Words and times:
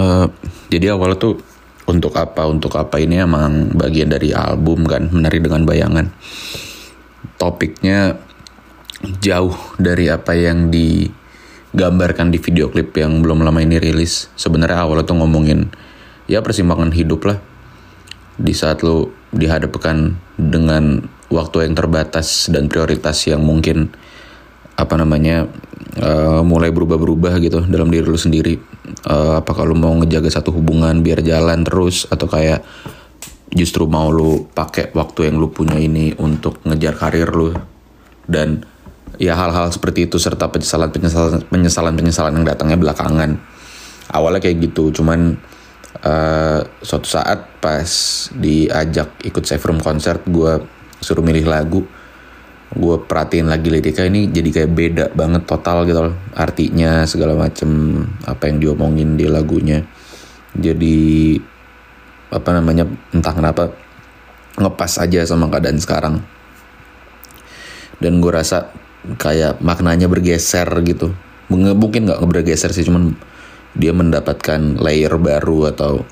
Uh, 0.00 0.32
jadi 0.72 0.96
awalnya 0.96 1.20
tuh 1.20 1.36
untuk 1.84 2.16
apa 2.16 2.48
untuk 2.48 2.72
apa 2.80 2.96
ini 2.96 3.20
emang 3.20 3.76
bagian 3.76 4.08
dari 4.08 4.32
album 4.32 4.88
kan 4.88 5.12
menari 5.12 5.44
dengan 5.44 5.68
bayangan. 5.68 6.08
Topiknya 7.36 8.16
jauh 9.20 9.56
dari 9.76 10.08
apa 10.08 10.32
yang 10.32 10.72
digambarkan 10.72 12.32
di 12.32 12.40
video 12.40 12.72
klip 12.72 12.96
yang 12.96 13.20
belum 13.20 13.44
lama 13.44 13.60
ini 13.60 13.76
rilis. 13.76 14.32
Sebenarnya 14.40 14.88
awalnya 14.88 15.04
tuh 15.04 15.20
ngomongin 15.20 15.68
ya 16.24 16.40
persimpangan 16.40 16.96
hidup 16.96 17.28
lah. 17.28 17.38
Di 18.40 18.56
saat 18.56 18.80
lo 18.80 19.12
dihadapkan 19.36 20.16
dengan 20.40 21.04
waktu 21.28 21.68
yang 21.68 21.76
terbatas 21.76 22.48
dan 22.48 22.72
prioritas 22.72 23.20
yang 23.28 23.44
mungkin 23.44 23.92
apa 24.80 24.96
namanya 24.96 25.44
uh, 26.00 26.40
mulai 26.40 26.72
berubah-berubah 26.72 27.36
gitu 27.44 27.68
dalam 27.68 27.92
diri 27.92 28.08
lu 28.08 28.16
sendiri 28.16 28.69
uh, 29.06 29.40
apa 29.40 29.52
kalau 29.52 29.74
mau 29.76 29.92
ngejaga 29.98 30.30
satu 30.30 30.54
hubungan 30.54 31.02
biar 31.04 31.24
jalan 31.24 31.62
terus 31.66 32.06
atau 32.08 32.26
kayak 32.26 32.64
justru 33.50 33.86
mau 33.90 34.08
lu 34.14 34.46
pakai 34.50 34.94
waktu 34.94 35.30
yang 35.30 35.42
lu 35.42 35.50
punya 35.50 35.78
ini 35.78 36.14
untuk 36.18 36.62
ngejar 36.62 36.94
karir 36.98 37.30
lu. 37.30 37.50
Dan 38.26 38.62
ya 39.18 39.34
hal-hal 39.34 39.74
seperti 39.74 40.06
itu 40.06 40.16
serta 40.22 40.48
penyesalan 40.48 40.94
penyesalan 40.94 41.42
penyesalan 41.50 41.94
penyesalan 41.98 42.32
yang 42.40 42.46
datangnya 42.46 42.78
belakangan. 42.78 43.30
Awalnya 44.10 44.40
kayak 44.42 44.70
gitu 44.70 44.90
cuman 45.02 45.38
uh, 46.02 46.60
suatu 46.82 47.06
saat 47.06 47.60
pas 47.62 47.90
diajak 48.34 49.18
ikut 49.26 49.44
safe 49.46 49.62
room 49.66 49.82
concert 49.82 50.22
gue 50.26 50.62
suruh 51.00 51.24
milih 51.24 51.46
lagu 51.46 51.86
gue 52.70 52.96
perhatiin 53.02 53.50
lagi 53.50 53.66
liriknya 53.66 54.06
ini 54.06 54.30
jadi 54.30 54.62
kayak 54.62 54.70
beda 54.70 55.04
banget 55.10 55.42
total 55.42 55.82
gitu 55.82 56.06
loh. 56.06 56.14
Artinya 56.38 57.02
segala 57.02 57.34
macem 57.34 58.02
apa 58.22 58.46
yang 58.46 58.62
diomongin 58.62 59.18
di 59.18 59.26
lagunya. 59.26 59.82
Jadi 60.54 61.34
apa 62.30 62.50
namanya 62.54 62.86
entah 63.10 63.34
kenapa 63.34 63.74
ngepas 64.54 65.02
aja 65.02 65.26
sama 65.26 65.50
keadaan 65.50 65.82
sekarang. 65.82 66.22
Dan 67.98 68.22
gue 68.22 68.30
rasa 68.30 68.70
kayak 69.18 69.58
maknanya 69.58 70.06
bergeser 70.06 70.70
gitu. 70.86 71.10
Mungkin 71.50 72.06
nggak 72.06 72.22
bergeser 72.22 72.70
sih 72.70 72.86
cuman 72.86 73.18
dia 73.74 73.90
mendapatkan 73.90 74.78
layer 74.78 75.18
baru 75.18 75.74
atau 75.74 76.06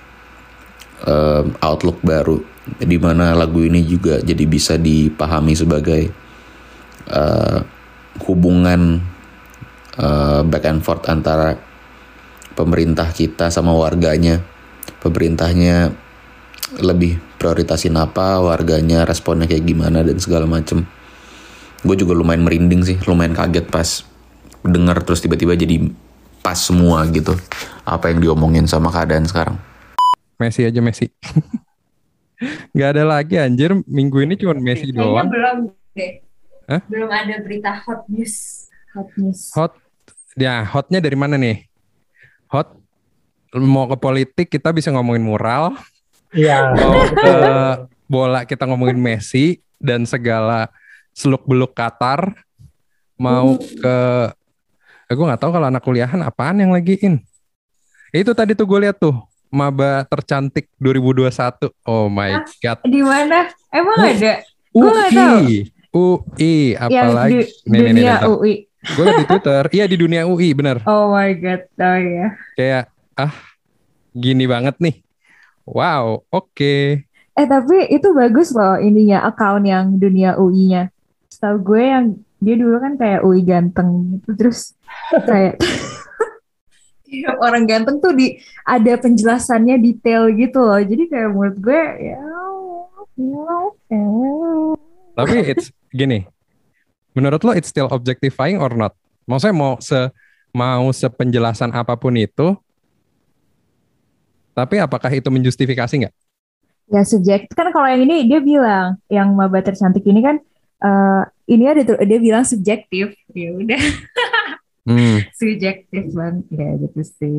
um, 1.07 1.55
outlook 1.63 2.03
baru. 2.03 2.43
Di 2.83 2.99
mana 2.99 3.33
lagu 3.39 3.63
ini 3.63 3.87
juga 3.87 4.19
jadi 4.19 4.43
bisa 4.43 4.75
dipahami 4.75 5.55
sebagai 5.55 6.11
uh, 7.09 7.65
hubungan 8.25 9.03
uh, 9.99 10.41
back 10.47 10.65
and 10.69 10.81
forth 10.85 11.05
antara 11.09 11.59
pemerintah 12.55 13.11
kita 13.13 13.51
sama 13.53 13.75
warganya. 13.75 14.43
Pemerintahnya 14.99 15.95
lebih 16.83 17.23
prioritasin 17.39 17.95
apa 17.97 18.43
warganya 18.43 19.07
responnya 19.07 19.47
kayak 19.47 19.65
gimana 19.65 20.03
dan 20.03 20.19
segala 20.19 20.45
macem. 20.45 20.85
Gue 21.87 21.95
juga 21.95 22.19
lumayan 22.19 22.43
merinding 22.43 22.83
sih 22.83 22.97
lumayan 23.07 23.33
kaget 23.33 23.71
pas 23.71 24.03
dengar 24.67 24.99
terus 25.07 25.23
tiba-tiba 25.23 25.55
jadi 25.55 25.87
pas 26.43 26.59
semua 26.59 27.07
gitu 27.15 27.39
apa 27.87 28.11
yang 28.11 28.19
diomongin 28.19 28.67
sama 28.67 28.91
keadaan 28.91 29.25
sekarang. 29.31 29.57
Messi 30.43 30.67
aja 30.67 30.83
Messi. 30.83 31.07
Nggak 32.75 32.91
ada 32.95 33.05
lagi 33.07 33.35
anjir. 33.39 33.75
Minggu 33.87 34.19
ini 34.27 34.35
cuma 34.35 34.59
Messi 34.59 34.91
doang. 34.91 35.31
belum 35.31 35.71
deh 35.95 36.28
Hah? 36.69 36.85
Belum 36.85 37.09
ada 37.09 37.41
berita 37.41 37.73
hot 37.73 38.05
news. 38.13 38.69
Hot 38.93 39.09
news. 39.17 39.49
Hot. 39.57 39.73
Ya, 40.37 40.61
hotnya 40.69 41.01
dari 41.01 41.17
mana 41.17 41.41
nih? 41.41 41.65
Hot 42.53 42.77
mau 43.57 43.89
ke 43.89 43.97
politik 43.97 44.47
kita 44.53 44.77
bisa 44.77 44.93
ngomongin 44.93 45.25
mural. 45.25 45.73
Iya. 46.37 46.77
Mau 46.77 47.09
ke 47.09 47.37
bola 48.05 48.45
kita 48.45 48.69
ngomongin 48.69 49.01
Messi 49.01 49.65
dan 49.81 50.05
segala 50.05 50.69
seluk 51.17 51.49
beluk 51.49 51.73
Qatar. 51.73 52.37
Mau 53.17 53.57
ke 53.57 53.97
aku 55.09 55.21
nggak 55.25 55.41
tahu 55.41 55.51
kalau 55.57 55.67
anak 55.73 55.81
kuliahan 55.81 56.21
apaan 56.21 56.61
yang 56.61 56.77
lagi 56.77 57.01
in. 57.01 57.25
Itu 58.13 58.37
tadi 58.37 58.53
tuh 58.53 58.69
gue 58.69 58.85
lihat 58.85 59.01
tuh 59.01 59.17
maba 59.49 60.05
tercantik 60.05 60.69
2021. 60.77 61.73
Oh 61.89 62.13
my 62.13 62.45
god. 62.61 62.85
Di 62.85 63.01
mana? 63.01 63.49
Emang 63.73 63.97
uh, 64.05 64.13
ada? 64.13 64.45
Gue 64.69 64.91
nggak 64.93 65.13
tahu. 65.17 65.45
UI 65.93 66.77
apalagi 66.77 67.49
yang 67.65 67.73
di, 67.73 67.79
dunia 67.81 68.13
nih, 68.21 68.29
UI 68.29 68.55
gue 68.79 69.05
di 69.05 69.25
Twitter. 69.27 69.63
Iya 69.75 69.85
di 69.91 69.97
dunia 69.99 70.23
UI 70.29 70.49
bener. 70.55 70.85
Oh 70.87 71.13
my 71.13 71.31
god 71.37 71.63
oh 71.81 71.99
ya 71.99 72.29
kayak 72.55 72.85
ah 73.19 73.35
gini 74.15 74.45
banget 74.45 74.77
nih. 74.79 74.97
Wow 75.69 76.25
oke. 76.29 76.55
Okay. 76.55 77.05
eh 77.39 77.47
tapi 77.47 77.87
itu 77.95 78.11
bagus 78.19 78.51
loh 78.51 78.83
ininya 78.83 79.23
account 79.31 79.63
yang 79.63 79.95
dunia 79.95 80.35
UI-nya 80.35 80.91
setahu 81.31 81.63
gue 81.71 81.83
yang 81.87 82.05
dia 82.43 82.55
dulu 82.59 82.83
kan 82.83 82.99
kayak 82.99 83.23
UI 83.23 83.47
ganteng 83.47 84.19
gitu 84.19 84.31
terus 84.35 84.75
kayak 85.23 85.55
tiap 87.07 87.39
orang 87.47 87.63
ganteng 87.67 88.03
tuh 88.03 88.11
di 88.11 88.43
ada 88.67 88.99
penjelasannya 88.99 89.79
detail 89.79 90.31
gitu 90.35 90.59
loh. 90.63 90.83
Jadi 90.83 91.07
kayak 91.07 91.31
menurut 91.31 91.59
gue 91.63 91.83
ya, 92.11 92.19
ya, 93.19 93.55
ya. 93.91 94.68
Tapi 95.19 95.35
it's 95.51 95.75
gini, 95.91 96.31
menurut 97.11 97.43
lo 97.43 97.51
it's 97.59 97.75
still 97.75 97.91
objectifying 97.91 98.63
or 98.63 98.71
not? 98.71 98.95
Maksudnya 99.27 99.57
mau 99.59 99.75
se 99.83 100.15
mau 100.55 100.87
sepenjelasan 100.95 101.75
apa 101.75 101.99
pun 101.99 102.15
itu, 102.15 102.55
tapi 104.55 104.79
apakah 104.79 105.11
itu 105.11 105.27
menjustifikasi 105.27 106.07
nggak? 106.07 106.15
Ya 106.89 107.03
subjek 107.03 107.51
kan 107.51 107.75
kalau 107.75 107.91
yang 107.91 108.07
ini 108.07 108.31
dia 108.31 108.39
bilang 108.39 108.97
yang 109.11 109.35
maba 109.35 109.59
tercantik 109.59 110.07
ini 110.07 110.23
kan 110.23 110.39
uh, 110.87 111.27
ini 111.51 111.67
ada 111.67 111.83
dia 111.83 112.19
bilang 112.23 112.47
subjektif 112.47 113.13
ya 113.35 113.51
udah 113.53 113.83
hmm. 114.89 115.19
subjektif 115.39 116.05
banget 116.15 116.47
ya 116.55 116.69
gitu 116.79 117.01
sih. 117.19 117.39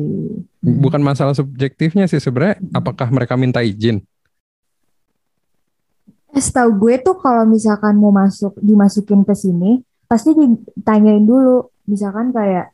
Bukan 0.60 1.00
masalah 1.00 1.32
subjektifnya 1.32 2.04
sih 2.06 2.20
sebenarnya 2.20 2.60
apakah 2.76 3.08
mereka 3.08 3.34
minta 3.40 3.64
izin? 3.64 4.04
Setahu 6.36 6.70
gue 6.78 6.94
tuh 7.02 7.18
kalau 7.18 7.42
misalkan 7.44 7.98
mau 7.98 8.14
masuk 8.14 8.54
dimasukin 8.60 9.26
ke 9.26 9.34
sini 9.34 9.82
pasti 10.06 10.34
ditanyain 10.34 11.22
dulu. 11.22 11.66
Misalkan 11.90 12.30
kayak 12.30 12.70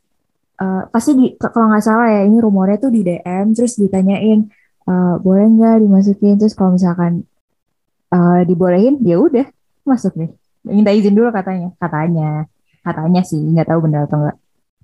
uh, 0.61 0.85
pasti 0.93 1.17
di 1.17 1.25
kalau 1.39 1.73
nggak 1.73 1.83
salah 1.83 2.07
ya 2.09 2.21
ini 2.25 2.37
rumornya 2.37 2.77
tuh 2.77 2.91
di 2.93 3.01
DM 3.01 3.57
terus 3.57 3.77
ditanyain 3.77 4.45
uh, 4.85 5.17
boleh 5.17 5.45
nggak 5.57 5.81
dimasukin? 5.81 6.37
Terus 6.37 6.53
kalau 6.53 6.77
misalkan 6.77 7.25
uh, 8.13 8.41
dibolehin 8.45 9.01
ya 9.01 9.17
udah 9.17 9.45
masuk 9.85 10.13
nih. 10.17 10.29
Minta 10.67 10.91
izin 10.93 11.15
dulu 11.15 11.31
katanya 11.31 11.73
katanya 11.79 12.45
katanya 12.87 13.21
sih 13.27 13.39
nggak 13.39 13.67
tahu 13.67 13.79
benar 13.83 14.07
atau 14.07 14.17
enggak 14.23 14.37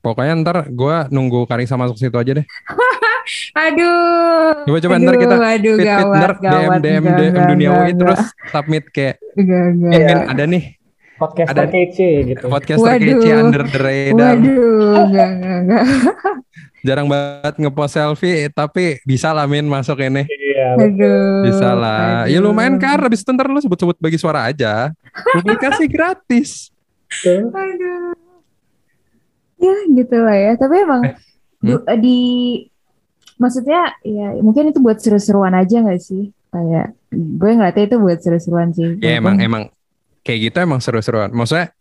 pokoknya 0.03 0.34
ntar 0.44 0.57
gue 0.67 0.95
nunggu 1.16 1.47
Karisa 1.47 1.79
masuk 1.79 1.95
situ 1.95 2.11
aja 2.19 2.31
deh 2.35 2.45
aduh. 3.56 4.67
Coba 4.67 4.78
coba 4.81 4.94
aduh, 4.95 5.06
ntar 5.06 5.16
kita 5.17 5.35
aduh, 5.39 5.75
fit, 5.78 5.88
gawat, 5.88 6.17
ntar 6.17 6.34
gawat, 6.39 6.79
DM 6.81 7.03
DM 7.03 7.34
enggak, 7.35 7.72
UI 7.73 7.91
terus 7.95 8.22
submit 8.51 8.85
kayak. 8.91 9.16
Ya, 9.91 10.29
ada 10.29 10.44
nih 10.45 10.84
podcast 11.23 11.50
ada 11.56 11.66
kece 11.69 12.09
gitu. 12.35 12.45
Podcast 12.51 12.79
kece 12.84 13.29
under 13.31 13.63
the 13.63 13.79
radar. 13.79 14.35
Waduh, 14.35 14.94
enggak, 15.07 15.29
enggak, 15.39 15.57
enggak. 15.63 15.84
Jarang 16.88 17.07
banget 17.07 17.56
ngepost 17.63 17.95
selfie 17.95 18.51
tapi 18.51 19.00
bisa 19.07 19.31
lah 19.31 19.47
Min 19.47 19.63
masuk 19.72 20.03
ini. 20.03 20.28
Iya. 20.28 20.67
Aduh. 20.75 21.47
Bisa 21.47 21.69
lah. 21.72 22.28
Ya 22.28 22.44
lumayan 22.44 22.75
kan 22.75 23.00
habis 23.00 23.23
itu 23.23 23.31
ntar 23.31 23.47
lu 23.47 23.59
sebut-sebut 23.63 23.95
bagi 24.03 24.19
suara 24.19 24.51
aja. 24.51 24.91
Publikasi 25.31 25.88
gratis. 25.88 26.75
Aduh. 27.23 28.11
Ya 29.63 29.75
gitu 29.95 30.17
lah 30.19 30.35
ya. 30.35 30.51
Tapi 30.59 30.75
emang 30.84 31.01
eh, 31.07 31.16
hmm? 31.63 31.88
di 32.03 32.19
maksudnya 33.43 33.99
ya 34.07 34.40
mungkin 34.40 34.72
itu 34.72 34.79
buat 34.79 35.03
seru-seruan 35.03 35.51
aja 35.51 35.84
gak 35.84 35.99
sih? 35.99 36.31
Kayak 36.47 36.95
gue 37.11 37.49
ngeliatnya 37.51 37.84
itu 37.91 37.97
buat 37.99 38.19
seru-seruan 38.23 38.72
sih. 38.72 38.95
Ya 39.03 39.19
emang 39.19 39.43
emang 39.43 39.67
kayak 40.23 40.40
gitu 40.47 40.57
emang 40.63 40.79
seru-seruan. 40.79 41.35
Maksudnya 41.35 41.75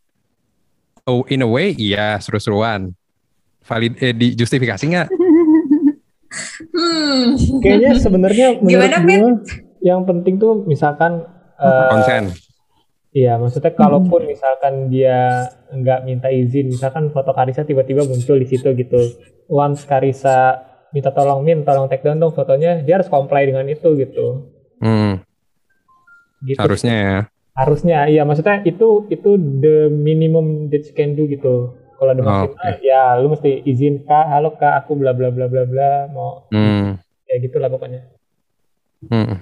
oh 1.07 1.23
in 1.31 1.47
a 1.47 1.49
way 1.49 1.71
iya 1.79 2.19
seru-seruan. 2.19 2.91
Valid 3.63 3.95
eh, 4.03 4.11
di 4.11 4.35
justifikasi 4.35 4.83
nggak? 4.83 5.09
Hmm. 6.73 7.37
kayaknya 7.61 8.01
sebenarnya 8.01 8.57
menurut 8.65 8.97
gue 9.05 9.21
yang 9.85 10.09
penting 10.09 10.41
tuh 10.41 10.65
misalkan 10.65 11.29
uh, 11.61 11.93
konsen. 11.93 12.33
Iya, 13.13 13.37
maksudnya 13.37 13.77
kalaupun 13.77 14.25
misalkan 14.25 14.89
dia 14.89 15.53
nggak 15.69 16.01
minta 16.09 16.33
izin, 16.33 16.73
misalkan 16.73 17.13
foto 17.13 17.37
Karisa 17.37 17.61
tiba-tiba 17.61 18.09
muncul 18.09 18.41
di 18.41 18.49
situ 18.49 18.73
gitu. 18.73 18.97
Once 19.53 19.85
Karisa 19.85 20.65
minta 20.93 21.11
tolong 21.11 21.41
min 21.41 21.65
tolong 21.65 21.89
take 21.89 22.05
down 22.05 22.21
dong 22.21 22.37
fotonya 22.37 22.85
dia 22.85 23.01
harus 23.01 23.09
comply 23.09 23.49
dengan 23.49 23.65
itu 23.69 23.97
gitu 23.97 24.49
hmm. 24.85 25.25
gitu 26.45 26.61
harusnya 26.61 26.95
ya 26.95 27.19
harusnya 27.53 27.99
iya 28.09 28.23
maksudnya 28.25 28.65
itu 28.65 29.09
itu 29.13 29.31
the 29.61 29.93
minimum 29.93 30.69
that 30.73 30.85
you 30.85 30.95
can 30.97 31.13
do 31.13 31.29
gitu 31.29 31.77
Kalau 32.03 32.19
ada 32.19 32.23
Oh, 32.27 32.51
maksimal, 32.51 32.83
ya 32.83 33.15
lu 33.23 33.31
mesti 33.31 33.63
izin 33.63 34.03
kak, 34.03 34.27
halo 34.27 34.59
kak, 34.59 34.75
aku 34.75 34.99
bla 34.99 35.15
bla 35.15 35.31
bla 35.31 35.47
bla 35.47 35.63
bla, 35.63 36.11
mau 36.11 36.51
Hmm. 36.51 36.99
ya 37.31 37.39
gitulah 37.39 37.71
pokoknya. 37.71 38.11
Hmm. 39.07 39.39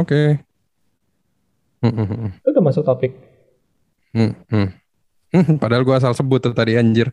Oke. 0.00 0.40
Hmm, 1.84 1.92
hmm, 1.92 2.06
hmm. 2.08 2.30
Itu 2.40 2.48
udah 2.48 2.64
masuk 2.64 2.88
topik. 2.88 3.12
Hmm, 4.16 4.32
hmm. 4.48 4.68
Hmm, 5.36 5.56
Padahal 5.60 5.84
gua 5.84 6.00
asal 6.00 6.16
sebut 6.16 6.40
tuh 6.40 6.56
tadi 6.56 6.80
anjir. 6.80 7.12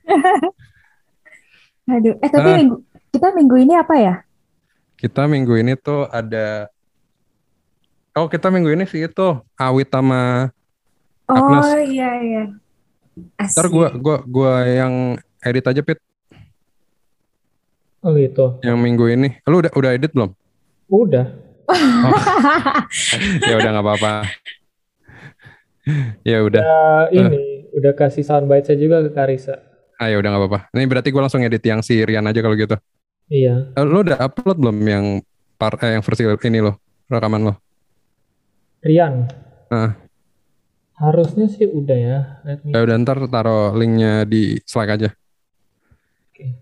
Aduh, 2.00 2.16
eh 2.24 2.30
tapi 2.32 2.48
Ah. 2.48 2.80
Kita 3.10 3.32
minggu 3.32 3.56
ini 3.58 3.74
apa 3.74 3.96
ya? 3.96 4.16
Kita 4.96 5.26
minggu 5.26 5.56
ini 5.56 5.74
tuh 5.76 6.06
ada 6.08 6.68
Oh, 8.14 8.28
kita 8.28 8.50
minggu 8.50 8.74
ini 8.74 8.84
sih 8.84 9.06
itu 9.06 9.28
Awit 9.56 9.88
sama 9.88 10.52
Oh 11.24 11.36
Agnes. 11.38 11.88
iya 11.88 12.10
iya. 12.20 12.44
ntar 13.38 13.68
Asik. 13.68 13.72
gua 13.72 13.88
gua 13.94 14.18
gua 14.26 14.54
yang 14.66 14.94
edit 15.40 15.66
aja 15.66 15.82
Pit 15.82 16.00
Oh 18.00 18.16
gitu. 18.16 18.60
yang 18.64 18.80
minggu 18.80 19.08
ini. 19.08 19.40
Lu 19.44 19.60
udah 19.60 19.72
udah 19.72 19.92
edit 19.92 20.12
belum? 20.12 20.32
Udah. 20.88 21.28
Ya 23.46 23.56
udah 23.56 23.70
nggak 23.72 23.86
apa-apa. 23.86 24.14
ya 26.24 26.38
udah. 26.42 26.62
Ya, 26.64 26.84
ini 27.14 27.38
udah 27.72 27.94
kasih 27.94 28.26
soundbite 28.26 28.66
saya 28.66 28.80
juga 28.80 29.06
ke 29.06 29.12
Karisa. 29.14 29.60
Ah 29.96 30.08
ya 30.08 30.18
udah 30.18 30.32
nggak 30.32 30.42
apa-apa. 30.44 30.60
Ini 30.74 30.84
berarti 30.88 31.10
gua 31.12 31.28
langsung 31.28 31.44
edit 31.44 31.62
yang 31.62 31.80
si 31.80 32.00
Rian 32.02 32.26
aja 32.26 32.40
kalau 32.40 32.56
gitu. 32.56 32.76
Iya. 33.30 33.72
Eh, 33.78 33.86
Lu 33.86 34.02
udah 34.02 34.18
upload 34.20 34.58
belum 34.58 34.78
yang 34.82 35.06
part 35.56 35.78
eh, 35.86 35.94
yang 35.96 36.04
versi 36.04 36.26
ini 36.26 36.60
lo 36.60 36.82
rekaman 37.06 37.46
lo? 37.46 37.54
Rian. 38.82 39.30
Ah. 39.70 39.94
Harusnya 40.98 41.48
sih 41.48 41.70
udah 41.70 41.96
ya. 41.98 42.20
Let 42.44 42.60
me- 42.66 42.74
Ya 42.74 42.84
udah 42.84 42.96
ntar 43.00 43.22
taruh 43.30 43.72
linknya 43.72 44.26
di 44.26 44.58
Slack 44.66 45.00
aja. 45.00 45.10
Oke. 46.34 46.58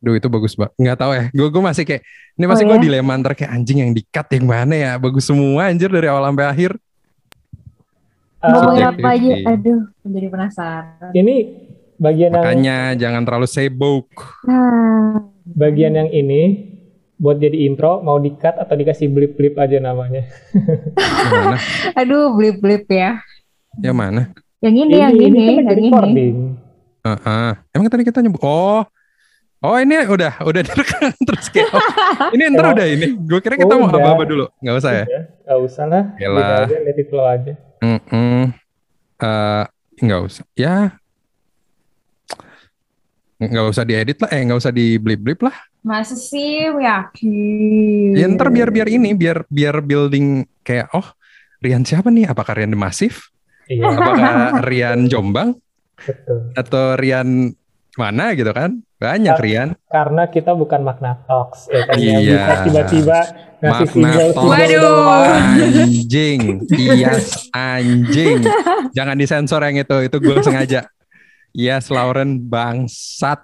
Duh 0.00 0.14
itu 0.14 0.28
bagus 0.30 0.54
banget. 0.54 0.72
Nggak 0.78 0.98
tahu 1.00 1.12
ya. 1.12 1.24
Gue 1.34 1.48
gue 1.50 1.62
masih 1.64 1.84
kayak 1.84 2.02
ini 2.38 2.44
masih 2.46 2.64
Oh, 2.64 2.68
gue 2.72 2.78
ya? 2.78 2.84
dilema 2.86 3.12
antar 3.18 3.32
kayak 3.34 3.50
anjing 3.52 3.78
yang 3.82 3.92
di-cut 3.92 4.28
yang 4.30 4.46
mana 4.46 4.74
ya. 4.76 4.92
Bagus 4.96 5.26
semua 5.26 5.68
anjir 5.68 5.90
dari 5.90 6.06
awal 6.06 6.22
sampai 6.30 6.46
akhir. 6.46 6.70
Ngomongin 8.46 8.62
subjektif 8.62 9.02
apa 9.02 9.10
aja? 9.10 9.32
Aduh, 9.50 9.80
menjadi 10.06 10.26
penasaran. 10.30 11.10
ini 11.12 11.34
bagian 11.96 12.30
yang 12.32 12.42
Makanya 12.44 12.76
jangan 12.96 13.22
terlalu 13.24 13.48
sibuk. 13.48 14.06
Nah, 14.44 15.20
bagian 15.44 15.92
yang 15.94 16.08
ini 16.08 16.72
buat 17.16 17.40
jadi 17.40 17.64
intro 17.64 18.04
mau 18.04 18.20
di-cut 18.20 18.60
atau 18.60 18.74
dikasih 18.76 19.08
blip-blip 19.08 19.56
aja 19.56 19.80
namanya. 19.80 20.28
Yang 20.52 21.32
mana? 21.32 21.56
aduh 22.00 22.36
blip-blip 22.36 22.84
ya. 22.86 23.20
Yang 23.80 23.96
mana? 23.96 24.22
Yang 24.60 24.74
ini, 24.84 24.94
yang 24.96 25.14
ini 25.14 25.24
ini, 25.26 25.44
kan 25.56 25.64
yang 25.64 25.78
ini. 25.78 25.88
recording. 25.88 26.36
Heeh. 27.06 27.50
Emang 27.72 27.88
tadi 27.88 28.02
kita 28.04 28.18
nyebut. 28.20 28.40
Oh. 28.42 28.84
Oh 29.56 29.76
ini 29.80 29.96
udah 30.04 30.44
udah 30.44 30.62
direkam 30.68 31.10
terus 31.16 31.48
kayak 31.48 31.72
oh, 31.72 32.28
ini 32.36 32.52
ntar 32.52 32.68
Oh. 32.68 32.72
udah 32.76 32.86
ini. 32.86 33.16
Gue 33.16 33.40
kira 33.40 33.56
kita 33.56 33.72
mau 33.72 33.88
Udah. 33.88 33.96
apa-apa 33.98 34.22
dulu. 34.28 34.46
Nggak 34.60 34.74
usah 34.76 34.92
ya. 34.92 35.04
Udah, 35.08 35.22
Gak 35.46 35.58
usah 35.64 35.84
lah. 35.88 36.04
Yalah. 36.20 36.36
Udah 36.36 36.60
aja, 36.68 36.76
let 36.84 36.98
it 37.00 37.06
flow 37.08 37.24
aja. 37.24 37.52
Mm-mm. 37.80 38.40
Eh, 39.16 39.64
nggak 40.04 40.20
usah. 40.20 40.44
Ya. 40.52 41.00
Nggak 43.36 43.66
usah 43.68 43.84
diedit 43.84 44.16
lah. 44.18 44.30
Eh 44.32 44.40
nggak 44.42 44.58
usah 44.58 44.72
di 44.72 44.96
blip-blip 44.96 45.40
lah. 45.40 45.56
Masa 45.80 46.16
sih 46.16 46.66
yakin? 46.66 48.16
Ya 48.16 48.26
ntar 48.26 48.48
biar 48.48 48.72
biar 48.72 48.88
ini 48.88 49.12
biar 49.12 49.44
biar 49.46 49.78
building 49.80 50.42
kayak 50.60 50.90
oh 50.92 51.04
Rian 51.56 51.84
siapa 51.84 52.08
nih? 52.08 52.26
Apakah 52.26 52.52
Rian 52.52 52.70
The 52.70 52.78
Massive? 52.78 53.16
Iya, 53.66 53.86
Apakah 53.88 54.34
Rian 54.68 55.06
Jombang 55.06 55.56
betul. 55.96 56.52
atau 56.54 56.94
Rian 56.94 57.52
mana 57.96 58.36
gitu 58.36 58.52
kan? 58.52 58.80
Banyak 58.96 59.36
Ah. 59.36 59.40
Rian. 59.40 59.68
Karena 59.86 60.22
kita 60.26 60.52
bukan 60.52 60.80
Magna 60.80 61.20
Talks, 61.24 61.68
ya 61.68 61.84
kan? 61.84 61.96
Iya. 61.96 62.16
bisa 62.16 62.54
tiba-tiba 62.64 63.18
ngasih 63.56 63.88
single. 63.88 64.30
Waduh. 64.32 65.26
Anjing, 65.76 66.40
Iyas 66.66 67.48
anjing. 67.52 68.40
Jangan 68.96 69.16
disensor 69.16 69.60
yang 69.60 69.76
itu, 69.78 69.96
itu 70.02 70.16
gue 70.16 70.36
sengaja. 70.40 70.88
Iyas 71.56 71.88
Lauren 71.88 72.36
bangsat. 72.36 73.40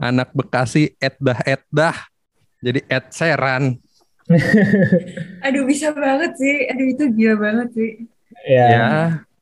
Anak 0.00 0.32
Bekasi 0.32 0.96
edah 0.96 1.44
edah. 1.44 1.96
Jadi 2.64 2.80
Ed 2.88 3.12
Seran. 3.12 3.76
Aduh 5.44 5.68
bisa 5.68 5.92
banget 5.92 6.32
sih. 6.40 6.64
Aduh 6.72 6.86
itu 6.88 7.04
gila 7.12 7.36
banget 7.36 7.68
sih. 7.76 7.90
Ya. 8.48 8.66
Ya, 8.72 8.88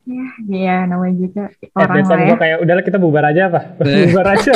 Ya, 0.07 0.27
iya 0.47 0.77
namanya 0.87 1.19
juga 1.19 1.51
At 1.75 1.91
orang 1.91 2.07
lah 2.07 2.15
ya. 2.15 2.27
gue 2.31 2.39
kayak 2.39 2.59
udahlah 2.63 2.85
kita 2.87 2.99
bubar 3.03 3.25
aja 3.27 3.43
apa? 3.51 3.61
Eh. 3.91 4.07
bubar 4.07 4.27
aja. 4.39 4.53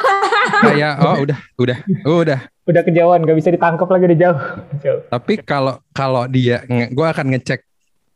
kayak 0.66 0.92
oh 0.98 1.16
udah, 1.22 1.38
udah, 1.62 1.78
udah. 2.10 2.40
Udah 2.66 2.82
kejauhan, 2.82 3.22
gak 3.22 3.38
bisa 3.38 3.54
ditangkap 3.54 3.86
lagi 3.86 4.06
di 4.10 4.18
jauh. 4.18 4.38
Jauh. 4.82 5.00
Tapi 5.06 5.46
kalau 5.46 5.78
kalau 5.94 6.26
dia, 6.26 6.66
gue 6.66 7.06
akan 7.06 7.34
ngecek 7.34 7.62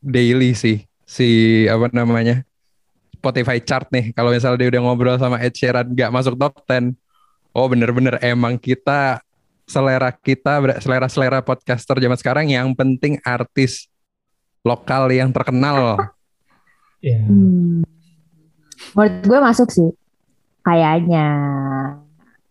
daily 0.03 0.51
sih 0.59 0.83
si 1.07 1.63
apa 1.71 1.95
namanya 1.95 2.43
Spotify 3.25 3.57
chart 3.65 3.89
nih. 3.89 4.13
Kalau 4.13 4.29
misalnya 4.29 4.61
dia 4.61 4.69
udah 4.77 4.83
ngobrol 4.85 5.17
sama 5.17 5.41
Ed 5.41 5.57
Sheeran 5.57 5.97
gak 5.97 6.13
masuk 6.13 6.37
top 6.37 6.61
10, 6.69 6.93
oh 7.57 7.65
bener-bener 7.73 8.21
emang 8.21 8.61
kita 8.61 9.25
selera 9.65 10.13
kita 10.13 10.61
selera 10.85 11.09
selera 11.09 11.41
podcaster 11.41 11.97
zaman 11.97 12.21
sekarang 12.21 12.53
yang 12.53 12.77
penting 12.77 13.17
artis 13.25 13.89
lokal 14.61 15.09
yang 15.09 15.33
terkenal. 15.33 15.97
Iya. 17.01 17.25
Hmm. 17.25 17.81
Menurut 18.93 19.15
gue 19.25 19.39
masuk 19.41 19.69
sih. 19.73 19.89
Kayaknya. 20.61 21.27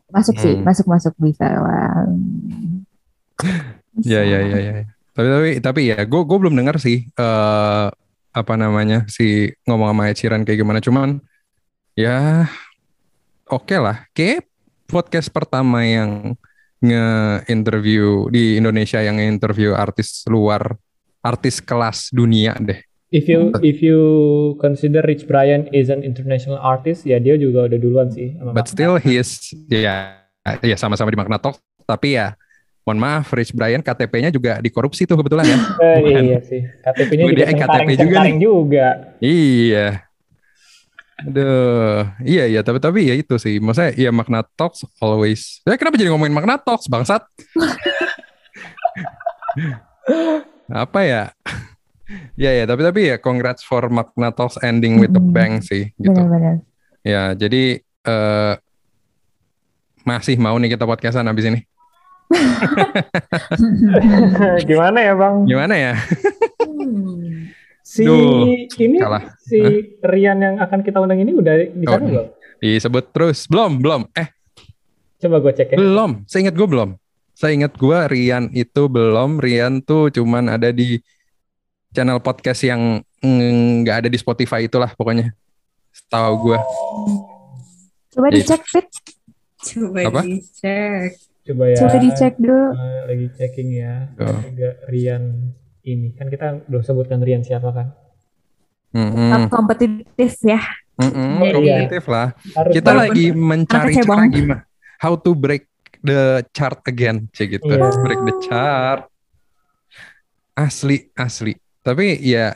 Masuk 0.10 0.38
sih, 0.38 0.58
Hmm. 0.58 0.66
masuk 0.66 0.86
masuk 0.90 1.14
bisa 1.22 1.46
lah. 1.54 2.10
Ya 4.02 4.26
ya 4.26 4.42
ya 4.42 4.58
ya. 4.58 4.74
Tapi 5.14 5.28
tapi 5.30 5.50
tapi 5.62 5.82
ya 5.94 6.02
gue 6.02 6.22
gue 6.26 6.38
belum 6.42 6.58
dengar 6.58 6.82
sih 6.82 7.06
eh 7.14 7.86
apa 8.34 8.54
namanya 8.58 9.06
si 9.06 9.54
ngomong 9.70 9.94
sama 9.94 10.04
Ed 10.10 10.18
Sheeran 10.18 10.44
kayak 10.44 10.60
gimana. 10.60 10.82
Cuman 10.82 11.22
ya 11.94 12.50
oke 13.48 13.78
lah. 13.78 14.10
Kayak 14.12 14.50
podcast 14.90 15.30
pertama 15.30 15.86
yang 15.86 16.36
nge-interview 16.84 18.28
di 18.28 18.60
Indonesia 18.60 19.00
yang 19.00 19.16
interview 19.22 19.72
artis 19.72 20.28
luar 20.28 20.76
artis 21.24 21.64
kelas 21.64 22.12
dunia 22.12 22.58
deh. 22.60 22.84
If 23.14 23.30
you 23.30 23.54
if 23.62 23.80
you 23.80 24.02
consider 24.58 25.06
Rich 25.06 25.30
Brian 25.30 25.70
is 25.70 25.94
an 25.94 26.02
international 26.02 26.58
artist, 26.58 27.06
ya 27.06 27.22
dia 27.22 27.38
juga 27.38 27.70
udah 27.70 27.80
duluan 27.80 28.10
sih. 28.10 28.34
But 28.42 28.68
still 28.68 28.98
he 28.98 29.22
is 29.22 29.54
ya 29.70 30.18
ya 30.44 30.76
sama-sama 30.76 31.14
di 31.14 31.16
Magna 31.22 31.40
Talk 31.40 31.62
tapi 31.88 32.16
ya 32.20 32.36
mohon 32.84 33.00
maaf 33.00 33.32
Rich 33.32 33.56
Brian 33.56 33.80
KTP-nya 33.80 34.30
juga 34.30 34.60
dikorupsi 34.60 35.08
tuh 35.08 35.16
kebetulan 35.20 35.48
ya. 35.48 35.58
Eh, 35.84 35.98
bukan. 36.04 36.24
iya 36.24 36.40
sih. 36.44 36.62
KTP-nya 36.84 37.24
juga 37.32 37.46
KTP 37.48 37.90
juga 37.96 38.00
cengkareng 38.04 38.40
juga. 38.40 38.88
Iya. 39.24 39.88
Aduh, 41.24 42.04
iya 42.28 42.44
iya 42.52 42.60
tapi 42.66 42.84
tapi 42.84 43.08
ya 43.08 43.16
itu 43.16 43.40
sih. 43.40 43.62
Maksudnya 43.64 43.96
ya 43.96 44.12
Magna 44.12 44.44
Talks 44.44 44.84
always. 45.00 45.64
Ya 45.64 45.80
kenapa 45.80 45.96
jadi 45.96 46.12
ngomongin 46.12 46.36
Magna 46.36 46.60
Talks 46.60 46.92
bangsat? 46.92 47.24
Apa 50.68 51.00
ya? 51.06 51.24
ya 52.44 52.52
ya 52.52 52.64
tapi 52.68 52.82
tapi 52.84 53.00
ya 53.14 53.16
congrats 53.22 53.64
for 53.64 53.88
Magna 53.88 54.36
Talks 54.36 54.60
ending 54.60 55.00
with 55.00 55.16
a 55.16 55.22
Mm-mm. 55.24 55.32
bang 55.32 55.64
sih 55.64 55.96
gitu. 55.96 56.12
Benar-benar. 56.12 56.60
Ya 57.04 57.32
jadi 57.36 57.80
eh 57.84 58.54
masih 60.04 60.36
mau 60.36 60.60
nih 60.60 60.76
kita 60.76 60.84
podcastan 60.84 61.32
abis 61.32 61.48
ini. 61.48 61.64
Gimana 64.64 64.98
ya 65.00 65.14
bang? 65.14 65.36
Gimana 65.46 65.74
ya? 65.76 65.94
Hmm. 66.62 67.52
Si 67.84 68.02
Duh, 68.08 68.48
ini 68.80 68.98
kalah. 68.98 69.36
si 69.38 69.60
Rian 70.00 70.40
yang 70.40 70.56
akan 70.58 70.80
kita 70.82 70.98
undang 70.98 71.20
ini 71.20 71.30
udah 71.32 71.54
di 71.68 71.84
sana 71.84 71.94
Oh. 71.94 72.00
belum? 72.02 72.26
Disebut 72.58 73.04
terus. 73.12 73.38
Belum, 73.46 73.72
belum. 73.78 74.02
Eh, 74.16 74.28
Coba 75.20 75.36
gue 75.40 75.52
cek 75.52 75.68
ya. 75.70 75.76
Belum, 75.78 76.24
saya 76.26 76.48
ingat 76.48 76.56
gue 76.56 76.66
belum. 76.66 76.90
Saya 77.34 77.52
ingat 77.54 77.74
gue 77.76 77.98
Rian 78.08 78.44
itu 78.52 78.82
belum. 78.88 79.38
Rian 79.38 79.80
tuh 79.80 80.10
cuman 80.10 80.50
ada 80.50 80.70
di 80.70 80.98
channel 81.92 82.20
podcast 82.20 82.64
yang 82.64 83.04
mm, 83.20 83.84
nggak 83.84 83.96
ada 84.04 84.08
di 84.08 84.16
Spotify 84.16 84.64
itulah 84.64 84.90
pokoknya. 84.90 85.32
Setahu 85.92 86.32
gue. 86.42 86.58
Coba 88.10 88.26
Iya. 88.30 88.34
dicek 88.40 88.62
fit. 88.64 88.88
Coba 89.62 90.00
Apa? 90.08 90.22
dicek. 90.24 91.10
Coba 91.44 91.64
ya. 91.68 91.78
Coba 91.84 91.98
dicek 92.00 92.34
dulu. 92.40 92.68
Eh, 92.72 93.02
lagi 93.08 93.28
checking 93.36 93.70
ya. 93.76 93.94
Oh. 94.16 94.40
Rian 94.88 95.52
ini 95.84 96.16
kan 96.16 96.32
kita 96.32 96.64
belum 96.72 96.84
sebutkan 96.84 97.20
Rian 97.20 97.44
siapa 97.44 97.70
kan? 97.76 97.88
Tetap 98.94 99.52
kompetitif 99.52 100.32
ya. 100.46 100.62
Iya. 100.94 101.52
kompetitif 101.52 102.04
lah. 102.06 102.38
Harus 102.54 102.74
Kita 102.78 102.90
harus- 102.94 103.02
lagi 103.10 103.26
mencari 103.34 103.94
cara 103.98 104.24
gimana. 104.30 104.64
How 105.02 105.18
to 105.20 105.34
break 105.36 105.68
the 106.00 106.46
chart 106.56 106.80
again, 106.86 107.28
cek 107.34 107.60
gitu. 107.60 107.74
Iya. 107.74 107.92
Break 108.00 108.22
the 108.24 108.36
chart. 108.46 109.04
Asli, 110.54 111.10
asli. 111.18 111.58
Tapi 111.82 112.22
ya 112.22 112.54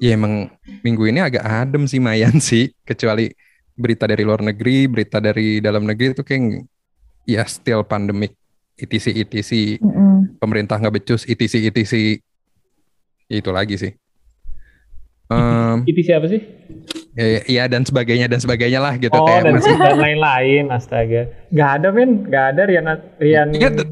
ya 0.00 0.16
emang 0.16 0.48
minggu 0.80 1.04
ini 1.04 1.20
agak 1.20 1.44
adem 1.44 1.84
sih 1.84 2.00
Mayan 2.00 2.40
sih, 2.40 2.72
kecuali 2.80 3.28
berita 3.76 4.08
dari 4.08 4.24
luar 4.24 4.40
negeri, 4.40 4.88
berita 4.88 5.20
dari 5.20 5.60
dalam 5.60 5.84
negeri 5.84 6.16
itu 6.16 6.24
kayak 6.24 6.64
ya 7.24 7.42
still 7.46 7.82
pandemic, 7.86 8.34
etc 8.76 9.14
etc 9.14 9.78
Mm-mm. 9.78 10.36
pemerintah 10.42 10.76
nggak 10.78 11.02
becus, 11.02 11.22
etc 11.24 11.70
etc 11.70 12.18
itu 13.32 13.50
lagi 13.50 13.76
sih. 13.80 13.92
Em, 15.32 15.88
Itu 15.88 16.00
siapa 16.04 16.28
sih? 16.28 16.40
ya, 17.16 17.40
ya 17.48 17.64
dan 17.64 17.88
sebagainya 17.88 18.28
dan 18.28 18.36
sebagainya 18.36 18.80
lah 18.84 19.00
gitu 19.00 19.16
oh, 19.16 19.24
kayak 19.24 19.48
dan, 19.48 19.52
masih 19.56 19.76
dan 19.80 19.96
lain-lain, 19.96 20.64
astaga. 20.68 21.22
Gak 21.48 21.70
ada, 21.80 21.88
men. 21.88 22.28
Gak 22.28 22.44
ada 22.52 22.62
Rian. 22.68 22.84
Rian. 23.16 23.48
Tuh, 23.48 23.70
tuh. 23.72 23.86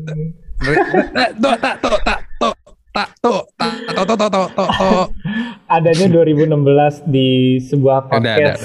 Tuh, 0.60 0.76
tak, 1.16 1.30
tuh, 1.40 1.54
tak, 1.56 1.75
tuh, 1.80 1.96
tak, 2.04 2.18
tuh, 2.37 2.52
tak, 2.92 3.08
tuh, 3.25 3.40
tuh, 3.56 4.04
tuh, 4.04 4.28
tuh, 4.28 4.28
tuh, 4.28 4.68
tuh. 4.68 5.04
Adanya 5.72 6.06
2016 6.12 7.08
di 7.08 7.56
sebuah 7.64 8.10
Udah, 8.12 8.18
ada, 8.20 8.28
podcast. 8.37 8.64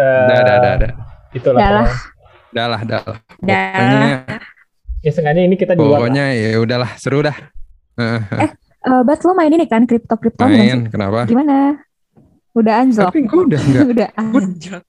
eh, 0.00 0.24
Udah, 0.24 0.36
udah, 0.40 0.54
udah, 0.56 0.72
udah. 0.80 0.90
Itulah. 1.34 1.84
Udah 2.54 2.66
lah. 2.70 2.80
pokoknya. 2.80 3.02
Udah 3.02 3.02
lah, 3.02 3.02
udah 3.02 3.02
lah. 3.02 3.18
Dah. 3.40 3.72
Pokoknya, 3.74 4.18
Ya, 5.04 5.10
sengaja 5.12 5.40
ini 5.42 5.52
kita 5.54 5.76
di 5.76 5.82
luar. 5.82 6.00
pokoknya 6.00 6.24
ya 6.32 6.56
udahlah, 6.56 6.90
seru 6.96 7.20
dah. 7.20 7.36
Eh, 7.98 8.20
Eh, 8.84 9.00
Bat 9.00 9.20
lo 9.20 9.32
main 9.32 9.48
ini 9.48 9.64
kan 9.64 9.84
kripto 9.84 10.16
kripto 10.16 10.44
main, 10.44 10.88
kenapa? 10.88 11.24
Gimana? 11.24 11.76
Udah 12.52 12.80
anjlok. 12.80 13.10
Tapi 13.10 13.20
gue 13.24 13.40
udah 13.48 13.60
enggak. 13.60 13.82
Udah 13.84 14.08
anjlok. 14.14 14.84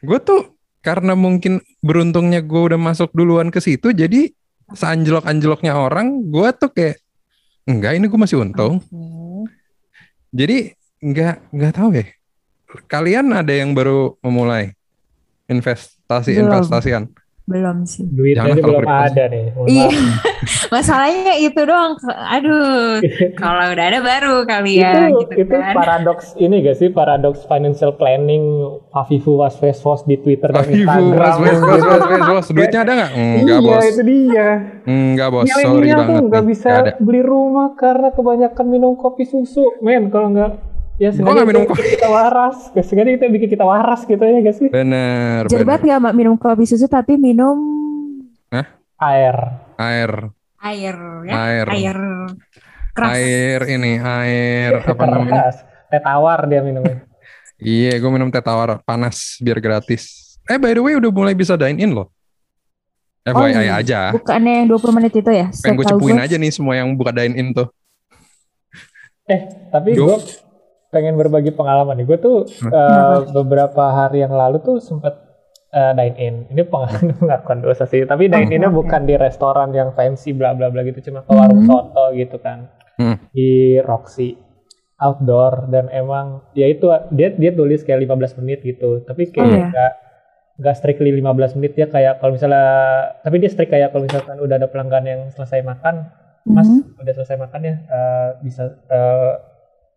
Gue 0.00 0.18
tuh 0.18 0.40
karena 0.80 1.14
mungkin 1.14 1.58
beruntungnya 1.80 2.40
gue 2.40 2.60
udah 2.64 2.78
masuk 2.78 3.10
duluan 3.10 3.50
ke 3.50 3.58
situ, 3.58 3.90
jadi 3.90 4.30
seanjlok-anjloknya 4.70 5.74
orang, 5.74 6.30
gue 6.30 6.48
tuh 6.54 6.70
kayak 6.70 7.02
enggak 7.66 7.98
ini 7.98 8.06
gue 8.06 8.20
masih 8.20 8.38
untung. 8.38 8.78
Oke. 8.80 9.50
Jadi 10.30 10.56
enggak 10.98 11.42
enggak 11.50 11.72
tahu 11.74 11.90
ya. 11.94 12.06
Kalian 12.86 13.30
ada 13.30 13.54
yang 13.54 13.70
baru 13.70 14.18
memulai 14.18 14.74
investasi 16.04 16.30
Belum. 16.36 16.44
investasian? 16.52 17.04
Belum 17.44 17.84
sih. 17.84 18.08
Duitnya 18.08 18.40
Jangan 18.40 18.56
aja 18.56 18.62
belum 18.64 18.80
kripto. 18.80 19.04
ada 19.04 19.24
nih. 19.28 19.44
Iya. 19.68 19.88
Masalahnya 20.72 21.34
itu 21.36 21.60
doang. 21.60 21.92
Aduh. 22.08 23.04
Kalau 23.40 23.64
udah 23.68 23.84
ada 23.84 24.00
baru 24.00 24.34
kali 24.48 24.80
ya 24.80 25.12
itu, 25.12 25.28
gitu 25.28 25.44
itu 25.44 25.52
kan. 25.52 25.76
paradoks 25.76 26.32
ini 26.40 26.64
gak 26.64 26.76
sih 26.80 26.88
paradoks 26.88 27.44
financial 27.44 27.92
planning 28.00 28.44
Afifu 28.96 29.36
was 29.36 29.60
was 29.60 29.76
was 29.84 30.00
di 30.08 30.16
Twitter 30.16 30.48
dan 30.48 30.64
Afifu, 30.64 30.88
Instagram 30.88 31.20
was, 31.20 31.36
was, 31.36 31.58
was, 31.60 31.82
was, 31.84 32.00
was, 32.08 32.28
was. 32.32 32.46
Duitnya 32.48 32.80
ada 32.80 32.92
nggak? 32.96 33.10
Enggak, 33.12 33.58
iya 33.60 33.68
bos. 33.68 33.84
itu 33.84 34.02
dia 34.08 34.48
Enggak, 34.88 35.28
bos. 35.28 35.44
Sorry 35.44 35.64
milenial 35.68 36.00
tuh 36.00 36.04
banget 36.08 36.24
nggak 36.32 36.44
bisa 36.48 36.68
ada. 36.72 36.90
beli 36.96 37.20
rumah 37.20 37.68
karena 37.76 38.08
kebanyakan 38.08 38.66
minum 38.72 38.92
kopi 38.96 39.28
susu 39.28 39.68
men 39.84 40.08
kalau 40.08 40.32
nggak 40.32 40.73
ya 40.94 41.10
sengaja 41.10 41.34
nggak 41.34 41.48
minum 41.48 41.62
bikin 41.66 41.90
kita 41.98 42.08
waras 42.08 42.56
sengaja 42.80 43.10
itu 43.10 43.24
bikin 43.26 43.48
kita 43.50 43.64
waras 43.64 44.00
gitu 44.02 44.22
ya 44.22 44.38
gak 44.40 44.56
sih 44.56 44.68
Bener, 44.70 45.42
Jerbat 45.50 45.82
bener. 45.82 45.86
nggak 45.90 46.00
Mak, 46.00 46.14
minum 46.14 46.34
kopi 46.34 46.64
susu 46.64 46.86
tapi 46.86 47.18
minum 47.18 47.58
air 48.96 49.36
Air, 49.74 50.30
air 50.62 50.96
ya. 51.26 51.32
air, 51.34 51.66
Air 51.66 51.98
keras. 52.94 53.10
air 53.10 53.60
ini, 53.68 53.98
air 53.98 54.70
apa 54.80 55.02
namanya? 55.02 55.50
teh 55.90 55.98
tawar 55.98 56.46
dia 56.46 56.62
minumnya 56.62 57.02
Iya, 57.58 57.98
gue 57.98 58.10
minum 58.10 58.30
teh 58.30 58.40
tawar 58.40 58.82
panas 58.82 59.38
biar 59.38 59.58
gratis. 59.58 60.34
Eh, 60.44 60.58
by 60.58 60.74
the 60.74 60.82
way, 60.82 60.94
udah 60.94 61.08
mulai 61.08 61.32
bisa 61.32 61.54
dine 61.54 61.78
in 61.78 61.90
loh. 61.90 62.10
FYI 63.24 63.56
iya. 63.56 63.78
aja. 63.78 64.00
Bukannya 64.12 64.62
yang 64.62 64.66
20 64.68 64.96
menit 65.00 65.12
itu 65.16 65.30
ya? 65.30 65.48
Pengen 65.48 65.74
gue 65.78 65.86
cepuin 65.86 66.18
aja 66.18 66.36
nih 66.36 66.50
semua 66.52 66.74
yang 66.76 66.92
buka 66.92 67.08
dine 67.10 67.34
in 67.34 67.50
tuh. 67.50 67.70
eh 69.24 69.40
tapi 69.72 69.96
gue 69.96 70.16
pengen 70.94 71.14
berbagi 71.14 71.50
pengalaman. 71.50 71.98
Nih 71.98 72.06
gue 72.06 72.16
tuh 72.16 72.36
eh, 72.64 73.18
beberapa 73.28 73.82
hari 73.90 74.22
yang 74.22 74.30
lalu 74.32 74.62
tuh 74.62 74.78
sempet 74.78 75.18
eh, 75.68 75.90
dine 75.92 76.16
in. 76.16 76.34
Ini 76.48 76.62
pengalaman 76.64 77.10
pengakuan 77.20 77.58
dosa 77.60 77.84
sih 77.84 78.06
tapi 78.06 78.30
dine 78.30 78.46
innya 78.48 78.70
bukan 78.70 79.02
di 79.02 79.18
restoran 79.18 79.70
yang 79.70 79.90
fancy 79.92 80.30
bla 80.30 80.54
bla 80.54 80.70
bla 80.70 80.80
gitu. 80.80 81.02
Cuma 81.04 81.20
ke 81.20 81.30
warung 81.30 81.60
Hmm. 81.60 81.68
soto 81.68 82.14
gitu 82.14 82.38
kan. 82.38 82.70
Hmm. 82.94 83.18
di 83.28 83.82
Roxy 83.82 84.38
outdoor. 84.96 85.66
Dan 85.66 85.90
emang 85.90 86.46
ya 86.54 86.66
itu 86.66 86.86
dia 87.10 87.34
dia 87.34 87.50
tulis 87.50 87.82
kayak 87.82 88.06
15 88.06 88.38
menit 88.38 88.62
gitu. 88.62 89.02
Tapi 89.02 89.26
Oh, 89.26 89.30
kayak 89.34 89.50
iya. 89.50 89.66
nggak 89.68 89.92
nggak 90.54 90.74
strictly 90.78 91.10
15 91.10 91.26
menit. 91.54 91.74
Ya 91.74 91.86
kayak 91.86 92.22
kalau 92.22 92.32
misalnya 92.32 92.62
tapi 93.20 93.42
dia 93.42 93.50
strict 93.50 93.68
kayak 93.68 93.90
kalau 93.90 94.06
misalkan 94.06 94.38
udah 94.38 94.54
ada 94.54 94.70
pelanggan 94.70 95.04
yang 95.04 95.20
selesai 95.28 95.60
makan 95.60 96.14
mas 96.44 96.68
Mhm. 96.68 97.00
udah 97.00 97.14
selesai 97.14 97.40
makan 97.40 97.60
ya 97.62 97.74
eh, 97.88 98.28
bisa 98.38 98.62
eh, 98.86 99.32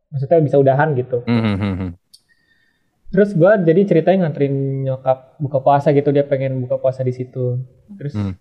maksudnya 0.07 0.39
bisa 0.39 0.57
udahan 0.57 0.93
gitu. 0.93 1.21
Hmm, 1.23 1.41
hmm, 1.41 1.55
hmm, 1.55 1.75
hmm. 1.75 1.91
terus 3.07 3.31
gua 3.31 3.55
jadi 3.55 3.87
ceritanya 3.87 4.27
nganterin 4.27 4.55
nyokap 4.83 5.39
buka 5.39 5.57
puasa 5.59 5.91
gitu 5.91 6.11
dia 6.11 6.23
pengen 6.23 6.59
buka 6.59 6.75
puasa 6.75 7.01
di 7.01 7.11
situ. 7.11 7.63
Terus 7.95 8.13
Hmm. 8.13 8.35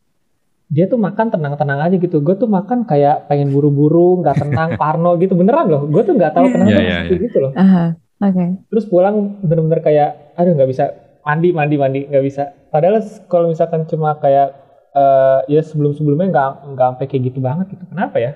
dia 0.66 0.90
tuh 0.90 0.98
makan 0.98 1.30
tenang-tenang 1.30 1.78
aja 1.78 1.94
gitu. 1.94 2.18
Gue 2.18 2.34
tuh 2.34 2.50
makan 2.50 2.82
kayak 2.82 3.30
pengen 3.30 3.54
buru-buru 3.54 4.18
nggak 4.18 4.42
tenang 4.42 4.74
parno 4.80 5.14
gitu. 5.16 5.38
Beneran 5.38 5.70
loh 5.70 5.86
gue 5.86 6.02
tuh 6.02 6.14
nggak 6.14 6.34
tahu 6.34 6.46
kenapa 6.50 6.70
Iya, 6.70 6.80
iya, 6.82 6.94
seperti 6.98 7.14
iya. 7.14 7.24
gitu 7.30 7.38
loh. 7.38 7.52
Aha, 7.54 7.84
oke. 8.18 8.44
terus 8.66 8.84
pulang 8.86 9.16
bener-bener 9.40 9.78
kayak 9.78 10.34
aduh 10.34 10.52
nggak 10.58 10.66
bisa 10.66 10.84
mandi 11.22 11.54
mandi 11.54 11.76
mandi 11.78 12.00
nggak 12.10 12.24
bisa. 12.26 12.50
Padahal 12.66 12.98
kalau 13.26 13.46
misalkan 13.46 13.86
cuma 13.86 14.18
kayak 14.18 14.50
eh, 14.90 15.40
ya 15.46 15.62
sebelum 15.62 15.94
sebelumnya 15.94 16.26
nggak 16.34 16.50
nggak 16.74 16.86
sampai 16.90 17.06
kayak 17.06 17.22
gitu 17.30 17.38
banget 17.38 17.66
gitu. 17.70 17.86
Kenapa 17.86 18.18
ya? 18.18 18.34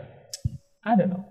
Ada 0.81 1.11
dong 1.11 1.27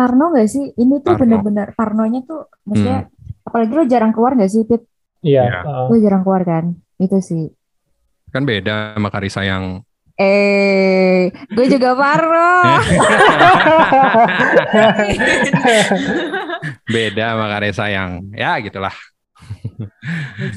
Parno 0.00 0.32
gak 0.32 0.48
sih? 0.48 0.72
Ini 0.72 0.94
tuh 0.98 1.12
Parno. 1.12 1.20
bener-bener 1.20 1.66
Parnonya 1.76 2.20
tuh 2.24 2.48
maksudnya 2.64 3.12
apalagi 3.44 3.72
lo 3.74 3.84
jarang 3.84 4.10
keluar 4.10 4.32
gak 4.32 4.48
sih 4.48 4.64
Pit? 4.64 4.80
iya 5.20 5.44
Iya. 5.44 5.60
heeh. 5.60 5.86
Lo 5.92 5.96
jarang 6.00 6.22
keluar 6.24 6.42
kan? 6.42 6.64
Itu 6.96 7.20
sih. 7.20 7.52
Kan 8.32 8.48
beda 8.48 8.96
sama 8.96 9.12
Karisa 9.12 9.42
yang 9.42 9.82
Eh, 10.16 11.32
gue 11.48 11.66
juga 11.66 11.96
Parno. 11.96 12.60
beda 16.86 17.24
sama 17.34 17.46
Karisa 17.48 17.84
yang 17.88 18.10
ya 18.32 18.60
gitulah. 18.60 18.92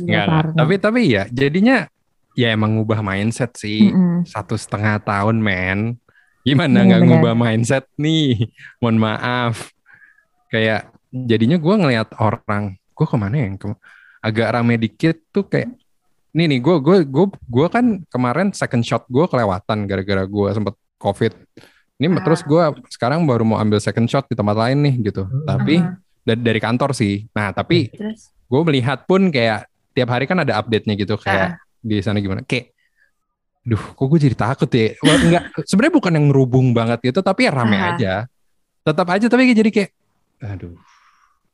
Enggak. 0.03 0.25
Parno. 0.27 0.55
Tapi 0.59 0.73
tapi 0.79 1.01
ya 1.07 1.23
jadinya 1.31 1.87
ya 2.35 2.51
emang 2.51 2.75
ngubah 2.75 2.99
mindset 2.99 3.55
sih. 3.55 3.87
Mm-mm. 3.87 4.27
Satu 4.27 4.55
setengah 4.55 4.99
tahun 4.99 5.39
men. 5.39 5.79
Gimana 6.43 6.83
Bener, 6.83 6.85
nggak 6.85 7.01
ngubah 7.07 7.33
mindset 7.33 7.87
nih? 7.95 8.51
Mohon 8.83 8.97
maaf. 8.99 9.71
Kayak 10.47 10.91
jadinya 11.09 11.55
gue 11.55 11.75
ngelihat 11.75 12.09
orang, 12.19 12.63
gue 12.91 13.05
ke 13.07 13.15
mana 13.15 13.35
ya? 13.39 13.47
Ke- 13.55 13.79
agak 14.23 14.47
rame 14.55 14.75
dikit 14.75 15.19
tuh 15.31 15.43
kayak 15.43 15.71
nih 16.33 16.47
nih 16.47 16.59
gue 16.59 16.75
gue 16.79 16.97
gue 17.05 17.25
gue 17.29 17.67
kan 17.67 17.85
kemarin 18.07 18.49
second 18.51 18.81
shot 18.81 19.03
gue 19.05 19.21
kelewatan 19.27 19.85
gara-gara 19.85 20.23
gue 20.23 20.49
sempet 20.51 20.75
covid. 20.97 21.31
Ini 21.95 22.07
Ah. 22.09 22.23
terus 22.23 22.41
gue 22.41 22.63
sekarang 22.89 23.23
baru 23.23 23.43
mau 23.45 23.59
ambil 23.59 23.79
second 23.79 24.07
shot 24.07 24.27
di 24.27 24.35
tempat 24.35 24.55
lain 24.55 24.83
nih 24.83 24.95
gitu. 25.11 25.23
Hmm. 25.23 25.45
Tapi 25.45 25.75
Aha. 25.79 25.95
dari, 26.23 26.41
dari 26.41 26.59
kantor 26.59 26.91
sih. 26.91 27.23
Nah 27.31 27.51
tapi 27.51 27.87
gue 28.43 28.61
melihat 28.67 29.07
pun 29.07 29.29
kayak 29.29 29.63
tiap 29.93 30.09
hari 30.09 30.25
kan 30.25 30.41
ada 30.41 30.57
update-nya 30.57 30.97
gitu 30.97 31.15
Ah. 31.15 31.21
kayak 31.21 31.49
di 31.79 31.99
sana 31.99 32.17
gimana 32.19 32.41
kayak 32.43 32.72
duh 33.63 33.79
kok 33.79 34.05
gue 34.11 34.19
jadi 34.19 34.35
takut 34.35 34.67
ya 34.71 34.95
Wah, 34.99 35.15
enggak 35.15 35.43
sebenarnya 35.63 35.95
bukan 35.95 36.11
yang 36.19 36.25
ngerubung 36.31 36.67
banget 36.75 36.99
gitu 36.99 37.19
tapi 37.23 37.47
ya 37.47 37.51
rame 37.55 37.79
Ah. 37.79 37.95
aja 37.95 38.13
tetap 38.83 39.07
aja 39.07 39.25
tapi 39.31 39.55
jadi 39.55 39.71
kayak 39.71 39.91
aduh 40.43 40.75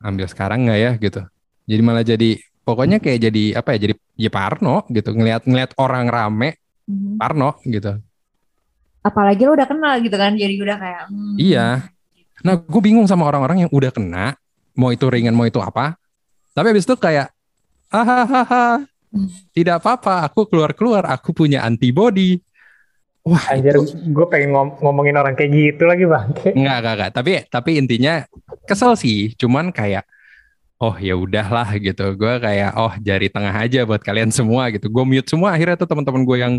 ambil 0.01 0.25
sekarang 0.25 0.65
nggak 0.65 0.79
ya 0.81 0.91
gitu 0.97 1.21
jadi 1.69 1.81
malah 1.85 2.01
jadi 2.01 2.29
pokoknya 2.65 2.97
kayak 2.97 3.19
jadi 3.29 3.43
apa 3.61 3.77
ya 3.77 3.77
jadi 3.85 3.93
ya 4.17 4.29
parno 4.33 4.81
gitu 4.89 5.13
ngelihat 5.13 5.45
ngelihat 5.45 5.71
orang 5.77 6.09
rame 6.09 6.57
mhm. 6.89 7.21
parno 7.21 7.61
gitu 7.61 8.01
apalagi 8.99 9.47
lo 9.47 9.55
udah 9.55 9.67
kenal 9.67 9.95
gitu 10.03 10.15
kan, 10.15 10.35
jadi 10.35 10.53
udah 10.59 10.77
kayak. 10.77 11.03
hmm. 11.07 11.35
Iya. 11.39 11.67
Nah, 12.43 12.55
gue 12.55 12.81
bingung 12.83 13.07
sama 13.07 13.27
orang-orang 13.27 13.67
yang 13.67 13.71
udah 13.71 13.91
kena, 13.91 14.35
mau 14.75 14.91
itu 14.91 15.07
ringan, 15.07 15.35
mau 15.35 15.43
itu 15.47 15.59
apa. 15.59 15.95
Tapi 16.55 16.71
habis 16.71 16.87
itu 16.87 16.95
kayak, 16.95 17.31
hahaha, 17.91 18.83
tidak 19.51 19.81
apa-apa, 19.81 20.29
aku 20.29 20.45
keluar-keluar, 20.45 21.05
aku 21.09 21.33
punya 21.33 21.65
antibody. 21.65 22.37
Wah, 23.25 23.41
anjir 23.51 23.75
itu 23.75 23.93
gue 24.09 24.25
pengen 24.31 24.55
ngom- 24.55 24.77
ngomongin 24.79 25.19
orang 25.19 25.35
kayak 25.35 25.51
gitu 25.51 25.83
lagi 25.85 26.07
bangke 26.07 26.53
enggak, 26.57 26.77
enggak, 26.81 26.93
enggak. 26.95 27.11
Tapi, 27.13 27.31
tapi 27.51 27.69
intinya 27.77 28.13
kesel 28.63 28.95
sih. 28.95 29.35
Cuman 29.35 29.69
kayak, 29.75 30.07
oh 30.79 30.95
ya 30.95 31.13
udahlah 31.19 31.67
gitu. 31.77 32.15
Gue 32.15 32.39
kayak, 32.39 32.73
oh 32.79 32.93
jari 32.97 33.27
tengah 33.27 33.51
aja 33.53 33.83
buat 33.83 33.99
kalian 33.99 34.31
semua 34.31 34.71
gitu. 34.71 34.87
Gue 34.87 35.03
mute 35.03 35.27
semua 35.29 35.51
akhirnya 35.53 35.75
tuh 35.77 35.89
teman-teman 35.89 36.23
gue 36.23 36.37
yang 36.39 36.55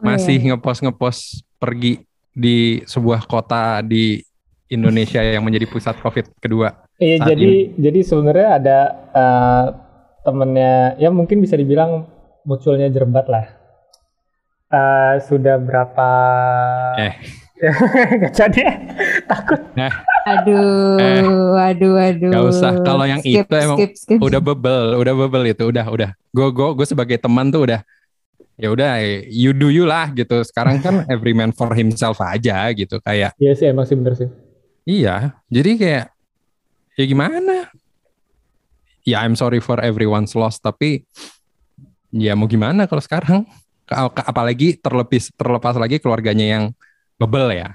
Oh, 0.00 0.08
iya. 0.08 0.16
masih 0.16 0.38
ngepost-ngepost 0.48 1.44
pergi 1.60 2.00
di 2.32 2.80
sebuah 2.88 3.28
kota 3.28 3.84
di 3.84 4.24
Indonesia 4.72 5.20
yang 5.20 5.44
menjadi 5.44 5.68
pusat 5.68 6.00
COVID 6.00 6.40
kedua. 6.40 6.72
Iya 6.96 7.28
jadi 7.28 7.68
jadi 7.76 8.00
sebenarnya 8.00 8.48
ada 8.56 8.78
eh, 9.12 9.66
temennya 10.20 10.94
ya 10.96 11.08
mungkin 11.08 11.40
bisa 11.40 11.54
dibilang 11.54 12.06
munculnya 12.44 12.88
jerbat 12.88 13.26
lah. 13.26 13.46
Eh, 14.70 15.14
sudah 15.26 15.58
berapa 15.58 16.08
Eh. 16.96 17.14
Gak 18.24 18.32
jadi. 18.32 18.62
Takut. 19.28 19.60
Aduh, 20.24 21.60
aduh, 21.60 21.94
aduh. 22.00 22.30
Gak 22.32 22.44
usah. 22.48 22.72
Kalau 22.80 23.04
yang 23.04 23.20
Skip, 23.20 23.44
itu 23.44 23.54
emang 23.54 23.76
skip, 23.76 23.92
skip. 23.96 24.18
udah 24.20 24.40
bebel, 24.40 24.96
udah 24.96 25.14
bebel 25.26 25.42
itu, 25.44 25.64
udah, 25.68 25.84
udah. 25.84 26.10
Gue 26.32 26.48
gue 26.54 26.68
gue 26.72 26.86
sebagai 26.88 27.20
teman 27.20 27.52
tuh 27.52 27.68
udah 27.68 27.80
ya 28.56 28.68
udah 28.68 29.00
you 29.28 29.52
do 29.52 29.68
you 29.68 29.84
lah 29.84 30.08
gitu. 30.12 30.40
Sekarang 30.40 30.80
kan 30.80 31.04
every 31.12 31.36
man 31.36 31.52
for 31.52 31.68
himself 31.76 32.16
aja 32.24 32.64
gitu 32.72 32.96
kayak 33.04 33.36
Iya 33.36 33.52
sih 33.52 33.66
emang 33.68 33.84
sih 33.84 33.96
bener 33.98 34.16
sih. 34.16 34.28
iya. 34.86 35.36
Jadi 35.52 35.70
kayak 35.76 36.04
ya 36.96 37.04
gimana? 37.04 37.68
Ya 39.10 39.26
I'm 39.26 39.34
sorry 39.34 39.58
for 39.58 39.82
everyone's 39.82 40.38
loss 40.38 40.62
tapi 40.62 41.02
ya 42.14 42.38
mau 42.38 42.46
gimana 42.46 42.86
kalau 42.86 43.02
sekarang? 43.02 43.42
Ka- 43.82 44.06
ka- 44.14 44.26
Apalagi 44.30 44.78
terlebih 44.78 45.18
terlepas 45.34 45.74
lagi 45.74 45.98
keluarganya 45.98 46.46
yang 46.46 46.64
bebel 47.18 47.58
ya. 47.58 47.74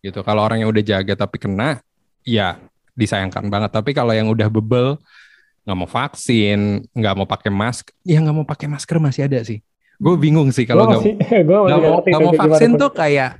Gitu. 0.00 0.24
Kalau 0.24 0.40
orang 0.40 0.64
yang 0.64 0.72
udah 0.72 0.80
jaga 0.80 1.12
tapi 1.12 1.36
kena 1.36 1.84
ya 2.24 2.56
disayangkan 2.96 3.44
banget. 3.52 3.70
Tapi 3.76 3.92
kalau 3.92 4.16
yang 4.16 4.32
udah 4.32 4.48
bebel 4.48 4.96
nggak 5.68 5.76
mau 5.76 5.84
vaksin, 5.84 6.88
nggak 6.96 7.14
mau 7.20 7.28
pakai 7.28 7.52
masker, 7.52 7.92
ya 8.00 8.16
nggak 8.24 8.32
mau 8.32 8.46
pakai 8.48 8.66
masker 8.72 8.96
masih 8.96 9.28
ada 9.28 9.44
sih. 9.44 9.60
Gue 10.00 10.16
bingung 10.16 10.48
sih 10.48 10.64
kalau 10.64 10.88
nggak 11.68 11.78
mau 11.84 12.00
nggak 12.08 12.20
mau 12.24 12.32
vaksin 12.48 12.70
tuh 12.80 12.90
kayak 12.96 13.30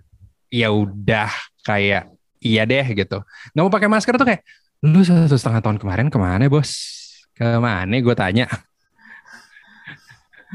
ya 0.52 0.68
udah 0.68 1.32
kayak 1.64 2.12
iya 2.44 2.68
deh 2.68 2.84
gitu. 2.92 3.24
Nggak 3.56 3.64
mau 3.64 3.72
pakai 3.72 3.88
masker 3.88 4.14
tuh 4.20 4.28
kayak 4.28 4.44
lu 4.84 5.00
satu 5.00 5.32
setengah 5.32 5.64
tahun 5.64 5.78
kemarin 5.80 6.12
ke 6.12 6.20
mana 6.20 6.44
bos? 6.52 6.99
Ke 7.40 7.56
mana? 7.56 7.96
Gue 7.96 8.12
tanya. 8.12 8.44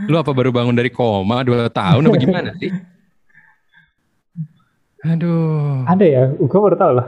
Lu 0.06 0.22
apa 0.22 0.30
baru 0.30 0.54
bangun 0.54 0.78
dari 0.78 0.94
koma 0.94 1.42
dua 1.42 1.66
tahun 1.66 2.06
apa 2.06 2.18
gimana 2.20 2.52
sih? 2.62 2.70
Aduh. 5.02 5.82
Ada 5.86 6.06
ya, 6.06 6.24
gue 6.30 6.60
baru 6.62 6.78
tahu 6.78 6.92
loh. 7.02 7.08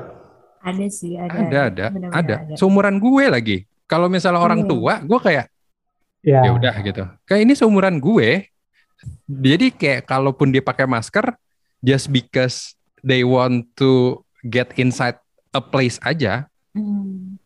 Ada 0.65 0.85
sih, 0.89 1.13
ada. 1.13 1.29
Ada 1.37 1.59
ada 1.69 1.85
Bener-bener 1.93 2.17
ada. 2.49 2.57
Seumuran 2.57 2.97
gue 2.97 3.25
lagi. 3.29 3.57
Kalau 3.85 4.09
misalnya 4.09 4.41
orang 4.41 4.65
Iya. 4.65 4.69
tua, 4.69 4.93
gue 5.05 5.19
kayak 5.21 5.45
Ya, 6.25 6.43
ya 6.43 6.51
udah 6.51 6.75
gitu. 6.83 7.05
Kayak 7.23 7.41
ini 7.45 7.53
seumuran 7.55 8.01
gue. 8.01 8.49
Jadi 9.29 9.71
kayak 9.71 10.03
kalaupun 10.03 10.49
dia 10.51 10.59
pakai 10.59 10.83
masker 10.83 11.23
just 11.79 12.09
because 12.09 12.73
they 12.99 13.21
want 13.21 13.63
to 13.77 14.19
get 14.43 14.73
inside 14.75 15.21
a 15.53 15.61
place 15.61 16.01
aja, 16.01 16.49
Hmm. 16.73 17.36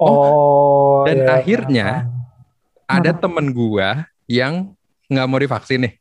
Oh. 0.00 1.04
dan 1.04 1.28
ya. 1.28 1.28
akhirnya 1.36 1.88
ada 2.88 3.12
temen 3.12 3.52
gue 3.52 3.88
yang 4.24 4.72
nggak 5.12 5.26
mau 5.28 5.36
divaksin 5.36 5.84
nih, 5.84 5.94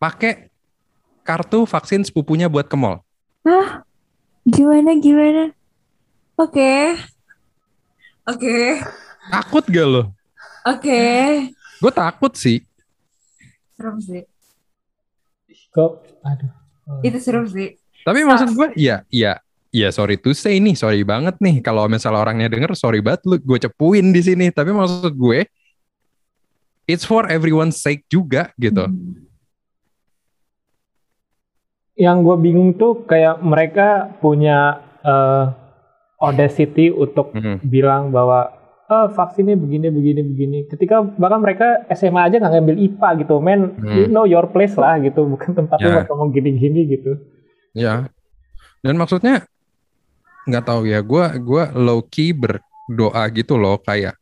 pakai 0.00 0.48
kartu 1.26 1.68
vaksin 1.68 2.06
sepupunya 2.06 2.48
buat 2.48 2.70
ke 2.70 2.76
mall. 2.78 3.04
Gimana, 4.46 4.94
gimana? 5.02 5.50
Oke. 6.38 6.94
Oke. 8.30 8.78
Takut 9.26 9.64
gak 9.66 9.86
lo? 9.90 10.02
Oke. 10.62 11.02
Gue 11.82 11.92
takut 11.94 12.30
sih. 12.38 12.62
Serem 13.74 13.98
sih. 13.98 14.22
Kok, 15.74 16.22
aduh. 16.22 16.52
Itu 17.02 17.18
serem 17.18 17.50
sih. 17.50 17.74
Tapi 18.06 18.22
maksud 18.22 18.54
gue, 18.54 18.70
ya, 18.78 19.02
ya, 19.10 19.42
ya 19.76 19.92
sorry 19.92 20.16
to 20.16 20.32
say 20.32 20.56
nih, 20.56 20.72
sorry 20.72 21.04
banget 21.04 21.36
nih. 21.36 21.60
Kalau 21.60 21.84
misalnya 21.84 22.24
orangnya 22.24 22.48
denger, 22.48 22.72
sorry 22.72 23.04
banget 23.04 23.28
lu, 23.28 23.36
gue 23.36 23.58
cepuin 23.60 24.08
di 24.08 24.24
sini. 24.24 24.48
Tapi 24.48 24.72
maksud 24.72 25.12
gue, 25.12 25.44
it's 26.88 27.04
for 27.04 27.28
everyone's 27.28 27.76
sake 27.76 28.08
juga 28.08 28.56
gitu. 28.56 28.88
Hmm. 28.88 29.28
Yang 31.96 32.16
gue 32.24 32.36
bingung 32.40 32.70
tuh 32.76 33.04
kayak 33.04 33.40
mereka 33.40 34.16
punya 34.20 34.80
eh, 35.06 35.44
audacity 36.18 36.90
untuk 36.90 37.30
Mhm. 37.30 37.62
bilang 37.62 38.10
bahwa 38.10 38.50
eh, 38.86 39.06
vaksinnya 39.14 39.54
begini 39.54 39.90
begini 39.90 40.20
begini. 40.22 40.58
Ketika 40.66 41.02
bahkan 41.02 41.38
mereka 41.38 41.86
SMA 41.90 42.26
aja 42.26 42.38
nggak 42.38 42.52
ngambil 42.54 42.76
IPA 42.78 43.08
gitu, 43.22 43.34
men, 43.38 43.74
Hmm. 43.78 43.94
you 43.94 44.06
know 44.06 44.22
your 44.22 44.46
place 44.46 44.74
lah 44.74 44.98
gitu, 44.98 45.26
bukan 45.26 45.54
tempat 45.54 45.78
lu 45.78 45.90
Ya. 45.90 46.02
ngomong 46.06 46.30
gini-gini 46.30 46.86
gitu. 46.86 47.18
Ya. 47.70 48.10
Dan 48.82 48.94
maksudnya 48.94 49.42
nggak 50.46 50.64
tahu 50.64 50.86
ya, 50.86 51.02
gue 51.02 51.24
gua 51.42 51.74
low 51.74 52.00
key 52.06 52.30
berdoa 52.30 53.22
gitu 53.34 53.58
loh 53.58 53.82
kayak 53.82 54.14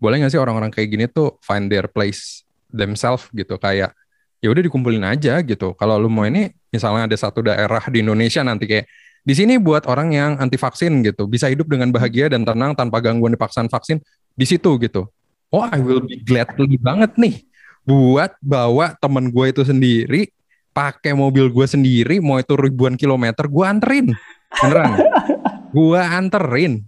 boleh 0.00 0.20
nggak 0.20 0.32
sih 0.32 0.40
orang-orang 0.40 0.72
kayak 0.72 0.88
gini 0.90 1.04
tuh 1.06 1.36
find 1.44 1.70
their 1.70 1.86
place 1.86 2.42
themselves 2.72 3.28
gitu 3.30 3.60
kayak 3.60 3.92
ya 4.40 4.48
udah 4.48 4.62
dikumpulin 4.64 5.04
aja 5.04 5.38
gitu. 5.44 5.76
Kalau 5.76 6.00
lu 6.00 6.08
mau 6.08 6.24
ini 6.24 6.50
misalnya 6.72 7.06
ada 7.06 7.16
satu 7.16 7.44
daerah 7.44 7.84
di 7.86 8.00
Indonesia 8.00 8.40
nanti 8.40 8.64
kayak 8.64 8.88
di 9.20 9.36
sini 9.36 9.60
buat 9.60 9.84
orang 9.84 10.16
yang 10.16 10.30
anti 10.40 10.56
vaksin 10.56 11.04
gitu 11.04 11.28
bisa 11.28 11.46
hidup 11.52 11.68
dengan 11.68 11.92
bahagia 11.92 12.32
dan 12.32 12.40
tenang 12.42 12.72
tanpa 12.72 13.04
gangguan 13.04 13.36
dipaksain 13.36 13.68
vaksin 13.68 14.00
di 14.32 14.44
situ 14.48 14.80
gitu. 14.80 15.06
Oh, 15.52 15.66
I 15.66 15.82
will 15.82 16.00
be 16.00 16.16
gladly 16.24 16.80
banget 16.80 17.20
nih 17.20 17.44
buat 17.84 18.36
bawa 18.40 18.96
temen 18.96 19.28
gue 19.28 19.46
itu 19.52 19.62
sendiri 19.64 20.30
pakai 20.70 21.12
mobil 21.16 21.50
gue 21.50 21.66
sendiri 21.66 22.22
mau 22.22 22.38
itu 22.38 22.54
ribuan 22.54 22.94
kilometer 22.94 23.50
gue 23.50 23.64
anterin 23.66 24.14
beneran 24.62 24.94
gue 25.70 26.00
anterin 26.00 26.84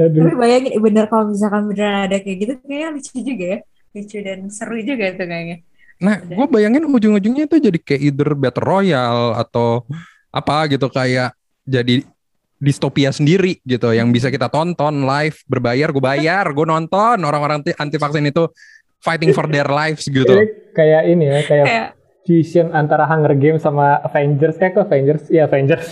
Aduh. 0.00 0.22
Tapi 0.22 0.34
bayangin 0.38 0.72
bener 0.80 1.04
kalau 1.10 1.28
misalkan 1.28 1.68
beneran 1.68 2.08
ada 2.08 2.16
kayak 2.22 2.36
gitu 2.40 2.52
kayaknya 2.64 2.88
lucu 2.94 3.14
juga 3.20 3.44
ya. 3.44 3.58
Lucu 3.90 4.16
dan 4.22 4.38
seru 4.48 4.78
juga 4.80 5.04
tuh 5.12 5.26
kayaknya. 5.28 5.56
nah 6.00 6.16
gue 6.16 6.46
bayangin 6.48 6.88
ujung-ujungnya 6.88 7.44
itu 7.44 7.60
jadi 7.60 7.76
kayak 7.76 8.00
either 8.00 8.32
battle 8.32 8.64
royale 8.64 9.36
atau 9.36 9.84
apa 10.32 10.72
gitu 10.72 10.88
kayak 10.88 11.36
jadi 11.68 12.08
distopia 12.56 13.12
sendiri 13.12 13.60
gitu 13.68 13.92
yang 13.92 14.08
bisa 14.08 14.32
kita 14.32 14.48
tonton 14.48 15.04
live 15.04 15.36
berbayar 15.44 15.92
gue 15.92 16.00
bayar 16.00 16.48
gue 16.56 16.64
nonton 16.64 17.20
orang-orang 17.20 17.60
anti 17.76 18.00
vaksin 18.00 18.24
itu 18.24 18.48
fighting 19.04 19.36
for 19.36 19.44
their 19.44 19.68
lives 19.68 20.08
gitu 20.08 20.40
Ini 20.40 20.72
kayak 20.72 21.02
ini 21.04 21.24
ya, 21.28 21.40
kayak 21.44 21.66
Kayak 21.68 21.88
fusion 22.24 22.72
antara 22.72 23.04
Hunger 23.04 23.34
Games 23.36 23.64
sama 23.64 24.00
Avengers. 24.04 24.56
Eh, 24.60 24.70
kok 24.72 24.86
Avengers? 24.88 25.28
Iya, 25.28 25.48
Avengers. 25.48 25.88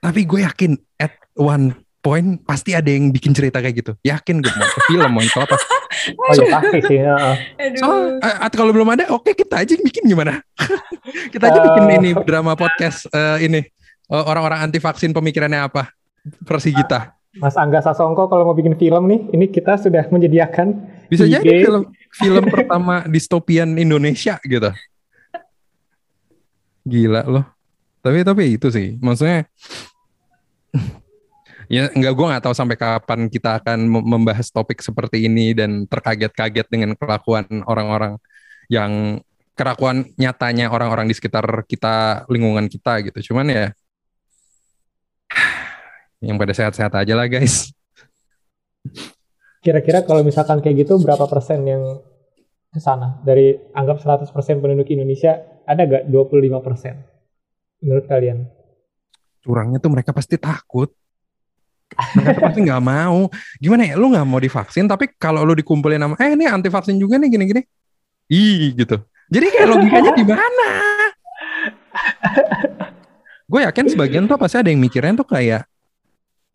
Tapi 0.00 0.24
gue 0.24 0.40
yakin 0.42 0.74
at 0.96 1.12
one 1.36 1.72
point 2.00 2.40
pasti 2.42 2.72
ada 2.72 2.88
yang 2.88 3.12
bikin 3.12 3.30
cerita 3.30 3.60
kayak 3.60 3.76
gitu 3.84 3.92
yakin 4.00 4.40
gue 4.40 4.48
mau 4.50 4.66
ke 4.66 4.80
film 4.88 5.10
mau 5.12 5.24
apa 5.24 5.56
Oh 6.00 6.32
iya, 6.32 6.56
pasti 6.56 6.78
sih. 6.86 6.98
heeh. 7.02 7.34
aduh. 7.60 7.76
So, 7.76 7.88
eh, 8.22 8.36
atau 8.40 8.56
kalau 8.56 8.72
belum 8.72 8.88
ada, 8.88 9.10
oke 9.10 9.36
kita 9.36 9.60
aja 9.60 9.74
yang 9.74 9.84
bikin 9.84 10.06
gimana? 10.06 10.40
kita 11.34 11.50
aja 11.50 11.60
bikin 11.60 11.84
Eh. 11.84 11.96
ini 12.00 12.10
drama 12.24 12.54
podcast 12.54 13.04
eh, 13.10 13.44
ini 13.44 13.60
Eh, 14.10 14.24
orang-orang 14.26 14.66
anti 14.66 14.82
vaksin 14.82 15.14
pemikirannya 15.14 15.70
apa 15.70 15.94
versi 16.42 16.74
kita. 16.74 17.14
Mas 17.38 17.54
Angga 17.54 17.78
Sasongko 17.78 18.26
kalau 18.26 18.42
mau 18.42 18.58
bikin 18.58 18.74
film 18.74 19.06
nih, 19.06 19.22
ini 19.30 19.46
kita 19.46 19.78
sudah 19.78 20.02
menyediakan 20.10 20.82
Bisa 21.06 21.30
ide. 21.30 21.38
jadi 21.38 21.62
film 21.62 21.82
film 22.10 22.44
pertama 22.50 23.06
distopian 23.06 23.78
Indonesia 23.78 24.42
gitu. 24.42 24.66
Gila 26.82 27.22
loh. 27.22 27.46
Tapi 28.00 28.24
tapi 28.24 28.56
itu 28.56 28.66
sih, 28.66 28.98
maksudnya 28.98 29.46
ya 31.70 31.86
nggak 31.90 32.12
gue 32.14 32.26
nggak 32.34 32.44
tahu 32.44 32.54
sampai 32.54 32.74
kapan 32.74 33.30
kita 33.30 33.62
akan 33.62 33.78
mem- 33.86 34.06
membahas 34.06 34.50
topik 34.50 34.82
seperti 34.82 35.30
ini 35.30 35.54
dan 35.54 35.86
terkaget-kaget 35.86 36.66
dengan 36.66 36.98
kelakuan 36.98 37.46
orang-orang 37.66 38.18
yang 38.66 39.22
kelakuan 39.54 40.08
nyatanya 40.16 40.72
orang-orang 40.72 41.06
di 41.06 41.14
sekitar 41.14 41.44
kita 41.68 42.24
lingkungan 42.32 42.64
kita 42.70 43.04
gitu. 43.04 43.30
Cuman 43.32 43.46
ya 43.52 43.66
yang 46.24 46.36
pada 46.40 46.52
sehat-sehat 46.56 46.92
aja 46.96 47.14
lah 47.16 47.28
guys. 47.28 47.72
Kira-kira 49.60 50.00
kalau 50.08 50.24
misalkan 50.24 50.64
kayak 50.64 50.88
gitu 50.88 50.96
berapa 50.98 51.28
persen 51.28 51.60
yang 51.68 52.00
ke 52.72 52.80
sana? 52.80 53.20
Dari 53.20 53.58
anggap 53.76 54.00
100% 54.00 54.32
penduduk 54.62 54.88
Indonesia, 54.88 55.36
ada 55.68 55.84
gak 55.84 56.08
25 56.08 56.64
persen? 56.64 57.04
Menurut 57.84 58.08
kalian? 58.08 58.48
Curangnya 59.40 59.78
tuh 59.80 59.90
mereka 59.92 60.12
pasti 60.12 60.36
takut. 60.36 60.92
Mereka 62.14 62.38
tuh 62.38 62.42
pasti 62.46 62.60
nggak 62.62 62.82
mau. 62.84 63.26
Gimana 63.58 63.82
ya? 63.90 63.94
Lu 63.98 64.12
nggak 64.14 64.26
mau 64.28 64.38
divaksin, 64.38 64.86
tapi 64.86 65.10
kalau 65.18 65.42
lu 65.42 65.58
dikumpulin 65.58 65.98
sama, 65.98 66.14
eh 66.22 66.32
ini 66.32 66.46
anti 66.46 66.70
vaksin 66.70 66.96
juga 66.96 67.18
nih 67.18 67.28
gini-gini, 67.34 67.62
ih 68.30 68.72
gitu. 68.78 69.02
Jadi 69.30 69.46
kayak 69.50 69.68
logikanya 69.68 70.12
di 70.14 70.24
mana? 70.26 70.70
Gue 73.50 73.66
yakin 73.66 73.90
sebagian 73.90 74.24
tuh 74.30 74.38
pasti 74.38 74.62
ada 74.62 74.70
yang 74.70 74.78
mikirnya 74.78 75.18
tuh 75.18 75.26
kayak, 75.26 75.66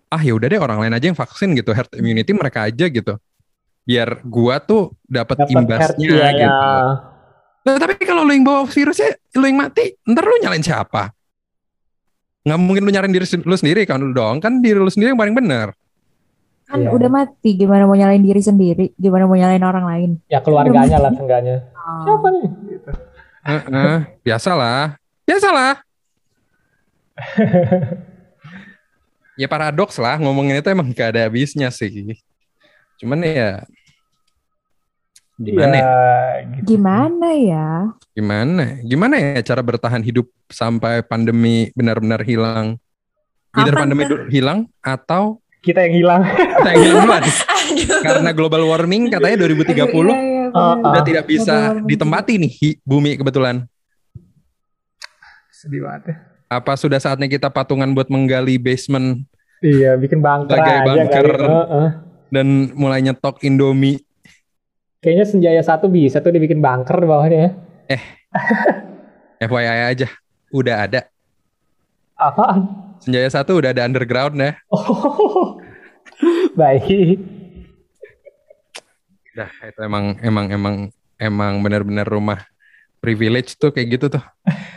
ah 0.07 0.21
ya 0.23 0.31
udah 0.31 0.47
deh 0.47 0.59
orang 0.59 0.79
lain 0.79 0.95
aja 0.95 1.05
yang 1.11 1.19
vaksin 1.19 1.51
gitu, 1.59 1.75
herd 1.75 1.91
immunity 1.99 2.31
mereka 2.31 2.71
aja 2.71 2.87
gitu. 2.87 3.19
Biar 3.85 4.23
gua 4.25 4.57
tuh 4.63 4.95
dapat 5.05 5.45
imbasnya 5.45 5.93
RT 5.93 6.15
ya, 6.15 6.29
gitu. 6.31 6.47
ya. 6.47 6.51
Nah, 7.65 7.75
tapi 7.81 7.97
kalau 8.01 8.23
lu 8.25 8.31
yang 8.33 8.45
bawa 8.45 8.63
virusnya, 8.65 9.17
lu 9.37 9.45
yang 9.45 9.57
mati, 9.61 9.93
ntar 10.07 10.23
lu 10.25 10.37
nyalain 10.41 10.63
siapa? 10.63 11.11
Nggak 12.45 12.59
mungkin 12.61 12.83
lu 12.85 12.91
nyalain 12.93 13.09
diri 13.09 13.25
lu 13.41 13.55
sendiri 13.57 13.81
kan 13.83 13.97
lu 13.97 14.13
dong, 14.13 14.37
kan 14.37 14.61
diri 14.61 14.77
lu 14.77 14.87
sendiri 14.87 15.11
yang 15.11 15.19
paling 15.19 15.33
bener. 15.33 15.73
kan 16.65 16.81
Iya. 16.81 16.89
udah 16.97 17.09
mati 17.13 17.53
gimana 17.53 17.85
mau 17.85 17.93
nyalain 17.93 18.25
diri 18.25 18.41
sendiri 18.41 18.89
gimana 18.97 19.29
mau 19.29 19.37
nyalain 19.37 19.61
orang 19.61 19.85
lain 19.85 20.09
Ya 20.25 20.41
keluarganya 20.41 20.97
lah 20.97 21.13
seenggaknya. 21.13 21.61
Siapa 22.01 22.27
nih? 22.33 22.45
Gitu. 22.73 22.89
Heeh, 23.45 23.97
biasalah, 24.25 24.97
biasalah. 25.25 25.73
Ya 29.35 29.51
paradoks 29.51 29.99
lah 29.99 30.15
ngomongin 30.15 30.57
itu 30.57 30.69
emang 30.71 30.87
gak 30.89 31.11
ada 31.11 31.27
habisnya 31.27 31.67
sih. 31.67 32.15
Cuman 32.95 33.19
ya 33.19 33.67
gimana 35.37 35.75
ya? 35.75 35.89
gitu. 36.47 36.65
Gimana 36.65 37.27
ya? 37.33 37.67
Gimana? 38.11 38.63
Gimana 38.81 39.15
ya 39.15 39.41
cara 39.41 39.59
bertahan 39.59 39.99
hidup 39.99 40.27
sampai 40.47 41.01
pandemi 41.01 41.69
benar-benar 41.71 42.21
hilang? 42.21 42.79
Either 43.51 43.71
Kapan 43.71 43.81
pandemi 43.81 44.03
dulu 44.05 44.23
hilang 44.27 44.59
atau 44.79 45.39
Kita 45.59 45.81
yang 45.81 45.95
hilang. 45.95 46.21
kita 46.23 46.69
yang 46.69 46.81
hilang 46.81 47.01
duluan. 47.01 47.23
Aduh. 47.65 47.99
Karena 47.99 48.29
global 48.31 48.61
warming 48.63 49.09
katanya 49.09 49.41
2030 49.41 49.65
Iya, 49.65 50.13
iya, 50.13 50.45
Ah, 50.53 50.71
bener. 50.71 50.85
udah 50.85 50.93
ah. 50.93 51.03
tidak 51.03 51.23
bisa 51.25 51.55
ditempati 51.81 52.33
nih 52.37 52.53
bumi 52.81 53.17
kebetulan. 53.17 53.65
Sedih 55.49 55.81
banget 55.81 56.01
ya. 56.05 56.15
Apa 56.47 56.77
sudah 56.77 56.95
saatnya 56.95 57.25
kita 57.25 57.49
patungan 57.49 57.89
buat 57.91 58.07
menggali 58.07 58.55
basement 58.55 59.25
Iya, 59.59 59.97
bikin 59.97 60.21
bunker 60.21 60.53
Sebagai 60.53 60.75
aja 60.75 60.85
bunker. 60.85 61.25
kali. 61.25 61.47
Heeh. 61.49 61.89
dan 62.27 62.47
mulai 62.73 62.99
nyetok 63.01 63.41
Indomie? 63.41 64.03
Kayaknya 65.05 65.25
Senjaya 65.29 65.61
satu 65.61 65.85
bisa 65.85 66.17
tuh 66.17 66.33
dibikin 66.33 66.65
bunker 66.65 66.97
di 66.97 67.05
bawahnya 67.05 67.37
ya. 67.37 67.51
FYI 69.45 69.93
aja, 69.93 70.09
udah 70.49 70.89
ada. 70.89 71.05
Apaan? 72.17 72.65
Senjaya 73.05 73.29
satu 73.29 73.61
udah 73.61 73.69
ada 73.69 73.85
underground 73.85 74.33
ya. 74.41 74.57
Oh, 74.73 75.61
baik. 76.57 77.21
Dah 79.37 79.51
itu 79.61 79.79
emang 79.85 80.17
emang 80.25 80.45
emang 80.49 80.75
emang 81.21 81.53
benar-benar 81.61 82.07
rumah 82.09 82.41
privilege 82.97 83.53
tuh 83.61 83.69
kayak 83.69 84.01
gitu 84.01 84.05
tuh. 84.09 84.23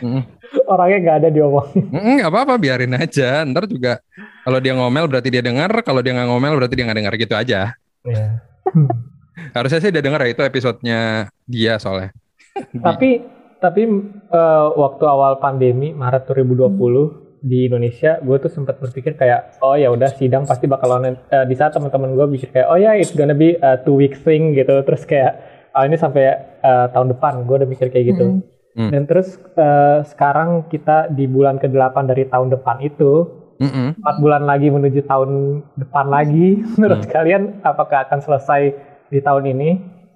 Mm. 0.05 0.29
Orangnya 0.69 0.97
nggak 1.01 1.17
ada 1.25 1.29
diomong. 1.33 1.73
Mm, 1.73 2.21
nggak 2.21 2.29
apa-apa 2.29 2.53
biarin 2.61 2.93
aja. 2.93 3.41
Ntar 3.49 3.65
juga 3.65 3.97
kalau 4.45 4.61
dia 4.61 4.77
ngomel 4.77 5.09
berarti 5.09 5.33
dia 5.33 5.41
dengar, 5.41 5.73
kalau 5.81 6.05
dia 6.05 6.13
nggak 6.13 6.29
ngomel 6.29 6.53
berarti 6.53 6.75
dia 6.77 6.85
nggak 6.85 6.99
dengar 7.01 7.15
gitu 7.17 7.33
aja. 7.33 7.73
Iya. 8.05 8.45
Harusnya 9.55 9.79
sih 9.81 9.91
dia 9.91 10.03
dengar 10.03 10.21
ya 10.23 10.29
itu 10.31 10.41
episodenya 10.43 11.29
dia 11.45 11.77
soalnya. 11.81 12.13
Tapi 12.87 13.39
tapi 13.59 13.83
eh, 14.31 14.67
waktu 14.79 15.03
awal 15.03 15.43
pandemi 15.43 15.91
Maret 15.91 16.31
2020 16.31 17.43
di 17.43 17.71
Indonesia, 17.71 18.19
gue 18.19 18.35
tuh 18.39 18.51
sempat 18.51 18.79
berpikir 18.79 19.15
kayak 19.15 19.59
oh 19.63 19.75
ya 19.75 19.91
udah 19.91 20.11
sidang 20.15 20.47
pasti 20.47 20.67
bakal. 20.67 20.99
Eh, 21.03 21.15
di 21.47 21.55
saat 21.55 21.75
teman-teman 21.75 22.15
gue 22.15 22.27
pikir 22.39 22.55
kayak 22.55 22.67
oh 22.71 22.79
ya 22.79 22.95
it's 22.95 23.11
gonna 23.11 23.35
be 23.35 23.59
a 23.59 23.79
two 23.83 23.99
week 23.99 24.15
thing 24.23 24.55
gitu. 24.55 24.79
Terus 24.83 25.03
kayak 25.03 25.39
oh 25.75 25.83
ini 25.83 25.99
sampai 25.99 26.23
eh, 26.63 26.87
tahun 26.95 27.15
depan 27.15 27.43
gue 27.47 27.55
udah 27.63 27.69
mikir 27.69 27.91
kayak 27.91 28.15
gitu. 28.15 28.25
Mm. 28.39 28.59
Hmm. 28.79 28.89
Dan 28.95 29.03
terus 29.11 29.35
eh, 29.59 29.99
sekarang 30.07 30.71
kita 30.71 31.11
di 31.11 31.27
bulan 31.27 31.59
ke-8 31.59 31.95
dari 32.07 32.23
tahun 32.31 32.53
depan 32.53 32.79
itu 32.79 33.27
Mm-mm. 33.59 33.99
empat 33.99 34.15
bulan 34.23 34.47
lagi 34.47 34.71
menuju 34.71 35.03
tahun 35.03 35.61
depan 35.75 36.05
lagi. 36.07 36.63
Menurut 36.79 37.03
Hmm. 37.03 37.11
kalian 37.11 37.43
apakah 37.65 38.07
akan 38.07 38.23
selesai 38.23 38.71
di 39.09 39.19
tahun 39.19 39.43
ini? 39.51 39.69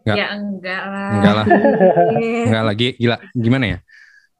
Nggak. 0.03 0.15
Ya 0.15 0.25
enggak 0.35 0.81
lah. 0.83 1.09
Enggak 1.15 1.33
lah, 1.33 1.45
enggak 2.47 2.63
lagi 2.65 2.87
gila. 2.95 3.17
Gimana 3.31 3.65
ya? 3.65 3.77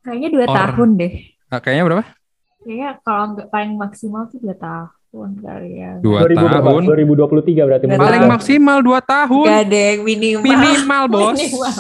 Kayaknya 0.04 0.30
dua 0.30 0.46
Or- 0.46 0.58
tahun 0.58 0.90
deh. 1.00 1.14
Ah, 1.48 1.60
Kayaknya 1.62 1.84
berapa? 1.86 2.04
Kayaknya 2.60 2.90
kalau 3.02 3.24
nggak 3.32 3.48
paling 3.48 3.74
maksimal 3.76 4.22
tuh 4.28 4.40
dua 4.40 4.56
tahun 4.56 5.30
kali 5.40 5.72
ya. 5.78 5.92
Dua 6.02 6.20
2000 6.26 6.36
berapa? 6.36 6.68
tahun. 6.68 6.82
2023 6.84 7.68
berarti. 7.70 7.86
Paling 7.88 8.24
tahu. 8.26 8.34
maksimal 8.34 8.78
dua 8.82 9.00
tahun. 9.00 9.46
Enggak 9.48 9.66
deh, 9.70 9.92
minimal. 10.02 10.44
Minimal 10.44 11.04
bos. 11.08 11.38
Minimal. 11.38 11.76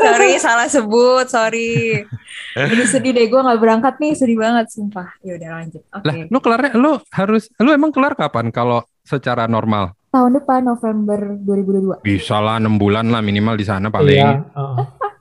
sorry, 0.00 0.30
salah 0.40 0.66
sebut, 0.66 1.26
sorry. 1.28 2.02
Jadi 2.50 2.82
sedih 2.88 3.12
deh, 3.12 3.26
gue 3.26 3.38
nggak 3.38 3.60
berangkat 3.60 3.94
nih, 4.02 4.12
sedih 4.16 4.38
banget 4.40 4.66
sumpah. 4.74 5.14
Ya 5.20 5.38
udah 5.38 5.50
lanjut. 5.54 5.82
Oke. 5.86 6.02
Lah, 6.02 6.14
lu 6.26 6.38
kelarnya 6.40 6.70
lu 6.74 6.92
harus 7.10 7.46
lu 7.60 7.70
emang 7.70 7.94
kelar 7.94 8.18
kapan 8.18 8.50
kalau 8.50 8.82
secara 9.04 9.46
normal? 9.46 9.94
Tahun 10.10 10.30
depan 10.34 10.66
November 10.66 11.38
2022. 11.38 12.02
Bisa 12.02 12.42
lah 12.42 12.58
6 12.58 12.66
bulan 12.76 13.06
lah 13.08 13.22
minimal 13.22 13.54
di 13.54 13.62
sana 13.62 13.86
paling. 13.88 14.18
Iya. 14.18 14.42
heeh. 14.42 14.76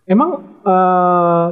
Emang 0.10 0.30
eh, 0.66 1.46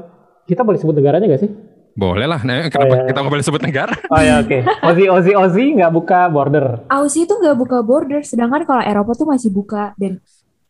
kita 0.46 0.66
boleh 0.66 0.82
sebut 0.82 0.98
negaranya 0.98 1.30
gak 1.30 1.46
sih? 1.46 1.52
Boleh 1.94 2.26
lah. 2.26 2.42
Nah, 2.42 2.66
kenapa 2.66 2.82
Oh, 2.88 2.98
iya. 2.98 3.06
kita 3.10 3.18
nggak 3.22 3.34
boleh 3.34 3.46
sebut 3.46 3.62
negara? 3.62 3.94
Oh 4.10 4.22
ya 4.22 4.42
oke. 4.42 4.58
Ozi 4.86 5.06
Ozi 5.10 5.32
Ozi 5.34 5.64
nggak 5.74 5.90
buka 5.90 6.30
border. 6.30 6.86
Aussie 6.90 7.26
itu 7.26 7.34
nggak 7.34 7.58
buka 7.58 7.82
border, 7.82 8.22
sedangkan 8.22 8.66
kalau 8.66 8.86
Eropa 8.86 9.18
tuh 9.18 9.26
masih 9.26 9.50
buka 9.50 9.98
dan 9.98 10.22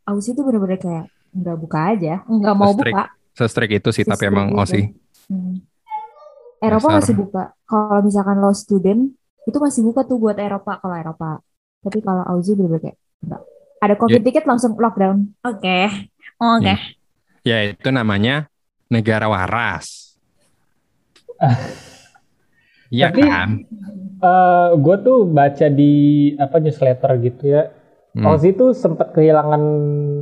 Aussie 0.03 0.31
itu 0.31 0.39
bener-bener 0.39 0.79
kayak 0.79 1.11
nggak 1.35 1.57
buka 1.59 1.79
aja, 1.91 2.23
nggak 2.23 2.55
mau 2.55 2.71
buka. 2.71 3.11
Se-strict 3.35 3.75
itu 3.75 3.89
sih 3.91 4.03
tapi 4.03 4.23
emang 4.23 4.51
itu. 4.51 4.59
Aussie. 4.59 4.85
Hmm. 5.27 5.59
Eropa 6.57 6.87
Dasar. 6.89 6.99
masih 7.03 7.13
buka. 7.19 7.43
Kalau 7.63 7.99
misalkan 8.01 8.35
lo 8.39 8.51
student, 8.51 9.01
itu 9.43 9.57
masih 9.59 9.81
buka 9.83 10.07
tuh 10.07 10.17
buat 10.17 10.39
Eropa 10.39 10.79
kalau 10.79 10.95
Eropa. 10.95 11.43
Tapi 11.87 12.03
kalau 12.03 12.23
Aussie 12.27 12.53
bener-bener 12.53 12.83
kayak 12.83 12.97
enggak. 13.23 13.41
Ada 13.77 13.93
covid 13.95 14.21
ticket 14.21 14.43
langsung 14.43 14.75
lockdown. 14.75 15.31
Oke. 15.41 15.87
Oke. 16.35 16.73
Ya 17.41 17.63
itu 17.63 17.87
namanya 17.89 18.51
negara 18.87 19.25
waras. 19.25 20.17
Iya 22.87 23.11
Tapi- 23.11 23.19
kan? 23.21 23.49
Eh 24.17 24.67
gue 24.73 24.95
tuh 25.03 25.27
baca 25.27 25.67
di 25.67 25.93
apa 26.35 26.55
newsletter 26.57 27.11
gitu 27.19 27.43
ya. 27.51 27.67
Hmm. 28.15 28.25
Aussie 28.25 28.55
tuh 28.55 28.71
sempat 28.71 29.11
kehilangan 29.11 29.59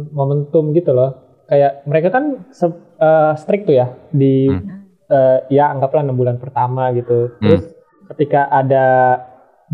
momentum 0.09 0.73
gitu 0.73 0.91
loh. 0.91 1.13
Kayak 1.45 1.85
mereka 1.85 2.09
kan 2.09 2.41
se- 2.49 2.73
eh, 2.97 3.33
strict 3.37 3.69
tuh 3.69 3.77
ya 3.77 3.87
di 4.09 4.49
Hmm. 4.49 4.81
eh, 5.05 5.39
ya 5.53 5.69
anggaplah 5.69 6.01
enam 6.01 6.17
bulan 6.17 6.41
pertama 6.41 6.89
gitu. 6.91 7.37
Terus 7.37 7.69
ketika 8.09 8.49
ada 8.49 8.85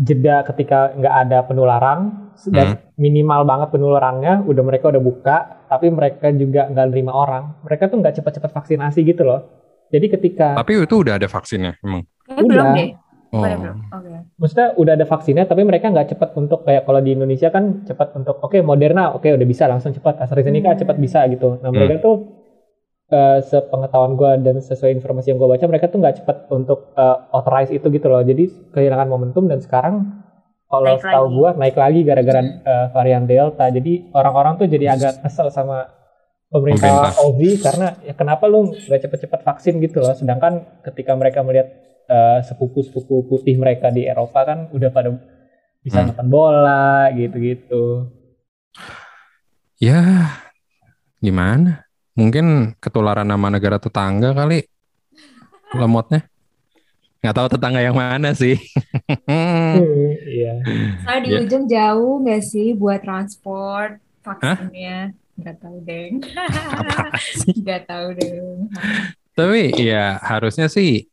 jeda 0.00 0.40
ketika 0.48 0.96
nggak 0.96 1.14
ada 1.28 1.38
penularan 1.44 2.32
dan 2.48 2.80
minimal 2.96 3.44
banget 3.44 3.68
penularannya 3.76 4.46
udah 4.48 4.62
mereka 4.64 4.88
udah 4.88 5.02
buka 5.04 5.36
tapi 5.68 5.92
mereka 5.92 6.32
juga 6.32 6.64
nggak 6.72 6.86
nerima 6.88 7.12
orang 7.12 7.60
mereka 7.60 7.92
tuh 7.92 8.00
nggak 8.00 8.16
cepat-cepat 8.20 8.50
vaksinasi 8.56 9.04
gitu 9.04 9.28
loh 9.28 9.62
jadi 9.92 10.06
ketika 10.08 10.56
Tapi 10.56 10.72
itu 10.80 10.96
udah 11.04 11.20
ada 11.20 11.28
vaksinnya 11.28 11.76
emang. 11.84 12.08
Udah. 12.32 12.40
belum 12.48 12.68
deh. 12.72 12.90
Oh. 13.32 13.44
Maksudnya 14.40 14.76
udah 14.76 14.92
ada 14.92 15.06
vaksinnya 15.08 15.44
tapi 15.48 15.64
mereka 15.64 15.88
nggak 15.88 16.16
cepat 16.16 16.36
untuk 16.36 16.68
kayak 16.68 16.84
kalau 16.84 17.00
di 17.00 17.16
Indonesia 17.16 17.48
kan 17.48 17.80
cepat 17.84 18.12
untuk 18.16 18.36
oke 18.44 18.60
Moderna 18.60 19.16
oke 19.16 19.24
udah 19.24 19.48
bisa 19.48 19.64
langsung 19.68 19.92
cepat 19.96 20.20
AstraZeneca 20.20 20.76
Hmm. 20.76 20.80
cepat 20.84 20.96
bisa 21.00 21.24
gitu 21.32 21.56
nah 21.64 21.72
mereka 21.72 22.04
tuh 22.04 22.41
eh, 23.12 23.38
sepengetahuan 23.44 24.16
gue 24.16 24.30
dan 24.42 24.56
sesuai 24.58 24.96
informasi 24.96 25.30
yang 25.30 25.38
gue 25.38 25.50
baca 25.50 25.64
mereka 25.68 25.86
tuh 25.86 26.00
nggak 26.00 26.24
cepat 26.24 26.36
untuk 26.50 26.90
eh, 26.96 27.16
authorize 27.30 27.70
itu 27.70 27.86
gitu 27.88 28.08
loh 28.08 28.24
jadi 28.24 28.44
kehilangan 28.72 29.06
momentum 29.06 29.44
dan 29.46 29.60
sekarang 29.60 30.24
kalau 30.66 30.96
lagi. 31.28 31.36
gue 31.36 31.48
naik 31.60 31.76
lagi 31.76 32.00
gara-gara 32.02 32.40
eh, 32.40 32.86
varian 32.90 33.24
Delta 33.24 33.68
jadi 33.68 33.92
orang-orang 34.10 34.56
tuh 34.56 34.66
jadi 34.66 34.86
agak 34.90 35.20
kesel 35.20 35.52
sama 35.52 35.92
pemerintah. 36.48 37.12
Aussie 37.16 37.60
karena 37.60 37.96
ya 38.02 38.12
kenapa 38.12 38.44
lu 38.44 38.72
nggak 38.72 39.00
cepet-cepet 39.04 39.40
vaksin 39.40 39.74
gitu 39.80 40.00
loh 40.00 40.12
sedangkan 40.12 40.80
ketika 40.84 41.12
mereka 41.12 41.44
melihat 41.44 41.68
eh, 42.08 42.40
sepupu-sepupu 42.42 43.28
putih 43.28 43.56
mereka 43.56 43.88
di 43.88 44.04
Eropa 44.04 44.44
kan 44.44 44.58
udah 44.72 44.90
pada 44.90 45.12
bisa 45.82 46.00
Hmm. 46.00 46.08
nonton 46.08 46.28
bola 46.28 47.10
gitu-gitu 47.12 48.08
Ya 49.78 50.30
gimana? 51.18 51.82
Mungkin 52.12 52.76
ketularan 52.76 53.24
nama 53.24 53.48
negara 53.48 53.80
tetangga 53.80 54.36
kali 54.36 54.68
lemotnya. 55.72 56.28
Nggak 57.22 57.34
tahu 57.38 57.48
tetangga 57.54 57.80
yang 57.80 57.96
mana 57.96 58.34
sih. 58.34 58.58
Hmm, 59.24 59.78
iya 60.28 60.58
Soalnya 61.06 61.20
di 61.22 61.28
Iya. 61.30 61.38
ujung 61.46 61.64
jauh 61.64 62.14
nggak 62.20 62.42
sih 62.42 62.74
buat 62.74 63.00
transport 63.00 63.96
vaksinnya? 64.20 65.14
Nggak 65.38 65.56
tahu 65.62 65.76
deng. 65.86 66.12
Nggak 67.62 67.82
tahu 67.88 68.06
deng. 68.18 68.58
Tapi 69.32 69.60
ya 69.80 70.20
harusnya 70.20 70.68
sih 70.68 71.08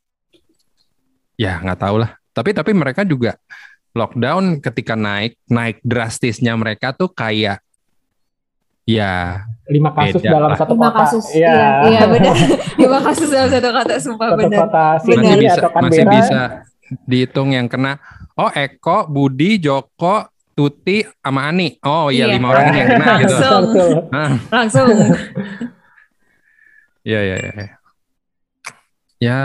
ya 1.39 1.61
nggak 1.63 1.79
tahu 1.79 2.03
lah. 2.03 2.11
Tapi 2.35 2.51
tapi 2.51 2.71
mereka 2.75 3.07
juga 3.07 3.39
lockdown 3.95 4.59
ketika 4.59 4.93
naik 4.99 5.39
naik 5.47 5.79
drastisnya 5.81 6.53
mereka 6.59 6.91
tuh 6.91 7.07
kayak 7.09 7.63
ya 8.89 9.45
lima 9.69 9.93
kasus 9.93 10.17
Beda 10.17 10.33
dalam 10.33 10.49
lah. 10.49 10.57
satu 10.57 10.73
Lima 10.73 10.89
kota 10.89 10.97
kasus. 11.05 11.25
iya 11.31 11.51
Iya, 11.53 11.69
iya 11.85 12.01
benar. 12.11 12.35
Lima 12.75 12.99
kasus 13.05 13.29
dalam 13.29 13.49
satu 13.49 13.69
kata 13.69 13.93
sumpah 13.99 14.27
satu 14.27 14.39
benar. 14.39 14.59
kota 14.65 14.85
masih 14.97 15.37
bisa 15.37 15.61
atau 15.61 15.69
masih 15.79 16.05
bisa 16.07 16.41
dihitung 17.05 17.49
yang 17.51 17.67
kena. 17.67 18.01
Oh 18.33 18.49
Eko, 18.49 19.05
Budi, 19.05 19.59
Joko, 19.59 20.25
Tuti, 20.51 21.05
sama 21.21 21.45
Ani. 21.45 21.77
Oh 21.81 22.09
iya 22.09 22.25
Iya. 22.25 22.33
lima 22.33 22.47
orang 22.49 22.65
ini 22.67 22.77
yang 22.77 22.89
kena 22.89 23.05
gitu. 23.21 23.29
Langsung. 23.29 23.61
Betul. 23.69 23.91
Ah, 24.09 24.31
Langsung. 24.49 24.87
ya 27.03 27.19
ya 27.21 27.35
ya. 27.37 27.51
Ya 29.19 29.39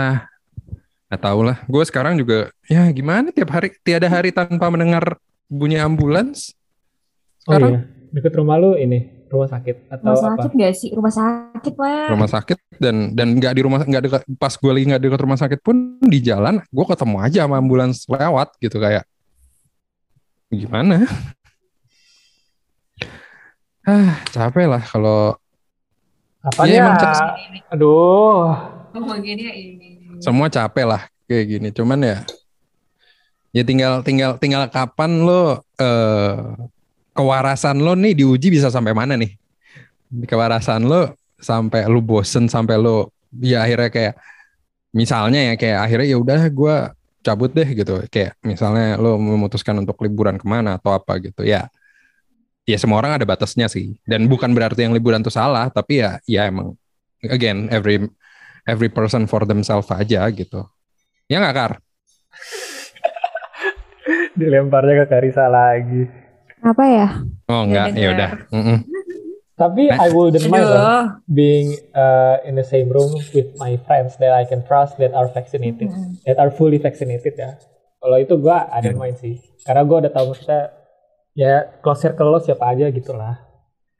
nggak 1.05 1.21
tahu 1.21 1.39
lah. 1.43 1.57
Gue 1.65 1.83
sekarang 1.83 2.17
juga 2.17 2.49
ya 2.65 2.89
gimana 2.89 3.29
tiap 3.29 3.51
hari 3.51 3.77
tiada 3.79 4.07
hari 4.07 4.31
tanpa 4.31 4.67
mendengar 4.67 5.21
bunyi 5.45 5.77
ambulans. 5.77 6.55
oh 7.45 7.53
Sekarang 7.53 7.71
iya 7.71 7.81
deket 8.09 8.31
rumah 8.33 8.55
lu 8.55 8.73
ini 8.73 9.11
rumah 9.25 9.47
sakit 9.47 9.75
atau 9.89 10.05
Rumah 10.05 10.15
apa? 10.15 10.27
sakit 10.37 10.51
gak 10.53 10.73
sih? 10.73 10.89
Rumah 10.91 11.11
sakit, 11.11 11.73
Pak. 11.73 12.07
rumah 12.09 12.29
sakit 12.29 12.57
dan 12.75 12.95
dan 13.11 13.27
nggak 13.33 13.51
di 13.51 13.61
rumah 13.61 13.79
nggak 13.81 14.03
dekat 14.03 14.21
pas 14.35 14.51
gue 14.51 14.67
lagi 14.67 14.85
nggak 14.85 15.01
dekat 15.01 15.19
rumah 15.19 15.35
sakit 15.35 15.59
pun 15.59 15.97
di 15.99 16.19
jalan 16.19 16.61
gue 16.61 16.85
ketemu 16.85 17.15
aja 17.17 17.39
sama 17.43 17.57
ambulans 17.57 18.05
lewat 18.05 18.53
gitu 18.59 18.77
kayak 18.77 19.03
gimana 20.49 21.05
ah 23.87 24.17
capek 24.29 24.65
lah 24.67 24.81
kalau 24.81 25.33
Apa 26.41 26.65
ya? 26.65 26.85
emang 26.85 26.97
Aduh. 27.71 28.53
Ini. 28.95 30.21
semua 30.21 30.47
capek 30.47 30.85
lah 30.85 31.01
kayak 31.25 31.45
gini 31.49 31.67
cuman 31.69 31.99
ya 31.99 32.17
ya 33.51 33.63
tinggal 33.63 34.01
tinggal 34.01 34.35
tinggal 34.35 34.63
kapan 34.67 35.23
lo 35.23 35.63
eh 35.75 36.35
kewarasan 37.15 37.79
lo 37.79 37.95
nih 37.95 38.13
diuji 38.13 38.51
bisa 38.51 38.67
sampai 38.67 38.91
mana 38.91 39.15
nih 39.15 39.39
kewarasan 40.27 40.85
lo 40.85 41.15
sampai 41.39 41.87
lo 41.87 42.03
bosen 42.03 42.51
sampai 42.51 42.75
lo 42.75 43.15
ya 43.39 43.63
akhirnya 43.63 43.89
kayak 43.89 44.13
misalnya 44.91 45.51
ya 45.51 45.53
kayak 45.55 45.79
akhirnya 45.87 46.07
ya 46.11 46.17
udah 46.19 46.41
gue 46.51 46.75
cabut 47.25 47.51
deh 47.51 47.67
gitu 47.71 48.03
kayak 48.11 48.37
misalnya 48.43 48.99
lo 48.99 49.17
memutuskan 49.17 49.81
untuk 49.81 49.97
liburan 50.03 50.37
ke 50.37 50.45
mana 50.45 50.77
atau 50.77 50.93
apa 50.93 51.17
gitu 51.23 51.41
ya 51.41 51.71
ya 52.67 52.77
semua 52.77 53.01
orang 53.01 53.17
ada 53.17 53.25
batasnya 53.25 53.65
sih 53.71 53.97
dan 54.05 54.29
bukan 54.29 54.53
berarti 54.53 54.85
yang 54.85 54.93
liburan 54.93 55.23
itu 55.23 55.33
salah 55.33 55.71
tapi 55.71 56.03
ya 56.03 56.19
ya 56.29 56.51
emang 56.51 56.77
again 57.25 57.65
every 57.73 58.05
every 58.65 58.89
person 58.89 59.29
for 59.29 59.45
themselves 59.45 59.87
aja 59.93 60.25
gitu. 60.33 60.65
Ya 61.29 61.41
nggak 61.41 61.55
Kar? 61.55 61.71
Dilemparnya 64.39 65.05
ke 65.05 65.09
Karisa 65.09 65.47
lagi. 65.47 66.24
Apa 66.65 66.83
ya? 66.89 67.07
Oh 67.45 67.61
enggak, 67.61 67.93
ya 67.93 68.07
udah. 68.09 68.31
Tapi 69.55 69.87
Eh. 69.87 69.95
I 69.95 70.09
wouldn't 70.11 70.49
mind 70.51 70.67
Aduh. 70.67 71.21
being 71.31 71.79
uh, 71.95 72.43
in 72.43 72.59
the 72.59 72.65
same 72.65 72.91
room 72.91 73.15
with 73.31 73.55
my 73.55 73.79
friends 73.87 74.17
that 74.19 74.35
I 74.35 74.43
can 74.43 74.65
trust 74.67 74.99
that 74.99 75.15
are 75.15 75.31
vaccinated, 75.31 75.87
that 76.27 76.35
are 76.35 76.51
fully 76.51 76.75
vaccinated 76.75 77.39
ya. 77.39 77.55
Kalau 78.03 78.17
itu 78.19 78.35
gua 78.35 78.67
ada 78.67 78.91
main 78.91 79.15
sih, 79.15 79.39
karena 79.63 79.87
gua 79.87 80.03
udah 80.03 80.11
tahu 80.11 80.35
maksudnya 80.35 80.75
ya 81.31 81.71
close 81.79 82.03
circle 82.03 82.35
lo 82.35 82.43
siapa 82.43 82.67
aja 82.67 82.91
gitu 82.91 83.15
lah. 83.15 83.39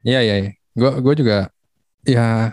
Iya 0.04 0.20
iya. 0.20 0.34
iya. 0.44 0.50
Gue 0.76 0.92
gue 1.00 1.14
juga 1.24 1.48
ya 2.04 2.52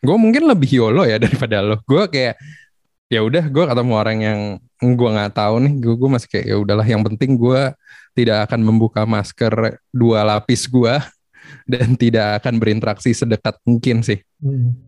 gue 0.00 0.16
mungkin 0.16 0.48
lebih 0.48 0.80
YOLO 0.80 1.04
ya 1.04 1.20
daripada 1.24 1.60
lo. 1.60 1.76
Gue 1.84 2.08
kayak 2.08 2.40
ya 3.12 3.20
udah 3.20 3.44
gue 3.52 3.64
ketemu 3.68 3.92
orang 3.94 4.18
yang 4.24 4.40
gue 4.80 5.08
nggak 5.12 5.36
tahu 5.36 5.60
nih. 5.60 5.72
Gue 5.76 5.94
gue 6.00 6.08
masih 6.08 6.28
kayak 6.32 6.46
ya 6.48 6.56
udahlah. 6.56 6.88
Yang 6.88 7.02
penting 7.12 7.36
gue 7.36 7.62
tidak 8.14 8.48
akan 8.48 8.62
membuka 8.62 9.02
masker 9.04 9.82
dua 9.90 10.22
lapis 10.22 10.70
gue 10.70 10.94
dan 11.72 11.98
tidak 11.98 12.40
akan 12.42 12.56
berinteraksi 12.56 13.10
sedekat 13.10 13.58
mungkin 13.66 14.00
sih. 14.00 14.22
Hmm. 14.40 14.78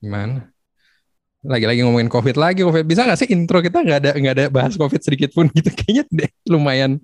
Gimana? 0.00 0.50
Lagi-lagi 1.40 1.80
ngomongin 1.82 2.12
COVID 2.12 2.36
lagi, 2.36 2.60
COVID 2.62 2.84
bisa 2.84 3.08
nggak 3.08 3.18
sih 3.18 3.28
intro 3.32 3.64
kita 3.64 3.80
nggak 3.80 3.98
ada 4.04 4.10
nggak 4.12 4.34
ada 4.36 4.46
bahas 4.52 4.76
COVID 4.76 5.00
sedikit 5.00 5.32
pun 5.32 5.48
gitu 5.56 5.72
kayaknya 5.72 6.04
deh 6.12 6.30
lumayan 6.52 7.00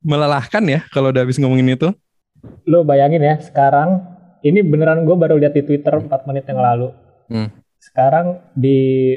melelahkan 0.00 0.62
ya 0.64 0.80
kalau 0.94 1.12
udah 1.12 1.22
habis 1.26 1.36
ngomongin 1.36 1.76
itu. 1.76 1.88
Lo 2.64 2.86
bayangin 2.86 3.20
ya 3.20 3.36
sekarang 3.42 4.00
ini 4.46 4.62
beneran 4.62 5.02
gue 5.02 5.16
baru 5.18 5.36
lihat 5.36 5.54
di 5.58 5.62
Twitter 5.66 5.90
4 5.90 6.28
menit 6.30 6.46
yang 6.46 6.60
lalu. 6.62 6.88
Hmm. 7.28 7.50
Sekarang 7.78 8.40
di 8.56 9.14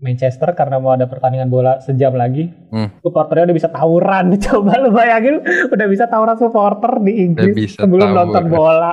Manchester 0.00 0.52
karena 0.52 0.76
mau 0.76 0.90
ada 0.90 1.04
pertandingan 1.04 1.46
bola 1.46 1.76
sejam 1.78 2.12
lagi, 2.12 2.48
Hmm. 2.68 2.88
supporternya 2.98 3.46
udah 3.46 3.56
bisa 3.56 3.68
tawuran. 3.68 4.32
Coba 4.44 4.76
lu 4.76 4.90
bayangin 4.90 5.40
udah 5.66 5.86
bisa 5.86 6.04
tawuran 6.06 6.34
supporter 6.34 6.92
di 7.00 7.12
Inggris 7.22 7.54
bisa 7.54 7.84
sebelum 7.84 8.10
nonton 8.10 8.44
tawuran. 8.44 8.50
bola. 8.50 8.92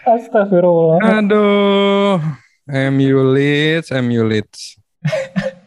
Astagfirullah. 0.00 0.98
Aduh, 1.20 2.16
MU 2.88 3.18
Leeds, 3.28 3.90
MU 3.92 4.22
Leeds. 4.24 4.78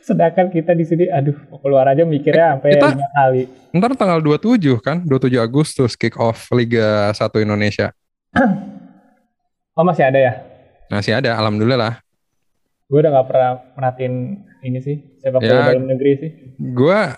Sedangkan 0.00 0.48
kita 0.48 0.72
di 0.72 0.82
sini, 0.82 1.04
aduh, 1.06 1.36
keluar 1.58 1.84
aja 1.86 2.00
mikirnya 2.02 2.56
sampai 2.56 2.70
kita- 2.74 2.96
kali. 3.10 3.42
Ntar 3.70 3.92
tanggal 3.94 4.18
27 4.18 4.80
kan, 4.80 5.04
27 5.04 5.36
Agustus 5.38 5.92
kick 5.94 6.16
off 6.16 6.48
Liga 6.50 7.12
1 7.12 7.18
Indonesia. 7.38 7.92
Oh 9.72 9.86
masih 9.86 10.02
ada 10.02 10.18
ya? 10.18 10.32
Masih 10.90 11.14
ada, 11.14 11.38
alhamdulillah. 11.38 12.02
Gue 12.88 12.98
udah 12.98 13.12
gak 13.14 13.28
pernah 13.28 13.50
merhatiin 13.76 14.14
ini 14.58 14.78
sih, 14.80 14.96
sepak 15.20 15.38
bola 15.38 15.52
Ya. 15.52 15.76
dalam 15.76 15.86
negeri 15.86 16.10
sih. 16.16 16.30
Gua 16.72 17.14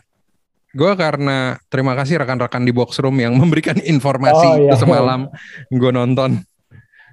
gua 0.71 0.93
karena 0.95 1.39
terima 1.67 1.95
kasih 1.95 2.19
rekan-rekan 2.19 2.63
di 2.63 2.71
box 2.71 2.99
room 2.99 3.17
yang 3.17 3.35
memberikan 3.41 3.79
informasi 3.79 4.47
Oh, 4.47 4.59
iya. 4.61 4.75
semalam 4.75 5.31
gue 5.67 5.91
nonton. 5.91 6.43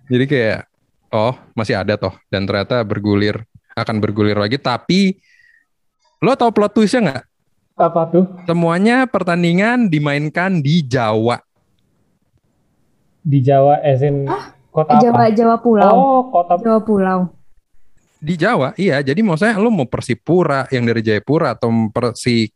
Jadi 0.10 0.26
kayak 0.26 0.66
oh 1.10 1.38
masih 1.54 1.78
ada 1.78 1.96
toh 1.96 2.18
dan 2.28 2.44
ternyata 2.44 2.82
bergulir 2.82 3.46
akan 3.74 4.02
bergulir 4.02 4.36
lagi 4.36 4.58
tapi 4.58 5.22
lo 6.18 6.34
tau 6.34 6.50
plot 6.50 6.74
twistnya 6.74 7.02
nggak? 7.14 7.24
Apa 7.78 8.02
tuh? 8.10 8.26
Semuanya 8.44 9.06
pertandingan 9.06 9.86
dimainkan 9.86 10.60
di 10.60 10.82
Jawa. 10.82 11.38
Di 13.22 13.38
Jawa, 13.38 13.86
as 13.86 14.02
in 14.02 14.26
kota 14.72 14.98
Jawa 14.98 15.14
apa? 15.22 15.30
Jawa 15.30 15.56
Pulau. 15.62 15.94
Oh, 15.94 16.22
kota 16.34 16.58
Jawa 16.58 16.82
Pulau. 16.82 17.20
Di 18.18 18.34
Jawa, 18.34 18.74
iya. 18.78 19.02
Jadi 19.06 19.22
maksudnya 19.22 19.58
lo 19.62 19.70
mau 19.70 19.86
Persipura 19.86 20.66
yang 20.74 20.90
dari 20.90 21.06
Jayapura 21.06 21.54
atau 21.54 21.70
Persi 21.94 22.50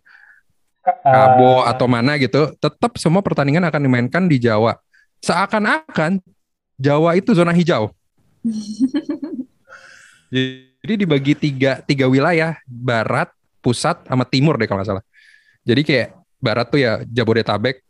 Kabo 0.82 1.62
eh, 1.62 1.69
atau 1.69 1.86
mana 1.86 2.17
gitu, 2.17 2.58
tetap 2.58 2.97
semua 2.97 3.21
pertandingan 3.21 3.62
akan 3.69 3.82
dimainkan 3.86 4.26
di 4.26 4.41
Jawa. 4.41 4.82
Seakan-akan 5.21 6.17
Jawa 6.82 7.13
itu 7.13 7.38
zona 7.38 7.54
hijau. 7.54 7.93
Jadi 10.82 10.93
dibagi 11.06 11.38
tiga, 11.38 11.86
tiga 11.86 12.10
wilayah, 12.10 12.58
barat, 12.65 13.30
pusat, 13.62 14.02
sama 14.10 14.26
timur 14.26 14.58
deh 14.58 14.65
kalau 14.65 14.82
nggak 14.82 14.89
salah. 14.89 15.06
Jadi 15.62 15.82
kayak 15.86 16.17
barat 16.41 16.65
tuh 16.74 16.82
ya 16.82 17.06
Jabodetabek, 17.06 17.86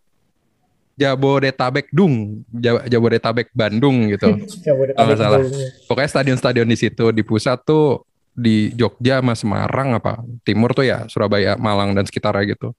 Jabodetabek 0.96 1.90
Dung, 1.90 2.46
Ja- 2.54 2.86
Jabodetabek 2.86 3.50
Bandung 3.52 4.12
gitu. 4.12 4.32
Jabodetabek 4.62 4.96
Kalau 4.96 5.08
nggak 5.08 5.20
salah. 5.20 5.40
Pokoknya 5.88 6.10
stadion-stadion 6.10 6.68
di 6.68 6.78
situ, 6.78 7.06
di 7.12 7.24
pusat 7.24 7.64
tuh 7.64 8.06
di 8.32 8.72
Jogja 8.72 9.20
sama 9.20 9.36
Semarang 9.36 9.98
apa, 9.98 10.24
timur 10.48 10.72
tuh 10.72 10.88
ya 10.88 11.04
Surabaya, 11.12 11.60
Malang 11.60 11.92
dan 11.92 12.08
sekitarnya 12.08 12.56
gitu. 12.56 12.72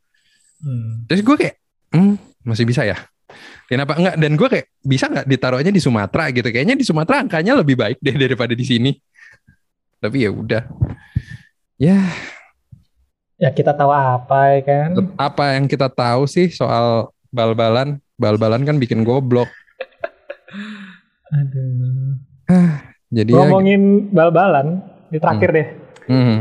Hmm. 0.62 1.04
Terus 1.10 1.20
gue 1.20 1.36
kayak, 1.36 1.56
hmm, 1.92 2.14
masih 2.46 2.64
bisa 2.64 2.86
ya? 2.86 2.96
Kenapa 3.66 3.96
enggak? 3.96 4.16
Dan 4.20 4.32
gue 4.36 4.48
kayak 4.48 4.66
bisa 4.84 5.08
nggak 5.08 5.26
ditaruhnya 5.28 5.72
di 5.72 5.80
Sumatera 5.80 6.28
gitu? 6.28 6.48
Kayaknya 6.52 6.76
di 6.76 6.84
Sumatera 6.84 7.24
angkanya 7.24 7.56
lebih 7.56 7.76
baik 7.80 7.98
deh 8.04 8.16
daripada 8.16 8.52
di 8.52 8.64
sini. 8.64 8.92
Tapi 9.98 10.28
ya 10.28 10.30
udah. 10.30 10.62
Ya, 11.80 11.98
Ya 13.42 13.50
kita 13.50 13.74
tahu 13.74 13.90
apa 13.90 14.54
ya 14.54 14.60
kan? 14.62 14.88
apa 15.18 15.58
yang 15.58 15.66
kita 15.66 15.90
tahu 15.90 16.30
sih 16.30 16.46
soal 16.54 17.10
bal-balan? 17.32 17.98
Bal-balan 18.14 18.62
kan 18.62 18.76
bikin 18.76 19.02
goblok. 19.02 19.48
Aduh. 21.32 22.20
Jadi 23.08 23.30
ya, 23.32 23.44
Ngomongin 23.44 24.08
bal-balan, 24.08 24.80
di 25.08 25.16
terakhir 25.16 25.50
deh. 25.50 25.66
hmm, 26.06 26.36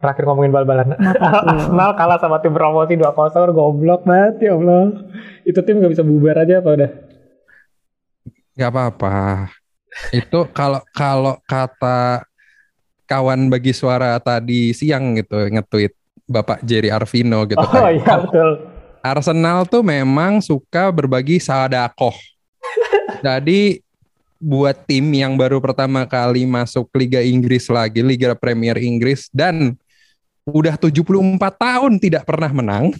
Terakhir 0.00 0.24
ngomongin 0.24 0.52
bal-balan. 0.52 0.92
Arsenal 0.98 1.92
kalah 2.00 2.18
sama 2.18 2.40
tim 2.40 2.52
promosi 2.52 2.92
2-0, 2.92 3.12
goblok 3.50 4.04
banget 4.04 4.44
ya 4.44 4.52
Allah. 4.52 4.92
Itu 5.42 5.60
tim 5.62 5.80
gak 5.80 5.92
bisa 5.92 6.04
bubar 6.04 6.36
aja 6.38 6.60
apa 6.60 6.70
udah? 6.72 6.92
nggak 8.52 8.68
apa-apa. 8.68 9.48
Itu 10.12 10.44
kalau 10.52 10.84
kalau 10.92 11.40
kata 11.42 12.28
kawan 13.08 13.48
bagi 13.48 13.72
suara 13.72 14.20
tadi 14.20 14.72
siang 14.72 15.16
gitu 15.16 15.48
nge-tweet 15.48 15.96
Bapak 16.28 16.60
Jerry 16.60 16.92
Arvino 16.92 17.48
gitu 17.48 17.56
Oh 17.56 17.64
kan. 17.64 17.96
iya 17.96 18.12
betul. 18.20 18.50
Arsenal 19.02 19.66
tuh 19.66 19.82
memang 19.82 20.38
suka 20.38 20.88
berbagi 20.94 21.42
sadakoh. 21.42 22.14
Jadi 23.20 23.82
buat 24.42 24.74
tim 24.86 25.06
yang 25.14 25.38
baru 25.38 25.62
pertama 25.62 26.02
kali 26.02 26.46
masuk 26.46 26.90
Liga 26.98 27.22
Inggris 27.22 27.70
lagi, 27.70 28.02
Liga 28.02 28.34
Premier 28.34 28.74
Inggris 28.78 29.30
dan 29.30 29.78
udah 30.42 30.74
74 30.74 31.38
tahun 31.38 31.92
tidak 32.02 32.26
pernah 32.26 32.50
menang 32.50 32.90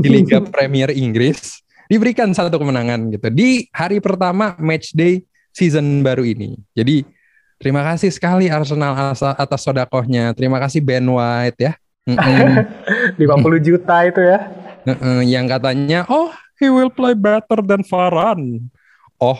di 0.00 0.08
Liga 0.08 0.40
Premier 0.54 0.88
Inggris, 0.92 1.60
diberikan 1.92 2.32
satu 2.32 2.56
kemenangan 2.56 3.12
gitu 3.12 3.28
di 3.28 3.68
hari 3.68 4.00
pertama 4.00 4.56
match 4.56 4.96
day 4.96 5.20
season 5.52 6.00
baru 6.00 6.24
ini. 6.24 6.56
Jadi 6.72 7.04
terima 7.60 7.84
kasih 7.84 8.08
sekali 8.08 8.48
Arsenal 8.48 8.96
atas 9.16 9.60
sodakohnya. 9.60 10.32
Terima 10.32 10.56
kasih 10.56 10.80
Ben 10.80 11.04
White 11.04 11.60
ya. 11.60 11.72
Mm-mm. 12.08 12.64
50 13.20 13.68
juta 13.68 13.96
itu 14.08 14.20
ya. 14.24 14.61
Yang 15.22 15.44
katanya, 15.58 16.00
oh 16.10 16.30
he 16.58 16.66
will 16.66 16.90
play 16.90 17.14
better 17.14 17.62
than 17.62 17.82
Varane. 17.86 18.66
Oh, 19.18 19.38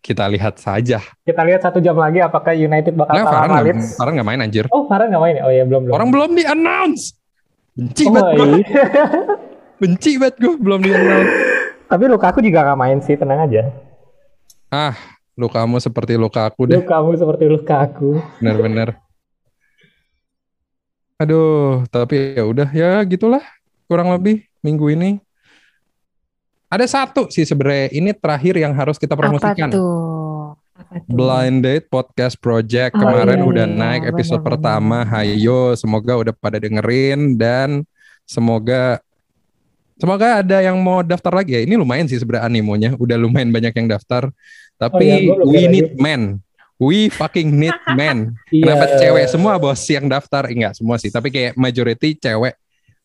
kita 0.00 0.28
lihat 0.28 0.60
saja. 0.60 1.00
Kita 1.24 1.40
lihat 1.44 1.64
satu 1.64 1.80
jam 1.80 1.96
lagi 1.96 2.20
apakah 2.20 2.52
United 2.52 2.92
bakal 2.96 3.16
Nggak, 3.16 3.26
kalah 3.28 3.40
Varane 3.48 3.64
Leeds. 3.72 3.96
Varane 3.96 4.14
nggak 4.20 4.28
main 4.28 4.40
anjir. 4.44 4.64
Oh, 4.72 4.84
Varane 4.88 5.08
nggak 5.12 5.22
main 5.24 5.34
ya? 5.36 5.42
Oh 5.44 5.52
iya 5.52 5.64
belum 5.64 5.80
belum. 5.88 5.94
Orang 5.96 6.08
belum 6.12 6.30
di 6.36 6.44
announce. 6.44 7.16
Benci 7.76 8.04
Oh, 8.04 8.12
banget 8.12 8.32
gua. 8.36 8.46
iya. 8.56 8.64
Benci 9.80 10.10
banget 10.20 10.36
gue 10.36 10.54
belum 10.60 10.80
di 10.84 10.90
announce. 10.92 11.32
Tapi 11.90 12.04
Lukaku 12.06 12.38
juga 12.44 12.62
gak 12.70 12.78
main 12.78 12.98
sih, 13.02 13.16
tenang 13.18 13.50
aja. 13.50 13.66
Ah, 14.70 14.94
lu 15.34 15.50
kamu 15.50 15.80
seperti 15.82 16.14
luka 16.14 16.46
aku 16.46 16.68
deh. 16.70 16.78
Lukaku 16.78 17.10
seperti 17.18 17.44
Lukaku. 17.50 18.10
Bener-bener. 18.38 18.94
Aduh, 21.18 21.84
tapi 21.90 22.36
ya 22.38 22.44
udah 22.48 22.68
ya 22.72 23.02
gitulah 23.04 23.42
kurang 23.84 24.08
lebih 24.14 24.46
minggu 24.60 24.86
ini. 24.90 25.10
Ada 26.66 26.86
satu 26.86 27.26
sih 27.26 27.42
sebenarnya 27.42 27.90
ini 27.90 28.14
terakhir 28.14 28.54
yang 28.54 28.70
harus 28.72 28.94
kita 28.94 29.12
Apa 29.12 29.26
promosikan. 29.26 29.68
tuh? 29.68 29.74
Apa 29.74 29.74
tuh? 29.74 29.90
Blind 31.06 31.60
Date 31.60 31.86
Podcast 31.86 32.38
Project 32.38 32.94
Oh, 32.94 33.04
kemarin 33.04 33.36
iya, 33.36 33.46
udah 33.46 33.66
iya, 33.66 33.74
naik 33.74 34.02
episode 34.06 34.40
benar-benar. 34.40 34.48
pertama. 34.48 34.98
Hayo, 35.04 35.60
semoga 35.74 36.12
udah 36.16 36.32
pada 36.32 36.56
dengerin 36.56 37.34
dan 37.34 37.82
semoga 38.22 39.02
semoga 39.96 40.40
ada 40.40 40.62
yang 40.62 40.78
mau 40.78 41.02
daftar 41.02 41.34
lagi 41.34 41.52
ya. 41.52 41.62
Ini 41.66 41.74
lumayan 41.74 42.06
sih 42.06 42.16
sebenarnya 42.16 42.46
animonya, 42.46 42.90
udah 42.96 43.16
lumayan 43.18 43.50
banyak 43.50 43.74
yang 43.74 43.88
daftar. 43.90 44.30
Tapi 44.78 45.04
Oh 45.04 45.18
iya, 45.20 45.34
we 45.44 45.58
lihat 45.58 45.70
need 45.70 45.88
lagi. 45.90 46.00
men. 46.00 46.22
We 46.80 46.98
fucking 47.12 47.50
need 47.52 47.76
men. 47.92 48.32
Iya. 48.48 48.62
Kenapa 48.64 48.84
cewek 48.96 49.26
semua 49.28 49.58
bos 49.58 49.82
yang 49.84 50.06
daftar? 50.06 50.48
Enggak 50.48 50.78
semua 50.78 50.96
sih, 50.96 51.10
tapi 51.10 51.28
kayak 51.28 51.52
majority 51.54 52.16
cewek. 52.16 52.56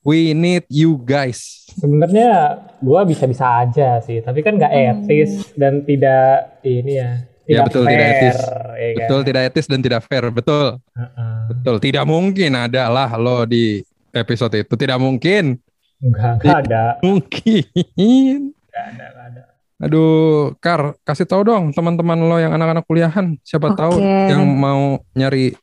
We 0.06 0.32
need 0.32 0.70
you 0.70 1.02
guys. 1.02 1.66
Sebenarnya 1.76 2.62
gua 2.78 3.02
bisa-bisa 3.04 3.66
aja 3.66 3.98
sih, 4.00 4.22
tapi 4.22 4.46
kan 4.46 4.56
nggak 4.56 4.70
Hmm. 4.70 4.88
etis 5.02 5.50
dan 5.58 5.82
tidak 5.82 6.62
ini 6.62 6.94
ya. 6.96 7.12
Ya, 7.46 7.62
betul, 7.62 7.86
tidak 7.86 7.98
fair, 8.00 8.14
etis. 8.18 8.38
ya 8.38 8.50
kan? 8.50 8.98
Betul, 8.98 9.20
tidak 9.22 9.42
etis 9.46 9.66
dan 9.66 9.80
tidak 9.82 10.02
fair. 10.06 10.24
Betul. 10.30 10.68
Heeh. 10.94 11.38
Betul, 11.46 11.76
tidak 11.78 12.04
mungkin 12.06 12.52
ada 12.54 12.84
lah 12.88 13.10
lo 13.18 13.46
di 13.46 13.82
episode 14.12 14.54
itu. 14.56 14.74
Tidak 14.74 14.98
mungkin. 14.98 15.58
Enggak, 16.02 16.32
enggak 16.38 16.58
ada. 16.66 16.84
Mungkin. 17.02 17.62
Enggak 18.66 18.86
ada, 18.94 19.06
enggak 19.10 19.26
ada. 19.30 19.42
Aduh, 19.76 20.56
Kar, 20.58 20.96
kasih 21.04 21.28
tahu 21.28 21.44
dong 21.44 21.70
teman-teman 21.70 22.18
lo 22.18 22.40
yang 22.40 22.56
anak-anak 22.56 22.88
kuliahan. 22.88 23.36
Siapa 23.44 23.74
Oke. 23.74 23.78
tahu 23.78 23.94
yang 24.02 24.42
mau 24.48 25.04
nyari 25.14 25.54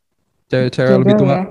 cewek-cewek 0.46 0.98
lebih 1.00 1.14
tua. 1.16 1.30
ya. 1.32 1.42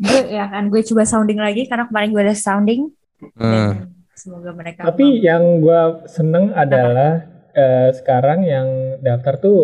Gue 0.00 0.20
ya 0.32 0.48
kan 0.48 0.72
gue 0.72 0.80
coba 0.80 1.02
sounding 1.04 1.36
lagi 1.36 1.68
karena 1.68 1.84
kemarin 1.84 2.10
gue 2.16 2.22
ada 2.24 2.36
sounding. 2.36 2.88
Dan 3.36 3.92
semoga 4.16 4.50
mereka 4.52 4.84
Tapi 4.84 5.20
yang 5.20 5.60
gua 5.64 6.04
seneng 6.04 6.52
adalah 6.52 7.24
eh, 7.52 7.88
sekarang 7.96 8.44
yang 8.44 9.00
daftar 9.00 9.40
tuh 9.40 9.60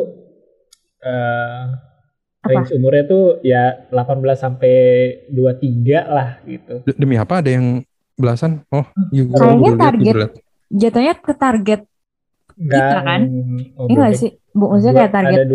eh, 1.00 1.62
range 2.46 2.72
umurnya 2.72 3.04
tuh 3.04 3.24
ya 3.42 3.88
18 3.92 4.22
sampai 4.38 4.74
23 5.28 6.04
lah 6.08 6.40
gitu. 6.46 6.74
de- 6.86 6.96
demi 6.96 7.16
apa 7.18 7.44
ada 7.44 7.50
yang 7.52 7.82
belasan? 8.16 8.64
Oh, 8.72 8.86
iya 9.12 9.22
gue 9.28 9.36
Kayaknya 9.36 9.60
gue 9.60 9.76
target 9.76 10.14
jatuhnya 10.66 11.14
ke 11.20 11.32
target 11.36 11.80
Kita 12.56 12.96
kan? 13.04 13.20
oh, 13.76 13.84
ini 13.92 14.00
gak 14.00 14.16
sih? 14.16 14.32
Bu, 14.56 14.72
maksudnya 14.72 15.04
kayak 15.04 15.12
target 15.12 15.38
Ada 15.44 15.52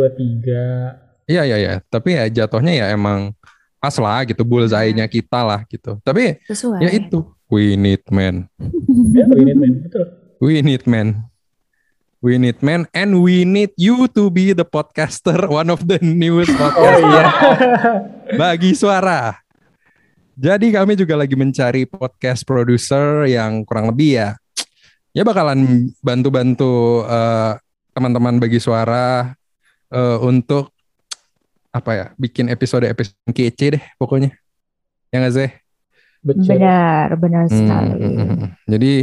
23. 1.26 1.32
Iya, 1.32 1.42
iya, 1.50 1.58
iya. 1.58 1.74
Tapi 1.82 2.10
ya 2.14 2.24
jatuhnya 2.30 2.74
ya 2.78 2.86
emang 2.94 3.34
pas 3.82 3.98
lah 3.98 4.22
gitu, 4.30 4.46
bullseye-nya 4.46 5.10
kita 5.10 5.42
lah 5.42 5.66
gitu. 5.66 5.98
Tapi 6.06 6.38
sesuai. 6.46 6.86
ya 6.86 6.90
itu, 6.94 7.26
we 7.50 7.74
need 7.74 8.06
men. 8.14 8.46
Ya, 9.10 9.26
ini 9.26 9.58
men, 9.58 9.74
betul. 9.82 10.06
We 10.38 10.62
need 10.62 10.86
men. 10.86 11.26
We 12.22 12.38
need 12.38 12.62
men 12.62 12.86
and 12.94 13.26
we 13.26 13.42
need 13.50 13.74
you 13.82 14.06
to 14.14 14.30
be 14.30 14.54
the 14.54 14.62
podcaster, 14.62 15.50
one 15.50 15.74
of 15.74 15.90
the 15.90 15.98
newest 16.06 16.54
Oh 16.54 16.70
podcaster 16.70 17.02
iya. 17.02 17.26
bagi 18.38 18.78
suara. 18.78 19.42
Jadi 20.38 20.70
kami 20.70 20.94
juga 20.94 21.18
lagi 21.18 21.34
mencari 21.34 21.90
podcast 21.90 22.46
producer 22.46 23.26
yang 23.26 23.66
kurang 23.66 23.90
lebih 23.90 24.22
ya, 24.22 24.30
ya 25.18 25.26
bakalan 25.26 25.90
bantu-bantu 26.06 27.10
eh, 27.10 27.58
teman-teman 27.98 28.38
bagi 28.38 28.62
suara 28.62 29.34
eh, 29.90 30.18
untuk 30.22 30.70
apa 31.72 31.92
ya, 31.92 32.06
bikin 32.16 32.48
episode-episode 32.48 33.16
yang 33.24 33.34
kece 33.34 33.66
deh 33.80 33.84
pokoknya. 33.96 34.36
Ya 35.10 35.20
nggak 35.20 35.34
sih? 35.34 35.50
Benar, 36.22 37.08
benar 37.18 37.46
Hmm, 37.48 37.58
sekali. 37.58 37.92
hmm, 37.98 38.14
hmm, 38.14 38.28
hmm. 38.38 38.50
Jadi 38.68 38.94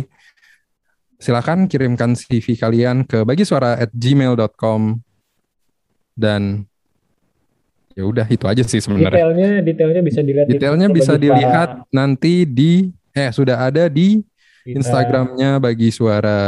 silakan 1.18 1.66
kirimkan 1.66 2.14
CV 2.14 2.54
kalian 2.54 3.02
ke 3.02 3.26
bagi 3.26 3.42
suara 3.42 3.74
at 3.74 3.90
gmail.com 3.90 5.02
dan 6.14 6.62
ya 7.92 8.06
udah 8.06 8.26
itu 8.30 8.46
aja 8.46 8.62
sih 8.62 8.78
sebenarnya. 8.78 9.18
Detailnya, 9.26 9.48
detailnya 9.66 10.02
bisa 10.04 10.20
dilihat. 10.22 10.46
di 10.46 10.52
Detailnya 10.54 10.86
bisa 10.88 11.12
Suara 11.14 11.18
dilihat 11.18 11.68
nanti 11.90 12.46
di 12.46 12.72
eh 13.10 13.34
sudah 13.34 13.66
ada 13.66 13.90
di 13.90 14.22
kita. 14.62 14.78
Instagramnya 14.78 15.58
bagi 15.58 15.90
suara. 15.90 16.38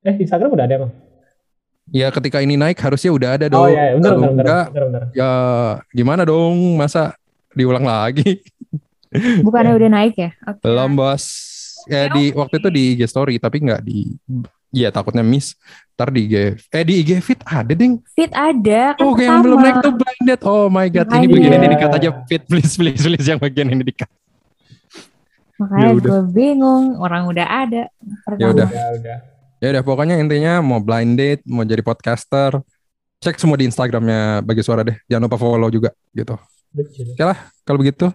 Eh, 0.00 0.14
Instagram 0.16 0.50
udah 0.50 0.64
ada 0.64 0.74
emang? 0.80 0.92
Ya 1.90 2.08
ketika 2.14 2.38
ini 2.38 2.54
naik 2.54 2.78
harusnya 2.78 3.10
udah 3.10 3.30
ada 3.34 3.46
dong. 3.50 3.66
Oh 3.66 3.68
iya, 3.68 3.90
iya. 3.90 3.98
benar, 3.98 4.12
benar, 4.14 4.30
benar, 4.30 4.32
enggak, 4.38 4.66
benar, 4.70 4.84
benar. 4.86 5.02
ya 5.12 5.30
gimana 5.90 6.22
dong 6.22 6.56
masa 6.78 7.18
diulang 7.52 7.82
lagi? 7.82 8.38
Bukannya 9.44 9.74
udah 9.76 9.90
naik 9.90 10.14
ya? 10.16 10.30
Oke. 10.46 10.62
Belum 10.62 10.90
bos. 10.94 11.24
Ya 11.90 12.06
di 12.06 12.30
waktu 12.32 12.62
itu 12.62 12.68
di 12.70 12.82
IG 12.94 13.00
story 13.10 13.42
tapi 13.42 13.58
nggak 13.58 13.82
di 13.82 14.14
ya 14.70 14.94
takutnya 14.94 15.26
miss. 15.26 15.58
Ntar 15.98 16.14
di 16.14 16.30
IG 16.30 16.34
eh 16.70 16.84
di 16.86 16.94
IG 17.02 17.10
feed 17.20 17.40
ada 17.42 17.72
ding. 17.74 17.98
Fit 18.14 18.30
ada 18.30 18.94
kan 18.94 19.02
Oh 19.02 19.12
pertama. 19.12 19.26
yang 19.26 19.38
belum 19.42 19.58
naik 19.60 19.76
tuh 19.82 19.92
blinded. 19.92 20.40
Oh 20.46 20.66
my 20.70 20.86
god 20.86 21.06
ini 21.12 21.26
bagian 21.28 21.52
ini 21.58 21.68
dikat 21.74 21.90
aja 21.98 22.08
feed 22.24 22.42
please 22.46 22.72
please 22.78 23.02
please 23.02 23.26
yang 23.26 23.42
bagian 23.42 23.68
ini 23.68 23.82
dikat. 23.82 24.08
Makanya 25.58 25.82
Ya 25.84 25.90
udah. 25.92 26.10
gue 26.10 26.22
bingung, 26.32 26.84
orang 26.98 27.22
udah 27.28 27.46
ada. 27.46 27.82
Ya 28.38 28.46
udah. 28.48 28.66
Ya 28.70 28.86
udah. 28.96 29.16
Ya 29.62 29.70
udah 29.70 29.86
pokoknya 29.86 30.18
intinya 30.18 30.58
mau 30.58 30.82
blind 30.82 31.14
date, 31.14 31.46
mau 31.46 31.62
jadi 31.62 31.86
podcaster, 31.86 32.58
cek 33.22 33.38
semua 33.38 33.54
di 33.54 33.70
Instagramnya 33.70 34.42
bagi 34.42 34.58
suara 34.58 34.82
deh. 34.82 34.98
Jangan 35.06 35.30
lupa 35.30 35.38
follow 35.38 35.70
juga 35.70 35.94
gitu. 36.10 36.34
Betul. 36.74 37.14
Kalau 37.62 37.78
begitu, 37.78 38.10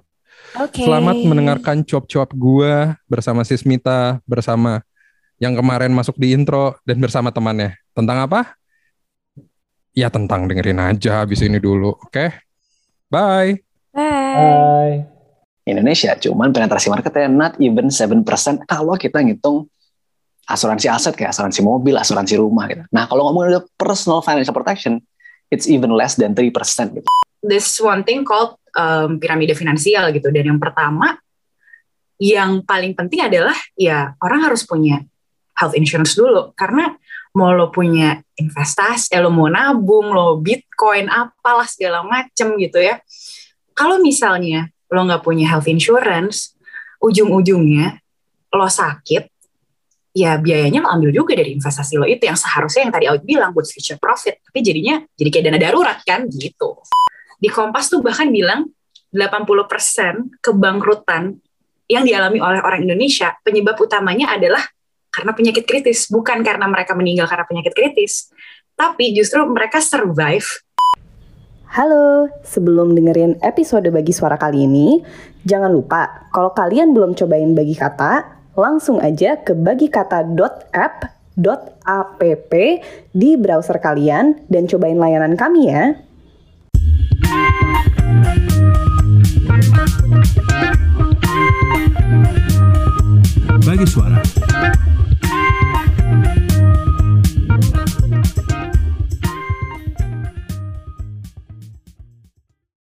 Oke. 0.60 0.84
selamat 0.84 1.16
mendengarkan 1.24 1.88
cuap-cuap 1.88 2.36
gua 2.36 3.00
bersama 3.08 3.48
Sismita, 3.48 4.20
bersama 4.28 4.84
yang 5.40 5.56
kemarin 5.56 5.96
masuk 5.96 6.20
di 6.20 6.36
intro 6.36 6.76
dan 6.84 7.00
bersama 7.00 7.32
temannya. 7.32 7.80
Tentang 7.96 8.28
apa? 8.28 8.60
Ya 9.96 10.12
tentang 10.12 10.52
dengerin 10.52 10.84
aja 10.84 11.24
habis 11.24 11.40
ini 11.40 11.64
dulu. 11.64 11.96
Oke. 11.96 12.44
Bye. 13.08 13.64
Bye. 13.96 14.36
Bye. 14.36 14.98
Indonesia 15.64 16.12
cuman 16.20 16.52
penetrasi 16.52 16.92
marketnya 16.92 17.32
not 17.32 17.56
even 17.64 17.88
7% 17.88 18.24
kalau 18.68 19.00
kita 19.00 19.24
ngitung 19.24 19.72
asuransi 20.48 20.88
aset 20.88 21.14
kayak 21.14 21.36
asuransi 21.36 21.60
mobil, 21.62 22.00
asuransi 22.00 22.40
rumah 22.40 22.72
gitu. 22.72 22.88
Nah, 22.90 23.06
kalau 23.12 23.28
ngomongin 23.30 23.60
personal 23.76 24.24
financial 24.24 24.56
protection, 24.56 25.04
it's 25.52 25.68
even 25.68 25.92
less 25.92 26.16
than 26.16 26.32
3% 26.32 26.50
gitu. 26.96 27.08
this 27.48 27.78
one 27.80 28.02
thing 28.02 28.26
called 28.26 28.58
um, 28.76 29.22
piramida 29.22 29.54
finansial 29.54 30.10
gitu. 30.12 30.30
Dan 30.34 30.56
yang 30.56 30.60
pertama, 30.60 31.18
yang 32.18 32.66
paling 32.66 32.98
penting 32.98 33.24
adalah 33.24 33.56
ya 33.78 34.18
orang 34.20 34.50
harus 34.50 34.66
punya 34.66 35.06
health 35.58 35.78
insurance 35.78 36.18
dulu 36.18 36.54
karena 36.58 36.98
mau 37.38 37.54
lo 37.54 37.70
punya 37.70 38.18
investasi, 38.34 39.14
eh, 39.14 39.22
lo 39.22 39.30
mau 39.30 39.46
nabung, 39.46 40.10
lo 40.10 40.42
bitcoin, 40.42 41.06
apalah 41.06 41.70
segala 41.70 42.02
macem 42.02 42.58
gitu 42.58 42.82
ya. 42.82 42.98
Kalau 43.78 44.02
misalnya 44.02 44.74
lo 44.90 45.06
nggak 45.06 45.22
punya 45.22 45.46
health 45.46 45.70
insurance, 45.70 46.58
ujung-ujungnya 46.98 48.02
lo 48.58 48.66
sakit, 48.66 49.30
ya 50.17 50.41
biayanya 50.41 50.82
lo 50.82 50.89
ambil 50.89 51.13
juga 51.13 51.38
dari 51.38 51.53
investasi 51.53 51.93
lo 52.01 52.10
itu 52.10 52.25
yang 52.25 52.34
seharusnya 52.34 52.89
yang 52.89 52.93
tadi 52.97 53.06
Aud 53.06 53.21
bilang 53.21 53.53
buat 53.53 53.69
future 53.69 54.01
profit, 54.01 54.41
tapi 54.41 54.65
jadinya 54.65 54.97
jadi 55.13 55.30
kayak 55.30 55.45
dana 55.53 55.60
darurat 55.62 56.01
kan? 56.01 56.25
Gitu. 56.25 56.69
Di 57.38 57.53
Kompas 57.53 57.93
tuh 57.93 58.01
bahkan 58.01 58.34
bilang 58.34 58.65
80% 59.13 60.41
kebangkrutan 60.41 61.38
yang 61.86 62.01
dialami 62.01 62.41
oleh 62.41 62.60
orang 62.65 62.82
Indonesia 62.82 63.38
penyebab 63.45 63.77
utamanya 63.77 64.34
adalah 64.34 64.65
karena 65.13 65.32
penyakit 65.38 65.69
kritis, 65.69 66.10
bukan 66.10 66.41
karena 66.41 66.65
mereka 66.65 66.97
meninggal 66.97 67.30
karena 67.30 67.45
penyakit 67.45 67.77
kritis, 67.77 68.34
tapi 68.73 69.13
justru 69.13 69.45
mereka 69.45 69.82
survive. 69.82 70.45
Halo, 71.67 72.32
sebelum 72.41 72.97
dengerin 72.97 73.38
episode 73.45 73.86
bagi 73.93 74.13
suara 74.13 74.38
kali 74.39 74.65
ini, 74.65 75.01
jangan 75.45 75.70
lupa 75.70 76.30
kalau 76.34 76.53
kalian 76.57 76.93
belum 76.93 77.13
cobain 77.13 77.53
bagi 77.53 77.78
kata, 77.78 78.37
langsung 78.58 78.97
aja 78.97 79.38
ke 79.38 79.53
bagikata.app.app 79.53 82.51
di 83.14 83.30
browser 83.38 83.78
kalian 83.78 84.41
dan 84.49 84.66
cobain 84.66 84.97
layanan 84.97 85.38
kami 85.38 85.70
ya. 85.70 85.93
Bagi 93.62 93.86
suara. 93.86 94.18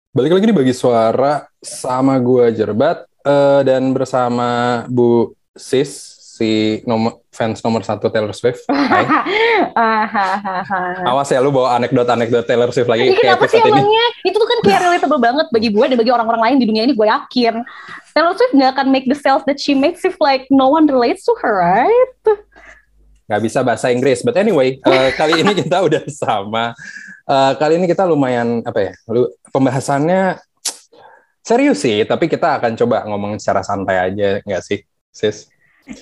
Balik 0.10 0.34
lagi 0.34 0.50
nih 0.50 0.58
bagi 0.58 0.74
suara 0.74 1.46
sama 1.62 2.18
gua 2.18 2.50
Jerbat 2.50 3.06
eh, 3.22 3.62
dan 3.62 3.94
bersama 3.94 4.82
Bu 4.90 5.38
Sis 5.60 5.92
si 6.40 6.80
nomor 6.88 7.20
fans 7.36 7.60
nomor 7.60 7.84
satu 7.84 8.08
Taylor 8.08 8.32
Swift. 8.32 8.64
Hahaha. 9.76 11.04
Awas 11.04 11.28
ya 11.28 11.44
lu 11.44 11.52
bawa 11.52 11.76
anekdot-anekdot 11.76 12.48
Taylor 12.48 12.72
Swift 12.72 12.88
lagi 12.88 13.12
Iya 13.12 13.20
kayak 13.20 13.44
kenapa 13.44 13.46
sih 13.52 13.60
ini. 13.60 13.70
emangnya? 13.76 14.06
Itu 14.24 14.40
tuh 14.40 14.48
kan 14.48 14.60
kayak 14.64 14.80
relatable 14.88 15.20
banget 15.20 15.48
bagi 15.52 15.70
gue 15.76 15.86
dan 15.92 15.98
bagi 16.00 16.12
orang-orang 16.16 16.42
lain 16.48 16.58
di 16.64 16.66
dunia 16.72 16.88
ini 16.88 16.96
gue 16.96 17.08
yakin. 17.12 17.60
Taylor 18.16 18.34
Swift 18.40 18.56
gak 18.56 18.72
akan 18.80 18.88
make 18.88 19.06
the 19.12 19.20
sales 19.20 19.44
that 19.44 19.60
she 19.60 19.76
makes 19.76 20.08
if 20.08 20.16
like 20.24 20.48
no 20.48 20.72
one 20.72 20.88
relates 20.88 21.28
to 21.28 21.36
her, 21.44 21.60
right? 21.60 22.16
nggak 23.30 23.46
bisa 23.46 23.62
bahasa 23.62 23.94
Inggris. 23.94 24.26
But 24.26 24.42
anyway, 24.42 24.82
eh, 24.90 25.14
kali 25.14 25.46
ini 25.46 25.54
kita 25.54 25.86
udah 25.86 26.02
sama. 26.10 26.74
Eh, 27.30 27.54
kali 27.62 27.78
ini 27.78 27.86
kita 27.86 28.10
lumayan 28.10 28.66
apa 28.66 28.90
ya? 28.90 28.94
Lu 29.06 29.30
pembahasannya 29.54 30.42
serius 31.46 31.86
sih, 31.86 32.02
tapi 32.10 32.26
kita 32.26 32.58
akan 32.58 32.74
coba 32.74 33.06
ngomong 33.06 33.38
secara 33.38 33.62
santai 33.62 34.02
aja, 34.02 34.42
nggak 34.42 34.62
sih, 34.66 34.82
sis? 35.10 35.50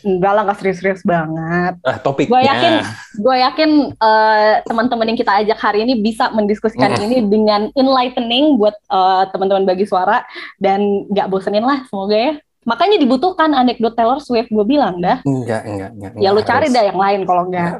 Enggak 0.04 0.32
lah, 0.36 0.44
gak 0.44 0.60
serius-serius 0.60 1.00
banget. 1.08 1.80
Ah, 1.80 1.96
topiknya. 1.96 2.32
Gue 2.36 2.42
yakin, 2.44 2.74
gue 3.16 3.36
yakin 3.40 3.70
eh, 3.96 4.54
teman-teman 4.68 5.08
yang 5.08 5.16
kita 5.16 5.32
ajak 5.40 5.56
hari 5.56 5.88
ini 5.88 6.04
bisa 6.04 6.28
mendiskusikan 6.36 6.92
Mm. 6.92 7.04
ini 7.08 7.18
dengan 7.24 7.62
enlightening 7.72 8.60
buat 8.60 8.76
eh, 8.76 9.24
teman-teman 9.32 9.64
bagi 9.64 9.88
suara 9.88 10.28
dan 10.60 11.08
nggak 11.08 11.32
bosenin 11.32 11.64
lah, 11.64 11.88
semoga 11.88 12.20
ya. 12.20 12.34
Makanya 12.68 13.00
dibutuhkan 13.00 13.56
anekdot 13.56 13.96
Taylor 13.96 14.20
Swift, 14.20 14.52
gue 14.52 14.66
bilang 14.68 15.00
dah. 15.00 15.24
Enggak, 15.24 15.64
enggak, 15.64 15.92
enggak. 15.96 16.12
Ya 16.20 16.36
lu 16.36 16.44
enggak 16.44 16.52
cari 16.52 16.68
harus. 16.68 16.76
dah 16.76 16.84
yang 16.84 17.00
lain 17.00 17.20
kalau 17.24 17.44
enggak. 17.48 17.72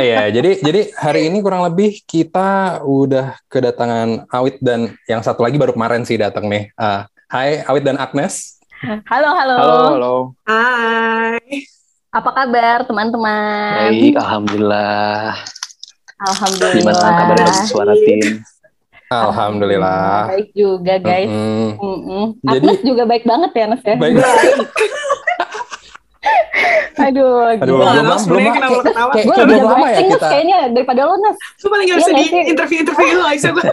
Iya, 0.00 0.32
jadi 0.32 0.50
jadi 0.64 0.80
hari 0.96 1.28
ini 1.28 1.44
kurang 1.44 1.60
lebih 1.60 2.00
kita 2.08 2.80
udah 2.82 3.36
kedatangan 3.52 4.24
Awit 4.32 4.56
dan 4.64 4.96
yang 5.04 5.20
satu 5.20 5.44
lagi 5.44 5.60
baru 5.60 5.76
kemarin 5.76 6.08
sih 6.08 6.16
datang 6.16 6.48
nih. 6.48 6.72
Ah, 6.74 7.04
hai 7.28 7.60
Awit 7.62 7.84
dan 7.84 8.00
Agnes. 8.00 8.55
Halo, 8.84 9.32
halo. 9.32 9.56
Halo, 9.56 9.80
halo. 9.96 10.14
Hai. 10.44 11.64
Apa 12.12 12.28
kabar 12.28 12.84
teman-teman? 12.84 13.88
Baik, 13.88 14.20
alhamdulillah. 14.20 15.32
Alhamdulillah. 16.20 16.76
Gimana 16.76 17.08
kabar 17.16 17.36
bagi 17.40 17.64
suara 17.64 17.96
tim? 17.96 18.44
Alhamdulillah. 19.08 20.28
Baik 20.28 20.52
juga 20.52 21.00
guys. 21.00 21.24
Mm-mm. 21.24 21.80
Mm-mm. 21.80 22.24
Jadi- 22.44 22.68
Agnes 22.68 22.80
juga 22.84 23.02
baik 23.08 23.24
banget 23.24 23.50
ya 23.56 23.64
Nes 23.64 23.80
ya. 23.80 23.96
Baik. 23.96 24.14
Aduh, 26.96 27.44
Aduh, 27.56 27.76
gila. 27.80 27.92
belum 28.02 28.20
belum 28.28 28.40
lo 28.44 28.80
ketawa? 28.82 29.12
Gue 29.14 29.36
lebih 29.36 29.56
belum 29.56 29.68
jago 29.72 29.84
ya 29.84 29.88
acting 29.88 30.08
Nes 30.12 30.20
kayaknya 30.20 30.58
daripada 30.68 31.00
lo 31.08 31.16
Nes. 31.16 31.36
Lu 31.64 31.72
paling 31.72 31.86
gak 31.88 31.96
bisa 32.04 32.12
di 32.12 32.24
interview-interview 32.52 33.14
lo, 33.16 33.24
Aisyah 33.24 33.52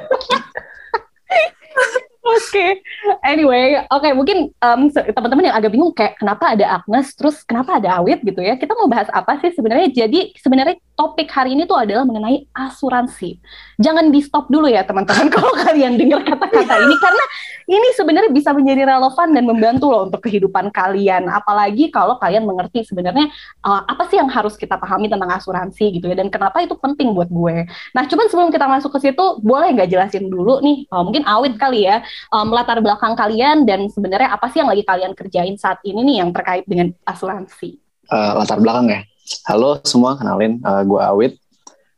Oke, 2.23 2.79
anyway, 3.19 3.83
oke 3.91 4.07
mungkin 4.15 4.47
em, 4.63 4.81
se- 4.87 5.11
teman-teman 5.11 5.43
yang 5.51 5.57
agak 5.59 5.75
bingung 5.75 5.91
kayak 5.91 6.15
kenapa 6.15 6.55
ada 6.55 6.79
Agnes, 6.79 7.11
terus 7.19 7.43
kenapa 7.43 7.83
ada 7.83 7.99
Awit 7.99 8.23
gitu 8.23 8.39
ya? 8.39 8.55
Kita 8.55 8.71
mau 8.79 8.87
bahas 8.87 9.11
apa 9.11 9.43
sih 9.43 9.51
sebenarnya? 9.51 9.91
Jadi 9.91 10.31
sebenarnya 10.39 10.79
topik 10.93 11.29
hari 11.33 11.57
ini 11.57 11.65
tuh 11.65 11.77
adalah 11.77 12.05
mengenai 12.05 12.45
asuransi. 12.53 13.41
Jangan 13.81 14.13
di 14.13 14.21
stop 14.21 14.47
dulu 14.49 14.69
ya 14.69 14.85
teman-teman 14.85 15.27
kalau 15.35 15.53
kalian 15.57 15.97
dengar 15.97 16.21
kata-kata 16.21 16.75
ini 16.85 16.95
karena 17.01 17.25
ini 17.63 17.87
sebenarnya 17.95 18.31
bisa 18.31 18.51
menjadi 18.53 18.85
relevan 18.85 19.33
dan 19.33 19.43
membantu 19.47 19.89
loh 19.89 20.05
untuk 20.05 20.21
kehidupan 20.21 20.69
kalian. 20.69 21.25
Apalagi 21.31 21.89
kalau 21.89 22.21
kalian 22.21 22.45
mengerti 22.45 22.85
sebenarnya 22.85 23.25
eh, 23.65 23.81
apa 23.89 24.05
sih 24.09 24.21
yang 24.21 24.29
harus 24.29 24.53
kita 24.53 24.77
pahami 24.77 25.09
tentang 25.09 25.33
asuransi 25.33 25.97
gitu 25.97 26.11
ya 26.11 26.15
dan 26.19 26.29
kenapa 26.29 26.61
itu 26.61 26.77
penting 26.77 27.17
buat 27.17 27.29
gue. 27.31 27.65
Nah, 27.97 28.03
cuman 28.05 28.25
sebelum 28.29 28.49
kita 28.53 28.69
masuk 28.69 28.93
ke 28.93 29.09
situ, 29.09 29.25
boleh 29.41 29.73
nggak 29.73 29.89
jelasin 29.89 30.29
dulu 30.29 30.61
nih, 30.61 30.85
eh, 30.85 31.03
mungkin 31.03 31.23
Awit 31.23 31.57
kali 31.57 31.87
ya, 31.87 32.05
um, 32.29 32.51
latar 32.53 32.77
belakang 32.83 33.17
kalian 33.17 33.65
dan 33.65 33.89
sebenarnya 33.89 34.29
apa 34.35 34.51
sih 34.51 34.61
yang 34.61 34.69
lagi 34.69 34.83
kalian 34.85 35.11
kerjain 35.17 35.55
saat 35.57 35.81
ini 35.81 36.03
nih 36.05 36.15
yang 36.21 36.29
terkait 36.35 36.67
dengan 36.69 36.93
asuransi? 37.07 37.79
Eh, 38.11 38.31
latar 38.35 38.59
belakang 38.59 38.91
ya. 38.91 39.01
Halo 39.41 39.81
semua, 39.81 40.13
kenalin, 40.13 40.61
gue 40.61 41.01
Awit. 41.01 41.33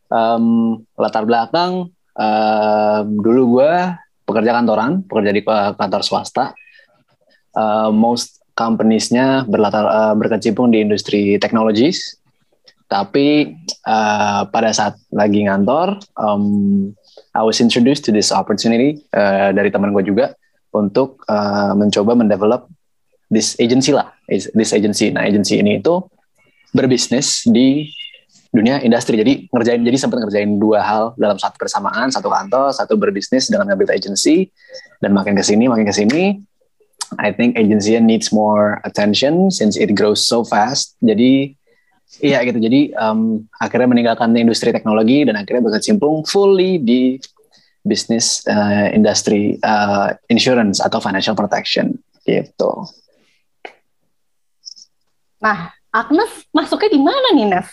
Em, 0.08 0.46
latar 0.96 1.28
belakang, 1.28 1.92
em, 2.16 3.06
dulu 3.20 3.60
gue 3.60 3.72
pekerja 4.24 4.56
kantoran, 4.56 5.04
pekerja 5.04 5.32
di 5.36 5.44
eh, 5.44 5.72
kantor 5.76 6.02
swasta. 6.08 6.56
Eh, 7.52 7.90
most 7.92 8.40
companies-nya 8.56 9.44
berlatar 9.44 9.84
eh, 9.84 10.14
berkecimpung 10.16 10.72
di 10.72 10.80
industri 10.80 11.36
technologies. 11.36 12.16
Tapi 12.88 13.52
eh, 13.68 14.42
pada 14.48 14.70
saat 14.72 14.96
lagi 15.12 15.44
ngantor, 15.44 16.00
em, 16.16 16.44
I 17.36 17.44
was 17.44 17.60
introduced 17.60 18.08
to 18.08 18.16
this 18.16 18.32
opportunity 18.32 19.04
eh, 19.12 19.52
dari 19.52 19.68
teman 19.68 19.92
gue 19.92 20.08
juga 20.08 20.32
untuk 20.72 21.28
eh, 21.28 21.74
mencoba 21.76 22.16
mendevelop 22.16 22.72
this 23.28 23.60
agency 23.60 23.92
lah, 23.92 24.08
is- 24.32 24.48
this 24.56 24.72
agency. 24.72 25.12
Nah, 25.12 25.28
agency 25.28 25.60
ini 25.60 25.84
itu 25.84 26.00
berbisnis 26.76 27.48
di 27.48 27.88
dunia 28.52 28.84
industri. 28.84 29.16
Jadi 29.16 29.34
ngerjain, 29.48 29.80
jadi 29.84 29.96
sempat 29.96 30.20
ngerjain 30.20 30.60
dua 30.60 30.84
hal 30.84 31.04
dalam 31.16 31.40
satu 31.40 31.56
bersamaan, 31.56 32.12
satu 32.12 32.28
kantor, 32.28 32.76
satu 32.76 33.00
berbisnis 33.00 33.48
dengan 33.48 33.72
ngambil 33.72 33.96
agency, 33.96 34.52
dan 35.00 35.16
makin 35.16 35.40
ke 35.40 35.44
sini, 35.44 35.72
makin 35.72 35.88
ke 35.88 35.96
sini, 35.96 36.24
I 37.22 37.32
think 37.32 37.56
agency 37.56 37.96
needs 38.02 38.34
more 38.34 38.82
attention 38.84 39.54
since 39.54 39.78
it 39.80 39.94
grows 39.94 40.26
so 40.26 40.44
fast. 40.44 40.98
Jadi 41.00 41.54
iya 42.20 42.42
gitu. 42.44 42.58
Jadi 42.58 42.96
um, 42.98 43.46
akhirnya 43.62 43.92
meninggalkan 43.92 44.34
industri 44.36 44.74
teknologi 44.74 45.24
dan 45.24 45.38
akhirnya 45.38 45.70
berkecimpung 45.70 46.26
fully 46.26 46.82
di 46.82 47.22
bisnis 47.86 48.42
uh, 48.50 48.90
industri 48.90 49.62
uh, 49.62 50.18
insurance 50.34 50.82
atau 50.82 50.98
financial 50.98 51.38
protection 51.38 51.94
gitu. 52.26 52.90
Nah, 55.38 55.70
Agnes 55.96 56.28
masuknya 56.52 56.92
di 56.92 57.00
mana 57.00 57.28
nih, 57.32 57.46
Nes? 57.48 57.70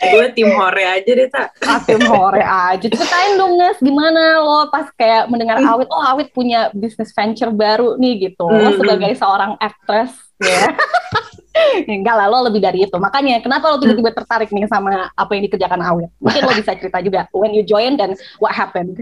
gue 0.00 0.26
tim 0.32 0.48
hore 0.48 0.80
aja 0.80 1.10
deh, 1.12 1.28
tak. 1.28 1.52
Ah, 1.60 1.76
Tim 1.84 2.00
hore 2.00 2.40
aja. 2.40 2.88
Ceritain 2.88 3.36
dong, 3.36 3.60
Nes, 3.60 3.76
gimana 3.78 4.40
lo 4.40 4.72
pas 4.72 4.88
kayak 4.96 5.28
mendengar 5.28 5.60
Awit, 5.60 5.92
oh 5.92 6.00
Awit 6.00 6.32
punya 6.32 6.72
bisnis 6.72 7.12
venture 7.12 7.52
baru 7.52 8.00
nih 8.00 8.32
gitu. 8.32 8.48
Lo 8.48 8.72
Hmm. 8.72 8.80
sebagai 8.80 9.12
seorang 9.12 9.60
actress, 9.60 10.16
ya. 10.40 10.72
Enggak 11.84 12.16
lah, 12.16 12.26
lo 12.26 12.48
lebih 12.48 12.64
dari 12.64 12.88
itu. 12.88 12.96
Makanya, 12.96 13.44
kenapa 13.44 13.68
lo 13.68 13.76
tiba-tiba 13.76 14.16
tertarik 14.16 14.48
nih 14.48 14.64
sama 14.64 15.12
apa 15.12 15.30
yang 15.36 15.44
dikerjakan 15.44 15.80
Awit? 15.84 16.08
Mungkin 16.16 16.42
lo 16.48 16.52
bisa 16.56 16.72
cerita 16.72 16.98
juga, 17.04 17.28
when 17.36 17.52
you 17.52 17.60
join 17.60 18.00
dan 18.00 18.16
what 18.40 18.56
happened. 18.56 18.96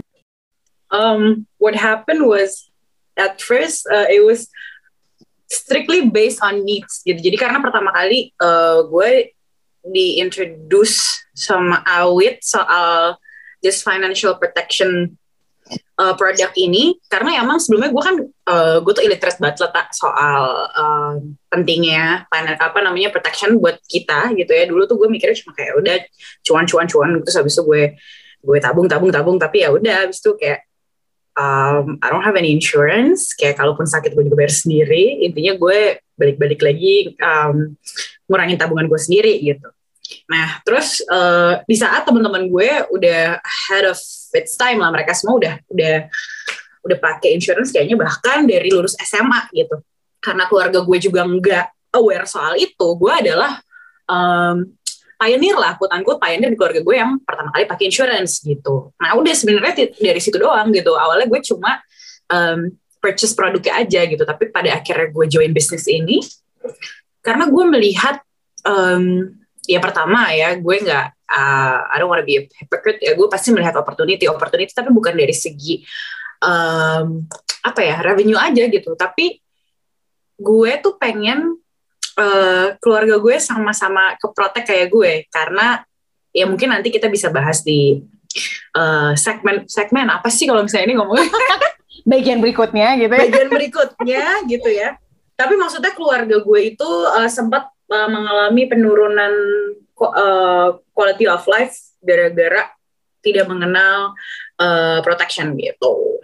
um, 0.89 1.45
what 1.61 1.77
happened 1.77 2.25
was 2.25 2.65
at 3.13 3.37
first 3.39 3.85
uh, 3.87 4.09
it 4.09 4.25
was 4.25 4.49
strictly 5.49 6.05
based 6.07 6.39
on 6.45 6.61
needs 6.61 7.01
gitu. 7.01 7.17
Jadi 7.17 7.35
karena 7.35 7.57
pertama 7.59 7.89
kali 7.89 8.29
uh, 8.37 8.85
gue 8.85 9.33
diintroduce 9.81 11.25
sama 11.33 11.81
Awit 11.83 12.45
soal 12.45 13.17
this 13.65 13.81
financial 13.81 14.37
protection 14.37 15.17
uh, 15.97 16.13
produk 16.13 16.53
ini. 16.53 17.01
Karena 17.09 17.41
emang 17.41 17.57
sebelumnya 17.57 17.89
gue 17.89 18.03
kan 18.05 18.15
uh, 18.45 18.77
gue 18.85 18.93
tuh 18.93 19.03
illiterate 19.09 19.41
banget 19.41 19.57
lah 19.65 19.71
tak 19.73 19.89
soal 19.97 20.69
uh, 20.69 21.17
pentingnya 21.49 22.29
apa 22.29 22.79
namanya 22.85 23.09
protection 23.09 23.57
buat 23.57 23.81
kita 23.89 24.37
gitu 24.37 24.53
ya. 24.53 24.69
Dulu 24.69 24.85
tuh 24.85 25.01
gue 25.01 25.09
mikirnya 25.09 25.35
cuma 25.41 25.57
kayak 25.57 25.73
udah 25.81 25.97
cuan 26.45 26.65
cuan 26.69 26.85
cuan 26.85 27.09
terus 27.25 27.35
habis 27.41 27.57
itu 27.57 27.65
gue 27.65 27.83
gue 28.39 28.57
tabung 28.61 28.85
tabung 28.85 29.09
tabung. 29.09 29.37
Tapi 29.41 29.65
ya 29.65 29.73
udah 29.73 30.05
habis 30.05 30.21
itu 30.21 30.37
kayak 30.37 30.68
um, 31.39 31.95
I 32.03 32.07
don't 32.11 32.25
have 32.27 32.35
any 32.35 32.51
insurance. 32.51 33.31
Kayak 33.31 33.63
kalaupun 33.63 33.87
sakit 33.87 34.11
gue 34.11 34.27
juga 34.27 34.43
bayar 34.43 34.51
sendiri 34.51 35.23
intinya 35.23 35.55
gue 35.55 36.03
balik-balik 36.19 36.59
lagi 36.59 37.15
um, 37.23 37.79
ngurangin 38.27 38.59
tabungan 38.59 38.91
gue 38.91 38.99
sendiri 38.99 39.39
gitu. 39.39 39.71
Nah 40.27 40.59
terus 40.67 40.99
uh, 41.07 41.63
di 41.63 41.79
saat 41.79 42.03
teman-teman 42.03 42.51
gue 42.51 42.69
udah 42.91 43.39
ahead 43.39 43.87
of 43.87 43.97
its 44.35 44.59
time 44.59 44.83
lah 44.83 44.91
mereka 44.91 45.15
semua 45.15 45.39
udah 45.39 45.55
udah 45.71 45.95
udah 46.83 46.97
pakai 46.99 47.35
insurance 47.35 47.71
kayaknya 47.71 47.95
bahkan 47.95 48.43
dari 48.43 48.67
lulus 48.67 48.99
SMA 48.99 49.47
gitu. 49.55 49.79
Karena 50.19 50.51
keluarga 50.51 50.83
gue 50.83 50.97
juga 50.99 51.23
nggak 51.23 51.95
aware 51.95 52.27
soal 52.27 52.59
itu 52.59 52.87
gue 52.99 53.13
adalah 53.15 53.63
um, 54.11 54.67
pioneer 55.19 55.59
lah, 55.59 55.75
quote 55.75 55.91
unquote 55.91 56.23
pioneer 56.23 56.49
di 56.49 56.57
keluarga 56.57 56.79
gue 56.79 56.95
yang 56.95 57.19
pertama 57.19 57.51
kali 57.51 57.67
pakai 57.67 57.85
insurance 57.91 58.39
gitu. 58.39 58.95
Nah 58.95 59.19
udah 59.19 59.33
sebenarnya 59.35 59.91
dari 59.99 60.21
situ 60.23 60.39
doang 60.39 60.71
gitu. 60.71 60.95
Awalnya 60.95 61.27
gue 61.27 61.41
cuma 61.43 61.83
um, 62.31 62.71
purchase 63.03 63.35
produknya 63.35 63.83
aja 63.83 64.07
gitu, 64.07 64.23
tapi 64.23 64.47
pada 64.47 64.79
akhirnya 64.79 65.11
gue 65.11 65.25
join 65.27 65.51
bisnis 65.51 65.83
ini 65.91 66.23
karena 67.19 67.51
gue 67.51 67.63
melihat 67.67 68.23
um, 68.63 69.35
ya 69.67 69.79
pertama 69.83 70.31
ya 70.33 70.55
gue 70.57 70.75
nggak 70.81 71.05
uh, 71.29 71.77
I 71.91 71.95
don't 71.99 72.09
wanna 72.09 72.25
be 72.25 72.39
a 72.39 72.43
hypocrite 72.47 73.03
ya 73.03 73.13
gue 73.13 73.27
pasti 73.29 73.53
melihat 73.53 73.77
opportunity 73.77 74.25
opportunity 74.25 74.71
tapi 74.71 74.89
bukan 74.89 75.13
dari 75.13 75.35
segi 75.35 75.83
um, 76.41 77.27
apa 77.61 77.81
ya 77.83 77.99
revenue 78.01 78.39
aja 78.39 78.65
gitu 78.65 78.95
tapi 78.95 79.37
gue 80.39 80.71
tuh 80.79 80.95
pengen 80.95 81.59
eh, 82.17 82.67
keluarga 82.81 83.19
gue 83.21 83.35
sama-sama 83.37 84.15
keprotek 84.17 84.65
kayak 84.65 84.87
gue 84.89 85.13
karena 85.29 85.83
ya 86.33 86.45
mungkin 86.49 86.73
nanti 86.73 86.89
kita 86.89 87.11
bisa 87.11 87.29
bahas 87.29 87.61
di 87.61 88.01
eh, 88.73 89.11
segmen 89.13 89.69
segmen 89.69 90.07
apa 90.09 90.31
sih 90.31 90.49
kalau 90.49 90.65
misalnya 90.65 90.89
ini 90.89 90.95
ngomongin 90.97 91.29
Bagian 92.09 92.39
berikutnya 92.39 92.95
gitu 92.95 93.11
ya. 93.11 93.21
bagian 93.27 93.49
berikutnya 93.51 94.23
gitu 94.47 94.69
ya 94.71 94.97
tapi 95.39 95.55
maksudnya 95.55 95.95
keluarga 95.95 96.43
gue 96.43 96.59
itu 96.75 96.89
uh, 97.15 97.31
sempat 97.31 97.71
uh, 97.87 98.09
mengalami 98.11 98.67
penurunan 98.67 99.33
uh, 99.95 100.75
quality 100.91 101.31
of 101.31 101.47
life 101.47 101.95
gara-gara 102.03 102.67
tidak 103.23 103.47
mengenal 103.47 104.19
uh, 104.59 104.99
protection 104.99 105.55
gitu. 105.55 106.19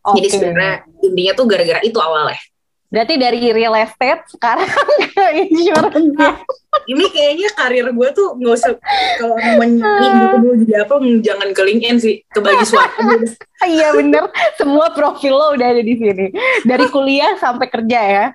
Oke. 0.00 0.24
Jadi 0.24 0.28
sebenarnya 0.32 0.88
intinya 1.04 1.32
tuh 1.36 1.46
gara-gara 1.48 1.80
itu 1.84 2.00
awalnya. 2.00 2.40
Berarti 2.90 3.14
dari 3.22 3.38
real 3.54 3.74
estate 3.78 4.26
sekarang 4.34 4.66
ke 5.14 5.24
insurance. 5.46 6.42
Ini 6.86 7.04
kayaknya 7.10 7.48
karir 7.54 7.86
gue 7.90 8.08
tuh 8.14 8.34
nggak 8.38 8.54
usah 8.54 8.74
kalau 9.18 9.38
mau 9.38 9.62
nyinggung 9.62 10.42
dulu 10.42 10.54
jadi 10.66 10.86
apa 10.86 10.94
jangan 11.22 11.48
ke 11.54 11.62
LinkedIn 11.66 11.96
sih 12.02 12.16
ke 12.26 12.38
bagi 12.42 12.66
suara. 12.66 12.90
Iya 13.60 13.92
bener, 13.92 14.24
semua 14.56 14.88
profil 14.88 15.36
lo 15.36 15.52
udah 15.52 15.68
ada 15.76 15.84
di 15.84 15.92
sini. 15.92 16.32
Dari 16.64 16.88
kuliah 16.88 17.36
sampai 17.36 17.68
kerja 17.68 18.00
ya. 18.00 18.26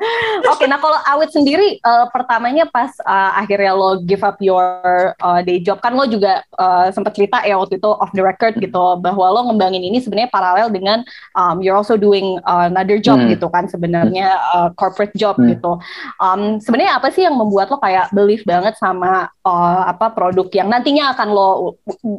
Oke, 0.53 0.69
nah 0.69 0.77
kalau 0.77 1.01
Awit 1.01 1.33
sendiri 1.33 1.81
uh, 1.81 2.05
pertamanya 2.13 2.69
pas 2.69 2.93
uh, 3.01 3.33
akhirnya 3.33 3.73
lo 3.73 4.05
give 4.05 4.21
up 4.21 4.37
your 4.37 5.17
uh, 5.17 5.41
day 5.41 5.57
job 5.57 5.81
kan 5.81 5.97
lo 5.97 6.05
juga 6.05 6.45
uh, 6.61 6.93
sempat 6.93 7.17
cerita 7.17 7.41
ya 7.41 7.57
waktu 7.57 7.81
itu 7.81 7.89
off 7.89 8.13
the 8.13 8.21
record 8.21 8.53
gitu 8.61 9.01
bahwa 9.01 9.25
lo 9.33 9.49
ngembangin 9.49 9.81
ini 9.81 9.97
sebenarnya 9.97 10.29
paralel 10.29 10.69
dengan 10.69 11.01
um, 11.33 11.57
you're 11.57 11.73
also 11.73 11.97
doing 11.97 12.37
uh, 12.45 12.69
another 12.69 13.01
job 13.01 13.17
Hmm. 13.17 13.31
gitu 13.31 13.47
kan 13.47 13.65
sebenarnya 13.65 14.44
uh, 14.53 14.69
corporate 14.77 15.15
job 15.17 15.35
Hmm. 15.35 15.51
gitu. 15.51 15.81
Um, 16.21 16.61
sebenarnya 16.61 17.01
apa 17.01 17.09
sih 17.09 17.25
yang 17.25 17.35
membuat 17.35 17.73
lo 17.73 17.81
kayak 17.81 18.13
believe 18.13 18.45
banget 18.45 18.77
sama 18.77 19.27
uh, 19.43 19.81
apa 19.89 20.13
produk 20.13 20.47
yang 20.53 20.69
nantinya 20.69 21.11
akan 21.17 21.27
lo 21.33 21.49
uh, 21.49 21.65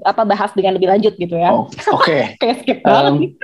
apa 0.02 0.26
bahas 0.26 0.50
dengan 0.52 0.74
lebih 0.76 0.90
lanjut 0.90 1.14
gitu 1.16 1.36
ya? 1.38 1.54
Oh, 1.54 1.70
Oke. 1.96 2.30
Kayak 2.42 2.56
skip 2.62 2.78
Um, 2.86 3.34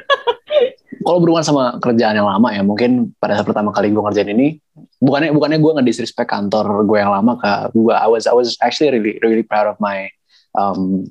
kalau 1.03 1.18
berhubungan 1.18 1.43
sama 1.45 1.64
kerjaan 1.83 2.14
yang 2.14 2.28
lama 2.28 2.49
ya 2.55 2.62
mungkin 2.62 3.11
pada 3.18 3.35
saat 3.35 3.47
pertama 3.49 3.74
kali 3.74 3.91
gue 3.91 3.99
ngerjain 3.99 4.30
ini 4.30 4.62
bukannya 5.03 5.35
bukannya 5.35 5.59
gue 5.59 5.72
ngedisrespect 5.80 6.30
kantor 6.30 6.87
gue 6.87 6.99
yang 6.99 7.11
lama 7.11 7.35
ke 7.37 7.74
gue 7.74 7.95
I 7.95 8.07
was 8.07 8.24
I 8.30 8.35
was 8.37 8.55
actually 8.62 8.95
really 8.95 9.18
really 9.18 9.43
proud 9.43 9.66
of 9.66 9.76
my 9.83 10.07
um, 10.55 11.11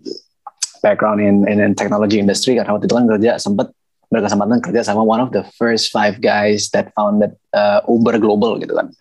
background 0.80 1.20
in, 1.20 1.44
in 1.46 1.60
in 1.60 1.76
technology 1.76 2.18
industry 2.24 2.56
karena 2.56 2.72
waktu 2.72 2.88
itu 2.88 2.96
kan 2.96 3.06
kerja 3.06 3.32
sempet 3.38 3.68
berkesempatan 4.12 4.60
kerja 4.60 4.84
sama 4.84 5.02
one 5.08 5.24
of 5.24 5.32
the 5.32 5.42
first 5.56 5.90
five 5.96 6.20
guys 6.20 6.68
that 6.76 6.92
founded 6.92 7.32
uh, 7.56 7.80
Uber 7.88 8.20
Global 8.20 8.60
gitu 8.60 8.76
kan. 8.76 8.92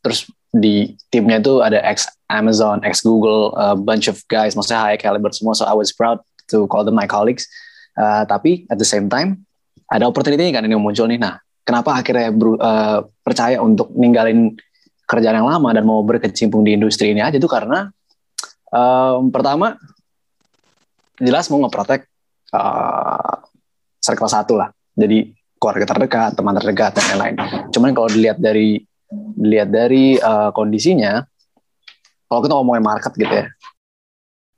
Terus 0.00 0.24
di 0.56 0.96
timnya 1.12 1.36
itu 1.44 1.60
ada 1.60 1.76
ex 1.84 2.08
Amazon 2.32 2.80
ex 2.80 3.04
Google 3.04 3.52
a 3.60 3.76
bunch 3.76 4.08
of 4.08 4.16
guys 4.32 4.56
maksudnya 4.56 4.80
high 4.80 4.98
caliber 4.98 5.28
semua. 5.30 5.52
So 5.52 5.68
I 5.68 5.76
was 5.76 5.92
proud 5.92 6.24
to 6.48 6.64
call 6.72 6.82
them 6.88 6.96
my 6.96 7.04
colleagues. 7.04 7.44
Uh, 7.96 8.24
tapi 8.24 8.64
at 8.72 8.80
the 8.80 8.88
same 8.88 9.12
time 9.12 9.44
ada 9.92 10.08
opportunity 10.08 10.48
kan 10.50 10.64
ini 10.64 10.74
muncul 10.74 11.04
nih. 11.06 11.20
Nah, 11.20 11.36
kenapa 11.62 12.00
akhirnya 12.00 12.32
beru- 12.32 12.58
uh, 12.58 13.04
percaya 13.22 13.60
untuk 13.60 13.92
ninggalin 13.92 14.56
kerjaan 15.06 15.38
yang 15.38 15.46
lama 15.46 15.70
dan 15.70 15.84
mau 15.86 16.02
berkecimpung 16.02 16.64
di 16.64 16.74
industri 16.74 17.12
ini 17.12 17.22
aja? 17.22 17.36
Itu 17.36 17.46
karena 17.46 17.92
um, 18.72 19.30
pertama 19.30 19.76
jelas 21.20 21.48
mau 21.52 21.60
ngeprotek 21.62 22.08
uh, 22.56 23.46
circle 24.06 24.30
satu 24.30 24.54
lah. 24.54 24.70
Jadi 24.94 25.34
keluarga 25.58 25.84
terdekat, 25.90 26.30
teman 26.38 26.54
terdekat 26.54 26.94
dan 26.94 27.04
lain-lain. 27.10 27.36
Cuman 27.74 27.90
kalau 27.90 28.06
dilihat 28.06 28.38
dari 28.38 28.78
dilihat 29.34 29.68
dari 29.74 30.14
uh, 30.22 30.54
kondisinya, 30.54 31.26
kalau 32.30 32.40
kita 32.46 32.54
ngomongin 32.54 32.84
market 32.86 33.12
gitu 33.18 33.34
ya, 33.34 33.46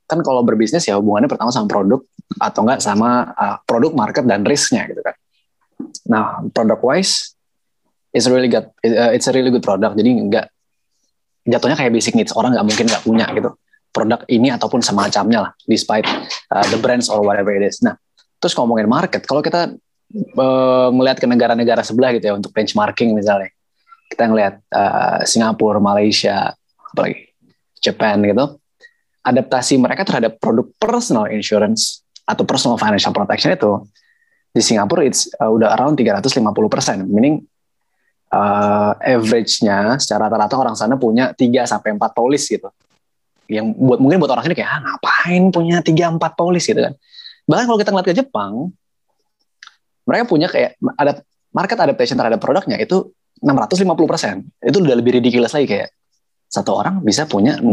kan 0.09 0.19
kalau 0.25 0.41
berbisnis 0.41 0.85
ya 0.85 0.97
hubungannya 0.97 1.29
pertama 1.29 1.49
sama 1.53 1.69
produk 1.69 2.01
atau 2.41 2.61
enggak 2.65 2.81
sama 2.81 3.29
uh, 3.33 3.57
produk 3.65 3.93
market 3.93 4.25
dan 4.25 4.45
risknya 4.45 4.85
gitu 4.89 5.01
kan. 5.01 5.15
Nah, 6.09 6.25
product 6.53 6.81
wise 6.85 7.33
it's 8.09 8.25
really 8.25 8.49
good 8.49 8.69
uh, 8.85 9.13
it's 9.13 9.29
a 9.29 9.33
really 9.33 9.53
good 9.53 9.65
product. 9.65 9.93
Jadi 9.93 10.09
enggak 10.17 10.45
jatuhnya 11.45 11.77
kayak 11.77 11.93
basic 11.93 12.13
needs 12.17 12.33
orang 12.33 12.57
nggak 12.57 12.65
mungkin 12.65 12.85
nggak 12.89 13.03
punya 13.05 13.25
gitu 13.33 13.49
produk 13.89 14.21
ini 14.29 14.53
ataupun 14.53 14.85
semacamnya 14.85 15.49
lah 15.49 15.51
despite 15.65 16.05
uh, 16.53 16.65
the 16.69 16.77
brands 16.77 17.09
or 17.09 17.21
whatever 17.21 17.53
it 17.53 17.61
is. 17.65 17.81
Nah, 17.85 17.97
terus 18.39 18.55
ngomongin 18.55 18.87
market, 18.87 19.27
kalau 19.27 19.43
kita 19.43 19.75
uh, 20.39 20.89
melihat 20.95 21.19
ke 21.21 21.27
negara-negara 21.27 21.83
sebelah 21.85 22.15
gitu 22.15 22.31
ya 22.31 22.33
untuk 22.35 22.51
benchmarking 22.55 23.13
misalnya, 23.13 23.51
kita 24.09 24.25
ngelihat 24.25 24.55
uh, 24.73 25.21
Singapura, 25.27 25.77
Malaysia, 25.77 26.55
apalagi 26.89 27.29
Japan 27.79 28.23
gitu, 28.25 28.57
adaptasi 29.21 29.77
mereka 29.77 30.07
terhadap 30.07 30.39
produk 30.41 30.65
personal 30.79 31.29
insurance 31.29 32.01
atau 32.25 32.47
personal 32.47 32.79
financial 32.79 33.13
protection 33.13 33.53
itu 33.53 33.85
di 34.49 34.61
Singapura 34.65 35.05
it's 35.05 35.29
uh, 35.37 35.49
udah 35.49 35.77
around 35.77 35.93
350 35.97 36.41
persen, 36.73 37.05
meaning 37.05 37.45
uh, 38.33 38.93
average-nya 38.97 40.01
secara 40.01 40.25
rata-rata 40.25 40.55
orang 40.57 40.75
sana 40.77 40.97
punya 40.97 41.33
3 41.33 41.69
sampai 41.69 41.93
4 41.93 42.01
polis 42.17 42.49
gitu. 42.49 42.69
Yang 43.49 43.77
buat 43.77 43.99
mungkin 44.01 44.17
buat 44.21 44.31
orang 44.33 44.45
sini 44.45 44.55
kayak 44.57 44.69
ah, 44.69 44.79
ngapain 44.85 45.43
punya 45.53 45.77
3 45.81 46.17
4 46.17 46.21
polis 46.33 46.65
gitu 46.65 46.81
kan. 46.81 46.93
Bahkan 47.49 47.65
kalau 47.65 47.79
kita 47.81 47.89
ngeliat 47.89 48.07
ke 48.13 48.15
Jepang, 48.15 48.69
mereka 50.05 50.23
punya 50.29 50.45
kayak 50.45 50.77
ada 50.93 51.25
market 51.49 51.77
adaptation 51.81 52.13
terhadap 52.13 52.37
produknya 52.37 52.77
itu 52.77 53.09
650 53.41 53.89
persen. 54.05 54.45
Itu 54.61 54.85
udah 54.85 54.93
lebih 54.93 55.17
ridiculous 55.17 55.57
lagi 55.57 55.65
kayak 55.65 55.89
satu 56.45 56.77
orang 56.77 57.01
bisa 57.01 57.25
punya 57.25 57.57
6 57.57 57.65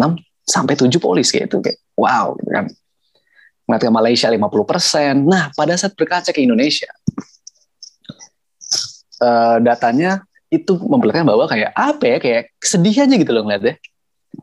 sampai 0.48 0.74
7 0.80 0.88
polis 0.96 1.28
kayak 1.28 1.52
itu 1.52 1.60
kayak 1.60 1.78
wow 1.92 2.32
gitu 2.40 2.50
kan. 2.56 2.66
Ngeliat 3.68 3.82
ke 3.84 3.90
Malaysia 3.92 4.28
50 4.32 4.64
persen. 4.64 5.14
Nah 5.28 5.52
pada 5.52 5.76
saat 5.76 5.92
berkaca 5.92 6.32
ke 6.32 6.40
Indonesia, 6.40 6.88
eh, 9.20 9.56
datanya 9.60 10.24
itu 10.48 10.78
memperlihatkan 10.78 11.26
bahwa 11.26 11.44
kayak 11.50 11.74
apa 11.74 12.04
ya 12.06 12.18
kayak 12.22 12.42
sedih 12.62 13.04
aja 13.04 13.14
gitu 13.18 13.32
loh 13.34 13.42
ngeliatnya 13.44 13.76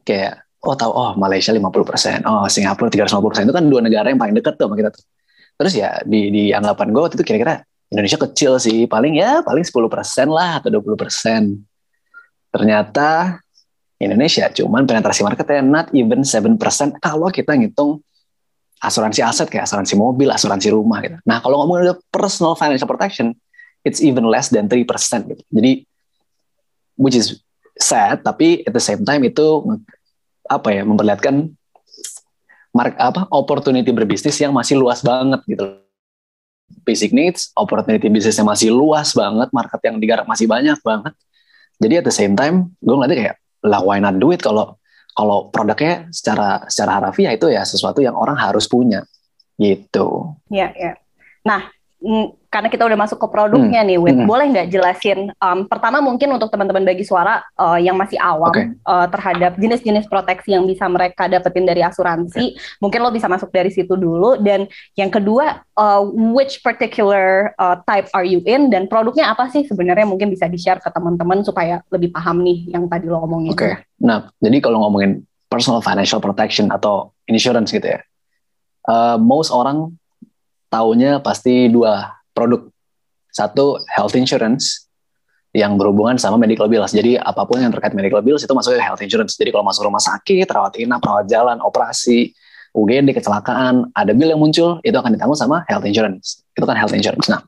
kayak 0.03 0.43
oh 0.67 0.75
tahu 0.75 0.91
oh 0.91 1.15
Malaysia 1.15 1.55
50% 1.55 2.27
oh 2.27 2.43
Singapura 2.51 2.91
350% 2.91 3.47
itu 3.47 3.55
kan 3.55 3.63
dua 3.71 3.79
negara 3.79 4.11
yang 4.11 4.19
paling 4.19 4.35
dekat 4.35 4.59
tuh 4.59 4.67
sama 4.67 4.75
kita 4.75 4.91
tuh 4.91 5.03
terus 5.59 5.73
ya 5.77 6.01
di 6.03 6.29
di 6.33 6.43
anggapan 6.51 6.91
gue 6.91 7.01
waktu 7.01 7.15
itu 7.19 7.25
kira-kira 7.25 7.63
Indonesia 7.93 8.17
kecil 8.17 8.57
sih. 8.57 8.89
Paling 8.89 9.13
ya 9.21 9.45
paling 9.45 9.61
10% 9.61 9.77
lah 10.33 10.57
atau 10.57 10.69
20% 10.73 10.97
ternyata 12.53 13.41
Indonesia 13.97 14.45
cuman 14.49 14.85
penetrasi 14.85 15.21
marketnya 15.25 15.61
not 15.61 15.87
even 15.93 16.25
7% 16.25 16.57
kalau 17.01 17.29
kita 17.29 17.53
ngitung 17.57 18.01
asuransi 18.83 19.23
aset 19.23 19.47
kayak 19.47 19.63
asuransi 19.69 19.95
mobil 19.95 20.27
asuransi 20.27 20.73
rumah 20.73 20.99
gitu. 21.05 21.17
Nah 21.23 21.39
kalau 21.39 21.63
ngomongin 21.63 21.95
personal 22.11 22.57
financial 22.57 22.89
protection 22.89 23.31
it's 23.85 24.03
even 24.03 24.27
less 24.27 24.51
than 24.51 24.67
3% 24.67 24.83
gitu. 25.29 25.43
Jadi 25.53 25.87
which 26.99 27.15
is 27.15 27.39
sad 27.79 28.21
tapi 28.21 28.61
at 28.67 28.73
the 28.75 28.83
same 28.83 29.01
time 29.07 29.23
itu 29.23 29.63
apa 30.45 30.69
ya 30.75 30.83
memperlihatkan 30.83 31.55
mark 32.73 32.97
apa 32.97 33.29
opportunity 33.29 33.93
berbisnis 33.93 34.35
yang 34.41 34.51
masih 34.51 34.81
luas 34.81 35.05
banget 35.05 35.39
gitu. 35.45 35.79
Basic 36.83 37.13
needs 37.13 37.53
opportunity 37.53 38.09
bisnisnya 38.09 38.43
masih 38.43 38.73
luas 38.73 39.13
banget 39.13 39.53
market 39.53 39.79
yang 39.85 40.01
digarap 40.01 40.25
masih 40.25 40.49
banyak 40.49 40.75
banget. 40.81 41.13
Jadi 41.77 41.93
at 42.01 42.05
the 42.09 42.13
same 42.13 42.33
time 42.33 42.73
gue 42.81 42.93
ngeliatnya 42.93 43.17
kayak 43.29 43.35
lah 43.63 43.79
why 43.85 44.01
not 44.01 44.17
do 44.17 44.33
it? 44.33 44.41
Kalau 44.41 44.81
kalau 45.13 45.53
produknya 45.53 46.09
secara 46.09 46.65
secara 46.65 46.97
harafiah 46.97 47.37
itu 47.37 47.45
ya 47.53 47.61
sesuatu 47.61 48.01
yang 48.01 48.17
orang 48.17 48.35
harus 48.35 48.65
punya. 48.65 49.05
Gitu. 49.53 50.33
Ya, 50.49 50.73
ya. 50.73 50.97
Nah, 51.45 51.69
karena 52.53 52.69
kita 52.69 52.85
udah 52.85 52.99
masuk 53.01 53.17
ke 53.17 53.27
produknya 53.33 53.81
nih, 53.81 53.97
Wit, 53.97 54.13
Hmm. 54.13 54.29
boleh 54.29 54.45
nggak 54.53 54.69
jelasin? 54.69 55.33
um, 55.41 55.65
pertama 55.65 55.97
mungkin 56.05 56.29
untuk 56.29 56.53
teman-teman 56.53 56.85
bagi 56.85 57.01
suara 57.01 57.41
uh, 57.57 57.81
yang 57.81 57.97
masih 57.97 58.21
awam 58.21 58.53
Oke. 58.53 58.69
uh, 58.85 59.09
terhadap 59.09 59.57
jenis-jenis 59.57 60.05
proteksi 60.05 60.53
yang 60.53 60.69
bisa 60.69 60.85
mereka 60.85 61.25
dapetin 61.25 61.65
dari 61.65 61.81
asuransi, 61.81 62.53
mungkin 62.77 63.01
lo 63.01 63.09
bisa 63.09 63.25
masuk 63.25 63.49
dari 63.49 63.73
situ 63.73 63.97
dulu. 63.97 64.37
Dan 64.37 64.69
yang 64.93 65.09
kedua, 65.09 65.65
uh, 65.73 66.05
which 66.37 66.61
particular 66.61 67.57
uh, 67.57 67.81
type 67.89 68.05
are 68.13 68.27
you 68.27 68.45
in? 68.45 68.69
Dan 68.69 68.85
produknya 68.85 69.33
apa 69.33 69.49
sih 69.49 69.65
sebenarnya 69.65 70.05
mungkin 70.05 70.29
bisa 70.29 70.45
di-share 70.45 70.77
ke 70.77 70.93
teman-teman 70.93 71.41
supaya 71.41 71.81
lebih 71.89 72.13
paham 72.13 72.45
nih 72.45 72.69
yang 72.69 72.85
tadi 72.85 73.09
lo 73.09 73.25
omongin. 73.25 73.57
Oke. 73.57 73.81
Nah, 73.97 74.29
jadi 74.37 74.61
kalau 74.61 74.85
ngomongin 74.85 75.25
personal 75.49 75.81
financial 75.81 76.21
protection 76.21 76.69
atau 76.69 77.09
insurance 77.25 77.73
gitu 77.73 77.87
ya, 77.97 77.99
uh, 78.85 79.17
most 79.17 79.49
orang 79.49 79.89
taunya 80.69 81.21
pasti 81.21 81.69
dua 81.69 82.22
produk. 82.33 82.69
Satu 83.33 83.81
health 83.89 84.13
insurance 84.13 84.89
yang 85.53 85.77
berhubungan 85.77 86.17
sama 86.17 86.37
medical 86.41 86.65
bills. 86.65 86.93
Jadi 86.93 87.17
apa 87.17 87.45
pun 87.45 87.61
yang 87.61 87.69
terkait 87.69 87.93
medical 87.93 88.25
bills 88.25 88.41
itu 88.41 88.53
masuk 88.53 88.73
ke 88.73 88.81
health 88.81 89.01
insurance. 89.05 89.37
Jadi 89.37 89.53
kalau 89.53 89.65
masuk 89.65 89.85
rumah 89.85 90.01
sakit, 90.01 90.49
rawat 90.49 90.77
inap, 90.81 91.01
rawat 91.05 91.29
jalan, 91.29 91.61
operasi, 91.61 92.33
UGD, 92.73 93.13
kecelakaan, 93.13 93.93
ada 93.93 94.11
bill 94.17 94.33
yang 94.33 94.41
muncul, 94.41 94.81
itu 94.81 94.97
akan 94.97 95.13
ditanggung 95.13 95.37
sama 95.37 95.61
health 95.69 95.85
insurance. 95.85 96.41
Itu 96.57 96.65
kan 96.65 96.73
health 96.73 96.97
insurance. 96.97 97.29
Nah, 97.29 97.45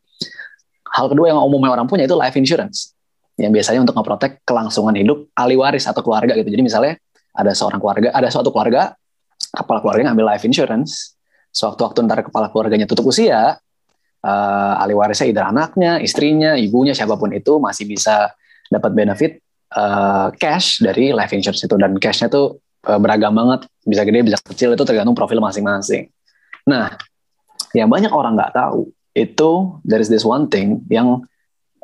hal 0.94 1.10
kedua 1.10 1.34
yang 1.34 1.42
umumnya 1.42 1.74
orang 1.74 1.90
punya 1.90 2.06
itu 2.06 2.14
life 2.14 2.38
insurance. 2.38 2.94
Yang 3.42 3.52
biasanya 3.62 3.82
untuk 3.90 3.98
ngeprotek 3.98 4.46
kelangsungan 4.46 4.96
hidup 4.96 5.26
ahli 5.34 5.58
waris 5.58 5.90
atau 5.90 6.06
keluarga 6.06 6.38
gitu. 6.38 6.48
Jadi 6.48 6.62
misalnya 6.62 6.94
ada 7.34 7.52
seorang 7.58 7.82
keluarga, 7.82 8.14
ada 8.14 8.30
suatu 8.30 8.54
keluarga, 8.54 8.94
kepala 9.52 9.82
keluarga 9.82 10.14
ngambil 10.14 10.26
life 10.30 10.46
insurance, 10.46 11.18
sewaktu-waktu 11.52 12.06
ntar 12.06 12.22
kepala 12.22 12.48
keluarganya 12.54 12.86
tutup 12.86 13.10
usia, 13.10 13.58
eh, 14.26 14.82
ahli 14.82 14.94
warisnya 14.98 15.30
either 15.30 15.46
anaknya, 15.46 16.02
istrinya, 16.02 16.58
ibunya, 16.58 16.98
siapa 16.98 17.14
pun 17.14 17.30
itu 17.30 17.62
masih 17.62 17.86
bisa 17.86 18.34
dapat 18.74 18.92
benefit 18.98 19.32
eh, 19.70 20.28
cash 20.42 20.82
dari 20.82 21.14
life 21.14 21.32
insurance 21.32 21.62
itu. 21.62 21.76
Dan 21.78 22.02
cashnya 22.02 22.28
tuh 22.34 22.58
eh, 22.90 22.98
beragam 22.98 23.38
banget. 23.38 23.70
Bisa 23.86 24.02
gede 24.02 24.26
bisa 24.26 24.42
kecil 24.42 24.74
itu 24.74 24.82
tergantung 24.82 25.14
profil 25.14 25.38
masing-masing. 25.38 26.10
Nah 26.66 26.98
yang 27.78 27.92
banyak 27.92 28.10
orang 28.10 28.34
nggak 28.34 28.56
tahu 28.56 28.90
itu 29.16 29.52
there 29.88 30.02
is 30.02 30.10
this 30.10 30.26
one 30.26 30.50
thing 30.50 30.84
yang 30.90 31.22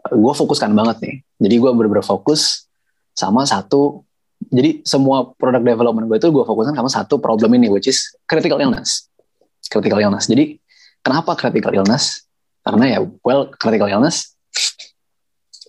gue 0.10 0.34
fokuskan 0.34 0.74
banget 0.74 0.98
nih. 1.04 1.16
Jadi 1.42 1.56
gue 1.62 1.72
bener-bener 1.72 2.04
fokus 2.04 2.66
sama 3.14 3.46
satu 3.46 4.02
jadi 4.50 4.82
semua 4.82 5.30
product 5.38 5.62
development 5.62 6.10
gue 6.10 6.18
itu 6.18 6.30
gue 6.34 6.42
fokuskan 6.42 6.74
sama 6.74 6.90
satu 6.90 7.22
problem 7.22 7.54
ini 7.54 7.70
which 7.70 7.86
is 7.86 8.10
critical 8.26 8.58
illness. 8.58 9.06
Critical 9.70 10.02
illness. 10.02 10.26
Jadi 10.26 10.58
kenapa 11.06 11.38
critical 11.38 11.72
illness 11.72 12.26
karena 12.62 12.86
ya 12.98 13.00
well 13.26 13.50
critical 13.58 13.90
illness 13.90 14.38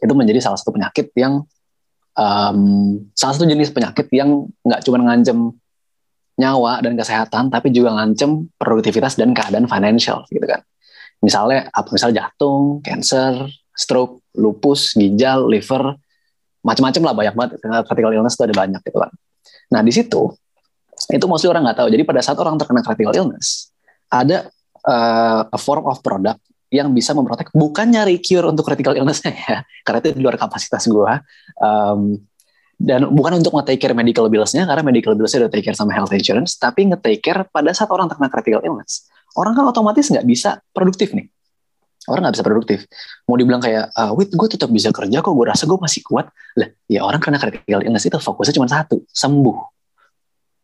itu 0.02 0.12
menjadi 0.12 0.42
salah 0.42 0.58
satu 0.58 0.74
penyakit 0.74 1.14
yang 1.14 1.46
um, 2.18 2.60
salah 3.14 3.34
satu 3.38 3.46
jenis 3.48 3.72
penyakit 3.72 4.10
yang 4.12 4.50
nggak 4.66 4.82
cuma 4.84 5.00
ngancem 5.00 5.54
nyawa 6.36 6.80
dan 6.80 6.96
kesehatan 6.96 7.52
tapi 7.52 7.70
juga 7.70 7.92
ngancem 7.96 8.48
produktivitas 8.56 9.14
dan 9.20 9.36
keadaan 9.36 9.68
financial 9.68 10.24
gitu 10.32 10.44
kan. 10.44 10.60
Misalnya 11.22 11.70
apa 11.70 11.88
misal 11.94 12.10
jantung 12.10 12.82
cancer 12.82 13.46
stroke 13.72 14.26
lupus 14.34 14.96
ginjal 14.98 15.46
liver 15.46 15.94
macam-macam 16.66 17.02
lah 17.06 17.14
banyak 17.14 17.34
banget. 17.36 17.50
Critical 17.86 18.12
illness 18.16 18.34
itu 18.34 18.42
ada 18.48 18.56
banyak 18.56 18.80
gitu 18.82 18.98
kan. 18.98 19.12
Nah 19.70 19.80
di 19.84 19.92
situ 19.94 20.34
itu 21.10 21.24
mostly 21.30 21.48
orang 21.52 21.68
nggak 21.68 21.78
tahu. 21.78 21.88
Jadi 21.94 22.02
pada 22.02 22.20
saat 22.24 22.38
orang 22.42 22.58
terkena 22.58 22.82
critical 22.82 23.14
illness 23.14 23.70
ada 24.10 24.50
uh, 24.84 25.46
a 25.46 25.58
form 25.60 25.86
of 25.86 26.02
product 26.02 26.42
yang 26.72 26.88
bisa 26.96 27.12
memprotek 27.12 27.52
bukan 27.52 27.92
nyari 27.92 28.16
cure 28.24 28.48
untuk 28.48 28.64
critical 28.64 28.96
illness-nya 28.96 29.32
ya 29.44 29.58
karena 29.84 29.98
itu 30.00 30.08
di 30.16 30.22
luar 30.24 30.40
kapasitas 30.40 30.88
gua. 30.88 31.20
Um, 31.60 32.16
dan 32.82 33.06
bukan 33.14 33.38
untuk 33.38 33.54
nge-take 33.54 33.78
care 33.78 33.94
medical 33.94 34.26
bills-nya 34.26 34.66
karena 34.66 34.82
medical 34.82 35.14
bills-nya 35.14 35.46
udah 35.46 35.52
take 35.54 35.62
care 35.62 35.78
sama 35.78 35.94
health 35.94 36.10
insurance 36.10 36.58
tapi 36.58 36.90
nge-take 36.90 37.22
care 37.22 37.46
pada 37.46 37.70
saat 37.70 37.86
orang 37.92 38.10
terkena 38.10 38.32
critical 38.32 38.62
illness. 38.66 39.06
Orang 39.38 39.54
kan 39.54 39.68
otomatis 39.70 40.10
nggak 40.10 40.26
bisa 40.26 40.58
produktif 40.74 41.14
nih. 41.14 41.30
Orang 42.10 42.26
nggak 42.26 42.34
bisa 42.34 42.44
produktif. 42.44 42.78
Mau 43.30 43.38
dibilang 43.38 43.62
kayak 43.62 43.94
ah, 43.94 44.10
wait 44.16 44.34
gue 44.34 44.48
tetap 44.50 44.66
bisa 44.74 44.90
kerja 44.90 45.22
kok 45.22 45.30
gue 45.30 45.46
rasa 45.46 45.68
gue 45.70 45.78
masih 45.78 46.02
kuat. 46.02 46.26
Lah 46.58 46.68
ya 46.90 47.06
orang 47.06 47.22
kena 47.22 47.38
critical 47.38 47.86
illness 47.86 48.08
itu 48.08 48.18
fokusnya 48.18 48.58
cuma 48.58 48.66
satu 48.66 49.06
sembuh. 49.06 49.58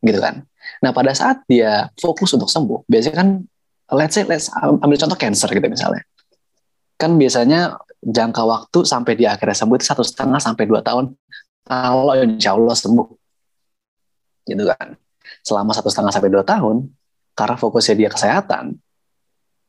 Gitu 0.02 0.18
kan. 0.18 0.42
Nah 0.82 0.90
pada 0.90 1.14
saat 1.14 1.46
dia 1.46 1.86
fokus 1.94 2.34
untuk 2.34 2.50
sembuh 2.50 2.90
biasanya 2.90 3.14
kan 3.14 3.28
let's 3.92 4.14
say 4.16 4.24
let's 4.24 4.52
ambil 4.58 4.98
contoh 4.98 5.18
cancer 5.18 5.48
gitu 5.52 5.66
misalnya. 5.68 6.04
Kan 6.98 7.14
biasanya 7.16 7.78
jangka 8.02 8.42
waktu 8.42 8.78
sampai 8.84 9.14
dia 9.14 9.34
akhirnya 9.34 9.54
sembuh 9.54 9.76
itu 9.78 9.86
satu 9.86 10.02
setengah 10.02 10.40
sampai 10.42 10.64
dua 10.66 10.82
tahun 10.82 11.14
kalau 11.64 12.14
insya 12.18 12.56
Allah 12.56 12.74
sembuh. 12.74 13.08
Gitu 14.48 14.64
kan. 14.64 14.96
Selama 15.44 15.72
satu 15.76 15.88
setengah 15.92 16.12
sampai 16.12 16.30
dua 16.32 16.44
tahun 16.44 16.88
karena 17.38 17.56
fokusnya 17.56 17.94
dia 17.94 18.10
kesehatan 18.10 18.76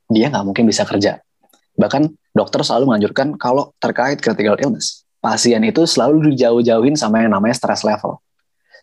dia 0.09 0.25
nggak 0.33 0.45
mungkin 0.45 0.65
bisa 0.65 0.83
kerja. 0.89 1.21
Bahkan 1.77 2.33
dokter 2.33 2.65
selalu 2.65 2.91
menganjurkan 2.91 3.37
kalau 3.37 3.71
terkait 3.77 4.19
critical 4.19 4.57
illness 4.57 5.05
pasien 5.19 5.59
itu 5.67 5.83
selalu 5.83 6.31
dijauh-jauhin 6.33 6.95
sama 6.95 7.23
yang 7.23 7.35
namanya 7.35 7.55
stress 7.55 7.83
level 7.83 8.23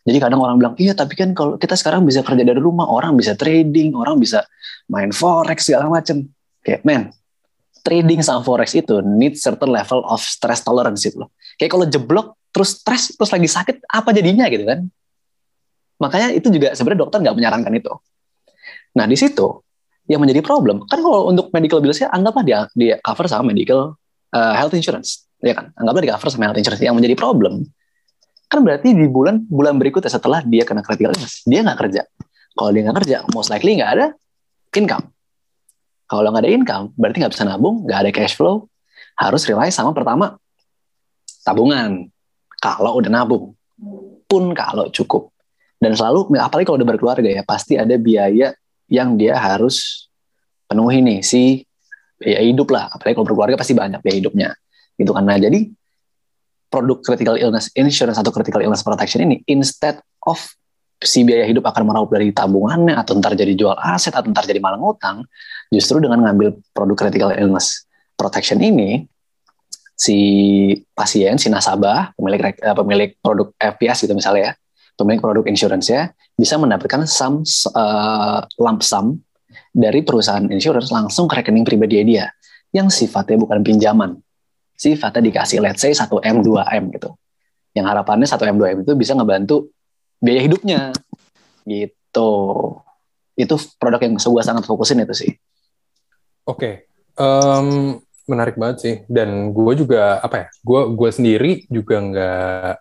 jadi 0.06 0.22
kadang 0.22 0.38
orang 0.38 0.56
bilang 0.62 0.74
iya 0.78 0.94
tapi 0.94 1.18
kan 1.18 1.34
kalau 1.34 1.58
kita 1.58 1.74
sekarang 1.74 2.06
bisa 2.06 2.22
kerja 2.22 2.46
dari 2.46 2.62
rumah 2.62 2.86
orang 2.86 3.18
bisa 3.18 3.34
trading 3.34 3.90
orang 3.98 4.22
bisa 4.22 4.46
main 4.86 5.10
forex 5.10 5.66
segala 5.66 5.90
macem. 5.90 6.30
Kayak 6.62 6.86
men 6.86 7.02
trading 7.82 8.22
sama 8.22 8.42
forex 8.46 8.74
itu 8.78 9.02
need 9.02 9.34
certain 9.34 9.70
level 9.70 10.06
of 10.06 10.22
stress 10.22 10.62
tolerance 10.62 11.02
itu 11.02 11.18
loh. 11.18 11.34
Kayak 11.58 11.70
kalau 11.74 11.86
jeblok 11.90 12.26
terus 12.54 12.78
stres 12.78 13.18
terus 13.18 13.30
lagi 13.34 13.50
sakit 13.50 13.82
apa 13.90 14.14
jadinya 14.14 14.46
gitu 14.46 14.62
kan? 14.62 14.86
Makanya 15.98 16.38
itu 16.38 16.54
juga 16.54 16.70
sebenarnya 16.78 17.02
dokter 17.02 17.18
nggak 17.26 17.36
menyarankan 17.42 17.72
itu. 17.74 17.92
Nah 18.94 19.10
di 19.10 19.18
situ 19.18 19.58
yang 20.06 20.22
menjadi 20.22 20.38
problem 20.38 20.86
kan 20.86 21.02
kalau 21.02 21.34
untuk 21.34 21.50
medical 21.50 21.82
bills-nya 21.82 22.14
anggaplah 22.14 22.46
dia 22.46 22.58
dia 22.78 22.94
cover 23.02 23.26
sama 23.26 23.50
medical 23.50 23.98
uh, 24.30 24.54
health 24.54 24.74
insurance 24.78 25.26
ya 25.42 25.50
kan? 25.50 25.74
Anggaplah 25.74 26.02
di 26.06 26.10
cover 26.14 26.30
sama 26.30 26.46
health 26.46 26.62
insurance. 26.62 26.78
Yang 26.78 26.94
menjadi 26.94 27.14
problem 27.18 27.66
kan 28.46 28.62
berarti 28.62 28.94
di 28.94 29.06
bulan 29.10 29.42
bulan 29.42 29.74
berikutnya 29.76 30.10
setelah 30.10 30.40
dia 30.46 30.62
kena 30.62 30.82
critical 30.82 31.14
illness 31.14 31.42
dia 31.42 31.60
nggak 31.66 31.78
kerja. 31.82 32.02
Kalau 32.56 32.70
dia 32.72 32.82
nggak 32.86 32.96
kerja 33.04 33.16
most 33.34 33.50
likely 33.50 33.76
nggak 33.78 33.90
ada 33.98 34.06
income. 34.74 35.04
Kalau 36.06 36.28
nggak 36.30 36.42
ada 36.46 36.52
income 36.54 36.84
berarti 36.94 37.16
nggak 37.22 37.32
bisa 37.34 37.44
nabung 37.44 37.82
nggak 37.84 37.98
ada 38.06 38.10
cash 38.14 38.34
flow 38.38 38.70
harus 39.18 39.42
rely 39.50 39.68
sama 39.74 39.90
pertama 39.90 40.38
tabungan. 41.42 42.06
Kalau 42.62 42.98
udah 42.98 43.10
nabung 43.10 43.54
pun 44.26 44.54
kalau 44.54 44.90
cukup. 44.90 45.30
Dan 45.76 45.92
selalu 45.92 46.32
apalagi 46.40 46.66
kalau 46.66 46.78
udah 46.80 46.88
berkeluarga 46.88 47.28
ya 47.28 47.42
pasti 47.44 47.76
ada 47.76 47.94
biaya 48.00 48.56
yang 48.88 49.18
dia 49.20 49.36
harus 49.36 50.08
penuhi 50.66 51.04
nih 51.04 51.20
si 51.20 51.66
biaya 52.16 52.42
hidup 52.46 52.68
lah. 52.72 52.90
Apalagi 52.94 53.14
kalau 53.18 53.26
berkeluarga 53.28 53.56
pasti 53.60 53.74
banyak 53.76 54.00
biaya 54.00 54.16
hidupnya. 54.18 54.48
Gitu 54.96 55.12
nah 55.12 55.36
jadi 55.36 55.68
produk 56.68 56.98
critical 57.02 57.36
illness 57.38 57.70
insurance 57.78 58.18
atau 58.18 58.34
critical 58.34 58.60
illness 58.60 58.82
protection 58.82 59.22
ini 59.22 59.42
instead 59.46 59.98
of 60.26 60.38
si 61.00 61.22
biaya 61.22 61.44
hidup 61.44 61.64
akan 61.68 61.92
meraup 61.92 62.08
dari 62.08 62.32
tabungannya 62.32 62.96
atau 62.96 63.14
ntar 63.20 63.36
jadi 63.36 63.52
jual 63.52 63.76
aset 63.76 64.16
atau 64.16 64.32
ntar 64.32 64.48
jadi 64.48 64.58
malang 64.58 64.80
utang 64.80 65.22
justru 65.68 66.00
dengan 66.00 66.24
ngambil 66.24 66.56
produk 66.72 66.96
critical 66.96 67.30
illness 67.36 67.84
protection 68.16 68.58
ini 68.64 69.04
si 69.96 70.18
pasien 70.92 71.36
si 71.36 71.48
nasabah 71.52 72.12
pemilik 72.16 72.56
uh, 72.64 72.76
pemilik 72.76 73.10
produk 73.20 73.52
FPS 73.56 74.04
gitu 74.08 74.12
misalnya 74.16 74.52
ya 74.52 74.52
pemilik 74.96 75.20
produk 75.20 75.44
insurance 75.48 75.88
ya 75.92 76.12
bisa 76.36 76.56
mendapatkan 76.56 77.04
sum 77.08 77.44
uh, 77.72 78.40
lump 78.60 78.80
sum 78.80 79.20
dari 79.72 80.00
perusahaan 80.00 80.44
insurance 80.48 80.88
langsung 80.88 81.28
ke 81.28 81.40
rekening 81.40 81.64
pribadi 81.64 82.04
dia 82.04 82.32
yang 82.72 82.88
sifatnya 82.92 83.40
bukan 83.40 83.60
pinjaman 83.64 84.20
sifatnya 84.76 85.32
dikasih 85.32 85.58
let's 85.64 85.80
say 85.80 85.90
1M 85.90 86.44
2M 86.44 86.84
gitu. 86.92 87.16
Yang 87.72 87.86
harapannya 87.88 88.28
1M 88.28 88.56
2M 88.60 88.78
itu 88.84 88.92
bisa 88.92 89.16
ngebantu 89.16 89.72
biaya 90.20 90.40
hidupnya. 90.44 90.80
Gitu. 91.64 92.30
Itu 93.36 93.54
produk 93.80 94.00
yang 94.04 94.20
gue 94.20 94.42
sangat 94.44 94.64
fokusin 94.68 95.02
itu 95.02 95.14
sih. 95.16 95.30
Oke. 96.46 96.60
Okay. 96.60 96.74
um, 97.16 97.98
menarik 98.28 98.60
banget 98.60 98.76
sih. 98.80 98.94
Dan 99.08 99.56
gue 99.56 99.72
juga 99.76 100.20
apa 100.20 100.36
ya 100.36 100.46
gue 100.52 100.80
gue 100.92 101.10
sendiri 101.10 101.52
juga 101.72 101.96
nggak 102.04 102.72